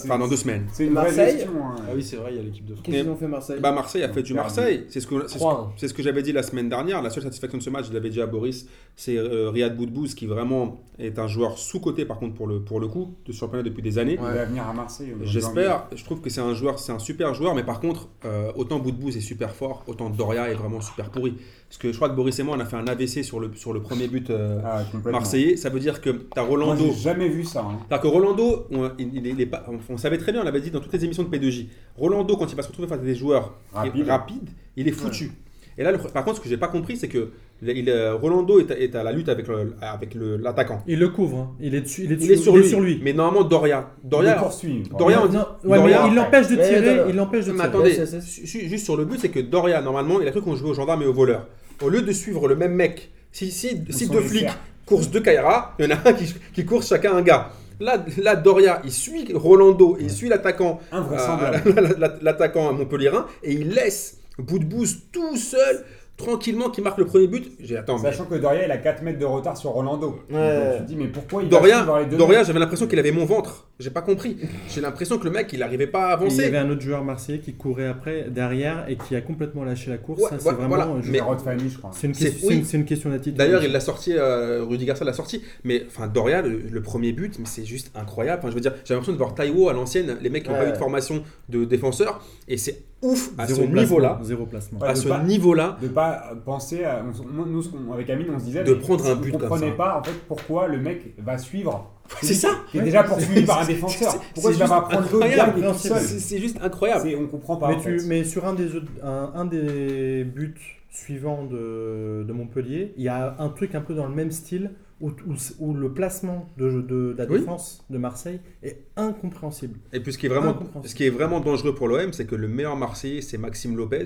Enfin, 0.03 0.18
dans 0.20 0.28
deux 0.28 0.36
semaines. 0.36 0.66
C'est 0.74 0.86
une 0.86 0.93
vraie 0.93 1.03
Marseille 1.03 1.45
hein. 1.47 1.76
Ah 1.88 1.91
oui, 1.95 2.03
c'est 2.03 2.18
vrai, 2.18 2.32
il 2.34 2.38
y 2.38 2.39
a 2.39 2.43
l'équipe 2.43 2.66
de 2.66 2.74
France. 2.74 2.84
Qu'est-ce 2.86 3.01
qu'ils 3.03 3.09
ont 3.09 3.16
fait 3.16 3.28
Marseille 3.28 3.59
Bah, 3.61 3.72
Marseille 3.72 4.03
a 4.03 4.09
fait 4.09 4.22
du. 4.22 4.34
Marseille. 4.34 4.84
C'est 4.89 4.99
ce 4.99 5.07
que 5.07 5.16
c'est 5.28 5.39
ce, 5.39 5.43
3-1. 5.43 5.70
c'est 5.78 5.88
ce 5.88 5.93
que 5.93 6.03
j'avais 6.03 6.24
dit 6.24 6.34
la 6.34 6.43
semaine 6.43 6.68
dernière. 6.68 7.01
La 7.01 7.09
seule 7.09 7.24
satisfaction 7.24 7.57
de 7.57 7.64
ce 7.64 7.70
match, 7.70 7.86
je 7.88 7.93
l'avais 7.93 8.09
dit 8.09 8.22
à 8.22 8.26
Boris, 8.28 8.68
c'est 8.97 9.18
euh, 9.18 9.49
Riyad 9.49 9.78
Boudbouz 9.78 10.14
qui 10.14 10.26
vraiment 10.26 10.82
est 10.99 11.20
un 11.20 11.28
joueur 11.28 11.53
sous-coté 11.58 12.06
par 12.06 12.20
contre 12.20 12.34
pour 12.36 12.47
le, 12.47 12.60
pour 12.62 12.80
le 12.80 12.88
coup 12.88 13.14
de 13.26 13.32
championnat 13.34 13.64
depuis 13.64 13.82
des 13.82 13.97
années. 13.97 14.14
Il 14.14 14.20
va 14.20 14.45
venir 14.45 14.68
à 14.68 14.74
Marseille. 14.74 15.14
J'espère, 15.24 15.86
je 15.95 16.04
trouve 16.04 16.22
que 16.22 16.30
c'est 16.30 16.41
un 16.41 16.54
joueur, 16.54 16.80
c'est 16.80 16.91
un 16.91 16.99
super 16.99 17.34
joueur, 17.34 17.56
mais 17.56 17.64
par 17.64 17.80
contre, 17.80 18.10
euh, 18.26 18.51
autant 18.56 18.80
Boudbouz 18.80 19.18
est 19.18 19.22
super 19.22 19.54
fort, 19.56 19.84
autant 19.88 20.10
Doria 20.10 20.49
est 20.49 20.56
vraiment 20.56 20.82
super 20.82 21.10
pourri. 21.10 21.36
Parce 21.70 21.78
que 21.80 21.91
je 21.91 21.95
crois 21.95 22.10
que 22.10 22.16
Boris 22.16 22.38
et 22.38 22.43
moi, 22.43 22.56
on 22.56 22.60
a 22.60 22.66
fait 22.66 22.76
un 22.76 22.86
AVC 22.88 23.24
sur 23.24 23.39
le, 23.39 23.51
sur 23.56 23.74
le 23.74 23.82
premier 23.82 24.08
but 24.08 24.30
euh, 24.30 24.60
Ah, 24.64 24.84
marseillais. 25.10 25.58
Ça 25.58 25.70
veut 25.70 25.80
dire 25.80 26.01
que 26.01 26.12
tu 26.12 26.20
as 26.36 26.41
Rolando. 26.43 26.91
jamais 26.93 27.28
vu 27.30 27.43
ça. 27.43 27.62
hein. 27.62 27.80
C'est-à-dire 27.88 28.01
que 28.04 28.08
Rolando, 28.16 28.68
on, 28.72 28.91
il- 28.99 29.41
est 29.41 29.45
pas- 29.47 29.66
on, 29.68 29.80
on 29.93 29.97
savait 29.97 30.20
très 30.20 30.32
bien, 30.32 30.41
on 30.41 30.43
l'avait 30.43 30.62
dit 30.62 30.70
dans 30.70 30.80
toutes 30.80 30.93
les 30.93 31.04
émissions 31.04 31.24
de 31.24 31.36
P2J. 31.36 31.68
Rolando, 31.97 32.38
quand 32.38 32.45
il 32.51 32.56
va 32.56 32.62
se 32.62 32.68
retrouver 32.68 32.88
face 32.88 32.99
à 32.99 33.04
des 33.04 33.16
joueurs 33.16 33.54
Rapide. 33.74 34.08
rapides, 34.08 34.49
il 34.78 34.88
est 34.88 34.91
foutu. 34.91 35.32
Et 35.76 35.82
là, 35.84 35.91
le- 35.91 35.97
par 35.97 36.24
contre, 36.24 36.38
ce 36.38 36.41
que 36.43 36.49
j'ai 36.49 36.58
pas 36.58 36.68
compris, 36.68 36.95
c'est 36.95 37.08
que 37.08 37.32
il- 37.62 37.70
il- 37.70 38.10
Rolando 38.22 38.60
est 38.60 38.72
à, 38.72 38.78
est 38.80 38.95
à 38.95 39.04
la 39.04 39.12
lutte 39.12 39.30
avec 39.30 39.47
le- 39.47 39.74
avec 39.82 40.16
le- 40.16 40.38
l'attaquant. 40.38 40.84
Il 40.88 40.99
le 40.99 41.10
couvre. 41.10 41.38
hein. 41.38 41.51
Il 41.60 41.76
est 41.76 41.82
dessus. 41.82 42.04
Il 42.06 42.12
est, 42.12 42.16
Il 42.16 42.24
est 42.32 42.36
dessus- 42.36 42.43
sur 42.43 42.54
il 42.56 42.62
lui. 42.62 42.70
sur 42.70 42.82
lui. 42.82 42.99
Mais 43.04 43.14
normalement, 43.14 43.43
Doria. 43.47 43.91
Doria, 44.04 44.32
Il 44.32 44.34
le 44.36 44.39
poursuit. 44.41 44.84
Doria, 44.97 45.22
on 45.24 45.28
dit- 45.28 45.38
Non, 45.38 45.45
ouais, 45.64 45.78
Doria- 45.78 46.01
mais 46.04 46.10
il 46.10 46.16
l'empêche 46.16 46.47
de 46.49 46.56
Mais 46.56 46.68
tirer. 46.68 46.97
Il 47.10 47.16
l'empêche 47.16 47.45
de 47.45 47.51
Mais 47.51 47.58
tirer. 47.58 47.70
attendez, 47.70 47.97
Ouais, 47.99 48.06
c'est- 48.06 48.22
ju- 48.22 48.45
ju- 48.47 48.68
juste 48.70 48.84
sur 48.86 48.97
le 48.97 49.06
but, 49.06 49.20
c'est 49.20 49.30
que 49.30 49.39
Doria, 49.39 49.82
normalement, 49.82 50.20
il 50.22 50.28
a 50.28 50.32
cru 50.32 50.41
qu'on 50.41 50.56
jouait 50.56 50.70
aux 50.72 50.74
gendarmes 50.74 51.04
et 51.04 51.06
aux 51.06 51.14
voleurs. 51.14 51.47
Au 51.82 51.89
lieu 51.89 52.01
de 52.01 52.12
suivre 52.12 52.47
le 52.47 52.56
même 52.56 52.74
mec, 52.74 53.12
si, 53.32 53.49
si, 53.51 53.82
si 53.89 54.06
sont 54.06 54.14
deux 54.14 54.22
flics 54.22 54.47
coursent 54.86 55.10
deux 55.10 55.22
Kaira, 55.22 55.76
il 55.80 55.86
y 55.86 55.88
en 55.88 55.95
a 55.95 56.10
un 56.10 56.14
qui, 56.14 56.34
qui 56.54 56.66
court 56.66 56.84
chacun 56.84 57.14
un 57.16 57.22
gars. 57.22 57.49
Là, 57.80 58.06
là, 58.22 58.36
Doria, 58.36 58.82
il 58.84 58.91
suit 58.91 59.28
Rolando, 59.34 59.97
il 59.99 60.10
suit 60.12 60.30
l'attaquant, 60.30 60.80
Invraisemblable. 60.91 61.62
euh, 61.66 61.74
la- 61.97 62.08
la- 62.08 62.16
l'attaquant 62.22 62.70
à 62.70 62.72
Montpellierin, 62.72 63.26
et 63.43 63.54
il 63.54 63.70
laisse 63.72 64.20
bout 64.38 64.60
de 64.60 64.66
bouse 64.66 64.97
tout 65.12 65.36
seul, 65.36 65.84
tranquillement, 66.18 66.70
qui 66.70 66.82
marque 66.82 66.97
le 66.99 67.05
premier 67.05 67.28
but. 67.28 67.51
J'ai 67.59 67.76
attends, 67.78 67.97
mais 67.97 68.11
Sachant 68.11 68.26
que 68.26 68.36
Doria, 68.36 68.66
il 68.66 68.72
a 68.72 68.78
4 68.78 69.01
mètres 69.01 69.20
de 69.20 69.26
retard 69.26 69.57
sur 69.57 69.72
Rolando. 69.72 70.20
Ouais. 70.32 70.36
Donc, 70.70 70.78
tu 70.78 70.84
te 70.84 70.88
dis, 70.88 70.95
mais 70.95 71.07
pourquoi 71.07 71.41
il 71.43 71.49
va 71.49 71.57
Doria, 71.57 71.78
suivre 71.80 71.99
les 71.99 72.05
deux 72.05 72.18
Doria, 72.18 72.43
j'avais 72.43 72.59
l'impression 72.59 72.88
qu'il 72.88 72.99
avait 72.99 73.11
mon 73.11 73.26
ventre. 73.26 73.68
J'ai 73.80 73.89
pas 73.89 74.01
compris. 74.01 74.38
J'ai 74.70 74.80
l'impression 74.82 75.18
que 75.18 75.26
le 75.26 75.32
mec, 75.32 75.49
il 75.53 75.59
n'arrivait 75.59 75.88
pas 75.88 76.07
à 76.07 76.14
Et 76.14 76.18
Il 76.18 76.22
y 76.22 76.26
avancer. 76.26 76.43
avait 76.45 76.57
un 76.57 76.70
autre 76.70 76.82
joueur 76.82 77.03
marseillais 77.03 77.39
qui 77.39 77.53
courait 77.53 77.88
après, 77.88 78.28
derrière, 78.30 78.86
et 78.88 78.95
qui 78.95 79.16
a 79.16 79.22
complètement 79.22 79.64
lâché 79.64 79.89
la 79.89 79.97
course. 79.97 80.22
Ouais, 80.22 80.30
ça, 80.30 80.36
c'est 80.39 80.47
ouais, 80.47 80.53
vraiment. 80.53 80.68
voilà. 80.76 80.88
je- 81.01 81.11
Mais- 81.11 81.18
C'est 81.18 81.24
Rod 81.24 81.41
Fanny, 81.41 81.70
je 81.70 81.78
crois. 81.80 81.91
C'est 81.93 82.07
une, 82.07 82.14
question- 82.14 82.47
oui. 82.47 82.53
c'est 82.53 82.59
une- 82.59 82.66
c'est 82.66 82.78
une 82.78 82.86
question 82.86 83.09
d'attitude. 83.09 83.36
D'ailleurs, 83.36 83.64
il 83.64 83.72
l'a 83.72 83.80
sorti, 83.80 84.14
euh, 84.16 84.64
Rudy 84.64 84.86
Garcia 84.86 85.05
l'a 85.05 85.14
sorti. 85.14 85.41
Mais 85.64 85.84
enfin, 85.88 86.07
Doria, 86.07 86.41
le, 86.41 86.59
le 86.72 86.82
premier 86.82 87.11
but, 87.11 87.38
mais 87.39 87.45
c'est 87.45 87.66
juste 87.66 87.91
incroyable. 87.95 88.39
Enfin, 88.39 88.49
je 88.49 88.55
veux 88.55 88.61
dire, 88.61 88.74
j'ai 88.86 88.93
l'impression 88.93 89.14
de 89.14 89.18
voir 89.18 89.34
Taiwo 89.34 89.68
à 89.70 89.74
l'ancienne, 89.74 90.18
les 90.22 90.30
mecs 90.30 90.43
qui 90.43 90.49
n'ont 90.51 90.57
pas 90.57 90.68
eu 90.70 90.72
de 90.72 90.78
formation 90.78 91.24
de 91.49 91.66
défenseur, 91.66 92.22
et 92.47 92.57
c'est 92.57 92.84
ouf 93.04 93.32
à 93.38 93.45
Zéro 93.45 93.62
ce 93.62 93.66
niveau-là. 93.68 94.20
Zéro 94.24 94.45
placement. 94.45 94.80
À 94.82 94.93
de 94.93 94.97
ce 94.97 95.08
pas- 95.08 95.22
niveau-là, 95.24 95.78
de 95.82 95.88
pas 95.89 96.32
penser 96.45 96.84
à. 96.84 97.04
on- 97.04 97.45
nous, 97.45 97.64
avec 97.93 98.10
Amine, 98.10 98.28
on 98.36 98.39
se 98.39 98.45
disait. 98.45 98.64
De 98.64 98.74
prendre 98.74 99.06
un 99.06 99.14
on 99.14 99.16
but 99.18 99.32
comme 99.32 99.41
comprenait 99.41 99.70
ça. 99.72 99.76
pas, 99.78 99.99
en 99.99 100.04
fait, 100.04 100.16
pourquoi 100.28 100.68
le 100.68 100.80
mec 100.80 101.14
va 101.20 101.38
suivre. 101.38 101.89
c'est 102.22 102.34
ça. 102.34 102.49
Qui 102.70 102.78
est 102.78 102.80
Ouais. 102.82 102.86
déjà 102.86 103.04
poursuivi 103.04 103.43
par 103.45 103.62
un 103.62 103.66
défenseur. 103.66 104.12
c'est- 104.12 104.20
Pourquoi 104.34 104.51
pas 104.68 104.82
prendre 104.82 105.08
l'autre 105.12 105.76
c'est- 106.20 106.39
juste 106.39 106.58
incroyable. 106.62 107.10
On 107.22 107.28
comprend 107.28 107.56
pas. 107.58 107.70
Mais, 107.70 107.76
en 107.76 107.80
tu- 107.80 107.99
fait. 107.99 108.08
mais 108.08 108.24
sur 108.24 108.45
un 108.45 108.54
des, 108.54 108.76
autres- 108.76 108.88
un, 109.04 109.32
un 109.36 109.45
des 109.45 110.24
buts 110.26 110.54
suivants 110.91 111.43
de, 111.45 112.24
de 112.28 112.34
Montpellier, 112.34 112.93
il 112.97 113.04
y 113.04 113.08
a 113.08 113.36
un 113.39 113.49
truc 113.49 113.74
un 113.76 113.82
peu 113.82 113.93
dans 113.95 114.06
le 114.06 114.14
même 114.14 114.32
style 114.32 114.72
où, 115.04 115.10
où- 115.28 115.36
où 115.60 115.74
le 115.74 115.91
placement 115.93 116.49
de, 116.58 116.72
de- 116.82 116.82
de 116.82 117.16
la 117.18 117.26
Oui. 117.26 117.39
défense 117.39 117.84
de 117.89 117.97
Marseille 117.97 118.39
est 118.64 118.78
incompréhensible. 118.95 119.78
Et 119.91 119.99
puis 119.99 120.14
ce 120.14 120.18
qui 120.18 120.26
est 120.28 120.30
vraiment, 120.30 120.51
Incompréhensible. 120.51 120.88
ce 120.89 120.95
qui 120.95 121.04
est 121.06 121.10
vraiment 121.10 121.39
dangereux 121.41 121.76
pour 121.76 121.88
l'OM, 121.88 122.14
c'est 122.14 122.26
que 122.26 122.36
le 122.36 122.47
meilleur 122.47 122.76
Marseillais, 122.78 123.22
c'est 123.22 123.38
Maxime 123.38 123.76
Lopez. 123.78 124.06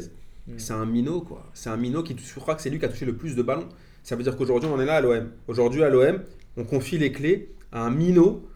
C'est 0.57 0.73
un 0.73 0.85
minot, 0.85 1.19
quoi. 1.21 1.45
C'est 1.53 1.69
un 1.69 1.75
minot 1.77 2.03
qui, 2.03 2.15
je 2.17 2.39
crois 2.39 2.55
que 2.55 2.61
c'est 2.61 2.69
lui 2.69 2.79
qui 2.79 2.85
a 2.85 2.89
touché 2.89 3.05
le 3.05 3.15
plus 3.17 3.35
de 3.35 3.41
ballons. 3.43 3.67
Ça 4.03 4.15
veut 4.15 4.23
dire 4.23 4.37
qu'aujourd'hui, 4.37 4.69
on 4.71 4.75
en 4.75 4.79
est 4.79 4.85
là 4.85 4.95
à 4.95 5.01
l'OM. 5.01 5.29
Aujourd'hui, 5.49 5.83
à 5.83 5.89
l'OM, 5.89 6.19
on 6.55 6.63
confie 6.63 6.97
les 6.97 7.11
clés 7.11 7.49
à 7.73 7.85
un 7.85 7.91
minot 7.91 8.47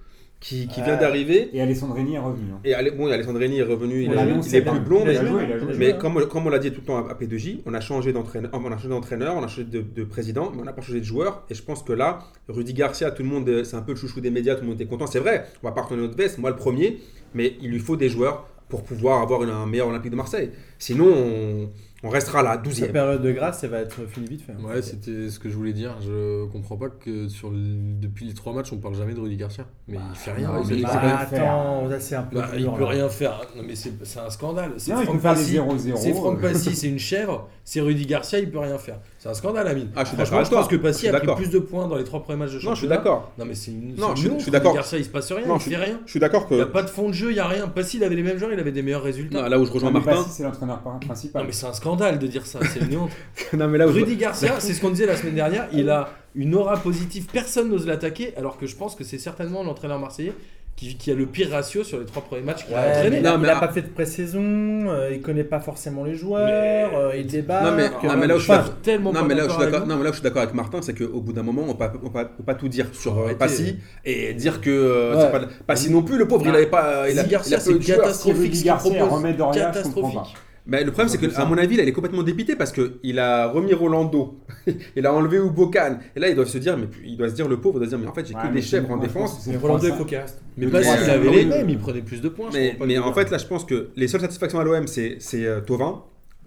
qui, 0.41 0.67
qui 0.67 0.81
vient 0.81 0.97
d'arriver. 0.97 1.49
Et 1.53 1.61
Alessandrini 1.61 2.15
est 2.15 2.19
revenu. 2.19 2.51
hein. 2.51 2.59
Et 2.65 2.73
Ale- 2.73 2.97
bon, 2.97 3.07
Alessandrini 3.09 3.59
est 3.59 3.63
revenu, 3.63 4.03
il, 4.03 4.09
On 4.09 4.13
est- 4.13 4.15
il 4.47 4.55
est 4.55 4.61
plus 4.61 4.79
blond, 4.81 5.01
a 5.03 5.05
mais, 5.05 5.13
joué, 5.15 5.43
a 5.43 5.57
mais 5.77 5.97
comme, 5.97 6.27
comme 6.27 6.47
on 6.47 6.49
l'a 6.49 6.59
dit 6.59 6.71
tout 6.71 6.81
le 6.81 6.87
temps 6.87 6.97
à, 7.07 7.11
à 7.11 7.13
P2J, 7.13 7.61
on 7.65 7.73
a 7.73 7.79
changé 7.79 8.11
d'entraîneur, 8.11 8.49
on 8.53 8.65
a 8.71 8.75
changé 8.75 8.89
d'entraîneur, 8.89 9.35
on 9.37 9.43
a 9.43 9.47
changé 9.47 9.63
de, 9.65 9.81
de 9.81 10.03
président, 10.03 10.51
mais 10.53 10.61
on 10.61 10.65
n'a 10.65 10.73
pas 10.73 10.81
changé 10.81 10.99
de 10.99 11.05
joueur. 11.05 11.45
Et 11.49 11.53
je 11.53 11.61
pense 11.63 11.83
que 11.83 11.93
là, 11.93 12.19
Rudy 12.49 12.73
Garcia, 12.73 13.11
tout 13.11 13.23
le 13.23 13.29
monde, 13.29 13.47
euh, 13.47 13.63
c'est 13.63 13.75
un 13.77 13.81
peu 13.83 13.91
le 13.93 13.97
chouchou 13.97 14.19
des 14.19 14.31
médias, 14.31 14.55
tout 14.55 14.61
le 14.61 14.67
monde 14.67 14.81
était 14.81 14.89
content. 14.89 15.05
C'est 15.07 15.19
vrai, 15.19 15.45
on 15.63 15.67
va 15.67 15.73
pas 15.73 15.83
retourner 15.83 16.03
notre 16.03 16.17
veste, 16.17 16.39
moi 16.39 16.49
le 16.49 16.55
premier, 16.55 16.97
mais 17.33 17.53
il 17.61 17.69
lui 17.69 17.79
faut 17.79 17.95
des 17.95 18.09
joueurs 18.09 18.47
pour 18.67 18.83
pouvoir 18.83 19.21
avoir 19.21 19.43
une- 19.43 19.49
un 19.49 19.65
meilleur 19.67 19.89
Olympique 19.89 20.11
de 20.11 20.15
Marseille. 20.15 20.49
Sinon, 20.79 21.05
on, 21.13 21.69
on 22.03 22.09
restera 22.09 22.41
là, 22.41 22.53
Sa 22.53 22.61
12e. 22.61 22.91
période 22.91 23.21
de 23.21 23.31
grâce, 23.31 23.63
elle 23.63 23.69
va 23.69 23.79
être 23.79 24.05
finie 24.07 24.27
vite 24.27 24.41
fait. 24.41 24.53
hein. 24.53 24.63
Ouais, 24.63 24.81
c'était 24.81 25.29
ce 25.29 25.39
que 25.39 25.49
je 25.49 25.55
voulais 25.55 25.73
dire. 25.73 25.95
Je 26.01 26.45
comprends 26.47 26.75
pas 26.77 26.89
que 26.89 27.27
sur 27.27 27.49
le- 27.51 27.57
depuis 27.99 28.25
les 28.25 28.33
trois 28.33 28.53
matchs, 28.53 28.73
on 28.73 28.77
parle 28.77 28.95
jamais 28.95 29.13
de 29.13 29.19
Rudy 29.19 29.37
Garcia. 29.37 29.65
Mais 29.87 29.97
il 30.09 30.15
fait 30.17 30.31
rien. 30.31 30.47
non, 30.53 30.63
il, 30.69 30.81
bah, 30.83 30.89
Bah, 31.01 31.17
attends, 31.19 31.87
là 31.87 31.99
c'est 31.99 32.15
un 32.15 32.23
peu 32.23 32.37
bah, 32.37 32.47
il 32.57 32.65
peut 32.71 32.79
là. 32.81 32.87
rien 32.87 33.09
faire. 33.09 33.41
Non, 33.55 33.63
mais 33.67 33.75
c'est 33.75 34.19
un 34.19 34.29
scandale. 34.29 34.73
C'est 34.77 34.91
Non, 34.91 35.01
il 35.01 35.05
peut 35.07 35.17
Franck 35.17 35.21
faire 35.21 35.33
des 35.35 35.39
Passy. 35.41 35.89
0-0. 35.91 35.97
C'est 35.97 36.13
Franck 36.13 36.37
euh, 36.39 36.41
Passy, 36.41 36.75
c'est 36.75 36.87
une 36.89 36.99
chèvre. 36.99 37.47
C'est 37.73 37.79
Rudy 37.79 38.05
Garcia, 38.05 38.37
il 38.37 38.51
peut 38.51 38.59
rien 38.59 38.77
faire. 38.77 38.97
C'est 39.17 39.29
un 39.29 39.33
scandale, 39.33 39.65
Amine. 39.65 39.91
Ah, 39.95 40.01
je 40.03 40.07
suis 40.09 40.17
Franchement, 40.17 40.39
d'accord 40.39 40.51
je 40.51 40.55
pense 40.55 40.67
que 40.67 40.75
Passy 40.75 41.07
a 41.07 41.17
pris 41.17 41.35
plus 41.37 41.49
de 41.49 41.59
points 41.59 41.87
dans 41.87 41.95
les 41.95 42.03
trois 42.03 42.21
premiers 42.21 42.39
matchs 42.39 42.51
de 42.55 42.59
championnat. 42.59 42.69
Non, 42.69 42.75
je 42.75 42.79
suis 42.81 42.87
d'accord. 42.89 43.31
Non, 43.37 43.45
mais 43.45 43.55
c'est 43.55 43.71
une. 43.71 43.95
Non, 43.95 44.13
je 44.13 44.27
suis- 44.39 44.51
d'accord. 44.51 44.71
Rudy 44.73 44.75
Garcia, 44.81 44.97
il 44.97 45.05
se 45.05 45.09
passe 45.09 45.31
rien. 45.31 45.45
Non, 45.47 45.55
il 45.55 45.61
je 45.61 45.69
fait 45.69 45.77
rien. 45.77 46.01
Je 46.05 46.11
suis 46.11 46.19
d'accord 46.19 46.47
Il 46.51 46.57
n'y 46.57 46.61
a 46.63 46.65
que 46.65 46.69
pas 46.71 46.83
de 46.83 46.89
fond 46.89 47.07
de 47.07 47.13
jeu, 47.13 47.29
il 47.31 47.35
n'y 47.35 47.39
a 47.39 47.47
rien. 47.47 47.69
Passy, 47.69 47.95
il 47.95 48.03
avait 48.03 48.15
les 48.15 48.23
mêmes 48.23 48.37
joueurs, 48.37 48.51
il 48.51 48.59
avait 48.59 48.73
des 48.73 48.81
meilleurs 48.81 49.03
résultats. 49.03 49.41
non, 49.41 49.47
là 49.47 49.57
où 49.57 49.63
je 49.65 49.71
rejoins 49.71 49.89
Martin, 49.89 50.15
Passy, 50.15 50.29
c'est 50.31 50.43
l'entraîneur 50.43 50.79
par- 50.81 50.95
Non, 50.95 50.99
principal. 50.99 51.45
mais 51.45 51.53
c'est 51.53 51.65
un 51.65 51.71
scandale 51.71 52.19
de 52.19 52.27
dire 52.27 52.45
ça, 52.45 52.59
c'est 52.73 52.81
une 52.81 52.97
honte. 52.97 53.11
non 53.57 53.69
mais 53.69 53.77
là 53.77 53.87
où 53.87 53.91
je- 53.93 53.99
Rudy 53.99 54.17
Garcia, 54.17 54.59
c'est 54.59 54.73
ce 54.73 54.81
qu'on 54.81 54.89
disait 54.89 55.05
la 55.05 55.15
semaine 55.15 55.35
dernière, 55.35 55.69
il 55.71 55.89
a 55.89 56.09
une 56.35 56.53
aura 56.55 56.75
positive, 56.75 57.27
personne 57.31 57.69
n'ose 57.69 57.87
l'attaquer, 57.87 58.33
alors 58.35 58.57
que 58.57 58.67
je 58.67 58.75
pense 58.75 58.95
que 58.95 59.05
c'est 59.05 59.17
certainement 59.17 59.63
l'entraîneur 59.63 59.97
marseillais 59.97 60.33
qui, 60.81 60.95
qui 60.95 61.11
a 61.11 61.13
le 61.13 61.27
pire 61.27 61.51
ratio 61.51 61.83
sur 61.83 61.99
les 61.99 62.05
trois 62.07 62.23
premiers 62.23 62.41
matchs 62.41 62.65
qu'il 62.65 62.73
a 62.73 62.79
Ouais, 62.81 62.87
entraîné. 62.89 63.09
mais 63.17 63.21
là, 63.21 63.31
Non, 63.33 63.37
mais 63.37 63.47
il 63.47 63.53
n'a 63.53 63.59
pas 63.59 63.67
fait 63.67 63.83
de 63.83 63.87
pré-saison, 63.89 64.41
euh, 64.41 65.11
il 65.13 65.21
connaît 65.21 65.43
pas 65.43 65.59
forcément 65.59 66.03
les 66.03 66.15
joueurs, 66.15 66.95
euh, 66.97 67.11
il. 67.15 67.25
Non, 67.27 67.71
mais- 67.75 67.83
euh, 67.85 67.89
non, 68.07 68.17
mais 68.17 68.25
là 68.25 68.35
où 68.35 68.39
je 68.39 68.45
suis 68.51 68.53
tellement 68.81 69.13
Non 69.13 69.21
pas 69.21 69.27
mais, 69.27 69.35
là 69.35 69.45
où 69.45 69.49
je 69.49 69.59
d'accord 69.59 69.81
suis 69.81 69.89
non, 69.89 69.95
mais 69.97 70.03
là 70.03 70.09
où 70.09 70.13
je 70.13 70.17
suis 70.17 70.23
d'accord 70.23 70.41
avec 70.41 70.55
Martin, 70.55 70.79
c'est 70.81 70.95
qu'au 70.97 71.21
bout 71.21 71.33
d'un 71.33 71.43
moment, 71.43 71.61
on 71.63 71.67
ne 71.67 71.73
peut, 71.73 72.43
pas 72.43 72.55
tout 72.55 72.67
dire 72.67 72.87
sur 72.93 73.19
euh. 73.19 73.33
Passy 73.35 73.77
et 74.05 74.33
dire 74.33 74.59
que 74.59 74.71
euh, 74.71 75.15
Ouais. 75.17 75.31
pas 75.31 75.41
Passy 75.67 75.91
non 75.91 76.01
plus, 76.01 76.17
le 76.17 76.27
pauvre, 76.27 76.45
il 76.47 76.51
Ah. 76.51 76.55
avait 76.55 76.65
pas, 76.65 77.07
il 77.09 77.19
a, 77.19 77.21
Rudy 77.21 77.35
il 77.47 77.53
a 77.53 77.57
peu 77.57 77.63
c'est 77.63 77.73
de 77.73 77.77
catastrophique. 77.85 78.55
Ce 78.55 78.61
qu'il 78.63 78.71
propose. 78.73 79.53
Catastrophique. 79.53 80.35
Pas. 80.65 80.71
Mais 80.77 80.83
le 80.83 80.91
problème, 80.91 81.09
c'est 81.09 81.17
que 81.17 81.35
à 81.39 81.45
mon 81.45 81.57
avis, 81.57 81.77
là, 81.77 81.83
il 81.83 81.89
est 81.89 81.93
complètement 81.93 82.23
dépité 82.23 82.55
parce 82.55 82.71
que 82.71 82.99
il 83.03 83.19
a 83.19 83.47
remis 83.47 83.73
Rolando, 83.73 84.39
il 84.95 85.05
a 85.05 85.13
enlevé 85.13 85.37
Ubokan, 85.37 85.97
et 86.15 86.19
là, 86.19 86.29
ils 86.29 86.35
doivent 86.35 86.47
se 86.47 86.57
dire, 86.57 86.77
mais 86.77 86.87
il 87.03 87.17
doit 87.17 87.29
se 87.29 87.35
dire 87.35 87.47
le 87.47 87.57
pauvre, 87.59 87.77
il 87.77 87.79
doit 87.79 87.87
se 87.87 87.95
dire, 87.95 87.99
mais 87.99 88.07
en 88.07 88.13
fait, 88.13 88.27
j'ai 88.27 88.35
Ouais, 88.35 88.47
que 88.49 88.53
des 88.53 88.61
chèvres 88.61 88.91
en 88.91 88.97
défense. 88.97 89.45
Mais 89.47 89.57
Rolando, 89.57 90.05
qu'il 90.05 90.17
reste. 90.17 90.41
Mais 90.57 90.65
Le 90.65 90.71
Passy, 90.71 90.87
Garcia, 90.87 91.05
il 91.05 91.09
avait 91.11 91.29
les 91.29 91.45
mêmes, 91.45 91.69
il 91.69 91.77
prenait 91.77 92.01
plus 92.01 92.21
de 92.21 92.29
points. 92.29 92.49
je 92.51 92.57
Mais, 92.57 92.73
pas 92.73 92.85
mais 92.85 92.97
en 92.97 93.13
fait, 93.13 93.29
là, 93.29 93.37
je 93.37 93.45
pense 93.45 93.65
que 93.65 93.89
les 93.95 94.07
seules 94.07 94.21
satisfactions 94.21 94.59
à 94.59 94.63
l'OM, 94.63 94.87
c'est 94.87 95.17
c'est, 95.19 95.45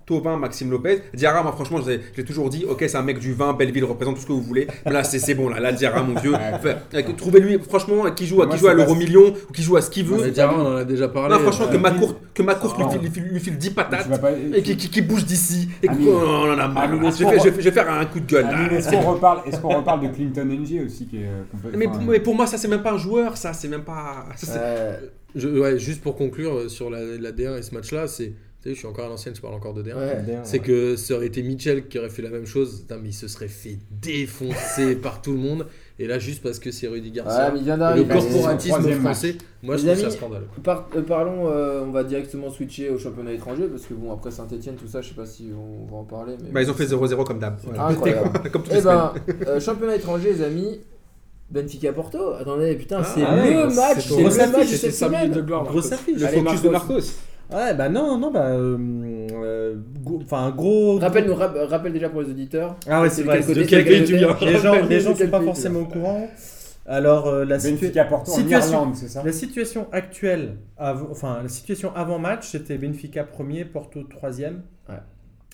Thauvin, 0.06 0.36
Maxime 0.36 0.70
Lopez. 0.70 1.02
Diarra, 1.14 1.42
moi, 1.42 1.52
franchement, 1.52 1.78
l'ai 1.86 2.24
toujours 2.24 2.50
dit, 2.50 2.64
ok, 2.68 2.84
c'est 2.86 2.96
un 2.96 3.02
mec 3.02 3.18
du 3.18 3.32
vin, 3.32 3.52
Belleville 3.54 3.84
représente 3.84 4.16
tout 4.16 4.22
ce 4.22 4.26
que 4.26 4.32
vous 4.32 4.42
voulez. 4.42 4.66
Mais 4.84 4.92
là, 4.92 5.02
c'est 5.04 5.34
bon, 5.34 5.48
là, 5.48 5.60
là, 5.60 5.72
Diarra, 5.72 6.02
mon 6.02 6.18
vieux. 6.20 6.34
Euh, 6.34 7.02
Trouvez-lui, 7.16 7.58
franchement, 7.60 8.04
qui 8.14 8.26
joue 8.26 8.42
à, 8.42 8.46
Moi, 8.46 8.54
qui 8.54 8.60
joue 8.60 8.68
à 8.68 8.74
l'euro 8.74 8.94
million 8.94 9.32
ou 9.48 9.52
qui 9.52 9.62
joue 9.62 9.76
à 9.76 9.82
ce 9.82 9.90
qu'il 9.90 10.04
veut. 10.04 10.30
Diarra, 10.30 10.54
on 10.58 10.66
en 10.74 10.76
a 10.76 10.84
déjà 10.84 11.08
parlé. 11.08 11.34
Non, 11.34 11.40
franchement, 11.40 11.68
que 11.68 11.76
ma 11.76 11.90
courte, 11.92 12.16
que 12.34 12.42
ma 12.42 12.54
courte 12.54 12.76
lui, 12.78 12.84
Ah. 12.86 12.90
file, 12.92 13.00
lui, 13.02 13.10
file, 13.10 13.22
lui 13.24 13.40
file 13.40 13.56
10 13.58 13.68
Tu 13.68 13.74
patates 13.74 14.20
pas- 14.20 14.30
et 14.32 14.62
qui, 14.62 14.76
qui, 14.76 14.90
qui 14.90 15.02
bouge 15.02 15.24
d'ici. 15.24 15.68
Et 15.82 15.88
Amine. 15.88 16.08
on 16.08 16.50
en 16.50 16.58
a 16.58 16.68
marre. 16.68 16.84
Amine, 16.84 17.10
Je 17.10 17.24
vais, 17.24 17.38
je 17.38 17.50
vais- 17.60 17.70
faire 17.72 17.90
un 17.90 18.04
coup 18.06 18.20
de 18.20 18.26
gueule. 18.26 18.46
Est-ce 18.72 18.90
qu'on 18.90 19.00
reparle, 19.00 19.40
est-ce 19.46 19.58
qu'on 19.60 19.76
reparle 19.78 20.02
de 20.02 20.14
Clinton 20.14 20.44
NG 20.46 20.84
aussi 20.86 21.06
qui 21.06 21.16
est 21.18 21.26
euh, 21.26 21.42
complètement- 21.50 22.00
Mais, 22.06 22.20
pour 22.20 22.34
moi, 22.34 22.46
ça, 22.46 22.58
c'est 22.58 22.68
même 22.68 22.82
pas 22.82 22.92
un 22.92 22.98
joueur, 22.98 23.36
ça, 23.36 23.52
c'est 23.52 23.68
même 23.68 23.84
pas. 23.84 24.26
ça, 24.36 24.52
Euh, 24.56 24.96
Je- 25.36 25.48
ouais, 25.48 25.78
juste 25.80 26.00
pour 26.00 26.14
conclure 26.16 26.70
sur 26.70 26.90
la, 26.90 27.00
la 27.18 27.32
D1 27.32 27.56
et 27.58 27.62
ce 27.62 27.74
match-là, 27.74 28.06
c'est. 28.06 28.32
Tu 28.64 28.70
sais, 28.70 28.74
je 28.76 28.78
suis 28.78 28.88
encore 28.88 29.04
à 29.04 29.08
l'ancienne, 29.10 29.34
je 29.36 29.42
parle 29.42 29.52
encore 29.52 29.74
de 29.74 29.82
D1. 29.82 29.94
Ouais. 29.94 30.38
C'est 30.42 30.58
que 30.60 30.96
ça 30.96 31.16
aurait 31.16 31.26
été 31.26 31.42
Mitchell 31.42 31.86
qui 31.86 31.98
aurait 31.98 32.08
fait 32.08 32.22
la 32.22 32.30
même 32.30 32.46
chose, 32.46 32.80
Putain, 32.80 32.96
mais 33.02 33.10
il 33.10 33.12
se 33.12 33.28
serait 33.28 33.48
fait 33.48 33.76
défoncer 33.90 34.96
par 35.02 35.20
tout 35.20 35.32
le 35.32 35.38
monde. 35.38 35.66
Et 35.98 36.06
là, 36.06 36.18
juste 36.18 36.42
parce 36.42 36.58
que 36.58 36.70
c'est 36.70 36.88
Rudy 36.88 37.10
Ouais, 37.10 37.14
Garcia. 37.16 37.50
mais 37.52 37.58
il 37.58 37.64
vient 37.66 37.94
et 37.94 37.98
le 37.98 38.04
corps- 38.04 38.22
corporatisme 38.26 38.82
match. 38.88 38.98
français, 39.00 39.34
moi 39.62 39.76
je 39.76 39.84
Les 39.86 39.92
trouve 39.92 40.04
ça 40.04 40.10
scandaleux. 40.16 40.46
Par- 40.62 40.88
euh, 40.96 41.02
parlons, 41.02 41.48
euh, 41.50 41.82
on 41.86 41.90
va 41.92 42.04
directement 42.04 42.48
switcher 42.50 42.88
au 42.88 42.98
championnat 42.98 43.32
étranger 43.32 43.64
parce 43.70 43.82
que 43.84 43.92
bon, 43.94 44.10
après 44.12 44.30
Saint-Etienne, 44.30 44.76
tout 44.76 44.88
ça, 44.88 45.02
je 45.02 45.10
sais 45.10 45.14
pas 45.14 45.26
si 45.26 45.50
on 45.54 45.84
va 45.92 45.98
en 45.98 46.04
parler. 46.04 46.34
Mais 46.42 46.50
Bah, 46.50 46.62
ils 46.62 46.70
ont 46.70 46.74
fait 46.74 46.86
0-0 46.86 47.22
comme 47.26 47.38
d'hab. 47.38 47.58
Voilà. 47.64 47.84
Incroyable. 47.88 48.30
comme 48.50 48.62
toutes 48.62 48.72
les 48.72 48.78
Eh 48.78 48.82
semaines. 48.82 48.98
ben, 49.28 49.34
euh, 49.46 49.60
championnat 49.60 49.96
étranger, 49.96 50.32
les 50.32 50.42
amis. 50.42 50.80
Benfica 51.50 51.92
Porto. 51.92 52.32
Attendez, 52.32 52.74
putain, 52.76 53.00
Ah, 53.02 53.04
c'est 53.14 53.22
ah 53.22 53.34
ouais, 53.36 53.50
le 53.52 53.74
match, 53.74 54.08
c'est 54.08 54.16
le 54.16 54.52
match 54.52 54.70
de 54.70 54.76
cette 54.76 54.78
C'était 54.78 54.90
5 54.90 55.08
minutes 55.10 55.28
de 55.28 55.32
semaine. 55.34 55.46
gloire. 55.46 55.64
Grosse 55.64 55.90
Marcos. 55.90 55.94
affiche. 56.10 56.20
Le 56.22 56.26
focus 56.28 56.62
de 56.62 56.68
Marcos. 56.70 57.00
Ouais, 57.52 57.74
bah 57.74 57.88
non, 57.88 58.18
non, 58.18 58.30
bah. 58.30 58.46
euh, 58.48 58.76
euh, 59.32 59.76
Enfin, 60.22 60.50
gros. 60.50 60.98
Rappelle-nous, 60.98 61.34
rap- 61.34 61.56
rappelle 61.68 61.92
déjà 61.92 62.08
pour 62.08 62.22
les 62.22 62.30
auditeurs. 62.30 62.76
Ah 62.88 63.02
ouais, 63.02 63.10
c'est 63.10 63.22
vrai. 63.22 63.40
de 63.40 63.62
quel 63.64 63.84
pays 63.84 64.04
tu 64.04 64.16
viens 64.16 64.36
Les 64.40 64.58
gens, 64.58 64.74
quel 64.88 65.02
sont 65.02 65.28
pas 65.30 65.40
forcément 65.40 65.80
au 65.80 65.86
courant. 65.86 66.28
Alors, 66.86 67.28
euh, 67.28 67.44
la, 67.46 67.56
situa- 67.58 67.70
Benfica 67.72 68.04
Porto 68.04 68.30
en 68.30 68.34
situation- 68.34 68.72
Irlande, 68.80 68.94
c'est 68.96 69.08
ça 69.08 69.22
la 69.24 69.32
situation 69.32 69.88
actuelle, 69.90 70.56
av- 70.76 71.06
enfin, 71.10 71.40
la 71.42 71.48
situation 71.48 71.94
avant 71.96 72.18
match, 72.18 72.48
c'était 72.50 72.76
Benfica 72.76 73.24
premier, 73.24 73.64
Porto 73.64 74.02
troisième, 74.02 74.62
Ouais. 74.90 74.96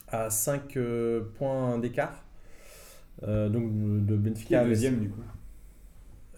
à 0.09 0.29
5 0.31 0.77
points 1.39 1.79
d'écart. 1.79 2.25
Euh, 3.29 3.49
donc 3.49 3.65
de 3.71 4.15
Qui 4.17 4.19
Benfica. 4.23 4.57
est 4.57 4.61
avait- 4.61 4.69
deuxième 4.71 4.99
du 4.99 5.09
coup 5.11 5.21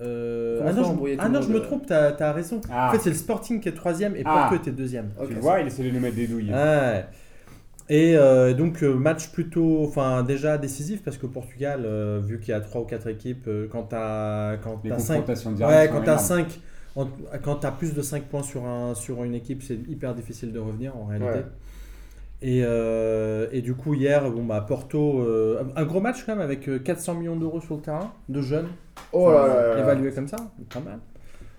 Euh, 0.03 0.61
ah 0.66 0.72
non, 0.72 0.84
je, 0.84 0.88
embrouiller 0.90 1.16
ah 1.18 1.28
non, 1.28 1.40
je 1.40 1.48
me 1.48 1.57
euh 1.57 1.61
trompe, 1.61 1.86
t'as 1.86 2.14
as 2.18 2.32
raison. 2.32 2.61
Ah. 2.70 2.88
En 2.88 2.92
fait, 2.92 2.98
c'est 2.98 3.11
le 3.11 3.16
Sporting 3.16 3.61
qui 3.61 3.68
est 3.68 3.72
troisième 3.72 4.16
et 4.16 4.22
Ah. 4.24 4.48
Porto 4.48 4.57
était 4.57 4.70
deuxième. 4.72 5.11
Ok, 5.20 5.28
Tu 5.28 5.34
vois, 5.34 5.61
il 5.61 5.66
essaie 5.66 5.82
de 5.84 5.90
nous 5.90 6.00
mettre 6.00 6.16
des 6.16 6.26
douilles. 6.26 6.53
Ouais. 6.53 7.05
Et 7.88 8.16
euh, 8.16 8.55
donc 8.55 8.80
match 8.82 9.28
plutôt, 9.32 9.84
enfin 9.84 10.22
déjà 10.22 10.57
décisif 10.57 11.03
parce 11.03 11.18
que 11.18 11.26
Portugal, 11.26 11.82
euh, 11.84 12.20
vu 12.24 12.38
qu'il 12.40 12.50
y 12.50 12.55
a 12.55 12.61
trois 12.61 12.80
ou 12.80 12.84
quatre 12.84 13.09
équipes, 13.09 13.48
quand 13.70 13.82
t'as 13.82 14.57
quand 14.59 14.80
Les 14.84 14.90
t'as 14.90 14.98
cinq, 14.98 15.16
confrontations 15.18 15.53
directes. 15.53 15.74
ouais, 15.74 15.86
sont 15.88 15.92
quand 15.92 16.00
t'as 16.05 16.12
énormes. 16.12 16.46
5 16.46 16.61
quand 17.42 17.55
t'as 17.57 17.70
plus 17.70 17.94
de 17.94 18.03
5 18.03 18.24
points 18.24 18.42
sur 18.42 18.66
un 18.66 18.94
sur 18.94 19.24
une 19.24 19.34
équipe, 19.34 19.62
c'est 19.62 19.78
hyper 19.88 20.14
difficile 20.14 20.53
de 20.53 20.59
revenir 20.59 20.96
en 20.96 21.07
réalité. 21.07 21.30
Ouais. 21.38 21.44
Et, 22.42 22.62
euh, 22.64 23.46
et 23.53 23.62
du 23.62 23.74
coup 23.74 23.94
hier, 23.94 24.28
bon 24.30 24.44
bah 24.44 24.64
Porto, 24.66 25.20
euh, 25.20 25.62
un 25.76 25.84
gros 25.84 26.00
match 26.00 26.24
quand 26.26 26.34
même 26.34 26.44
avec 26.44 26.68
euh, 26.68 26.78
400 26.80 27.14
millions 27.14 27.36
d'euros 27.36 27.61
sur 27.61 27.76
le 27.76 27.80
terrain, 27.82 28.12
de 28.28 28.42
jeunes, 28.42 28.66
Oh 29.12 29.30
là 29.32 29.47
là 29.47 29.78
évalués 29.78 30.12
comme 30.12 30.28
ça, 30.28 30.36
pas 30.72 30.80
mal. 30.80 30.99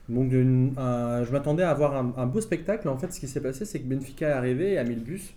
Donc 0.09 0.31
une- 0.33 0.73
un- 0.77 1.23
je 1.23 1.31
m'attendais 1.31 1.63
à 1.63 1.71
avoir 1.71 1.95
un, 1.95 2.13
un 2.17 2.25
beau 2.27 2.41
spectacle. 2.41 2.89
En 2.89 2.97
fait, 2.97 3.11
ce 3.13 3.19
qui 3.19 3.27
s'est 3.27 3.41
passé, 3.41 3.65
c'est 3.65 3.79
que 3.81 3.87
Benfica 3.87 4.29
est 4.29 4.31
arrivé 4.33 4.73
et 4.73 4.77
a 4.79 4.83
mis 4.83 4.95
le 4.95 5.01
bus. 5.01 5.33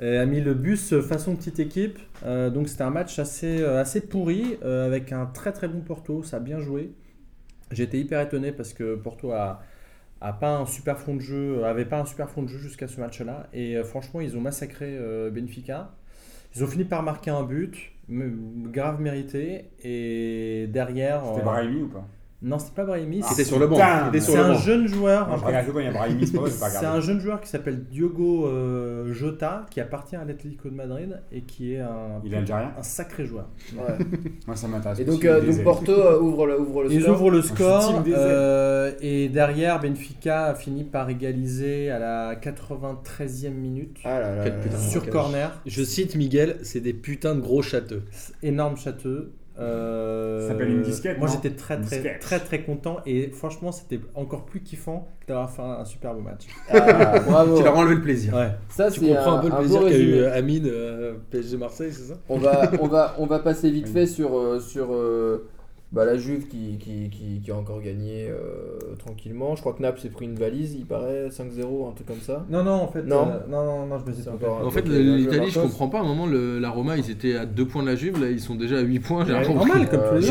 Et 0.00 0.16
a 0.16 0.26
mis 0.26 0.40
le 0.40 0.54
bus 0.54 0.92
euh, 0.92 1.02
façon 1.02 1.36
petite 1.36 1.58
équipe. 1.60 1.98
Euh, 2.24 2.50
donc 2.50 2.68
c'était 2.68 2.82
un 2.84 2.90
match 2.90 3.18
assez, 3.18 3.60
euh, 3.60 3.80
assez 3.80 4.00
pourri 4.00 4.58
euh, 4.64 4.86
avec 4.86 5.12
un 5.12 5.26
très 5.26 5.52
très 5.52 5.68
bon 5.68 5.80
Porto. 5.80 6.22
Ça 6.22 6.38
a 6.38 6.40
bien 6.40 6.60
joué. 6.60 6.92
Été 7.76 8.00
hyper 8.00 8.20
étonné 8.22 8.52
parce 8.52 8.72
que 8.74 8.96
Porto 8.96 9.32
a, 9.32 9.62
a 10.20 10.32
pas 10.34 10.56
un 10.58 10.66
super 10.66 10.98
fond 11.00 11.16
de 11.16 11.20
jeu, 11.20 11.64
avait 11.64 11.86
pas 11.86 12.00
un 12.00 12.06
super 12.06 12.30
fond 12.30 12.42
de 12.42 12.48
jeu 12.48 12.58
jusqu'à 12.58 12.88
ce 12.88 13.00
match-là. 13.00 13.48
Et 13.54 13.76
euh, 13.76 13.84
franchement, 13.84 14.20
ils 14.20 14.36
ont 14.36 14.40
massacré 14.42 14.98
Benfica. 15.32 15.92
Ils 16.54 16.64
ont 16.64 16.66
fini 16.66 16.84
par 16.84 17.02
marquer 17.02 17.30
un 17.30 17.42
but, 17.42 17.92
grave 18.08 19.00
mérité. 19.00 19.70
Et 19.82 20.66
derrière. 20.68 21.22
C'était 21.26 21.40
euh, 21.40 21.44
Brahimi 21.44 21.82
ou 21.82 21.88
pas? 21.88 22.06
Non, 22.42 22.58
c'était 22.58 22.74
pas 22.74 22.84
Brahimi. 22.86 23.20
Ah, 23.22 23.26
Qui 23.28 23.34
était 23.34 23.44
sur 23.44 23.58
le 23.58 23.66
banc. 23.66 23.76
C'est 23.76 24.36
un 24.36 24.52
banc. 24.54 24.58
jeune 24.58 24.86
joueur. 24.86 25.28
Non, 25.28 25.36
c'est 25.38 26.70
C'est 26.70 26.86
un 26.86 27.00
jeune 27.00 27.20
joueur 27.20 27.40
qui 27.40 27.48
s'appelle 27.48 27.84
Diogo 27.84 28.46
euh, 28.46 29.12
Jota, 29.12 29.66
qui 29.70 29.78
appartient 29.80 30.16
à 30.16 30.24
l'Atlético 30.24 30.70
de 30.70 30.74
Madrid 30.74 31.20
et 31.32 31.42
qui 31.42 31.74
est 31.74 31.80
un, 31.80 32.20
Il 32.24 32.32
est 32.32 32.38
algérien 32.38 32.72
un 32.78 32.82
sacré 32.82 33.26
joueur. 33.26 33.50
Ouais. 33.74 33.98
Moi 34.46 34.56
ça 34.56 34.68
m'intéresse. 34.68 35.00
Et 35.00 35.04
donc, 35.04 35.22
euh, 35.24 35.42
donc. 35.42 35.62
Porto 35.64 35.92
euh, 35.92 36.18
ouvre 36.18 36.46
le, 36.46 36.58
ouvre 36.58 36.84
le 36.84 36.92
Ils 36.92 37.02
score. 37.02 37.14
ouvrent 37.14 37.30
le 37.30 37.42
score 37.42 38.02
euh, 38.08 38.92
et 39.02 39.28
derrière 39.28 39.78
Benfica 39.78 40.46
a 40.46 40.54
fini 40.54 40.84
par 40.84 41.10
égaliser 41.10 41.90
à 41.90 41.98
la 41.98 42.34
93e 42.36 43.50
minute 43.50 43.98
Ah 44.04 44.18
là 44.18 44.36
là 44.36 44.78
sur 44.78 45.08
corner. 45.10 45.60
Je 45.66 45.82
cite 45.82 46.14
Miguel, 46.16 46.56
c'est 46.62 46.80
des 46.80 46.94
putains 46.94 47.34
de 47.34 47.40
gros 47.40 47.60
châteux. 47.60 48.02
Énorme 48.42 48.78
châteux. 48.78 49.32
Euh, 49.58 50.40
Ça 50.42 50.48
s'appelle 50.48 50.70
une 50.70 50.82
disquette, 50.82 51.18
Moi 51.18 51.28
j'étais 51.28 51.50
très 51.50 51.80
très, 51.80 52.18
très 52.18 52.40
très 52.40 52.62
content 52.62 52.98
et 53.04 53.30
franchement 53.30 53.72
c'était 53.72 54.00
encore 54.14 54.46
plus 54.46 54.60
kiffant 54.62 55.08
que 55.20 55.26
d'avoir 55.26 55.50
fait 55.50 55.60
un, 55.62 55.80
un 55.80 55.84
superbe 55.84 56.22
match. 56.22 56.46
Ah, 56.70 57.18
bravo. 57.26 57.58
Tu 57.58 57.64
leur 57.64 57.74
as 57.74 57.78
enlevé 57.78 57.96
le 57.96 58.00
plaisir. 58.02 58.34
Ouais. 58.34 58.50
Ça, 58.70 58.90
Tu 58.90 59.00
c'est 59.00 59.06
comprends 59.08 59.32
un, 59.32 59.38
un, 59.38 59.40
peu 59.42 59.48
le 59.48 59.54
un 59.54 59.58
plaisir 59.58 59.80
beau 59.80 59.86
qu'a 59.88 59.98
eu 59.98 60.12
euh, 60.14 60.34
Amine 60.34 60.66
euh, 60.66 61.14
PSG 61.30 61.56
Marseille, 61.56 61.92
c'est 61.92 62.12
ça 62.12 62.14
On 62.28 62.38
va, 62.38 62.70
on, 62.80 62.86
va, 62.86 63.14
on 63.18 63.26
va 63.26 63.38
passer 63.40 63.70
vite 63.70 63.88
fait 63.88 64.06
sur, 64.06 64.38
euh, 64.38 64.60
sur 64.60 64.94
euh, 64.94 65.48
bah, 65.92 66.04
la 66.04 66.16
Juve 66.16 66.46
qui, 66.46 66.78
qui, 66.78 67.10
qui, 67.10 67.40
qui 67.42 67.50
a 67.50 67.56
encore 67.56 67.80
gagné 67.80 68.28
euh, 68.30 68.94
tranquillement. 68.98 69.56
Je 69.56 69.60
crois 69.60 69.72
que 69.72 69.82
Naples 69.82 70.00
s'est 70.00 70.08
pris 70.10 70.24
une 70.26 70.36
valise, 70.36 70.74
il 70.74 70.86
paraît 70.86 71.28
5-0, 71.28 71.88
un 71.88 71.92
truc 71.92 72.06
comme 72.06 72.20
ça. 72.20 72.46
Non 72.48 72.62
non 72.62 72.72
en 72.72 72.88
fait 72.88 73.02
Non. 73.02 73.28
euh, 73.28 73.38
non, 73.48 73.64
non 73.64 73.86
non 73.86 73.98
je 73.98 74.08
me 74.10 74.14
suis 74.14 74.22
trompé. 74.24 74.46
encore- 74.46 74.66
En 74.66 74.70
fait, 74.70 74.86
joué, 74.86 74.98
l'Italie, 75.02 75.50
je 75.50 75.58
comprends 75.60 75.88
pas. 75.88 75.98
À 75.98 76.02
un 76.02 76.06
moment, 76.06 76.26
le- 76.26 76.58
la 76.58 76.70
Roma, 76.70 76.96
ils 76.96 77.10
étaient 77.10 77.34
à 77.36 77.44
2 77.46 77.66
points 77.66 77.82
de 77.82 77.88
la 77.88 77.96
Juve, 77.96 78.20
là, 78.22 78.30
ils 78.30 78.40
sont 78.40 78.54
déjà 78.54 78.78
à 78.78 78.82
8 78.82 79.00
points. 79.00 79.24
J'ai 79.24 79.32
Ouais, 79.32 79.48
ans. 79.48 79.54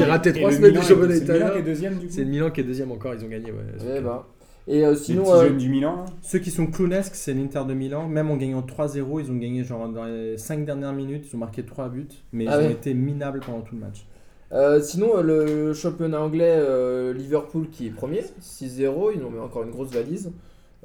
raté 0.08 0.30
Et 0.30 0.34
3 0.34 0.50
le 0.50 0.56
semaines 0.56 0.74
du 0.74 0.82
championnat 0.82 1.16
C'est 1.16 1.26
le 1.28 1.34
Milan 1.34 1.50
qui 1.52 1.58
est 1.58 1.74
italien. 1.74 1.92
C'est 2.10 2.24
le 2.24 2.30
Milan 2.30 2.52
qui 2.52 2.62
est 2.62 2.64
deuxième 2.64 2.92
encore, 2.92 3.14
ils 3.16 3.26
ont 3.26 3.30
gagné. 3.30 3.52
Ouais, 3.52 3.58
Eh 3.98 4.02
ben. 4.02 4.24
Et 4.68 4.86
euh, 4.86 4.92
Les 4.92 4.98
sinon, 4.98 5.24
petits 5.24 5.32
euh, 5.34 5.44
jeunes 5.48 5.58
du 5.58 5.68
Milan 5.70 5.96
là 5.96 6.06
Ceux 6.22 6.38
qui 6.38 6.52
sont 6.52 6.68
clownesques, 6.68 7.16
c'est 7.16 7.34
l'Inter 7.34 7.62
de 7.68 7.74
Milan. 7.74 8.08
Même 8.08 8.30
en 8.30 8.38
gagnant 8.38 8.62
3-0, 8.62 9.20
ils 9.20 9.32
ont 9.32 9.36
gagné 9.36 9.64
genre 9.64 9.90
dans 9.90 10.06
les 10.06 10.38
5 10.38 10.64
dernières 10.64 10.94
minutes, 10.94 11.26
ils 11.32 11.36
ont 11.36 11.40
marqué 11.40 11.64
3 11.64 11.90
buts, 11.90 12.08
mais 12.32 12.46
Ah 12.48 12.62
ils 12.62 12.68
ont 12.68 12.70
été 12.70 12.94
minables 12.94 13.40
pendant 13.44 13.62
tout 13.62 13.74
le 13.74 13.82
match. 13.82 14.06
Euh, 14.52 14.82
sinon 14.82 15.18
euh, 15.18 15.22
le 15.68 15.74
championnat 15.74 16.22
anglais, 16.22 16.56
euh, 16.58 17.14
Liverpool 17.14 17.70
qui 17.70 17.88
est 17.88 17.92
premier, 17.92 18.24
6-0, 18.42 19.12
ils 19.16 19.24
ont 19.24 19.30
mis 19.30 19.40
encore 19.40 19.64
une 19.64 19.72
grosse 19.72 19.92
valise. 19.92 20.32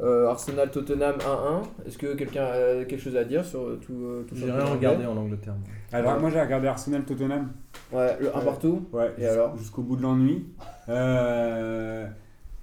Euh, 0.03 0.27
Arsenal 0.27 0.71
Tottenham 0.73 1.15
1-1. 1.19 1.87
Est-ce 1.87 1.99
que 1.99 2.15
quelqu'un 2.15 2.47
a 2.47 2.85
quelque 2.85 2.99
chose 3.01 3.17
à 3.17 3.23
dire 3.23 3.45
sur 3.45 3.79
tout, 3.81 3.93
euh, 3.93 4.25
tout 4.29 4.35
J'ai 4.35 4.51
rien 4.51 4.65
regardé 4.65 5.07
en 5.07 5.17
Angleterre. 5.17 5.55
moi. 5.55 5.69
Alors 5.93 6.19
moi 6.19 6.31
j'ai 6.31 6.41
regardé 6.41 6.67
Arsenal 6.67 7.05
Tottenham. 7.05 7.51
Ouais, 7.93 8.17
le 8.21 8.35
1 8.35 8.39
Ouais. 8.41 8.45
partout. 8.45 8.89
Ouais. 8.93 9.13
Et 9.19 9.27
alors 9.27 9.57
Jusqu'au 9.57 9.83
bout 9.83 9.95
de 9.95 10.03
l'ennui. 10.03 10.47
Euh, 10.89 12.07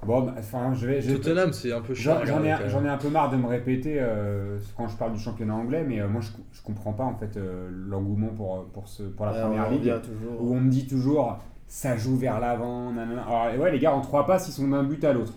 Bon, 0.05 0.27
enfin 0.37 0.73
je 0.73 0.87
vais. 0.87 1.01
Tottenham, 1.01 1.53
c'est 1.53 1.71
un 1.71 1.81
peu 1.81 1.93
chiant. 1.93 2.17
J'en 2.25 2.43
ai, 2.43 2.51
un 2.89 2.97
peu 2.97 3.09
marre 3.09 3.29
de 3.29 3.37
me 3.37 3.45
répéter 3.47 3.97
euh, 3.99 4.57
quand 4.75 4.87
je 4.87 4.95
parle 4.97 5.13
du 5.13 5.19
championnat 5.19 5.53
anglais, 5.53 5.85
mais 5.87 6.01
euh, 6.01 6.07
moi 6.07 6.21
je, 6.21 6.29
je 6.51 6.61
comprends 6.63 6.93
pas 6.93 7.03
en 7.03 7.15
fait 7.15 7.37
euh, 7.37 7.69
l'engouement 7.87 8.29
pour, 8.29 8.65
pour, 8.73 8.87
ce, 8.87 9.03
pour 9.03 9.25
la 9.27 9.33
Ouais, 9.33 9.41
première 9.41 9.67
on 9.67 9.71
ligue 9.71 9.93
toujours. 10.01 10.41
où 10.41 10.55
on 10.55 10.59
me 10.59 10.69
dit 10.71 10.87
toujours 10.87 11.37
ça 11.67 11.95
joue 11.97 12.17
vers 12.17 12.39
l'avant. 12.39 12.91
nanana. 12.91 13.21
Alors 13.27 13.49
et 13.53 13.57
ouais, 13.59 13.71
les 13.71 13.79
gars 13.79 13.93
en 13.93 14.01
trois 14.01 14.25
passes 14.25 14.47
ils 14.47 14.51
sont 14.53 14.67
d'un 14.67 14.83
but 14.83 15.03
à 15.03 15.13
l'autre. 15.13 15.33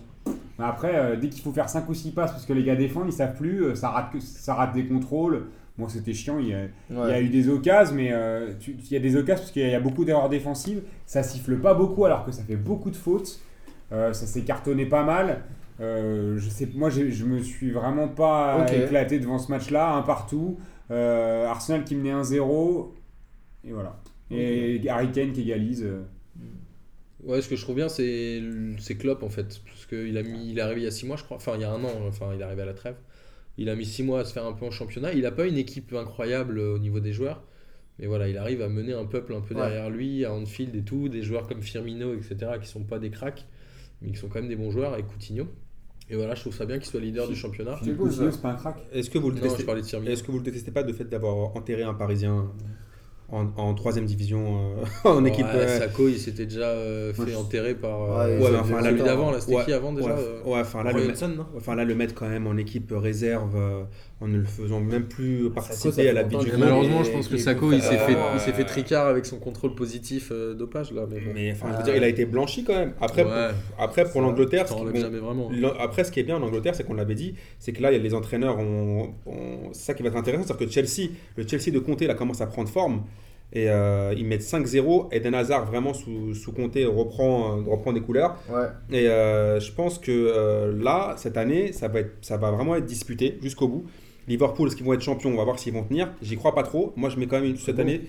Mais 0.57 0.65
après, 0.65 0.95
euh, 0.95 1.15
dès 1.17 1.27
qu'il 1.29 1.43
faut 1.43 1.51
faire 1.51 1.69
5 1.69 1.87
ou 1.89 1.93
6 1.93 2.11
passes 2.11 2.31
parce 2.31 2.45
que 2.45 2.53
les 2.53 2.63
gars 2.63 2.75
défendent, 2.77 3.07
ils 3.07 3.13
savent 3.13 3.35
plus, 3.35 3.75
ça 3.75 3.89
rate, 3.89 4.13
que- 4.13 4.19
ça 4.21 4.53
rate 4.55 4.73
des 4.73 4.85
contrôles. 4.85 5.47
Bon, 5.77 5.89
c'était 5.89 6.13
chiant, 6.13 6.39
il 6.39 6.47
y 6.47 6.53
a, 6.53 6.59
il 6.89 6.95
y 6.95 6.99
a 6.99 7.03
Ouais. 7.03 7.23
eu 7.23 7.27
des 7.29 7.49
occasions, 7.49 7.93
mais 7.95 8.09
euh, 8.13 8.53
tu- 8.59 8.77
il 8.79 8.91
y 8.93 8.95
a 8.95 8.99
des 9.01 9.17
occasions 9.17 9.41
parce 9.43 9.51
qu'il 9.51 9.67
y 9.69 9.75
a 9.75 9.79
beaucoup 9.81 10.05
d'erreurs 10.05 10.29
défensives. 10.29 10.81
Ça 11.05 11.21
siffle 11.23 11.57
pas 11.57 11.73
beaucoup 11.73 12.05
alors 12.05 12.25
que 12.25 12.31
ça 12.31 12.41
fait 12.43 12.55
beaucoup 12.55 12.89
de 12.89 12.95
fautes. 12.95 13.39
Euh, 13.91 14.13
ça 14.13 14.25
s'est 14.25 14.43
cartonné 14.43 14.85
pas 14.85 15.03
mal. 15.03 15.43
Euh, 15.81 16.37
je 16.37 16.49
sais, 16.49 16.67
moi, 16.73 16.89
je 16.89 17.25
me 17.25 17.39
suis 17.41 17.71
vraiment 17.71 18.07
pas 18.07 18.65
éclaté 18.71 19.19
devant 19.19 19.37
ce 19.39 19.51
match-là, 19.51 19.93
un 19.93 20.01
partout. 20.01 20.57
Euh, 20.91 21.45
Arsenal 21.47 21.83
qui 21.83 21.95
menait 21.95 22.13
1-0. 22.13 22.93
Et 23.65 23.71
voilà. 23.71 23.99
Et 24.31 24.81
Harry 24.89 25.11
Kane 25.11 25.31
qui 25.33 25.41
égalise. 25.41 25.83
euh. 25.83 26.01
Ouais, 27.23 27.41
ce 27.41 27.49
que 27.49 27.55
je 27.55 27.61
trouve 27.63 27.75
bien, 27.77 27.89
c'est 27.89 28.41
c'est 28.77 28.95
Klopp 28.95 29.23
en 29.23 29.29
fait. 29.29 29.59
Parce 29.65 29.85
qu'il 29.87 30.15
a 30.17 30.23
mis, 30.23 30.51
il 30.51 30.59
est 30.59 30.61
arrivé 30.61 30.81
il 30.81 30.83
y 30.83 30.87
a 30.87 30.91
6 30.91 31.07
mois, 31.07 31.15
je 31.17 31.23
crois. 31.23 31.37
Enfin, 31.37 31.53
il 31.55 31.61
y 31.61 31.63
a 31.63 31.71
un 31.71 31.83
an, 31.83 31.89
enfin, 32.07 32.27
il 32.35 32.39
est 32.39 32.43
arrivé 32.43 32.61
à 32.61 32.65
la 32.65 32.73
trêve. 32.73 32.95
Il 33.57 33.69
a 33.69 33.75
mis 33.75 33.85
6 33.85 34.03
mois 34.03 34.19
à 34.19 34.25
se 34.25 34.33
faire 34.33 34.45
un 34.45 34.53
peu 34.53 34.65
en 34.65 34.71
championnat. 34.71 35.13
Il 35.13 35.21
n'a 35.23 35.31
pas 35.31 35.47
une 35.47 35.57
équipe 35.57 35.93
incroyable 35.93 36.59
au 36.59 36.77
niveau 36.77 36.99
des 36.99 37.13
joueurs. 37.13 37.43
Mais 37.97 38.05
voilà, 38.07 38.27
il 38.27 38.37
arrive 38.37 38.61
à 38.61 38.67
mener 38.69 38.93
un 38.93 39.05
peuple 39.05 39.33
un 39.33 39.41
peu 39.41 39.55
Ouais. 39.55 39.61
derrière 39.61 39.89
lui, 39.89 40.23
à 40.25 40.33
Anfield 40.33 40.75
et 40.75 40.83
tout. 40.83 41.07
Des 41.09 41.23
joueurs 41.23 41.47
comme 41.47 41.61
Firmino, 41.61 42.13
etc., 42.13 42.35
qui 42.61 42.67
sont 42.67 42.83
pas 42.83 42.99
des 42.99 43.09
cracks, 43.09 43.47
mais 44.05 44.11
qui 44.11 44.17
sont 44.17 44.27
quand 44.27 44.39
même 44.39 44.47
des 44.49 44.55
bons 44.55 44.71
joueurs, 44.71 44.97
et 44.97 45.03
Coutinho. 45.03 45.47
Et 46.09 46.15
voilà, 46.15 46.35
je 46.35 46.41
trouve 46.41 46.55
ça 46.55 46.65
bien 46.65 46.77
qu'il 46.77 46.87
soit 46.87 46.99
leader 46.99 47.27
du 47.27 47.35
championnat. 47.35 47.75
C'est 47.79 47.85
Philippe 47.85 47.97
cool, 47.97 48.09
Coutinho, 48.09 48.29
ça. 48.29 48.35
c'est 48.35 48.41
pas 48.41 48.51
un 48.51 48.55
crack. 48.55 48.77
Est-ce 48.91 49.09
que 49.09 49.17
vous 49.17 49.29
le 49.29 49.35
Non, 49.35 49.41
détestez 49.41 49.61
je 49.61 49.65
parlais 49.65 49.81
de 49.81 49.87
Firmino. 49.87 50.11
Est-ce 50.11 50.23
que 50.23 50.31
vous 50.31 50.37
le 50.37 50.43
détestez 50.43 50.71
pas 50.71 50.83
de 50.83 50.93
fait 50.93 51.05
d'avoir 51.05 51.55
enterré 51.55 51.83
un 51.83 51.93
Parisien 51.95 52.51
en, 53.29 53.47
en 53.57 53.73
troisième 53.73 54.05
division 54.05 54.75
euh, 54.77 54.85
en 55.09 55.25
équipe. 55.25 55.45
Ouais, 55.45 55.55
euh, 55.55 55.79
Sako, 55.79 56.07
il 56.09 56.19
s'était 56.19 56.45
déjà 56.45 56.67
euh, 56.69 57.13
fait 57.13 57.35
enterrer 57.35 57.73
par. 57.75 58.01
Ouais, 58.01 58.07
euh, 58.07 58.39
ouais, 58.39 58.49
ouais, 58.51 58.57
enfin, 58.57 58.83
celui 58.83 59.01
d'avant, 59.01 59.31
là, 59.31 59.41
c'était 59.41 59.55
Ouais, 59.55 59.65
qui 59.65 59.73
avant 59.73 59.93
déjà 59.93 60.15
ouais, 60.45 60.59
enfin 60.59 60.83
là, 60.83 60.91
le, 60.91 61.05
Hodgson, 61.07 61.29
non 61.29 61.45
enfin 61.57 61.75
là, 61.75 61.85
le 61.85 61.95
mettre 61.95 62.13
quand 62.13 62.29
même 62.29 62.45
en 62.47 62.57
équipe 62.57 62.91
réserve 62.95 63.55
euh, 63.55 63.83
en 64.21 64.27
ne 64.27 64.37
le 64.37 64.45
faisant 64.45 64.79
même 64.79 65.05
plus 65.07 65.49
participer 65.49 66.07
à 66.09 66.13
la 66.13 66.23
du 66.23 66.35
malheureusement, 66.57 67.03
je 67.03 67.11
pense 67.11 67.27
que 67.27 67.37
Sako, 67.37 67.73
il 67.73 67.81
s'est 67.81 67.97
fait, 67.97 68.15
euh, 68.15 68.31
il 68.35 68.39
s'est 68.39 68.53
fait 68.53 68.63
tricard 68.63 69.07
avec 69.07 69.25
son 69.25 69.37
contrôle 69.37 69.75
positif 69.75 70.29
euh, 70.31 70.53
dopage 70.53 70.91
là. 70.91 71.05
Mais 71.09 71.19
bon. 71.19 71.31
Mais 71.33 71.51
enfin, 71.51 71.67
je 71.71 71.77
veux 71.77 71.83
dire, 71.83 71.95
il 71.95 72.03
a 72.03 72.07
été 72.07 72.25
blanchi 72.25 72.63
quand 72.63 72.75
même. 72.75 72.93
Après, 73.01 73.23
Ouais. 73.25 73.31
pour, 73.31 73.83
après 73.83 74.05
pour 74.05 74.21
l'Angleterre, 74.21 74.65
après, 75.79 76.03
ce 76.03 76.11
qui 76.11 76.19
est 76.19 76.23
bien 76.23 76.37
en 76.37 76.43
Angleterre, 76.43 76.75
c'est 76.75 76.83
qu'on 76.83 76.93
l'avait 76.93 77.15
dit, 77.15 77.35
c'est 77.59 77.73
que 77.73 77.81
là, 77.81 77.91
il 77.91 77.97
y 77.97 77.99
a 77.99 78.03
les 78.03 78.13
entraîneurs 78.13 78.57
ont, 78.59 79.13
ça 79.71 79.93
qui 79.93 80.03
va 80.03 80.09
être 80.09 80.15
intéressant, 80.17 80.43
c'est 80.47 80.57
que 80.65 80.69
Chelsea, 80.71 81.09
le 81.35 81.47
Chelsea 81.47 81.71
de 81.71 81.79
Conte, 81.79 82.01
là, 82.01 82.13
commence 82.13 82.41
à 82.41 82.47
prendre 82.47 82.69
forme. 82.69 83.01
Et 83.53 83.69
euh, 83.69 84.13
ils 84.17 84.25
mettent 84.25 84.41
5-0. 84.41 85.07
Eden 85.13 85.33
Hazard, 85.33 85.65
vraiment, 85.65 85.93
sous, 85.93 86.33
sous 86.33 86.51
Conte, 86.51 86.75
reprend, 86.75 87.57
euh, 87.57 87.61
reprend 87.69 87.93
des 87.93 88.01
couleurs. 88.01 88.37
Ouais. 88.49 88.65
Et 88.91 89.07
euh, 89.07 89.59
je 89.59 89.71
pense 89.71 89.97
que 89.99 90.11
euh, 90.11 90.73
là, 90.83 91.13
cette 91.17 91.37
année, 91.37 91.71
ça 91.71 91.87
va, 91.87 91.99
être, 92.01 92.11
ça 92.21 92.37
va 92.37 92.51
vraiment 92.51 92.75
être 92.75 92.85
disputé 92.85 93.37
jusqu'au 93.41 93.67
bout. 93.67 93.85
Liverpool, 94.27 94.67
est-ce 94.67 94.75
qu'ils 94.75 94.85
vont 94.85 94.93
être 94.93 95.01
champions? 95.01 95.29
On 95.31 95.37
va 95.37 95.43
voir 95.43 95.59
s'ils 95.59 95.71
vont 95.71 95.83
tenir. 95.83 96.11
J'y 96.21 96.35
crois 96.35 96.55
pas 96.55 96.63
trop. 96.63 96.91
Moi, 96.95 97.09
je 97.09 97.17
mets 97.19 97.27
quand 97.27 97.39
même 97.39 97.51
une- 97.51 97.57
cette 97.57 97.75
Bon. 97.75 97.83
année 97.83 98.01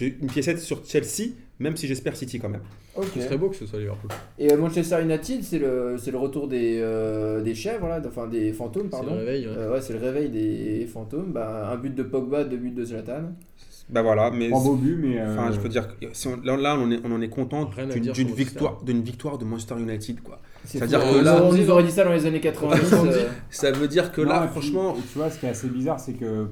une 0.00 0.28
piécette 0.28 0.60
sur 0.60 0.86
Chelsea, 0.86 1.32
même 1.58 1.76
si 1.76 1.88
j'espère 1.88 2.14
City 2.16 2.38
quand 2.38 2.48
même. 2.48 2.62
Ok. 2.96 3.06
Ce 3.14 3.20
serait 3.22 3.36
beau 3.36 3.48
que 3.50 3.56
ce 3.56 3.66
soit 3.66 3.80
Liverpool. 3.80 4.08
Et 4.38 4.52
euh, 4.52 4.56
Manchester 4.56 5.02
United, 5.02 5.42
c'est 5.42 5.58
le, 5.58 5.96
c'est 5.98 6.12
le 6.12 6.18
retour 6.18 6.46
des, 6.46 6.78
euh, 6.80 7.42
des 7.42 7.56
chèvres, 7.56 7.88
là, 7.88 8.00
enfin 8.06 8.28
des 8.28 8.52
fantômes, 8.52 8.88
C'est 8.90 8.98
le 9.00 9.04
pardon. 9.06 9.18
réveil. 9.18 9.46
ouais. 9.48 9.52
Euh, 9.54 9.72
ouais, 9.72 9.80
c'est 9.80 9.94
le 9.94 9.98
réveil 9.98 10.28
des 10.28 10.86
fantômes. 10.86 11.32
Bah, 11.32 11.68
un 11.72 11.76
but 11.76 11.92
de 11.94 12.04
Pogba, 12.04 12.44
deux 12.44 12.56
buts 12.56 12.70
de 12.70 12.84
Zlatan. 12.84 13.32
Bah 13.90 14.02
voilà, 14.02 14.30
mais. 14.30 14.48
Trois 14.48 14.62
beaux 14.64 14.76
buts, 14.76 14.98
mais. 15.00 15.20
euh, 15.20 15.32
Enfin, 15.32 15.52
je 15.52 15.60
veux 15.60 15.68
dire, 15.68 15.86
que 15.98 16.06
si 16.12 16.26
on- 16.28 16.40
là, 16.42 16.56
là, 16.56 16.76
on, 16.78 16.90
est, 16.90 17.00
on 17.04 17.12
en 17.12 17.20
est 17.20 17.28
content 17.28 17.64
d'une 17.92 18.00
dire 18.00 18.14
victoire, 18.14 18.78
victoire 18.84 19.38
de 19.38 19.44
Manchester 19.44 19.74
United. 19.78 20.20
Quoi. 20.22 20.40
C'est 20.64 20.78
C'est-à-dire 20.78 21.02
fou. 21.02 21.18
que 21.18 21.24
là- 21.24 21.42
on 21.44 21.52
nous 21.52 21.70
aurait 21.70 21.82
dit 21.84 21.90
ça 21.90 22.04
dans 22.04 22.12
les 22.12 22.24
années 22.24 22.40
90. 22.40 22.92
euh, 22.94 23.28
Ça 23.50 23.70
veut 23.72 23.88
dire 23.88 24.10
que 24.12 24.22
non, 24.22 24.28
là, 24.30 24.40
puis, 24.42 24.50
franchement, 24.52 24.94
Tu 25.12 25.18
vois, 25.18 25.28
ce 25.30 25.38
qui 25.38 25.46
est 25.46 25.50
assez 25.50 25.68
bizarre, 25.68 26.00
c'est 26.00 26.14
que. 26.14 26.48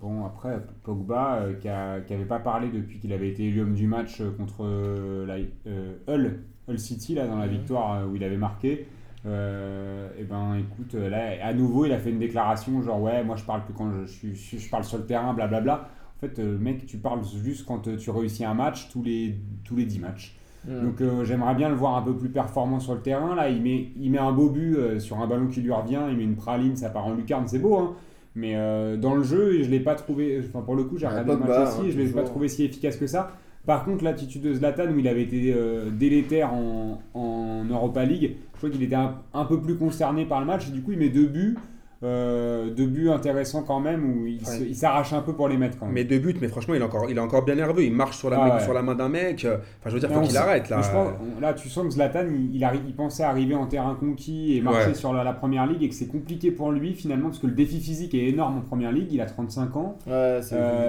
Bon, 0.00 0.24
après, 0.26 0.58
Pogba, 0.84 1.40
euh, 1.42 1.52
qui 1.54 1.68
n'avait 2.12 2.24
pas 2.24 2.38
parlé 2.40 2.68
depuis 2.68 2.98
qu'il 2.98 3.12
avait 3.12 3.28
été 3.28 3.44
élu 3.44 3.60
homme 3.62 3.74
du 3.74 3.86
match 3.86 4.20
euh, 4.20 4.30
contre 4.36 4.64
euh, 4.64 5.24
la, 5.26 5.36
euh, 5.68 5.94
Hull, 6.08 6.40
Hull 6.68 6.78
City, 6.78 7.14
là, 7.14 7.26
dans 7.26 7.38
la 7.38 7.46
Mhm. 7.46 7.52
victoire 7.52 7.94
euh, 8.00 8.06
où 8.06 8.14
il 8.16 8.22
avait 8.24 8.36
marqué. 8.36 8.86
et 9.26 10.24
ben 10.24 10.54
écoute, 10.56 10.94
euh, 10.94 11.08
là, 11.10 11.44
à 11.44 11.52
nouveau, 11.52 11.84
il 11.84 11.92
a 11.92 11.98
fait 11.98 12.10
une 12.10 12.18
déclaration 12.18 12.80
genre, 12.82 13.00
ouais, 13.02 13.22
moi 13.24 13.36
je 13.36 13.44
parle 13.44 13.64
plus 13.64 13.74
quand 13.74 13.90
je, 13.92 14.10
suis, 14.10 14.34
je, 14.34 14.56
je 14.58 14.70
parle 14.70 14.84
sur 14.84 14.98
le 14.98 15.04
terrain, 15.06 15.34
blablabla. 15.34 15.88
En 16.18 16.26
fait, 16.26 16.38
euh, 16.40 16.58
mec, 16.58 16.86
tu 16.86 16.98
parles 16.98 17.20
juste 17.42 17.64
quand 17.64 17.86
euh, 17.86 17.96
tu 17.96 18.10
réussis 18.10 18.44
un 18.44 18.54
match 18.54 18.88
tous 18.90 19.02
les, 19.02 19.36
tous 19.64 19.76
les 19.76 19.84
10 19.84 20.00
matchs. 20.00 20.36
hmm. 20.66 20.84
Donc 20.84 21.00
euh, 21.00 21.24
j'aimerais 21.24 21.54
bien 21.54 21.68
le 21.68 21.76
voir 21.76 21.96
un 21.96 22.02
peu 22.02 22.16
plus 22.16 22.28
performant 22.28 22.80
sur 22.80 22.94
le 22.94 23.00
terrain. 23.00 23.34
Là, 23.34 23.48
il 23.48 23.62
met, 23.62 23.88
il 23.96 24.10
met 24.10 24.18
un 24.18 24.32
beau 24.32 24.50
but 24.50 24.76
euh, 24.76 24.98
sur 24.98 25.20
un 25.20 25.26
ballon 25.26 25.46
qui 25.46 25.60
lui 25.60 25.72
revient, 25.72 26.02
il 26.10 26.16
met 26.16 26.24
une 26.24 26.36
praline, 26.36 26.76
ça 26.76 26.90
part 26.90 27.06
en 27.06 27.14
lucarne, 27.14 27.46
c'est 27.46 27.60
beau. 27.60 27.76
Hein 27.76 27.94
mais 28.38 28.54
euh, 28.54 28.96
dans 28.96 29.14
le 29.14 29.22
jeu, 29.22 29.62
je 29.62 29.68
l'ai 29.68 29.80
pas 29.80 29.96
trouvé. 29.96 30.40
Enfin, 30.48 30.62
pour 30.62 30.76
le 30.76 30.84
coup, 30.84 30.96
j'ai 30.96 31.06
regardé 31.08 31.32
le 31.32 31.38
match 31.38 31.68
aussi, 31.68 31.80
hein, 31.80 31.90
je 31.90 31.98
l'ai 31.98 32.08
pas 32.08 32.22
trouvé 32.22 32.48
si 32.48 32.64
efficace 32.64 32.96
que 32.96 33.06
ça. 33.06 33.32
Par 33.66 33.84
contre, 33.84 34.04
l'attitude 34.04 34.42
de 34.42 34.54
Zlatan, 34.54 34.86
où 34.92 34.98
il 34.98 35.08
avait 35.08 35.24
été 35.24 35.52
euh, 35.54 35.90
délétère 35.90 36.54
en, 36.54 37.02
en 37.14 37.64
Europa 37.68 38.04
League, 38.04 38.36
je 38.54 38.58
crois 38.58 38.70
qu'il 38.70 38.82
était 38.82 38.94
un, 38.94 39.16
un 39.34 39.44
peu 39.44 39.60
plus 39.60 39.76
concerné 39.76 40.24
par 40.24 40.40
le 40.40 40.46
match. 40.46 40.68
Et 40.68 40.70
du 40.70 40.82
coup, 40.82 40.92
il 40.92 40.98
met 40.98 41.10
deux 41.10 41.26
buts. 41.26 41.56
Euh, 42.04 42.70
deux 42.70 42.86
buts 42.86 43.10
intéressants 43.10 43.62
quand 43.62 43.80
même, 43.80 44.04
où 44.04 44.26
il 44.26 44.74
s'arrache 44.76 45.12
un 45.12 45.20
peu 45.20 45.32
pour 45.32 45.48
les 45.48 45.56
mettre 45.56 45.78
quand 45.78 45.86
même. 45.86 45.94
mais 45.94 46.04
deux 46.04 46.18
buts, 46.18 46.36
mais 46.40 46.46
franchement, 46.48 46.74
il 46.74 46.80
est 46.80 46.84
encore, 46.84 47.10
il 47.10 47.16
est 47.16 47.20
encore 47.20 47.44
bien 47.44 47.56
nerveux. 47.56 47.82
Il 47.82 47.92
marche 47.92 48.16
sur 48.18 48.30
la, 48.30 48.40
Ah 48.40 48.46
main, 48.48 48.54
ouais. 48.56 48.62
sur 48.62 48.72
la 48.72 48.82
main 48.82 48.94
d'un 48.94 49.08
mec. 49.08 49.44
Enfin, 49.46 49.60
je 49.86 49.90
veux 49.90 50.00
dire, 50.00 50.08
faut 50.10 50.20
on 50.20 50.22
qu'il 50.22 50.36
arrête 50.36 50.68
là. 50.68 50.80
Je 50.82 50.90
pense- 50.90 51.12
là, 51.40 51.54
tu 51.54 51.68
sens 51.68 51.84
que 51.86 51.90
Zlatan, 51.90 52.26
il, 52.30 52.54
il, 52.54 52.62
arri- 52.62 52.80
il 52.86 52.94
pensait 52.94 53.24
arriver 53.24 53.54
en 53.56 53.66
terrain 53.66 53.96
conquis 53.98 54.56
et 54.56 54.60
marcher 54.60 54.88
Ouais. 54.88 54.94
sur 54.94 55.12
la, 55.12 55.24
la 55.24 55.32
première 55.32 55.66
ligue 55.66 55.82
et 55.82 55.88
que 55.88 55.94
c'est 55.94 56.06
compliqué 56.06 56.50
pour 56.52 56.70
lui 56.70 56.94
finalement 56.94 57.28
parce 57.30 57.40
que 57.40 57.46
le 57.48 57.54
défi 57.54 57.80
physique 57.80 58.14
est 58.14 58.28
énorme 58.28 58.58
en 58.58 58.60
première 58.60 58.92
ligue. 58.92 59.12
Il 59.12 59.20
a 59.20 59.26
35 59.26 59.76
ans 59.76 59.98
euh, 60.08 60.40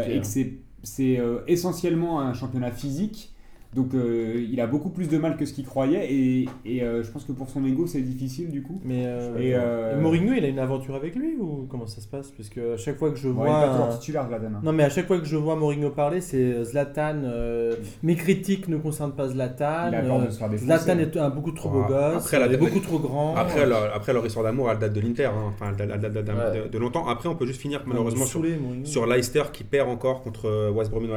et 0.07 0.17
hein. 0.17 0.19
que 0.19 0.27
c'est 0.27 0.53
c'est, 0.83 1.19
euh, 1.19 1.39
essentiellement 1.47 2.21
un 2.21 2.33
championnat 2.33 2.71
physique. 2.71 3.33
Donc 3.75 3.93
euh, 3.93 4.43
il 4.51 4.59
a 4.61 4.65
beaucoup 4.65 4.89
plus 4.89 5.07
de 5.09 5.17
mal 5.19 5.37
que 5.37 5.45
ce 5.45 5.53
qu'il 5.53 5.63
croyait 5.63 6.11
et, 6.11 6.49
et, 6.65 6.81
euh, 6.81 7.03
je 7.03 7.11
pense 7.11 7.23
que 7.23 7.31
pour 7.31 7.49
son 7.51 7.63
ego 7.65 7.85
c'est 7.85 8.01
difficile 8.01 8.49
du 8.49 8.63
coup. 8.63 8.81
Mais 8.83 9.03
euh, 9.05 9.37
Et, 9.37 9.53
euh, 9.53 9.95
et 9.95 10.01
Mourinho, 10.01 10.33
il 10.33 10.43
a 10.43 10.47
une 10.47 10.57
aventure 10.57 10.95
avec 10.95 11.15
lui 11.15 11.35
ou 11.39 11.67
comment 11.69 11.85
ça 11.85 12.01
se 12.01 12.07
passe? 12.07 12.31
Parce 12.31 12.49
que 12.49 12.73
à 12.73 12.77
chaque 12.77 12.97
fois 12.97 13.11
que 13.11 13.17
je 13.17 13.27
vois. 13.29 13.45
il 13.45 13.49
est 13.49 13.53
pas 13.53 13.67
un- 13.69 13.77
toujours 13.77 13.99
titulaire 13.99 14.27
Zlatan. 14.27 14.45
hein. 14.55 14.61
Non, 14.63 14.73
mais 14.73 14.83
à 14.83 14.89
chaque 14.89 15.05
fois 15.05 15.19
que 15.19 15.25
je 15.25 15.37
vois 15.37 15.55
Mourinho 15.55 15.91
parler, 15.91 16.19
c'est 16.19 16.63
Zlatan. 16.63 17.21
euh, 17.23 17.75
mes 18.01 18.15
critiques 18.15 18.67
ne 18.69 18.77
concernent 18.77 19.13
pas 19.13 19.27
Zlatan. 19.27 19.89
Il 19.89 19.95
a 19.95 20.01
peur 20.01 20.19
de 20.25 20.29
se 20.31 20.39
faire 20.39 20.49
défoncer. 20.49 20.65
Zlatan 20.65 20.99
est 20.99 21.17
un 21.17 21.29
beaucoup 21.29 21.51
trop 21.51 21.69
beau 21.69 21.81
Ouais. 21.81 21.87
gosse, 21.89 22.23
Après, 22.25 22.39
la- 22.39 22.57
beaucoup 22.57 22.79
trop 22.79 22.97
grand. 22.97 23.35
Après, 23.35 23.67
leur, 23.67 23.95
après, 23.95 24.13
leur 24.13 24.25
histoire 24.25 24.45
d'amour, 24.45 24.71
elle 24.71 24.79
date 24.79 24.93
de 24.93 24.99
l'Inter. 25.01 25.25
hein. 25.25 25.43
Enfin, 25.53 25.73
elle 25.79 25.87
date- 25.87 26.01
de, 26.01 26.07
Ouais. 26.31 26.63
de- 26.63 26.69
de 26.69 26.77
longtemps. 26.79 27.07
Après, 27.07 27.29
on 27.29 27.35
peut 27.35 27.45
juste 27.45 27.61
finir 27.61 27.83
malheureusement 27.85 28.25
sur, 28.25 28.41
sur 28.83 29.05
Leicester 29.05 29.43
qui 29.53 29.63
perd 29.63 29.87
encore 29.89 30.23
contre 30.23 30.71
West 30.71 30.89
Bromwich 30.89 31.11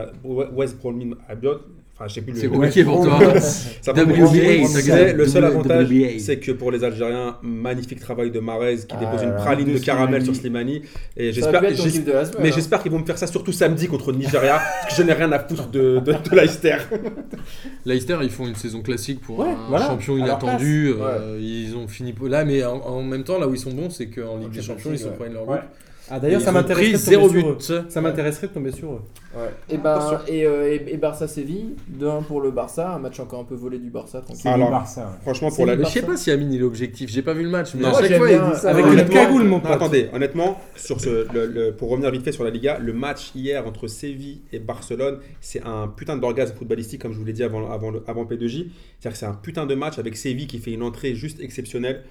West 0.55 0.78
Bromwich 0.78 1.14
Albion. 1.30 1.59
Enfin, 1.95 2.09
je 2.09 2.14
sais 2.14 2.20
plus 2.22 2.32
le 2.32 2.38
C'est 2.40 2.49
compliqué 2.49 2.84
pour 2.84 3.05
toi. 3.05 3.20
Ça 3.40 3.93
WBA. 3.93 5.12
Le 5.12 5.26
seul 5.26 5.45
avantage, 5.45 5.88
c'est 6.18 6.38
que 6.38 6.53
pour 6.53 6.70
les 6.72 6.82
Algériens, 6.84 7.36
magnifique 7.43 8.01
travail 8.01 8.30
de 8.30 8.40
Marez 8.40 8.76
qui 8.78 8.86
Ah 8.90 8.97
dépose 8.97 9.22
une 9.22 9.34
praline 9.34 9.68
De 9.68 9.74
de 9.74 9.78
caramel 9.78 10.24
sur 10.24 10.34
Slimani. 10.34 10.82
Et 11.16 11.32
j'espère, 11.32 11.62
mais 12.40 12.53
j'espère 12.53 12.82
qu'ils 12.82 12.93
vont 12.93 12.99
me 13.01 13.05
faire 13.05 13.18
ça 13.18 13.26
surtout 13.26 13.53
samedi 13.53 13.88
contre 13.88 14.11
le 14.12 14.18
Nigeria, 14.18 14.59
parce 14.82 14.95
que 14.97 15.03
je 15.03 15.07
n'ai 15.07 15.12
rien 15.12 15.30
à 15.32 15.38
foutre 15.38 15.68
de, 15.68 16.01
de, 16.01 16.12
de 16.12 16.34
Leicester. 16.36 16.76
Leicester, 17.84 18.18
ils 18.22 18.30
font 18.30 18.47
une 18.47 18.55
saison 18.55 18.80
classique 18.80 19.20
pour 19.20 19.40
Ouais, 19.40 19.49
un 19.51 19.68
voilà, 19.68 19.86
champion 19.86 20.16
inattendu. 20.16 20.95
euh, 20.99 21.38
Ils 21.40 21.74
ont 21.76 21.88
fini 21.88 22.14
là, 22.28 22.45
mais 22.45 22.64
en, 22.64 22.76
en 22.76 23.03
même 23.03 23.24
temps, 23.24 23.38
là 23.38 23.47
où 23.49 23.55
ils 23.55 23.61
sont 23.61 23.72
bons, 23.72 23.90
c'est 23.90 24.07
qu'en 24.07 24.38
Ligue 24.38 24.51
des 24.53 24.62
Champions, 24.62 24.90
ils 24.93 24.99
se 24.99 25.05
ouais. 25.07 25.11
prennent 25.18 25.34
leur 25.34 25.49
Ouais. 25.49 25.59
Ah, 26.11 26.18
d'ailleurs, 26.18 26.40
ça 26.40 26.53
m'intéresserait 26.53 26.92
de 26.92 26.96
zéro 26.96 27.28
tomber 27.28 27.40
sur 27.40 27.57
but. 27.57 27.70
eux. 27.70 27.84
Ça 27.88 28.00
m'intéresserait 28.00 28.48
de 28.48 28.53
tomber 28.53 28.72
sur 28.72 28.92
eux. 28.92 29.00
Ouais. 29.34 29.50
Et, 29.70 29.78
ben, 29.78 30.20
et, 30.28 30.44
euh, 30.44 30.74
et, 30.74 30.92
et 30.92 30.96
Barça 30.98 31.26
Séville, 31.28 31.76
2-1 31.98 32.24
pour 32.24 32.40
le 32.40 32.50
Barça, 32.50 32.92
un 32.92 32.98
match 32.98 33.18
encore 33.20 33.40
un 33.40 33.44
peu 33.44 33.55
volé 33.55 33.78
du 33.78 33.88
Barça, 33.88 34.20
tranquille. 34.20 34.40
C'est 34.42 34.48
Alors, 34.48 34.68
le 34.68 34.72
Barça. 34.72 35.03
ouais. 35.03 35.07
Franchement, 35.22 35.50
pour 35.50 35.64
la. 35.64 35.76
Mais 35.76 35.84
je 35.84 35.90
sais 35.90 36.03
pas 36.03 36.16
si 36.16 36.30
Amine 36.30 36.53
il 36.53 36.61
est 36.61 36.64
objectif, 36.64 37.09
j'ai 37.09 37.22
pas 37.22 37.32
vu 37.34 37.44
le 37.44 37.50
match, 37.50 37.70
mais 37.74 37.82
Non. 37.82 37.92
chaque 37.94 38.16
fois 38.16 38.30
il 38.30 38.36
bien, 38.38 38.50
dit 38.50 38.57
ça. 38.59 38.70
avec 38.70 38.84
une 38.84 39.09
cagoule, 39.09 39.44
mon 39.44 39.57
Non, 39.57 39.61
pote. 39.61 39.70
attendez, 39.72 40.09
honnêtement, 40.12 40.61
sur 40.76 41.00
ce, 41.00 41.32
le- 41.32 41.46
le- 41.46 41.72
pour 41.72 41.88
revenir 41.88 42.11
vite 42.11 42.24
fait 42.24 42.32
sur 42.32 42.44
la 42.44 42.50
Liga, 42.50 42.78
le 42.78 42.92
match 42.92 43.30
hier 43.34 43.66
entre 43.66 43.86
Séville 43.86 44.42
et 44.53 44.59
Barcelone, 44.59 45.18
c'est 45.40 45.62
un 45.64 45.88
putain 45.88 46.16
d'orgasme 46.16 46.55
footballistique, 46.57 47.00
comme 47.00 47.12
je 47.12 47.18
vous 47.18 47.24
l'ai 47.24 47.32
dit 47.32 47.44
avant, 47.44 47.70
avant, 47.70 47.92
avant 48.07 48.24
P2J. 48.24 48.70
C'est-à-dire 48.98 49.12
que 49.12 49.16
c'est 49.18 49.26
un 49.26 49.34
putain 49.34 49.66
de 49.66 49.74
match 49.76 49.98
avec 49.98 50.16
Séville 50.16 50.46
qui 50.48 50.59
fait 50.59 50.72
une 50.72 50.82
entrée 50.82 51.14
juste 51.14 51.40
exceptionnelle. 51.40 52.03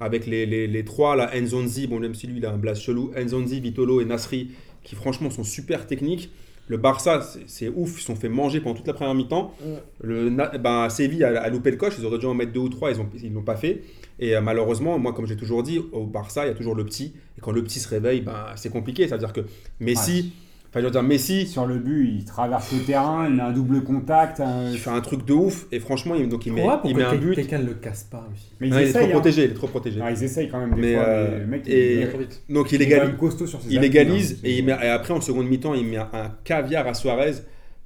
Avec 0.00 0.26
les, 0.26 0.44
les, 0.46 0.66
les 0.66 0.84
trois, 0.84 1.16
là, 1.16 1.30
Nzonzi, 1.40 1.86
bon, 1.86 1.98
même 2.00 2.14
si 2.14 2.26
lui 2.26 2.38
il 2.38 2.46
a 2.46 2.52
un 2.52 2.58
blast 2.58 2.82
chelou, 2.82 3.12
Nzonzi, 3.16 3.60
Vitolo 3.60 4.00
et 4.00 4.04
Nasri, 4.04 4.50
qui 4.82 4.94
franchement 4.94 5.30
sont 5.30 5.44
super 5.44 5.86
techniques. 5.86 6.30
Le 6.68 6.76
Barça, 6.78 7.24
c'est- 7.46 7.68
ouf, 7.68 7.94
ils 7.96 8.00
se 8.00 8.06
sont 8.06 8.16
fait 8.16 8.28
manger 8.28 8.60
pendant 8.60 8.74
toute 8.74 8.86
la 8.88 8.92
première 8.92 9.14
mi-temps. 9.14 9.54
Le, 10.00 10.28
ben, 10.58 10.88
Séville 10.90 11.22
a, 11.24 11.40
a 11.40 11.48
loupé 11.48 11.70
le 11.70 11.76
coche, 11.76 11.94
ils 11.98 12.04
auraient 12.04 12.18
dû 12.18 12.26
en 12.26 12.34
mettre 12.34 12.52
deux 12.52 12.60
ou 12.60 12.68
trois, 12.68 12.90
ils 12.90 12.98
ne 12.98 13.04
ils 13.22 13.32
l'ont 13.32 13.42
pas 13.42 13.56
fait. 13.56 13.82
Et 14.18 14.34
euh, 14.36 14.40
malheureusement, 14.40 14.98
moi, 14.98 15.12
comme 15.12 15.26
j'ai 15.26 15.36
toujours 15.36 15.62
dit, 15.62 15.78
au 15.92 16.06
Barça, 16.06 16.44
il 16.44 16.48
y 16.48 16.50
a 16.50 16.54
toujours 16.54 16.74
le 16.74 16.84
petit. 16.84 17.14
Et 17.38 17.40
quand 17.40 17.52
le 17.52 17.62
petit 17.62 17.78
se 17.78 17.88
réveille, 17.88 18.20
ben, 18.20 18.46
c'est 18.56 18.70
compliqué. 18.70 19.06
C'est-à-dire 19.06 19.32
que 19.32 19.42
Messi, 19.80 20.32
enfin, 20.76 20.80
je 20.80 20.84
veux 20.86 20.90
dire, 20.90 21.02
Messi, 21.02 21.46
Sur 21.46 21.66
le 21.66 21.78
but, 21.78 22.08
il 22.18 22.24
traverse 22.24 22.72
le 22.72 22.80
terrain, 22.80 23.26
il 23.28 23.34
met 23.36 23.42
un 23.42 23.52
double 23.52 23.82
contact. 23.82 24.40
un- 24.40 24.70
il 24.70 24.78
fait 24.78 24.90
un 24.90 25.00
truc 25.00 25.24
de 25.24 25.32
ouf. 25.32 25.66
Et 25.72 25.80
franchement, 25.80 26.14
il, 26.14 26.28
donc, 26.28 26.44
il 26.46 26.52
met, 26.52 26.64
il 26.84 26.96
met 26.96 27.02
un 27.04 27.14
but. 27.16 27.34
quelqu'un 27.34 27.58
ne 27.58 27.66
le 27.66 27.74
casse 27.74 28.04
pas 28.04 28.26
aussi 28.32 28.50
Mais 28.60 28.68
Non, 28.68 28.78
il 28.78 28.88
est 28.88 28.92
trop 28.92 29.04
hein. 29.04 29.08
protégé, 29.08 29.44
il 29.44 29.50
est 29.50 29.54
trop 29.54 29.66
protégé. 29.68 29.98
Non, 30.00 30.08
ils 30.08 30.22
essayent 30.22 30.48
quand 30.48 30.60
même 30.60 30.74
des 30.74 30.80
Mais, 30.80 30.94
fois. 30.94 31.04
euh, 31.04 31.30
mais 31.32 31.38
le 31.40 31.46
mec, 31.46 31.62
et- 31.68 32.00
il, 32.02 32.08
Trop 32.08 32.18
vite. 32.18 32.42
Donc, 32.48 32.72
il 32.72 32.82
est 32.82 32.84
égalise. 32.84 33.16
costaud 33.18 33.46
sur 33.46 33.60
ses 33.62 33.72
Il 33.72 33.82
égalise 33.84 34.32
hein. 34.34 34.40
et, 34.44 34.58
il 34.58 34.64
met- 34.64 34.72
et 34.82 34.88
après 34.88 35.14
en 35.14 35.20
seconde 35.20 35.46
mi-temps 35.48 35.74
il 35.74 35.86
met 35.86 35.96
un, 35.98 36.32
caviar 36.44 36.86
à 36.86 36.94
Suarez 36.94 37.32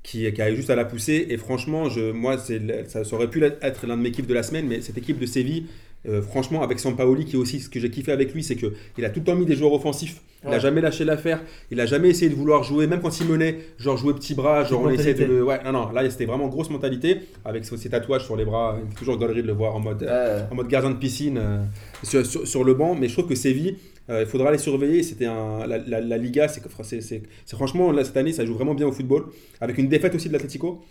qui, 0.02 0.32
qui 0.32 0.42
arrive 0.42 0.56
juste 0.56 0.70
à 0.70 0.76
la 0.76 0.84
pousser 0.84 1.26
et 1.30 1.36
franchement 1.36 1.88
je, 1.90 2.10
moi 2.10 2.38
ça, 2.38 3.04
ça 3.04 3.16
aurait 3.16 3.28
pu 3.28 3.42
être 3.44 3.86
l'un 3.86 3.96
de 3.98 4.02
mes 4.02 4.10
kiffs 4.10 4.26
de 4.26 4.32
la 4.34 4.42
semaine 4.42 4.66
mais 4.66 4.80
cette 4.80 4.96
équipe 4.96 5.18
de 5.18 5.26
Séville 5.26 5.66
euh, 6.08 6.22
franchement 6.22 6.62
avec 6.62 6.78
Sampaoli 6.80 7.24
qui 7.26 7.36
est 7.36 7.38
aussi 7.38 7.60
ce 7.60 7.68
que 7.68 7.78
j'ai 7.78 7.90
kiffé 7.90 8.10
avec 8.12 8.32
lui 8.32 8.42
c'est 8.42 8.56
que 8.56 8.72
il 8.96 9.04
a 9.04 9.10
tout 9.10 9.20
le 9.20 9.26
temps 9.26 9.34
mis 9.36 9.44
des 9.46 9.54
joueurs 9.56 9.72
offensifs 9.74 10.22
il 10.42 10.48
a 10.48 10.52
Ouais. 10.52 10.60
jamais 10.60 10.80
lâché 10.80 11.04
l'affaire 11.04 11.42
il 11.70 11.78
a 11.80 11.84
jamais 11.84 12.08
essayé 12.08 12.30
de 12.30 12.34
vouloir 12.34 12.62
jouer 12.62 12.86
même 12.86 13.00
quand 13.02 13.20
il 13.20 13.26
menait 13.26 13.58
genre 13.78 13.98
jouer 13.98 14.14
petit 14.14 14.34
bras 14.34 14.64
genre 14.64 14.80
on 14.82 14.88
essayait 14.88 15.12
de 15.12 15.26
le 15.26 15.44
ouais 15.44 15.62
non 15.62 15.72
non 15.72 15.90
là 15.92 16.08
c'était 16.08 16.24
vraiment 16.24 16.48
grosse 16.48 16.70
mentalité 16.70 17.18
avec 17.44 17.66
ses 17.66 17.90
tatouages 17.90 18.24
sur 18.24 18.36
les 18.36 18.46
bras 18.46 18.76
il 18.80 18.86
me 18.86 18.90
fait 18.90 18.96
toujours 18.96 19.18
galerie 19.18 19.42
de 19.42 19.46
le 19.48 19.52
voir 19.52 19.76
en 19.76 19.80
mode 19.80 20.02
euh, 20.04 20.42
en 20.50 20.54
mode 20.54 20.68
gardien 20.68 20.90
de 20.90 20.96
piscine 20.96 21.36
euh, 21.38 21.58
sur, 22.02 22.24
sur- 22.24 22.48
sur 22.48 22.64
le 22.64 22.72
banc. 22.72 22.94
Mais 22.94 23.08
je 23.08 23.12
trouve 23.12 23.28
que 23.28 23.34
Séville, 23.34 23.76
euh, 24.08 24.22
il 24.22 24.26
faudra 24.26 24.50
les 24.50 24.56
surveiller. 24.58 25.02
C'était 25.02 25.26
un, 25.26 25.66
la, 25.66 25.76
la- 25.78 26.00
la 26.00 26.16
Liga, 26.16 26.48
c'est 26.48 26.62
c'est- 26.82 27.00
c'est- 27.02 27.22
c'est 27.44 27.56
franchement, 27.56 27.92
là, 27.92 28.02
cette 28.04 28.16
année, 28.16 28.32
ça 28.32 28.44
joue 28.46 28.54
vraiment 28.54 28.74
bien 28.74 28.86
au 28.86 28.92
football. 28.92 29.26
Avec 29.60 29.76
une 29.78 29.88
défaite 29.88 30.14
aussi 30.14 30.28
de 30.28 30.32
l'Atlético 30.32 30.82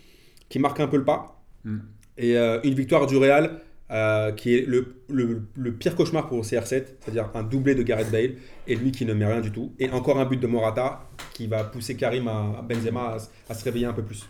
qui 0.50 0.60
marque 0.60 0.80
un 0.80 0.88
peu 0.88 0.98
le 0.98 1.04
pas. 1.06 1.42
Mm. 1.66 1.78
Et 2.20 2.38
euh, 2.38 2.60
une 2.64 2.74
victoire 2.76 3.08
du 3.08 3.18
Real 3.18 3.60
euh, 3.92 4.32
qui 4.32 4.56
est 4.56 4.66
le, 4.68 4.96
le- 5.10 5.42
le 5.58 5.72
pire 5.74 5.96
cauchemar 5.96 6.28
pour 6.28 6.42
CR7, 6.44 6.66
c'est-à-dire 7.00 7.30
un 7.34 7.44
doublé 7.44 7.74
de 7.76 7.82
Gareth 7.84 8.12
Bale, 8.12 8.34
et 8.68 8.76
lui 8.76 8.92
qui 8.92 9.06
ne 9.06 9.14
met 9.14 9.26
rien 9.26 9.42
du 9.42 9.52
tout. 9.52 9.72
Et 9.80 9.90
encore 9.90 10.20
un 10.20 10.26
but 10.26 10.40
de 10.40 10.48
Morata 10.48 11.02
qui 11.34 11.48
va 11.48 11.64
pousser 11.64 11.96
Karim 11.96 12.28
à 12.28 12.62
Benzema 12.68 13.16
à, 13.16 13.52
à 13.52 13.54
se 13.56 13.64
réveiller 13.64 13.86
un 13.88 13.94
peu 13.94 14.04
plus. 14.04 14.28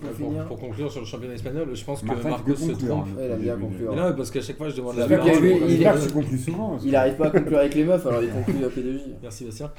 Pour 0.00 0.10
Pour, 0.10 0.28
finir. 0.28 0.44
pour 0.46 0.58
conclure 0.60 0.92
sur 0.92 1.00
le 1.00 1.06
championnat 1.06 1.34
espagnol, 1.34 1.68
je 1.74 1.84
pense 1.84 2.02
que 2.02 2.06
Marcos 2.06 2.54
se 2.54 2.70
conclure, 2.70 2.88
trompe. 2.88 3.06
hein. 3.08 3.16
Ouais, 3.18 3.26
il 3.26 3.32
a 3.32 3.36
bien 3.36 3.54
hein. 3.54 3.96
Non, 3.96 4.14
parce 4.16 4.30
qu'à 4.30 4.40
chaque 4.40 4.56
fois, 4.56 4.68
je 4.68 4.76
demande 4.76 4.96
la 4.96 5.06
oui. 5.40 5.60
il- 5.68 6.38
souvent. 6.38 6.78
Il 6.84 6.94
arrive 6.94 7.14
pas 7.16 7.26
à 7.26 7.30
conclure 7.30 7.58
avec 7.58 7.74
les 7.74 7.84
meufs, 7.84 8.06
alors 8.06 8.22
il 8.22 8.30
conclut 8.30 8.64
à 8.64 8.68
PDJ. 8.68 9.00
Merci 9.22 9.44
Bastien. 9.44 9.70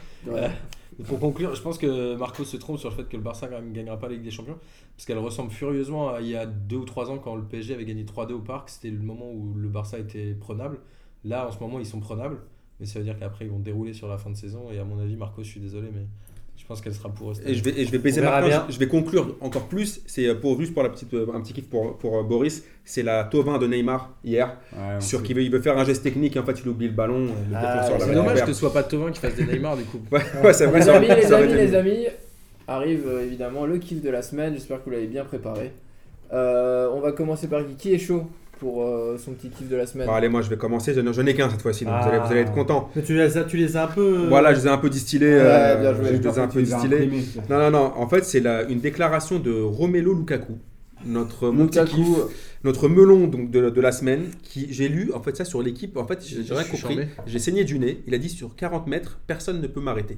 Pour 1.06 1.20
conclure, 1.20 1.56
je 1.56 1.62
pense 1.62 1.78
que 1.78 2.16
Marcos 2.16 2.44
se 2.44 2.58
trompe 2.58 2.78
sur 2.78 2.90
le 2.90 2.96
fait 2.96 3.08
que 3.08 3.16
le 3.16 3.24
Barça 3.24 3.48
ne 3.48 3.72
gagnera 3.72 3.98
pas 3.98 4.08
la 4.08 4.16
Ligue 4.16 4.24
des 4.24 4.32
Champions, 4.32 4.58
parce 4.96 5.06
qu'elle 5.06 5.18
ressemble 5.18 5.50
furieusement 5.50 6.10
à 6.10 6.20
il 6.20 6.28
y 6.28 6.36
a 6.36 6.46
deux 6.46 6.76
ou 6.76 6.86
trois 6.86 7.10
ans 7.10 7.20
quand 7.20 7.36
le 7.36 7.44
PSG 7.44 7.74
avait 7.74 7.86
gagné 7.86 8.04
3-2 8.04 8.34
au 8.34 8.40
Parc. 8.40 8.70
C'était 8.70 8.90
le 8.90 9.00
moment 9.00 9.32
où 9.32 9.54
le 9.54 9.70
Barça 9.70 9.98
était 9.98 10.34
prenable. 10.34 10.80
Là, 11.24 11.48
en 11.48 11.52
ce 11.52 11.60
moment, 11.60 11.80
ils 11.80 11.86
sont 11.86 12.02
prenables, 12.02 12.42
mais 12.80 12.86
ça 12.86 13.00
veut 13.00 13.06
dire 13.06 13.18
qu'après, 13.18 13.46
ils 13.46 13.52
vont 13.52 13.60
dérouler 13.60 13.94
sur 13.94 14.10
la 14.10 14.18
fin 14.18 14.30
de 14.30 14.36
saison. 14.36 14.72
Et 14.72 14.80
à 14.80 14.84
mon 14.84 15.00
avis, 15.00 15.16
Marcos, 15.16 15.44
je 15.44 15.50
suis 15.50 15.62
désolé, 15.62 15.90
mais 15.94 16.06
pense 16.70 16.82
qu'elle 16.82 16.94
sera 16.94 17.10
pour 17.10 17.32
eux. 17.32 17.34
Et 17.48 17.56
je 17.56 17.64
vais, 17.64 17.72
et 17.72 17.86
je 17.86 17.92
vais 17.92 17.98
baiser 17.98 18.22
bien. 18.22 18.66
je, 18.68 18.74
je 18.74 18.80
vais 18.80 18.88
conclure 18.88 19.36
encore 19.42 19.68
plus. 19.68 20.02
C'est 20.06 20.28
euh, 20.28 20.36
pour 20.36 20.60
juste 20.62 20.74
pour 20.74 20.84
la 20.84 20.90
petite, 20.90 21.12
euh, 21.16 21.26
un 21.34 21.42
petit 21.42 21.52
kiff 21.52 21.68
pour, 21.68 21.98
pour 21.98 22.18
euh, 22.18 22.24
Boris. 22.24 22.64
C'est 22.86 23.02
la 23.02 23.24
Tovin 23.24 23.58
de 23.58 23.66
Neymar 23.68 24.14
hier, 24.24 24.56
Ouais, 24.74 25.02
sur 25.02 25.24
qu'il 25.24 25.36
veut, 25.36 25.42
il 25.42 25.52
veut 25.52 25.62
faire 25.62 25.78
un 25.80 25.84
geste 25.84 26.04
technique 26.04 26.36
et 26.36 26.40
en 26.40 26.46
fait 26.46 26.62
il 26.64 26.68
oublie 26.70 26.88
le 26.88 26.94
ballon. 26.94 27.28
Ah, 27.56 27.90
c'est 28.00 28.14
dommage 28.14 28.42
que 28.42 28.54
ce 28.54 28.60
soit 28.60 28.72
pas 28.72 28.84
Tovin 28.84 29.12
qui 29.12 29.20
fasse 29.20 29.36
des 29.36 29.46
Neymar 29.46 29.78
du 29.78 29.84
coup. 29.84 30.00
Ouais, 30.12 30.22
ouais, 30.44 30.54
c'est 30.54 30.68
vrai. 30.68 30.80
Les 30.80 30.86
ça 30.86 30.96
amis, 30.96 31.08
les 31.08 31.34
amis, 31.34 31.54
les 31.54 31.76
amis, 31.76 32.06
arrive 32.68 33.08
évidemment 33.26 33.66
le 33.66 33.80
kiff 33.80 34.02
de 34.02 34.10
la 34.10 34.22
semaine. 34.22 34.54
J'espère 34.54 34.80
que 34.80 34.86
vous 34.86 34.92
l'avez 34.92 35.08
bien 35.08 35.26
préparé. 35.26 35.72
Euh, 36.32 36.90
on 36.94 37.00
va 37.00 37.12
commencer 37.12 37.48
par 37.48 37.66
qui 37.66 37.76
Qui 37.76 37.94
est 37.96 38.00
chaud 38.00 38.28
pour 38.60 38.84
euh, 38.84 39.18
son 39.18 39.32
petit 39.34 39.50
kiff 39.50 39.70
de 39.70 39.76
la 39.76 39.86
semaine 39.88 40.08
Bon, 40.08 40.14
allez, 40.14 40.30
moi 40.30 40.42
je 40.42 40.50
vais 40.50 40.58
commencer. 40.58 40.94
Je, 40.94 41.00
n'en- 41.02 41.14
je 41.14 41.22
n'ai 41.22 41.34
qu'un 41.34 41.50
cette 41.50 41.62
fois-ci, 41.62 41.86
donc 41.86 41.94
vous, 42.02 42.08
allez, 42.10 42.20
vous 42.20 42.32
allez 42.32 42.42
être 42.42 42.54
contents. 42.54 42.90
Mais 42.96 43.02
tu 43.02 43.16
les 43.16 43.38
as, 43.38 43.44
tu 43.46 43.58
les 43.58 43.78
as 43.78 43.84
un 43.86 43.88
peu. 43.88 44.02
euh, 44.02 44.26
Voilà, 44.30 44.54
je 44.54 44.60
les 44.60 44.68
ai 44.68 44.70
un 44.70 44.78
peu 44.78 44.90
distillés. 44.90 45.26
Ouais, 45.28 45.42
euh, 45.42 45.82
bien 45.82 45.94
joué. 45.94 46.06
je 46.08 46.12
les 46.12 46.38
ai 46.38 46.40
un 46.40 46.48
peu 46.48 46.62
distillés. 46.62 47.10
Non, 47.50 47.60
non, 47.60 47.72
non. 47.72 47.94
En 47.96 48.08
fait, 48.10 48.26
c'est 48.26 48.40
la- 48.42 48.64
une 48.64 48.80
déclaration 48.80 49.40
de 49.40 49.52
Romelo 49.62 50.14
Lukaku, 50.14 50.58
notre 51.06 51.50
mon 51.50 51.68
petit 51.68 51.80
Lukaku, 51.80 51.96
kiff, 52.04 52.16
notre 52.64 52.90
melon 52.90 53.28
donc 53.28 53.50
de, 53.52 53.70
de 53.70 53.82
la 53.82 53.92
semaine, 53.94 54.26
qui 54.44 54.68
j'ai 54.72 54.90
lu 54.90 55.12
en 55.14 55.22
fait 55.22 55.38
ça 55.38 55.46
sur 55.46 55.62
l'équipe. 55.62 55.96
En 55.98 56.06
fait, 56.06 56.20
j'ai 56.26 56.42
rien 56.54 56.64
compris. 56.64 56.96
J'ai 57.26 57.40
saigné 57.40 57.64
du 57.64 57.80
nez. 57.80 58.04
Il 58.08 58.14
a 58.14 58.18
dit 58.18 58.30
sur 58.30 58.56
40 58.56 58.88
mètres, 58.88 59.20
personne 59.28 59.62
ne 59.62 59.68
peut 59.68 59.80
m'arrêter. 59.82 60.18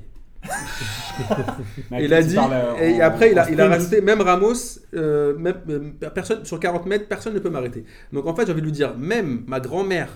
Il 1.99 2.13
a 2.13 2.21
dit, 2.21 2.35
euh, 2.37 2.75
et 2.81 3.01
en- 3.01 3.05
après 3.05 3.31
il 3.31 3.39
a, 3.39 3.49
il 3.49 3.59
a 3.61 3.67
rajouté, 3.69 4.01
même 4.01 4.21
Ramos, 4.21 4.53
euh, 4.95 5.37
même, 5.37 5.55
euh, 5.69 5.79
personne, 6.13 6.43
sur 6.45 6.59
40 6.59 6.85
mètres, 6.85 7.07
personne 7.07 7.33
ne 7.33 7.39
peut 7.39 7.49
m'arrêter. 7.49 7.83
Donc 8.11 8.25
en 8.27 8.35
fait, 8.35 8.45
j'ai 8.45 8.51
envie 8.51 8.61
de 8.61 8.65
lui 8.65 8.71
dire, 8.71 8.95
même 8.97 9.43
ma 9.47 9.59
grand-mère 9.59 10.09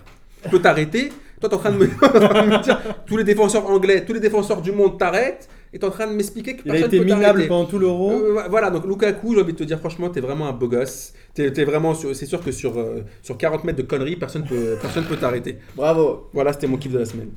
peut 0.51 0.59
t'arrêter. 0.59 1.11
Toi, 1.39 1.49
t'es 1.49 1.55
en 1.55 1.59
train 1.59 1.71
de 1.71 1.77
me, 1.77 1.87
t'es 1.99 2.05
en 2.25 2.29
train 2.29 2.45
de 2.47 2.51
me 2.51 2.63
dire, 2.63 2.79
tous 3.05 3.17
les 3.17 3.23
défenseurs 3.23 3.69
anglais, 3.69 4.03
tous 4.05 4.13
les 4.13 4.19
défenseurs 4.19 4.61
du 4.61 4.71
monde 4.71 4.97
t'arrêtent, 4.97 5.47
et 5.73 5.79
t'es 5.79 5.85
en 5.85 5.89
train 5.91 6.07
de 6.07 6.13
m'expliquer 6.13 6.55
que 6.55 6.61
Il 6.65 6.71
a 6.71 6.73
personne 6.73 6.87
été 6.89 6.97
peut 6.99 7.03
minable 7.05 7.47
pendant 7.47 7.65
tout 7.65 7.77
l'euro. 7.79 8.11
Euh, 8.11 8.43
voilà, 8.49 8.69
donc 8.71 8.85
Lukaku, 8.85 9.35
j'ai 9.35 9.41
envie 9.41 9.53
de 9.53 9.57
te 9.57 9.63
dire, 9.63 9.79
franchement, 9.79 10.09
t'es 10.09 10.21
vraiment 10.21 10.47
un 10.47 10.53
beau 10.53 10.67
gosse. 10.69 11.13
T'es, 11.33 11.51
t'es 11.51 11.65
vraiment, 11.65 11.93
sur- 11.93 12.15
c'est 12.15 12.25
sûr 12.25 12.41
que 12.41 12.51
sur, 12.51 12.79
euh, 12.79 13.01
sur 13.21 13.37
40 13.37 13.63
mètres 13.65 13.77
de 13.79 13.83
conneries, 13.87 14.15
personne 14.15 14.45
peut, 14.45 14.77
personne 14.81 15.03
peut 15.03 15.17
t'arrêter. 15.17 15.57
Bravo. 15.75 16.29
Voilà, 16.33 16.53
c'était 16.53 16.67
mon 16.67 16.77
kiff 16.77 16.93
de 16.93 16.99
la 16.99 17.05
semaine. 17.05 17.29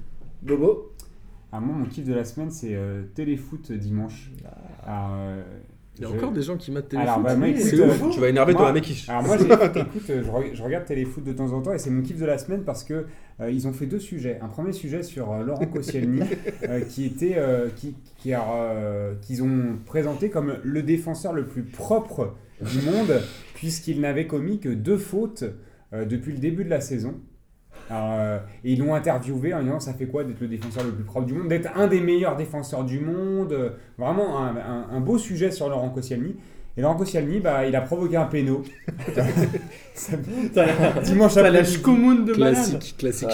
Bobo 0.42 0.92
Ah, 1.52 1.60
moi, 1.60 1.74
mon 1.76 1.86
kiff 1.86 2.04
de 2.04 2.12
la 2.14 2.24
semaine, 2.24 2.50
c'est 2.50 2.74
euh, 2.74 3.02
téléfoot 3.14 3.72
dimanche. 3.72 4.30
Alors, 4.86 5.10
euh, 5.14 5.42
Il 5.96 6.02
y 6.02 6.04
a 6.04 6.08
je- 6.10 6.14
encore 6.16 6.32
des 6.32 6.42
gens 6.42 6.56
qui 6.58 6.70
matent 6.70 6.92
Alors, 6.94 7.16
téléfoon. 7.16 7.22
bah, 7.22 7.36
mec, 7.36 7.56
écoute, 7.58 7.80
ouf. 8.04 8.10
Tu 8.14 8.20
vas 8.20 8.28
énerver 8.28 8.52
Moi- 8.52 8.62
ton 8.62 8.68
Amekish. 8.68 9.08
Alors 9.08 9.22
moi, 9.24 9.36
j'ai- 9.38 9.44
écoute, 9.80 10.10
euh, 10.10 10.22
je, 10.24 10.30
re- 10.30 10.54
je 10.54 10.62
regarde 10.62 10.84
Téléfoot 10.84 11.24
de 11.24 11.32
temps 11.32 11.50
en 11.52 11.62
temps 11.62 11.72
et 11.72 11.78
c'est 11.78 11.90
mon 11.90 12.02
kiff 12.02 12.18
de 12.20 12.26
la 12.26 12.36
semaine 12.38 12.64
parce 12.64 12.84
que 12.84 13.06
euh, 13.40 13.50
ils 13.50 13.66
ont 13.66 13.72
fait 13.72 13.86
deux 13.86 13.98
sujets. 13.98 14.38
Un 14.42 14.48
premier 14.48 14.72
sujet 14.72 15.02
sur 15.02 15.32
euh, 15.32 15.42
Laurent 15.42 15.66
Koscielny 15.72 16.20
euh, 16.68 16.80
qui 16.82 17.06
était, 17.06 17.34
euh, 17.38 17.68
qui, 17.74 17.96
qui 18.18 18.34
a, 18.34 18.44
euh, 18.52 19.14
qu'ils 19.22 19.42
ont 19.42 19.78
présenté 19.86 20.28
comme 20.28 20.56
le 20.62 20.82
défenseur 20.82 21.32
le 21.32 21.46
plus 21.46 21.62
propre 21.62 22.34
du 22.60 22.82
monde 22.82 23.20
puisqu'il 23.54 24.00
n'avait 24.00 24.26
commis 24.26 24.58
que 24.60 24.68
deux 24.68 24.98
fautes 24.98 25.44
euh, 25.94 26.04
depuis 26.04 26.32
le 26.32 26.38
début 26.38 26.64
de 26.64 26.70
la 26.70 26.80
saison. 26.82 27.14
Euh, 27.90 28.38
et 28.64 28.72
ils 28.72 28.78
l'ont 28.78 28.94
interviewé 28.94 29.54
en 29.54 29.62
disant 29.62 29.80
ça 29.80 29.94
fait 29.94 30.06
quoi 30.06 30.24
d'être 30.24 30.40
le 30.40 30.48
défenseur 30.48 30.84
le 30.84 30.92
plus 30.92 31.04
propre 31.04 31.26
du 31.26 31.32
monde, 31.34 31.48
d'être 31.48 31.70
un 31.76 31.86
des 31.86 32.00
meilleurs 32.00 32.36
défenseurs 32.36 32.84
du 32.84 33.00
monde. 33.00 33.52
euh, 33.52 33.70
Vraiment 33.96 34.38
un, 34.40 34.56
un- 34.56 34.86
un 34.92 35.00
beau 35.00 35.16
sujet 35.18 35.50
sur 35.50 35.68
Laurent 35.68 35.88
Koscielny. 35.90 36.36
Et 36.78 36.80
Laurent 36.80 36.94
Koscielny, 36.94 37.40
bah, 37.40 37.66
il 37.66 37.74
a 37.74 37.80
provoqué 37.80 38.16
un 38.16 38.26
péno. 38.26 38.62
Dimanche 41.04 41.36
après-midi. 41.36 41.78
de. 42.24 42.32
Classique, 42.34 42.94
classique. 42.96 43.28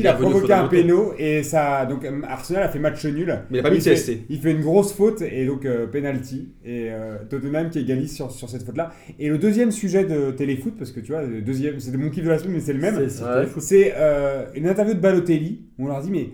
Il 0.00 0.06
a 0.08 0.14
provoqué 0.14 0.54
un 0.54 0.66
péno 0.66 1.12
et 1.18 1.42
ça 1.42 1.84
donc 1.84 2.06
euh, 2.06 2.22
Arsenal 2.26 2.62
a 2.62 2.70
fait 2.70 2.78
match 2.78 3.04
nul. 3.04 3.38
Mais 3.50 3.58
il 3.58 3.60
a 3.60 3.62
pas 3.62 3.70
mis 3.70 3.80
CSC. 3.80 4.22
il 4.30 4.40
fait 4.40 4.52
une 4.52 4.62
grosse 4.62 4.94
faute 4.94 5.20
et 5.20 5.44
donc 5.44 5.66
euh, 5.66 5.86
penalty 5.86 6.48
et 6.64 6.88
euh, 6.90 7.18
Tottenham 7.28 7.68
qui 7.68 7.80
égalise 7.80 8.16
sur, 8.16 8.30
sur 8.30 8.48
cette 8.48 8.62
faute 8.62 8.78
là. 8.78 8.92
Et 9.18 9.28
le 9.28 9.36
deuxième 9.36 9.70
sujet 9.70 10.04
de 10.04 10.30
téléfoot 10.30 10.72
parce 10.78 10.90
que 10.90 11.00
tu 11.00 11.12
vois 11.12 11.24
le 11.24 11.42
deuxième 11.42 11.78
c'est 11.80 11.94
mon 11.98 12.08
kiff 12.08 12.24
de 12.24 12.30
la 12.30 12.38
semaine 12.38 12.54
mais 12.54 12.60
c'est 12.60 12.72
le 12.72 12.80
même. 12.80 13.08
C'est 13.58 13.92
euh, 13.94 14.46
une 14.54 14.66
interview 14.66 14.94
de 14.94 15.00
Balotelli 15.00 15.66
où 15.78 15.84
on 15.84 15.88
leur 15.88 16.00
dit 16.00 16.10
mais 16.10 16.30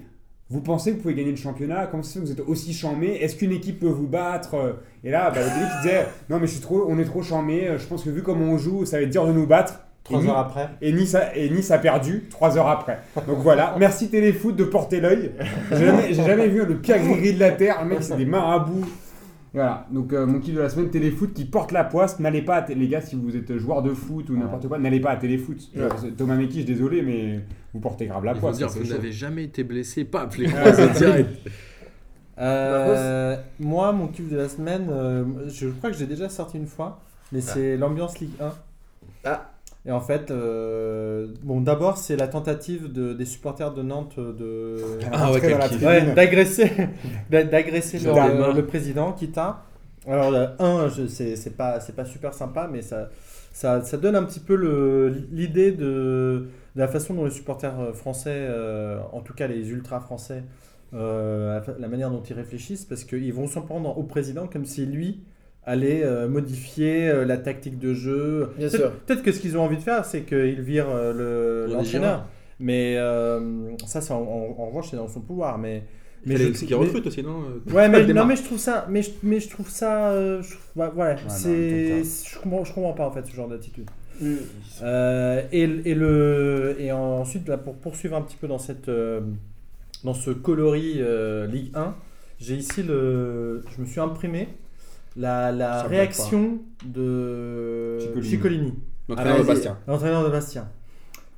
vous 0.54 0.60
pensez 0.60 0.92
que 0.92 0.96
vous 0.96 1.02
pouvez 1.02 1.14
gagner 1.14 1.30
le 1.32 1.36
championnat 1.36 1.86
Comment 1.90 2.02
ça 2.02 2.08
se 2.10 2.14
fait 2.14 2.20
que 2.20 2.26
vous 2.26 2.32
êtes 2.32 2.48
aussi 2.48 2.72
chambé 2.72 3.08
Est-ce 3.20 3.36
qu'une 3.36 3.52
équipe 3.52 3.80
peut 3.80 3.88
vous 3.88 4.06
battre? 4.06 4.54
Et 5.02 5.10
là, 5.10 5.30
Balotelli 5.30 5.60
qui 5.60 5.82
disait 5.88 6.06
non 6.30 6.38
mais 6.38 6.46
je 6.46 6.52
suis 6.52 6.60
trop, 6.60 6.86
on 6.88 6.98
est 6.98 7.04
trop 7.04 7.22
chambé. 7.22 7.72
Je 7.76 7.84
pense 7.86 8.04
que 8.04 8.10
vu 8.10 8.22
comment 8.22 8.46
on 8.52 8.56
joue, 8.58 8.84
ça 8.86 8.96
va 8.98 9.02
être 9.02 9.10
dur 9.10 9.26
de 9.26 9.32
nous 9.32 9.46
battre. 9.46 9.80
Trois 10.04 10.22
Et 10.22 10.28
heures 10.28 10.38
après. 10.38 10.68
et 10.82 10.92
Nice, 10.92 11.14
a, 11.14 11.34
et 11.34 11.48
nice 11.48 11.70
a 11.70 11.78
perdu 11.78 12.24
3 12.28 12.58
heures 12.58 12.68
après. 12.68 12.98
Donc 13.26 13.38
voilà, 13.38 13.74
merci 13.78 14.10
Téléfoot 14.10 14.54
de 14.54 14.64
porter 14.64 15.00
l'œil. 15.00 15.32
J'ai 15.72 15.86
jamais, 15.86 16.08
j'ai 16.12 16.22
jamais 16.24 16.46
vu 16.46 16.64
le 16.64 16.76
pire 16.76 16.98
gris 16.98 17.32
de 17.32 17.40
la 17.40 17.52
terre. 17.52 17.82
Le 17.82 17.88
mec, 17.88 18.02
c'est 18.02 18.16
des 18.18 18.26
marabouts. 18.26 18.84
Voilà, 19.54 19.86
donc 19.92 20.12
euh, 20.12 20.26
mon 20.26 20.40
kiff 20.40 20.54
de 20.56 20.60
la 20.60 20.68
semaine, 20.68 20.90
Téléfoot 20.90 21.32
qui 21.32 21.44
porte 21.44 21.70
la 21.70 21.84
poisse. 21.84 22.18
N'allez 22.18 22.42
pas, 22.42 22.56
à 22.56 22.68
les 22.68 22.88
gars, 22.88 23.00
si 23.00 23.14
vous 23.14 23.36
êtes 23.36 23.56
joueur 23.56 23.82
de 23.82 23.94
foot 23.94 24.28
ou 24.28 24.36
n'importe 24.36 24.66
quoi, 24.66 24.78
n'allez 24.78 24.98
pas 24.98 25.10
à 25.12 25.16
Téléfoot. 25.16 25.56
Ouais. 25.76 26.10
Thomas 26.16 26.34
Mekich, 26.34 26.64
désolé, 26.64 27.02
mais 27.02 27.38
vous 27.72 27.78
portez 27.78 28.06
grave 28.06 28.24
la 28.24 28.32
Il 28.32 28.40
poisse. 28.40 28.56
dire, 28.56 28.68
vous 28.68 28.82
n'avez 28.84 29.12
jamais 29.12 29.44
été 29.44 29.62
blessé, 29.62 30.04
pas 30.04 30.22
appelé 30.22 30.48
Ah, 30.56 30.72
croisé 30.72 30.88
direct. 30.98 31.30
Euh, 32.36 33.36
moi, 33.60 33.92
mon 33.92 34.08
kiff 34.08 34.28
de 34.28 34.36
la 34.36 34.48
semaine, 34.48 34.88
euh, 34.90 35.24
je 35.48 35.68
crois 35.68 35.90
que 35.92 35.96
j'ai 35.96 36.06
déjà 36.06 36.28
sorti 36.28 36.56
une 36.58 36.66
fois, 36.66 37.00
mais 37.30 37.40
c'est 37.40 37.76
l'ambiance 37.76 38.18
Ligue 38.18 38.32
1. 38.40 38.52
Ah. 39.24 39.53
Et 39.86 39.92
en 39.92 40.00
fait, 40.00 40.30
euh, 40.30 41.28
bon, 41.42 41.60
d'abord, 41.60 41.98
c'est 41.98 42.16
la 42.16 42.26
tentative 42.28 42.90
de, 42.90 43.12
des 43.12 43.26
supporters 43.26 43.72
de 43.74 43.82
Nantes 43.82 44.18
de, 44.18 44.76
Ah 45.12 45.30
ouais, 45.32 45.40
ouais, 45.86 46.02
d'agresser, 46.14 46.70
d'a- 47.30 47.44
d'agresser 47.44 47.98
le, 47.98 48.52
le 48.52 48.66
président, 48.66 49.12
Kita. 49.12 49.62
Alors, 50.06 50.32
euh, 50.34 50.46
un, 50.58 50.88
c'est 51.08 51.36
c'est 51.36 51.50
pas, 51.56 51.80
c'est 51.80 51.94
pas 51.96 52.04
super 52.06 52.32
sympa, 52.34 52.68
mais 52.70 52.80
ça, 52.82 53.10
ça, 53.52 53.82
ça 53.82 53.96
donne 53.98 54.16
un 54.16 54.22
petit 54.24 54.40
peu 54.40 54.54
l'idée 55.32 55.72
de, 55.72 56.48
de 56.76 56.80
la 56.80 56.88
façon 56.88 57.14
dont 57.14 57.24
les 57.24 57.30
supporters 57.30 57.78
euh, 57.80 57.92
français, 57.92 58.30
euh, 58.34 58.98
en 59.12 59.20
tout 59.20 59.34
cas 59.34 59.46
les 59.46 59.68
ultras 59.70 60.00
français, 60.00 60.44
euh, 60.94 61.60
la- 61.66 61.74
la 61.78 61.88
manière 61.88 62.10
dont 62.10 62.22
ils 62.22 62.34
réfléchissent, 62.34 62.84
parce 62.84 63.04
qu'ils 63.04 63.32
vont 63.34 63.46
s'en 63.48 63.62
prendre 63.62 63.96
au 63.98 64.02
président 64.02 64.46
comme 64.46 64.64
si 64.64 64.86
lui 64.86 65.20
allait 65.66 66.02
euh, 66.04 66.28
modifier 66.28 67.08
euh, 67.08 67.24
la 67.24 67.36
tactique 67.38 67.78
de 67.78 67.94
jeu. 67.94 68.50
Bien 68.58 68.68
Peut-être- 68.68 68.80
sûr. 68.82 68.92
Peut-être 69.06 69.22
que 69.22 69.32
ce 69.32 69.40
qu'ils 69.40 69.56
ont 69.56 69.62
envie 69.62 69.76
de 69.76 69.82
faire, 69.82 70.04
c'est 70.04 70.22
qu'ils 70.22 70.60
virent 70.60 70.90
euh, 70.90 71.66
le- 71.66 71.72
l'entraîneur. 71.72 72.26
Mais 72.60 72.96
euh, 72.98 73.74
ça, 73.86 74.00
c'est 74.00 74.12
en, 74.12 74.18
en- 74.22 74.54
en 74.58 74.66
revanche, 74.66 74.88
c'est 74.90 74.96
dans 74.96 75.08
son 75.08 75.20
pouvoir. 75.20 75.58
Mais, 75.58 75.82
mais 76.26 76.34
Mais 76.34 76.36
je- 76.40 76.52
c'est 76.52 76.66
qui 76.66 76.72
mais- 76.74 76.80
recrute 76.80 77.06
aussi, 77.06 77.22
non 77.22 77.42
Ouais, 77.72 77.88
mais, 77.88 78.04
non, 78.14 78.26
mais 78.26 78.36
je 78.36 78.42
trouve 78.44 78.58
ça, 78.58 78.86
mais 78.90 79.02
je, 79.02 79.10
mais 79.22 79.40
je 79.40 79.48
trouve 79.48 79.68
ça, 79.70 80.40
je, 80.42 80.54
bah, 80.76 80.92
voilà, 80.94 81.16
c'est, 81.28 82.02
je 82.04 82.38
comprends, 82.38 82.64
je 82.64 82.72
comprends 82.72 82.92
pas 82.92 83.06
en 83.06 83.10
fait 83.12 83.26
ce 83.26 83.34
genre 83.34 83.48
d'attitude. 83.48 83.88
Et, 84.22 85.62
et 85.62 85.94
le, 85.94 86.76
et 86.78 86.92
ensuite 86.92 87.48
là, 87.48 87.56
pour 87.58 87.74
poursuivre 87.74 88.16
un 88.16 88.22
petit 88.22 88.36
peu 88.36 88.46
dans 88.48 88.58
cette, 88.58 88.88
dans 90.04 90.14
ce 90.14 90.30
coloris 90.30 90.96
euh, 91.00 91.46
Ligue 91.46 91.70
1, 91.74 91.94
j'ai 92.38 92.54
ici 92.54 92.82
le, 92.82 93.62
je 93.74 93.80
me 93.80 93.86
suis 93.86 94.00
imprimé 94.00 94.48
la, 95.16 95.52
la 95.52 95.82
réaction 95.84 96.58
de 96.84 97.98
Ciccolini. 98.00 98.28
Ciccolini, 98.30 98.74
L'entraîneur 99.08 99.36
Ah, 99.36 99.42
de. 99.42 99.46
Bastien. 99.46 99.78
l'entraîneur 99.86 100.24
de 100.24 100.28
Bastien. 100.30 100.68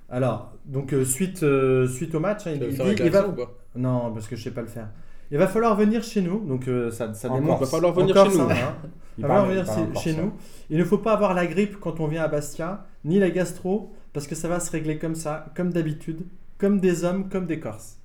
Alors, 0.09 0.53
donc 0.65 0.93
euh, 0.93 1.05
suite, 1.05 1.43
euh, 1.43 1.89
suite 1.89 2.15
au 2.15 2.21
match, 2.21 2.47
hein, 2.47 2.53
il, 2.55 2.61
dit, 2.61 2.77
il 3.05 3.11
va, 3.11 3.27
non, 3.75 4.13
parce 4.13 4.29
que 4.29 4.37
je 4.37 4.43
sais 4.45 4.51
pas 4.53 4.61
le 4.63 4.69
faire. 4.69 4.89
Il 5.33 5.39
va 5.39 5.49
falloir 5.49 5.75
venir 5.75 6.05
chez 6.05 6.23
nous, 6.23 6.47
donc 6.47 6.69
euh, 6.69 6.91
ça, 6.93 7.13
ça 7.13 7.27
Encore. 7.29 7.41
démontre. 7.41 7.59
Il 7.63 7.65
va 7.65 7.71
falloir 7.71 7.93
venir 7.93 8.17
encore 8.17 8.31
chez 8.31 8.39
nous. 8.39 8.49
ça, 8.49 8.55
hein. 8.55 8.77
Il 9.19 9.23
va 9.23 9.29
falloir 9.29 9.47
venir 9.47 10.01
chez- 10.01 10.15
nous. 10.15 10.33
Il 10.71 10.79
ne 10.79 10.85
faut 10.85 10.99
pas 10.99 11.13
avoir 11.15 11.35
la 11.35 11.47
grippe 11.47 11.81
quand 11.81 11.99
on 12.01 12.07
vient 12.07 12.23
à 12.23 12.29
Bastia, 12.29 12.87
ni 13.05 13.19
la 13.19 13.31
gastro, 13.31 13.93
parce 14.13 14.27
que 14.29 14.35
ça 14.37 14.47
va 14.49 14.61
se 14.61 14.71
régler 14.71 14.99
comme 14.99 15.17
ça, 15.17 15.47
comme 15.57 15.73
d'habitude, 15.73 16.21
comme 16.59 16.79
des 16.81 17.03
hommes, 17.05 17.29
comme 17.29 17.47
des 17.47 17.59
Corses. 17.59 17.99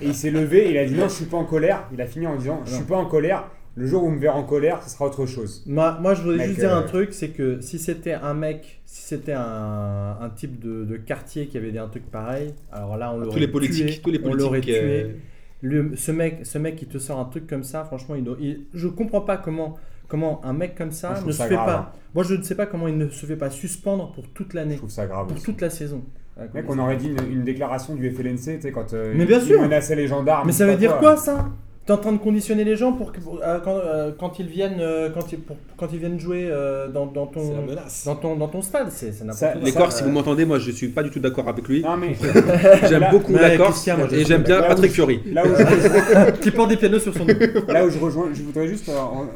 Et 0.00 0.06
il 0.06 0.14
s'est 0.14 0.30
levé 0.30 0.70
il 0.70 0.78
a 0.78 0.86
dit 0.86 0.94
non, 0.94 1.08
je 1.08 1.14
suis 1.14 1.24
pas 1.26 1.36
en 1.36 1.44
colère. 1.44 1.84
Il 1.92 2.00
a 2.00 2.06
fini 2.06 2.26
en 2.26 2.36
disant 2.36 2.62
je 2.64 2.72
suis 2.74 2.84
pas 2.84 2.96
en 2.96 3.04
colère. 3.04 3.44
Le 3.74 3.86
jour 3.86 4.02
où 4.02 4.06
vous 4.06 4.12
me 4.12 4.18
verrez 4.20 4.36
en 4.36 4.42
colère, 4.44 4.82
ce 4.82 4.90
sera 4.90 5.06
autre 5.06 5.24
chose. 5.24 5.62
Moi, 5.66 5.96
moi, 6.00 6.12
je 6.14 6.20
voudrais 6.22 6.38
Mec, 6.38 6.48
juste 6.48 6.60
dire 6.60 6.74
un 6.74 6.82
euh, 6.82 6.86
truc, 6.86 7.12
c'est 7.14 7.30
que 7.30 7.60
si 7.62 7.78
c'était 7.78 8.12
un 8.12 8.34
mec, 8.34 8.80
si 8.84 9.00
c'était 9.02 9.32
un, 9.32 10.16
un 10.20 10.28
type 10.30 10.60
de, 10.60 10.84
de 10.84 10.96
quartier 10.98 11.46
qui 11.46 11.56
avait 11.56 11.70
dit 11.72 11.78
un 11.78 11.88
truc 11.88 12.04
pareil, 12.10 12.52
alors 12.70 12.96
là, 12.98 13.12
on 13.14 13.18
l'aurait 13.18 13.32
Tous 13.32 13.38
les 13.38 13.48
politiques, 13.48 13.86
tué, 13.86 14.00
tous 14.02 14.10
les 14.10 14.20
on 14.24 14.34
l'aurait 14.34 14.60
politiques. 14.60 14.74
euh, 14.82 15.04
tué. 15.08 15.16
Le- 15.62 15.96
ce 15.96 16.12
mec, 16.12 16.40
ce 16.42 16.58
mec 16.58 16.76
qui 16.76 16.86
te 16.86 16.98
sort 16.98 17.18
un 17.18 17.24
truc 17.24 17.46
comme 17.46 17.62
ça, 17.64 17.84
franchement, 17.84 18.14
il, 18.14 18.24
doit- 18.24 18.36
il- 18.40 18.62
je 18.74 18.88
comprends 18.88 19.20
pas 19.22 19.36
comment, 19.38 19.78
comment 20.08 20.44
un 20.44 20.52
mec 20.52 20.74
comme 20.74 20.90
ça 20.92 21.14
je 21.20 21.26
ne 21.26 21.32
se 21.32 21.38
ça 21.38 21.46
fait 21.46 21.54
grave, 21.54 21.68
hein. 21.68 21.72
pas. 21.72 21.92
Moi, 22.14 22.24
je 22.24 22.34
ne 22.34 22.42
sais 22.42 22.54
pas 22.56 22.66
comment 22.66 22.88
il 22.88 22.98
ne 22.98 23.08
se 23.08 23.24
fait 23.24 23.36
pas 23.36 23.48
suspendre 23.48 24.12
pour 24.12 24.28
toute 24.28 24.50
Je 24.52 24.56
l'année, 24.56 24.76
trouve 24.76 24.90
ça 24.90 25.06
grave. 25.06 25.28
pour 25.28 25.36
aussi. 25.36 25.44
toute 25.46 25.60
la 25.62 25.70
saison. 25.70 26.02
Mec, 26.52 26.64
on 26.68 26.78
aurait 26.78 26.96
dit 26.96 27.08
une, 27.08 27.32
une 27.38 27.44
déclaration 27.44 27.94
du 27.94 28.10
FLNC, 28.10 28.56
tu 28.56 28.60
sais, 28.62 28.72
quand 28.72 28.92
euh, 28.92 29.12
Mais 29.16 29.24
bien 29.24 29.38
il 29.38 29.46
sûr. 29.46 29.62
menaçait 29.62 29.94
les 29.96 30.08
gendarmes. 30.08 30.46
Mais 30.46 30.52
je 30.52 30.58
ça 30.58 30.66
veut 30.66 30.72
pas 30.72 30.78
dire 30.78 30.98
quoi 30.98 31.16
ça? 31.16 31.48
T'es 31.84 31.92
en 31.92 31.96
train 31.96 32.12
de 32.12 32.18
conditionner 32.18 32.62
les 32.62 32.76
gens 32.76 32.92
pour, 32.92 33.10
que- 33.10 33.18
euh, 33.42 33.58
quand, 33.58 33.74
euh, 33.76 34.12
quand 34.16 34.38
ils 34.38 34.46
viennent 34.46 34.78
euh, 34.78 35.10
quand 35.10 35.32
ils, 35.32 35.38
pour- 35.40 35.56
quand 35.76 35.88
ils 35.92 35.98
viennent 35.98 36.20
jouer 36.20 36.46
euh, 36.48 36.86
dans, 36.88 37.08
ton 37.08 37.24
dans 38.06 38.14
ton 38.14 38.36
dans 38.36 38.46
ton 38.48 38.62
stade, 38.62 38.88
c'est. 38.92 39.12
Les 39.62 39.72
corps, 39.72 39.90
si 39.92 40.04
vous 40.04 40.10
m'entendez, 40.10 40.44
moi 40.44 40.60
je 40.60 40.70
suis 40.70 40.88
pas 40.88 41.02
du 41.02 41.10
tout 41.10 41.18
d'accord 41.18 41.48
avec 41.48 41.66
lui. 41.66 41.82
Non, 41.82 41.96
mais 41.96 42.14
J'aime 42.88 43.00
Là- 43.00 43.10
beaucoup 43.10 43.32
Mais 43.32 43.40
la 43.42 43.56
Corse 43.56 43.84
moi, 43.88 44.06
et 44.12 44.24
j'aime 44.24 44.42
bien. 44.44 44.62
Patrick 44.62 44.92
Fiori. 44.92 45.22
là 45.26 45.44
où, 45.44 45.48
je, 45.48 46.30
qui 46.40 46.52
porte 46.52 46.68
des 46.70 46.76
pianos 46.76 47.00
sur 47.00 47.14
son 47.14 47.24
dos. 47.24 47.34
là 47.66 47.84
où 47.84 47.90
je 47.90 47.98
rejoins, 47.98 48.28
je 48.32 48.42
voudrais 48.42 48.68
juste 48.68 48.88
euh, 48.88 48.92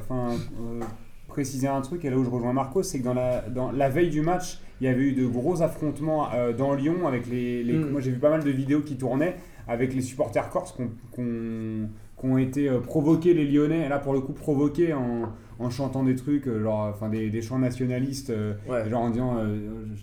enfin, 0.09 0.35
euh, 0.60 0.85
préciser 1.27 1.66
un 1.66 1.81
truc, 1.81 2.05
et 2.05 2.10
là 2.10 2.16
où 2.16 2.24
je 2.24 2.31
rejoins 2.31 2.52
Marco, 2.52 2.82
c'est 2.85 3.01
que 3.01 3.05
dans 3.05 3.14
la, 3.14 3.40
dans 3.52 3.73
la 3.73 3.89
veille 3.89 4.09
du 4.10 4.23
match, 4.23 4.59
il 4.81 4.86
y 4.86 4.89
avait 4.89 5.02
eu 5.02 5.12
de 5.14 5.27
gros 5.27 5.62
affrontements 5.62 6.28
euh, 6.32 6.52
dans 6.52 6.74
Lyon 6.74 7.09
avec 7.09 7.27
les. 7.28 7.64
les- 7.64 7.73
Mm. 7.73 7.90
Moi 7.90 8.01
j'ai 8.01 8.12
vu 8.12 8.18
pas 8.18 8.31
mal 8.31 8.44
de 8.44 8.51
vidéos 8.51 8.82
qui 8.82 8.94
tournaient 8.97 9.35
avec 9.66 9.93
les 9.94 10.01
supporters 10.01 10.48
corses 10.48 10.73
qui 10.77 10.82
ont, 11.20 11.89
qui 12.19 12.27
ont- 12.27 12.39
été 12.39 12.69
euh, 12.69 12.81
provoqués, 12.81 13.35
les 13.35 13.45
Lyonnais, 13.47 13.89
là 13.89 13.99
pour 13.99 14.13
le 14.13 14.21
coup 14.21 14.33
provoqués 14.33 14.93
en, 14.95 15.33
en 15.59 15.71
chantant 15.71 16.03
des 16.03 16.15
trucs, 16.15 16.47
euh, 16.49 16.63
genre, 16.63 16.89
enfin 16.93 17.09
des, 17.09 17.31
des 17.31 17.43
chants 17.43 17.59
nationalistes, 17.59 18.31
euh, 18.31 18.55
Ouais. 18.69 18.89
genre 18.89 19.03
en 19.03 19.11
disant 19.11 19.37
euh, 19.39 19.59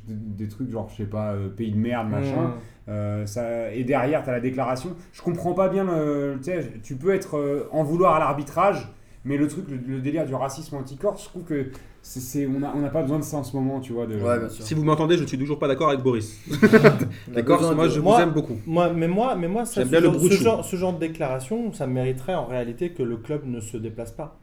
des, 0.07 0.47
trucs 0.47 0.69
genre, 0.69 0.89
je 0.89 0.97
sais 1.03 1.09
pas, 1.09 1.33
euh, 1.33 1.49
pays 1.49 1.71
de 1.71 1.77
merde, 1.77 2.09
machin. 2.09 2.53
Euh, 2.89 3.25
ça, 3.25 3.71
et 3.73 3.83
derrière, 3.83 4.23
tu 4.23 4.29
as 4.29 4.33
la 4.33 4.39
déclaration. 4.41 4.89
Je 5.13 5.21
comprends 5.21 5.53
pas 5.53 5.69
bien 5.69 5.85
le. 5.85 6.39
Tu 6.83 6.95
peux 6.95 7.13
être 7.13 7.67
en 7.71 7.83
vouloir 7.83 8.15
à 8.15 8.19
l'arbitrage, 8.19 8.87
mais 9.25 9.37
le 9.37 9.47
truc, 9.47 9.65
le, 9.69 9.77
le 9.77 10.01
délire 10.01 10.25
du 10.25 10.35
racisme 10.35 10.75
anti-corse, 10.75 11.23
je 11.23 11.29
trouve 11.29 11.43
que 11.43 11.67
c'est, 12.05 12.19
c'est- 12.19 12.45
on 12.45 12.59
n'a 12.59 12.71
on 12.75 12.83
a 12.83 12.89
pas 12.89 13.01
besoin 13.01 13.17
de 13.17 13.23
ça 13.23 13.37
en 13.37 13.43
ce 13.43 13.55
moment, 13.55 13.79
tu 13.79 13.93
vois. 13.93 14.05
De, 14.05 14.15
Ouais, 14.15 14.37
bien 14.37 14.49
sûr. 14.49 14.63
Si 14.63 14.73
vous 14.75 14.83
m'entendez, 14.83 15.17
je 15.17 15.23
ne 15.23 15.27
suis 15.27 15.37
toujours 15.39 15.57
pas 15.57 15.67
d'accord 15.67 15.89
avec 15.89 16.01
Boris. 16.01 16.37
Besoin 17.27 17.73
moi 17.73 17.85
de- 17.87 17.91
je 17.93 17.99
vous 17.99 18.03
Moi- 18.03 18.21
aime 18.21 18.31
beaucoup. 18.31 18.57
Moi, 18.67 18.91
mais 18.93 19.07
moi, 19.07 19.35
mais 19.35 19.47
moi, 19.47 19.65
ça, 19.65 19.83
ce, 19.85 19.99
genre, 20.01 20.19
ce, 20.21 20.29
genre, 20.43 20.65
ce 20.65 20.75
genre 20.75 20.93
de 20.93 20.99
déclaration, 20.99 21.73
ça 21.73 21.87
mériterait 21.87 22.35
en 22.35 22.45
réalité 22.45 22.91
que 22.91 23.01
le 23.03 23.17
club 23.17 23.45
ne 23.45 23.59
se 23.59 23.77
déplace 23.77 24.11
pas. 24.11 24.39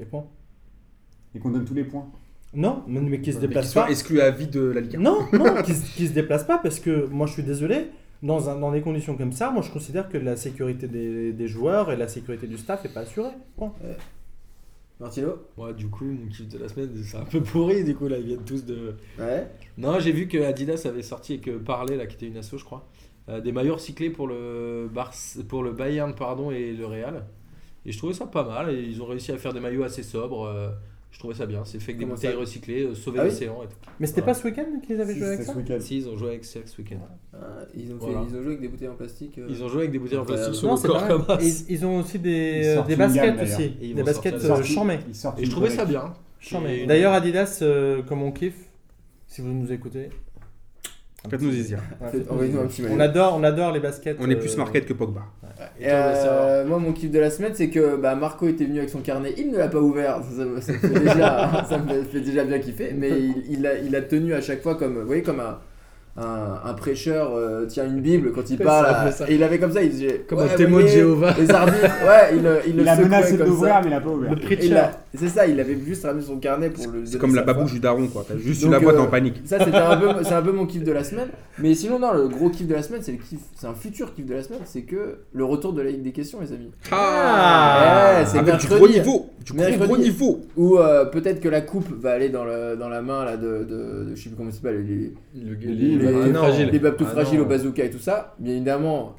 Et 0.00 0.04
point. 0.04 0.24
Et 1.34 1.38
qu'on 1.38 1.50
donne 1.50 1.64
tous 1.64 1.74
les 1.74 1.84
points. 1.84 2.06
Non, 2.54 2.82
mais, 2.86 3.00
mais 3.00 3.20
qui 3.20 3.32
se 3.32 3.36
Mais 3.36 3.40
qu'il 3.42 3.48
déplace 3.48 3.72
soit 3.72 3.84
pas. 3.84 3.90
exclu 3.90 4.20
à 4.20 4.30
vie 4.30 4.46
de 4.46 4.60
la 4.62 4.80
Ligue 4.80 4.96
1. 4.96 5.00
Non, 5.00 5.18
non, 5.32 5.62
qui, 5.64 5.74
se- 5.74 6.12
déplace 6.12 6.44
pas 6.44 6.56
parce 6.58 6.80
que 6.80 7.06
moi 7.06 7.26
je 7.26 7.32
suis 7.34 7.42
désolé. 7.42 7.88
Dans, 8.22 8.48
un- 8.48 8.58
dans 8.58 8.72
des 8.72 8.80
conditions 8.80 9.14
comme 9.14 9.32
ça, 9.32 9.50
moi 9.50 9.60
je 9.62 9.70
considère 9.70 10.08
que 10.08 10.16
la 10.16 10.36
sécurité 10.36 10.88
des, 10.88 11.32
des 11.34 11.48
joueurs 11.48 11.92
et 11.92 11.96
la 11.96 12.08
sécurité 12.08 12.46
du 12.46 12.56
staff 12.56 12.82
est 12.86 12.94
pas 12.94 13.00
assurée. 13.00 13.28
Point. 13.58 13.74
Martino 14.98 15.34
Moi, 15.56 15.72
du 15.74 15.88
coup, 15.88 16.04
mon 16.06 16.26
kiff 16.28 16.48
de 16.48 16.58
la 16.58 16.68
semaine, 16.68 16.90
c'est 17.04 17.16
un 17.18 17.24
peu 17.24 17.42
pourri, 17.42 17.84
du 17.84 17.94
coup, 17.94 18.08
là, 18.08 18.18
ils 18.18 18.24
viennent 18.26 18.44
tous 18.44 18.64
de. 18.64 18.94
Ouais. 19.18 19.46
Non, 19.76 19.98
j'ai 20.00 20.12
vu 20.12 20.26
que 20.26 20.38
Adidas 20.38 20.82
avait 20.86 21.02
sorti 21.02 21.34
et 21.34 21.38
que 21.40 21.50
Parler, 21.58 21.96
là, 21.96 22.06
qui 22.06 22.14
était 22.16 22.26
une 22.26 22.38
asso, 22.38 22.56
je 22.56 22.64
crois, 22.64 22.88
euh, 23.28 23.40
des 23.40 23.52
maillots 23.52 23.74
recyclés 23.74 24.10
pour 24.10 24.26
le, 24.26 24.88
Bar... 24.92 25.12
pour 25.48 25.62
le 25.62 25.72
Bayern 25.72 26.14
pardon, 26.14 26.50
et 26.50 26.72
le 26.72 26.86
Real. 26.86 27.26
Et 27.84 27.92
je 27.92 27.98
trouvais 27.98 28.14
ça 28.14 28.26
pas 28.26 28.44
mal. 28.44 28.70
Et 28.74 28.82
ils 28.82 29.02
ont 29.02 29.06
réussi 29.06 29.32
à 29.32 29.36
faire 29.38 29.52
des 29.52 29.60
maillots 29.60 29.84
assez 29.84 30.02
sobres. 30.02 30.46
euh, 30.46 30.70
je 31.10 31.18
trouvais 31.18 31.34
ça 31.34 31.46
bien. 31.46 31.64
C'est 31.64 31.78
fait 31.78 31.92
avec 31.92 31.98
des 31.98 32.04
Comment 32.04 32.14
bouteilles 32.14 32.32
ça 32.34 32.38
recyclées, 32.38 32.82
euh, 32.82 32.94
sauver 32.94 33.18
Ah 33.20 33.24
oui 33.24 33.30
l'océan 33.30 33.62
et 33.62 33.66
tout. 33.68 33.76
Mais 34.00 34.06
c'était 34.06 34.22
pas 34.22 34.34
ce 34.34 34.46
week-end 34.46 34.66
qu'ils 34.86 35.00
avaient 35.00 35.14
joué 35.14 35.22
avec 35.26 35.38
C'était 35.40 35.46
ça 35.46 35.52
ce 35.54 35.58
week-end. 35.58 35.76
Si, 35.80 35.96
ils 35.98 36.08
ont 36.08 36.16
joué 36.16 36.28
avec 36.28 36.44
ça 36.44 36.60
ce 36.64 36.76
week-end. 36.80 36.96
Ah, 37.32 37.38
ils, 37.74 37.92
ont 37.92 37.98
fait- 37.98 38.04
Voilà. 38.04 38.26
ils 38.28 38.36
ont 38.36 38.40
joué 38.42 38.46
avec 38.48 38.60
des 38.60 38.68
bouteilles 38.68 38.88
en 38.88 38.94
plastique. 38.96 39.38
euh. 39.38 39.46
Ils 39.48 39.62
ont 39.64 39.68
joué 39.68 39.78
avec 39.80 39.92
des 39.92 39.98
bouteilles 39.98 40.18
en 40.18 40.24
plastique 40.26 40.54
sur 40.54 40.66
Non, 40.68 40.74
le 40.74 40.80
c'est 40.80 40.88
corps 40.88 41.06
comme 41.08 41.24
as. 41.28 41.38
Ils, 41.42 41.64
ils 41.70 41.86
ont 41.86 41.98
aussi 42.00 42.16
Ils 42.16 42.22
des, 42.22 42.62
euh, 42.66 42.74
sortent 42.74 42.86
des 42.88 42.92
une 42.94 42.98
baskets 42.98 43.24
gamme, 43.36 43.40
aussi. 43.40 43.62
Et 43.62 43.72
ils 43.82 43.94
Des 43.94 44.00
vont 44.02 44.06
baskets 44.06 44.40
sortir 44.40 44.56
euh, 44.56 44.62
chamées. 44.62 44.98
Ils 45.08 45.14
sortent 45.14 45.38
Et 45.38 45.42
je 45.42 45.46
une 45.46 45.52
trouvais 45.52 45.70
ça 45.70 45.84
bien. 45.86 46.12
Chamées. 46.38 46.82
Et- 46.82 46.86
D'ailleurs, 46.86 47.12
Adidas, 47.14 47.60
euh, 47.62 48.02
comme 48.02 48.22
on 48.22 48.30
kiffe, 48.32 48.68
si 49.26 49.40
vous 49.40 49.48
nous 49.48 49.72
écoutez. 49.72 50.10
Faites-nous 51.30 51.50
plaisir. 51.50 51.78
ouais, 52.00 52.08
Faites- 52.10 52.30
Envoyez-nous 52.30 52.60
un 52.60 52.66
petit 52.66 52.82
mail. 52.82 52.92
on, 52.94 53.00
adore, 53.00 53.36
on 53.38 53.44
adore 53.44 53.72
les 53.72 53.80
baskets. 53.80 54.16
On 54.20 54.30
est 54.30 54.34
euh, 54.34 54.38
plus 54.38 54.56
market 54.56 54.86
que 54.86 54.92
Pogba. 54.92 55.22
Et 55.80 55.84
Euh, 55.88 56.64
moi, 56.66 56.78
mon 56.78 56.92
kiff 56.92 57.10
de 57.10 57.18
la 57.18 57.30
semaine, 57.30 57.52
c'est 57.54 57.68
que 57.70 57.96
bah, 57.96 58.14
Marco 58.14 58.46
était 58.48 58.64
venu 58.64 58.78
avec 58.78 58.90
son 58.90 59.00
carnet. 59.00 59.32
Il 59.38 59.50
ne 59.52 59.58
l'a 59.58 59.68
pas 59.68 59.80
ouvert. 59.80 60.20
Ça, 60.22 60.44
ça- 60.60 60.60
ça 60.60 60.72
me 60.72 60.78
fait 60.78 61.00
déjà, 61.00 61.64
ça 61.68 61.78
me 61.78 62.02
fait 62.04 62.20
déjà 62.20 62.44
bien 62.44 62.58
kiffer. 62.58 62.94
Mais 62.96 63.10
il, 63.18 63.34
il 63.50 63.66
a, 63.66 63.78
il 63.78 63.94
a 63.96 64.02
tenu 64.02 64.34
à 64.34 64.40
chaque 64.40 64.62
fois 64.62 64.74
comme, 64.76 64.98
vous 64.98 65.06
voyez, 65.06 65.22
comme 65.22 65.40
un, 65.40 65.58
un, 66.18 66.60
un 66.70 66.72
prêcheur 66.74 67.34
euh, 67.34 67.66
tient 67.66 67.86
une 67.86 68.00
Bible 68.00 68.32
quand 68.32 68.48
il 68.50 68.58
parle. 68.58 68.86
ça, 68.86 69.00
à- 69.02 69.10
ça. 69.12 69.30
et 69.30 69.34
il 69.34 69.42
avait 69.42 69.58
comme 69.58 69.72
ça. 69.72 69.82
Il 69.82 69.90
disait 69.90 70.24
Comme 70.28 70.38
ouais, 70.38 70.44
un 70.52 70.56
témoin 70.56 70.82
de 70.82 70.86
Jéhovah. 70.86 71.34
Les 71.38 71.50
arbitres. 71.50 71.82
Ouais, 72.06 72.36
il, 72.36 72.42
le- 72.42 72.58
il, 72.66 72.76
le 72.76 72.82
Il 72.82 72.88
a 72.88 72.96
menacé 72.96 73.36
d'ouvrir, 73.36 73.80
mais 73.82 73.88
il 73.90 73.94
a 73.94 74.00
pas 74.00 74.08
ouvert. 74.10 74.34
Il 74.50 74.80
C'est 75.14 75.28
ça. 75.28 75.46
Il 75.46 75.60
avait 75.60 75.78
juste 75.86 76.04
ramené 76.04 76.22
son 76.24 76.38
carnet 76.38 76.70
pour 76.70 76.86
le. 76.90 77.04
C'est 77.04 77.18
comme 77.18 77.34
la 77.34 77.42
babouche 77.42 77.72
du 77.74 77.80
daron, 77.80 78.06
quoi. 78.08 78.24
T'as 78.26 78.36
juste 78.38 78.62
eu 78.62 78.64
Donc, 78.64 78.72
la 78.72 78.80
boîte 78.80 78.96
euh, 78.96 79.00
en 79.02 79.06
panique. 79.06 79.42
Ça, 79.44 79.58
c'était 79.58 79.76
un 79.76 79.96
peu, 79.96 80.08
c'est 80.22 80.34
un 80.34 80.42
peu 80.42 80.52
mon 80.52 80.66
kiff 80.66 80.84
de 80.84 80.92
la 80.92 81.04
semaine. 81.04 81.28
Mais 81.58 81.74
sinon, 81.74 81.98
non, 81.98 82.12
le 82.12 82.28
gros 82.28 82.50
kiff 82.50 82.66
de 82.66 82.74
la 82.74 82.82
semaine, 82.82 83.00
c'est 83.02 83.12
le 83.12 83.18
kiff, 83.18 83.40
c'est 83.54 83.66
un 83.66 83.74
futur 83.74 84.14
kiff 84.14 84.26
de 84.26 84.34
la 84.34 84.42
semaine, 84.42 84.60
c'est 84.64 84.82
que 84.82 85.18
le 85.32 85.44
retour 85.44 85.72
de 85.72 85.80
la 85.82 85.90
Ligue 85.90 86.02
des 86.02 86.12
questions, 86.12 86.38
les 86.40 86.52
amis. 86.52 86.70
Ah, 86.92 88.16
Ouais, 88.18 88.24
c'est 88.26 88.38
Avec 88.38 88.44
du 88.56 88.68
mercredi. 88.68 88.74
gros 88.76 88.88
niveau. 88.88 89.26
Du 89.44 89.52
Mercredi. 89.52 89.86
gros 89.86 89.96
niveau. 89.96 90.40
Ou 90.56 90.78
euh, 90.78 91.04
peut-être 91.06 91.40
que 91.40 91.48
la 91.48 91.60
coupe 91.60 91.88
va 92.00 92.12
aller 92.12 92.28
dans, 92.28 92.44
le, 92.44 92.76
dans 92.76 92.88
la 92.88 93.00
main 93.02 93.24
là, 93.24 93.36
de, 93.36 93.64
de, 93.64 93.64
de- 93.64 94.14
Je 94.14 94.22
sais 94.22 94.28
plus 94.30 94.36
comment 94.36 94.50
les, 94.64 94.70
les, 94.72 95.12
Le 95.34 95.54
les, 95.54 95.74
les- 95.74 96.05
les- 96.10 96.24
les- 96.24 96.30
non. 96.32 96.38
fragiles. 96.40 96.70
les 96.70 96.78
babes 96.78 96.96
tout 96.96 97.04
Ah 97.08 97.12
fragiles 97.12 97.38
non. 97.38 97.44
au 97.44 97.48
bazooka 97.48 97.84
et 97.84 97.90
tout 97.90 97.98
ça. 97.98 98.34
Bien 98.38 98.54
évidemment, 98.54 99.16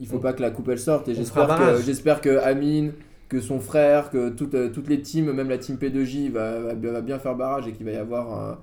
il 0.00 0.06
faut 0.06 0.18
pas 0.18 0.32
que 0.32 0.42
la 0.42 0.50
coupe 0.50 0.68
elle 0.68 0.78
sorte. 0.78 1.08
Et 1.08 1.14
j'espère 1.14 1.44
que, 1.44 1.48
barrage. 1.48 1.82
j'espère 1.84 2.20
que 2.20 2.38
Amine, 2.38 2.92
que 3.28 3.40
son 3.40 3.60
frère, 3.60 4.10
que 4.10 4.30
toutes, 4.30 4.54
euh, 4.54 4.70
toutes 4.70 4.88
les 4.88 5.00
teams, 5.02 5.30
même 5.32 5.48
la 5.50 5.58
team 5.58 5.76
P2J, 5.76 6.30
va, 6.30 6.60
va, 6.60 6.74
va 6.74 7.00
bien 7.00 7.18
faire 7.18 7.34
barrage 7.34 7.66
et 7.68 7.72
qu'il 7.72 7.84
va 7.86 7.92
y 7.92 7.96
avoir. 7.96 8.32
un- 8.32 8.58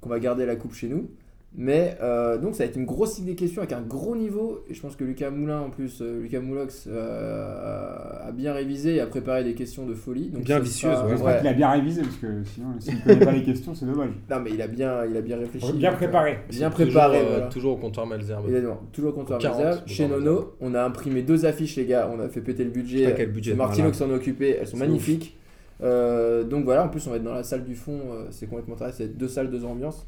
qu'on 0.00 0.10
va 0.10 0.18
garder 0.20 0.44
la 0.46 0.56
coupe 0.56 0.74
chez 0.74 0.88
nous. 0.88 1.08
Mais 1.58 1.96
euh, 2.02 2.36
donc 2.36 2.54
ça 2.54 2.64
va 2.64 2.68
être 2.68 2.76
une 2.76 2.84
grosse 2.84 3.16
ligue 3.16 3.28
des 3.28 3.34
questions 3.34 3.62
avec 3.62 3.72
un 3.72 3.80
gros 3.80 4.14
niveau. 4.14 4.62
Et 4.68 4.74
je 4.74 4.80
pense 4.82 4.94
que 4.94 5.04
Lucas 5.04 5.30
Moulin, 5.30 5.60
en 5.60 5.70
plus, 5.70 6.02
euh, 6.02 6.20
Lucas 6.20 6.40
Moulox 6.40 6.86
euh, 6.86 8.28
a 8.28 8.30
bien 8.32 8.52
révisé 8.52 8.96
et 8.96 9.00
a 9.00 9.06
préparé 9.06 9.42
des 9.42 9.54
questions 9.54 9.86
de 9.86 9.94
folie. 9.94 10.28
Donc 10.28 10.42
Bien 10.44 10.58
vicieuse, 10.58 10.92
sera- 10.92 11.04
ouais. 11.06 11.10
J'espère 11.12 11.38
qu'il 11.38 11.48
a 11.48 11.52
bien 11.54 11.70
révisé, 11.70 12.02
parce 12.02 12.16
que 12.16 12.44
sinon, 12.44 12.66
s'il 12.78 12.94
ne 12.96 13.00
connaît 13.00 13.24
pas 13.24 13.32
les 13.32 13.42
questions, 13.42 13.74
c'est 13.74 13.86
dommage. 13.86 14.10
Non, 14.30 14.40
mais 14.40 14.50
il 14.52 14.60
a 14.60 14.66
bien, 14.66 15.06
il 15.06 15.16
a 15.16 15.22
bien 15.22 15.38
réfléchi. 15.38 15.72
Bien 15.72 15.92
préparé. 15.92 16.40
Bien 16.50 16.68
Toujours, 16.70 16.86
préparé, 16.86 17.20
euh, 17.20 17.28
voilà. 17.30 17.46
Toujours 17.46 17.72
au 17.72 17.76
comptoir 17.78 18.06
Malzerbe. 18.06 18.44
Évidemment, 18.50 18.80
toujours 18.92 19.14
contre 19.14 19.38
40, 19.38 19.58
Malzerbe. 19.58 19.84
au 19.84 19.88
Chez 19.88 20.02
comptoir 20.02 20.20
Nono, 20.20 20.54
on 20.60 20.74
a 20.74 20.82
imprimé 20.84 21.22
deux 21.22 21.46
affiches, 21.46 21.76
les 21.76 21.86
gars. 21.86 22.10
On 22.14 22.20
a 22.20 22.28
fait 22.28 22.42
péter 22.42 22.64
le 22.64 22.70
budget. 22.70 23.14
Quel 23.16 23.32
budget 23.32 23.54
Martino 23.54 23.90
qui 23.90 23.96
s'en 23.96 24.10
est 24.10 24.14
occupé. 24.14 24.56
Elles 24.60 24.66
sont 24.66 24.76
magnifiques. 24.76 25.38
Euh, 25.82 26.44
donc 26.44 26.64
voilà, 26.64 26.84
en 26.84 26.88
plus, 26.88 27.06
on 27.06 27.10
va 27.10 27.16
être 27.16 27.22
dans 27.24 27.32
la 27.34 27.44
salle 27.44 27.64
du 27.64 27.74
fond. 27.74 27.98
c'est 28.30 28.46
complètement 28.46 28.76
taré. 28.76 28.92
C'est 28.94 29.16
deux 29.16 29.28
salles, 29.28 29.50
deux 29.50 29.64
ambiances. 29.64 30.06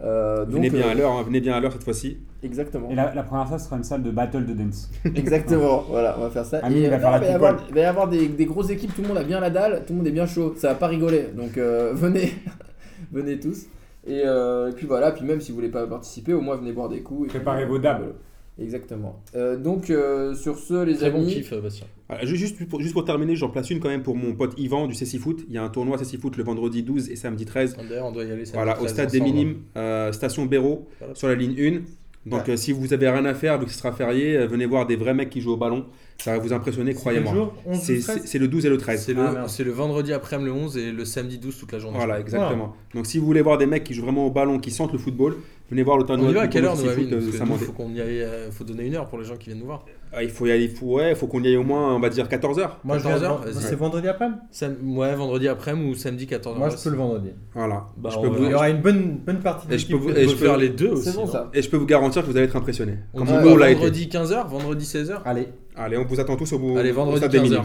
Euh, 0.00 0.44
donc, 0.44 0.54
Venez 0.54 0.70
bien 0.70 0.86
euh, 0.86 0.90
à 0.90 0.94
l'heure, 0.94 1.12
hein, 1.12 1.22
venez 1.24 1.40
bien 1.40 1.54
à 1.54 1.60
l'heure 1.60 1.72
cette 1.72 1.82
fois-ci. 1.82 2.18
Exactement. 2.42 2.88
Et 2.90 2.94
la, 2.94 3.14
la 3.14 3.22
première 3.24 3.48
salle 3.48 3.58
sera 3.58 3.76
une 3.76 3.84
salle 3.84 4.02
de 4.02 4.10
battle 4.10 4.46
de 4.46 4.54
dance. 4.54 4.90
Exactement, 5.16 5.84
voilà, 5.88 6.14
on 6.18 6.22
va 6.22 6.30
faire 6.30 6.44
ça. 6.44 6.58
Amine 6.58 6.88
va 6.88 6.96
euh, 6.96 6.98
faire 7.00 7.10
non, 7.10 7.18
la 7.18 7.18
il, 7.18 7.20
va 7.20 7.30
y 7.30 7.34
avoir, 7.34 7.64
il 7.68 7.74
va 7.74 7.80
y 7.80 7.84
avoir 7.84 8.08
des, 8.08 8.28
des 8.28 8.46
grosses 8.46 8.70
équipes, 8.70 8.94
tout 8.94 9.02
le 9.02 9.08
monde 9.08 9.18
a 9.18 9.24
bien 9.24 9.40
la 9.40 9.50
dalle, 9.50 9.84
tout 9.86 9.92
le 9.92 9.98
monde 9.98 10.06
est 10.06 10.12
bien 10.12 10.26
chaud, 10.26 10.54
ça 10.56 10.68
va 10.68 10.74
pas 10.76 10.86
rigoler, 10.86 11.30
donc 11.36 11.58
euh, 11.58 11.92
venez, 11.94 12.32
venez 13.12 13.40
tous. 13.40 13.66
Et, 14.06 14.22
euh, 14.24 14.70
et 14.70 14.72
puis 14.72 14.86
voilà, 14.86 15.10
puis 15.10 15.24
même 15.24 15.40
si 15.40 15.50
vous 15.50 15.56
voulez 15.56 15.68
pas 15.68 15.86
participer, 15.86 16.32
au 16.32 16.40
moins 16.40 16.56
venez 16.56 16.72
boire 16.72 16.88
des 16.88 17.02
coups. 17.02 17.26
et 17.26 17.28
Préparez 17.28 17.66
vos 17.66 17.78
dames. 17.78 18.12
Exactement. 18.58 19.22
Euh, 19.36 19.56
donc 19.56 19.90
euh, 19.90 20.34
sur 20.34 20.58
ce, 20.58 20.84
les 20.84 20.96
Très 20.96 21.10
bon 21.10 21.22
amis, 21.22 21.34
kiff, 21.34 21.52
euh, 21.52 21.60
Bastien. 21.60 21.86
Voilà, 22.08 22.24
juste, 22.24 22.66
pour, 22.66 22.80
juste 22.80 22.94
pour 22.94 23.04
terminer, 23.04 23.36
j'en 23.36 23.50
place 23.50 23.68
une 23.70 23.80
quand 23.80 23.88
même 23.88 24.02
pour 24.02 24.16
mon 24.16 24.34
pote 24.34 24.54
Yvan 24.58 24.86
du 24.86 24.94
CC 24.94 25.18
Foot. 25.18 25.44
Il 25.48 25.54
y 25.54 25.58
a 25.58 25.62
un 25.62 25.68
tournoi 25.68 25.98
CC 25.98 26.16
Foot 26.16 26.36
le 26.36 26.44
vendredi 26.44 26.82
12 26.82 27.10
et 27.10 27.16
samedi 27.16 27.44
13. 27.44 27.76
D'ailleurs, 27.88 28.06
on 28.06 28.12
doit 28.12 28.24
y 28.24 28.30
aller. 28.32 28.44
samedi 28.46 28.52
Voilà, 28.54 28.76
au 28.80 28.84
13 28.84 28.92
stade 28.92 29.10
des. 29.10 29.20
Minimes, 29.20 29.56
euh, 29.76 30.10
station 30.12 30.46
Béraud, 30.46 30.88
Voilà. 31.00 31.14
sur 31.14 31.28
la 31.28 31.34
ligne 31.34 31.54
1. 31.58 31.80
Donc 32.26 32.46
Ouais. 32.46 32.54
euh, 32.54 32.56
si 32.56 32.72
vous 32.72 32.92
avez 32.92 33.08
rien 33.08 33.24
à 33.24 33.32
faire, 33.34 33.58
vu 33.58 33.64
que 33.66 33.70
ce 33.72 33.78
sera 33.78 33.92
férié, 33.92 34.36
euh, 34.36 34.46
venez 34.46 34.66
voir 34.66 34.86
des 34.86 34.96
vrais 34.96 35.14
mecs 35.14 35.30
qui 35.30 35.40
jouent 35.40 35.52
au 35.52 35.56
ballon. 35.56 35.86
Ça 36.18 36.32
va 36.32 36.38
vous 36.38 36.52
impressionner, 36.52 36.92
croyez-moi. 36.94 37.32
jour 37.32 37.54
11 37.64 37.78
C'est 37.80 37.94
12, 37.94 38.04
13 38.04 38.20
c'est- 38.22 38.26
c'est 38.26 38.38
le 38.38 38.48
12 38.48 38.66
et 38.66 38.68
le 38.70 38.76
13. 38.76 39.04
C'est 39.04 39.14
le, 39.14 39.22
Ah, 39.22 39.44
c'est 39.46 39.62
le 39.64 39.70
vendredi 39.70 40.12
après 40.12 40.36
le 40.38 40.50
11 40.52 40.76
et 40.76 40.90
le 40.90 41.04
samedi 41.04 41.38
12 41.38 41.56
toute 41.58 41.72
la 41.72 41.78
journée. 41.78 41.96
Voilà, 41.96 42.18
exactement. 42.20 42.74
Donc 42.94 43.06
si 43.06 43.18
vous 43.18 43.24
voulez 43.26 43.40
voir 43.42 43.56
des 43.56 43.66
mecs 43.66 43.84
qui 43.84 43.94
jouent 43.94 44.02
vraiment 44.02 44.26
au 44.26 44.30
ballon, 44.30 44.58
qui 44.58 44.70
sentent 44.72 44.92
le 44.92 44.98
football, 44.98 45.36
venez 45.70 45.82
voir 45.82 45.96
le 45.98 46.04
On 46.04 46.06
tournoi 46.06 46.30
y 46.30 46.34
va 46.34 46.40
à 46.42 46.46
du 46.46 46.50
quelle 46.52 46.64
heure, 46.64 46.76
nous, 46.76 46.84
Foot, 46.84 47.06
euh, 47.12 47.20
nous, 47.20 47.32
Saint-Mandé. 47.32 47.64
faut 47.64 47.72
qu'on 47.72 47.90
y 47.90 48.00
aille, 48.00 48.22
euh, 48.22 48.50
faut 48.50 48.64
donner 48.64 48.86
une 48.86 48.94
heure 48.94 49.06
pour 49.08 49.18
les 49.18 49.24
gens 49.24 49.36
qui 49.36 49.46
viennent 49.50 49.58
nous 49.60 49.66
voir. 49.66 49.84
Ah, 50.12 50.22
il 50.22 50.30
faut 50.30 50.46
y 50.46 50.52
aller, 50.52 50.64
il 50.64 50.70
faut, 50.70 50.86
ouais, 50.96 51.14
faut 51.14 51.26
qu'on 51.26 51.42
y 51.42 51.48
aille 51.48 51.56
au 51.58 51.62
moins, 51.64 51.94
on 51.94 52.00
va 52.00 52.08
dire 52.08 52.26
14h. 52.28 52.78
Moi, 52.84 52.96
je 52.98 53.02
14 53.02 53.20
viens- 53.20 53.30
heures, 53.30 53.42
vas-y. 53.42 53.54
C'est 53.62 53.74
vendredi 53.76 54.08
après 54.08 54.28
Sam- 54.50 54.76
ouais, 54.96 55.14
vendredi 55.14 55.48
après 55.48 55.72
ou 55.74 55.94
samedi 55.94 56.26
14h. 56.26 56.58
Moi, 56.58 56.70
je 56.70 56.82
peux 56.82 56.90
le 56.90 56.96
vendredi. 56.96 57.28
Voilà. 57.54 57.86
Bah, 57.98 58.08
je 58.12 58.18
on 58.18 58.22
peux 58.22 58.28
va- 58.28 58.36
vous, 58.38 58.44
Il 58.44 58.50
y 58.50 58.54
aura 58.54 58.70
une 58.70 58.80
bonne, 58.80 59.18
bonne 59.26 59.40
partie 59.40 59.66
de 59.68 59.74
Et 59.74 59.78
je 59.78 59.86
peux 59.86 59.94
vous- 59.96 60.08
On 60.10 60.14
et 60.14 60.24
je 60.26 60.30
peux- 60.30 60.46
faire 60.46 60.56
les 60.56 60.70
deux 60.70 60.88
aussi. 60.88 61.10
c'est 61.10 61.14
bon 61.16 61.26
non 61.26 61.32
ça. 61.32 61.50
et 61.52 61.60
je 61.60 61.68
peux 61.68 61.76
vous 61.76 61.86
garantir 61.86 62.22
que 62.22 62.26
vous 62.30 62.36
allez 62.36 62.46
être 62.46 62.56
impressionnés. 62.56 62.96
On 63.12 63.18
Comme 63.18 63.28
on 63.30 63.56
l'a 63.56 63.70
été. 63.70 63.74
vendredi 63.80 64.08
15h, 64.08 64.48
vendredi 64.48 64.84
16h 64.86 65.20
Allez. 65.26 65.48
Allez, 65.76 65.96
on 65.98 66.04
vous 66.04 66.18
attend 66.18 66.36
tous 66.36 66.52
au 66.54 66.58
bout. 66.58 66.76
Allez, 66.78 66.90
vendredi 66.92 67.18
stade 67.18 67.30
des 67.30 67.38
15h. 67.40 67.62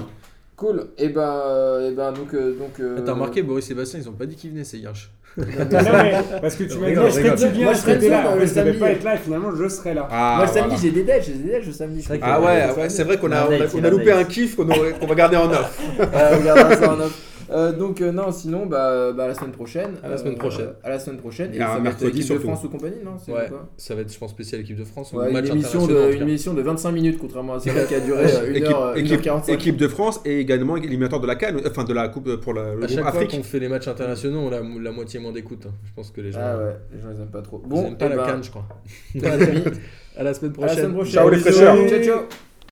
Cool. 0.63 0.85
Et 0.97 1.09
ben, 1.09 1.21
euh, 1.21 1.89
et 1.91 1.93
ben 1.93 2.11
donc. 2.13 2.33
euh, 2.33 2.53
donc 2.57 2.79
euh, 2.79 2.95
Ah, 2.99 3.01
T'as 3.05 3.13
remarqué, 3.13 3.41
Boris 3.43 3.69
et 3.69 3.73
Bastien, 3.73 3.99
ils 4.01 4.07
ont 4.07 4.13
pas 4.13 4.25
dit 4.25 4.35
qu'ils 4.35 4.51
venaient, 4.51 4.63
c'est 4.63 4.77
Hirsch. 4.77 5.11
Non, 5.37 5.45
mais 5.47 6.13
parce 6.41 6.55
que 6.55 6.63
tu 6.63 6.77
m'as 6.77 6.89
dit, 6.89 6.95
Rigole, 6.95 7.05
rigole. 7.09 7.29
Moi, 7.63 7.73
je 7.73 7.77
est-ce 7.79 7.85
que 7.85 7.91
t'es 7.91 7.99
serai 7.99 8.09
là 8.09 8.21
le 8.21 8.27
En 8.27 8.33
fait, 8.33 8.39
le 8.39 8.45
je 8.45 8.53
devais 8.53 8.63
samedi. 8.63 8.77
pas 8.79 8.91
être 8.91 9.03
là, 9.03 9.15
et 9.15 9.17
finalement, 9.17 9.49
je 9.55 9.67
serai 9.67 9.93
là. 9.95 10.07
Ah, 10.11 10.33
Moi, 10.37 10.45
le 10.45 10.51
samedi, 10.51 10.67
voilà. 10.67 10.81
j'ai 10.83 10.91
des 10.91 11.03
dates, 11.03 11.23
j'ai 11.25 11.33
des 11.33 11.59
le 11.65 11.71
samedi. 11.73 11.97
je 12.01 12.07
C'est 12.07 12.09
vrai 12.09 12.19
crois. 12.19 12.33
Ah 12.33 12.75
ouais, 12.77 12.89
c'est 12.89 13.03
vrai 13.03 13.17
qu'on 13.17 13.31
a, 13.31 13.49
la 13.49 13.65
on 13.73 13.83
a, 13.83 13.87
on 13.87 13.91
loupé 13.91 14.11
un 14.11 14.23
kiff 14.25 14.55
qu'on 14.55 14.69
aurait- 14.69 14.91
qu'on 14.93 15.07
va 15.07 15.15
garder 15.15 15.37
en 15.37 15.49
off. 15.51 15.79
On 15.99 16.43
gardera 16.45 16.75
ça 16.77 16.93
en 16.93 16.99
off. 16.99 17.19
Euh, 17.53 17.71
donc 17.71 18.01
euh, 18.01 18.11
non, 18.11 18.31
sinon 18.31 18.65
bah, 18.65 19.11
bah, 19.11 19.25
à 19.25 19.27
la 19.27 19.33
semaine 19.35 19.51
prochaine. 19.51 19.91
À 20.03 20.09
la 20.09 20.17
semaine 20.17 20.33
Euh, 20.33 20.37
prochaine. 20.37 20.69
à 20.83 20.89
la 20.89 20.99
semaine 20.99 21.19
prochaine. 21.19 21.53
Et 21.53 21.59
ça 21.59 21.65
va 21.67 21.75
être 21.75 21.81
mercredi 21.83 22.17
l'équipe 22.19 22.33
de. 22.33 22.39
France 22.39 22.63
ou 22.63 22.69
compagnie, 22.69 22.97
non 23.03 23.11
Ouais, 23.33 23.49
ça 23.77 23.95
va 23.95 24.01
être, 24.01 24.11
je 24.11 24.17
pense, 24.17 24.31
spécial 24.31 24.61
équipe 24.61 24.77
de 24.79 24.83
France. 24.83 25.13
ou 25.13 25.17
Ouais, 25.19 25.29
une 25.29 25.45
émission, 25.45 25.85
de, 25.87 26.13
une 26.15 26.21
émission 26.23 26.53
de 26.53 26.61
25 26.61 26.91
minutes, 26.91 27.17
contrairement 27.19 27.53
à 27.55 27.59
celle 27.59 27.85
qui 27.87 27.95
a 27.95 27.99
duré 27.99 28.25
euh, 28.25 28.49
une 28.49 28.55
équipe, 28.55 28.71
heure, 28.71 28.93
une 28.95 29.05
équipe- 29.05 29.17
heure 29.17 29.21
45. 29.21 29.53
équipe 29.53 29.77
de 29.77 29.87
France 29.87 30.19
et 30.25 30.39
également 30.39 30.77
éliminateur 30.77 31.19
de 31.19 31.27
la 31.27 31.35
CAN, 31.35 31.53
enfin 31.67 31.83
de 31.83 31.93
la 31.93 32.07
Coupe 32.09 32.35
pour 32.37 32.53
la, 32.53 32.73
le 32.75 32.83
À 32.83 32.87
chaque 32.87 33.07
fois 33.11 33.25
qu'on 33.25 33.43
fait 33.43 33.59
les 33.59 33.69
matchs 33.69 33.87
internationaux, 33.87 34.39
on 34.39 34.51
a 34.51 34.59
la 34.81 34.91
moitié 34.91 35.19
moins 35.19 35.31
d'écoute. 35.31 35.65
hein. 35.67 35.73
Je 35.85 35.91
pense 35.95 36.11
que 36.11 36.21
les 36.21 36.31
gens. 36.31 36.39
Ah 36.41 36.57
ouais, 36.57 36.75
les 36.93 37.01
gens 37.01 37.07
ils 37.15 37.21
aiment 37.21 37.27
pas 37.27 37.41
trop. 37.41 37.61
Ils 37.63 37.69
Bon, 37.69 37.85
aiment 37.87 37.97
pas 37.97 38.05
eh 38.07 38.09
la 38.09 38.15
ben, 38.15 38.25
canne, 38.25 38.43
je 38.43 38.49
crois. 38.49 38.65
les 39.15 39.25
À 39.25 39.37
la 39.37 39.45
semaine 39.45 39.63
à 40.17 40.23
la 40.23 40.33
semaine 40.33 40.53
prochaine. 40.53 41.05
Ciao, 41.05 41.29
les 41.29 41.37
fraîcheurs. 41.37 41.75
Ciao 41.87 42.03
ciao. 42.03 42.19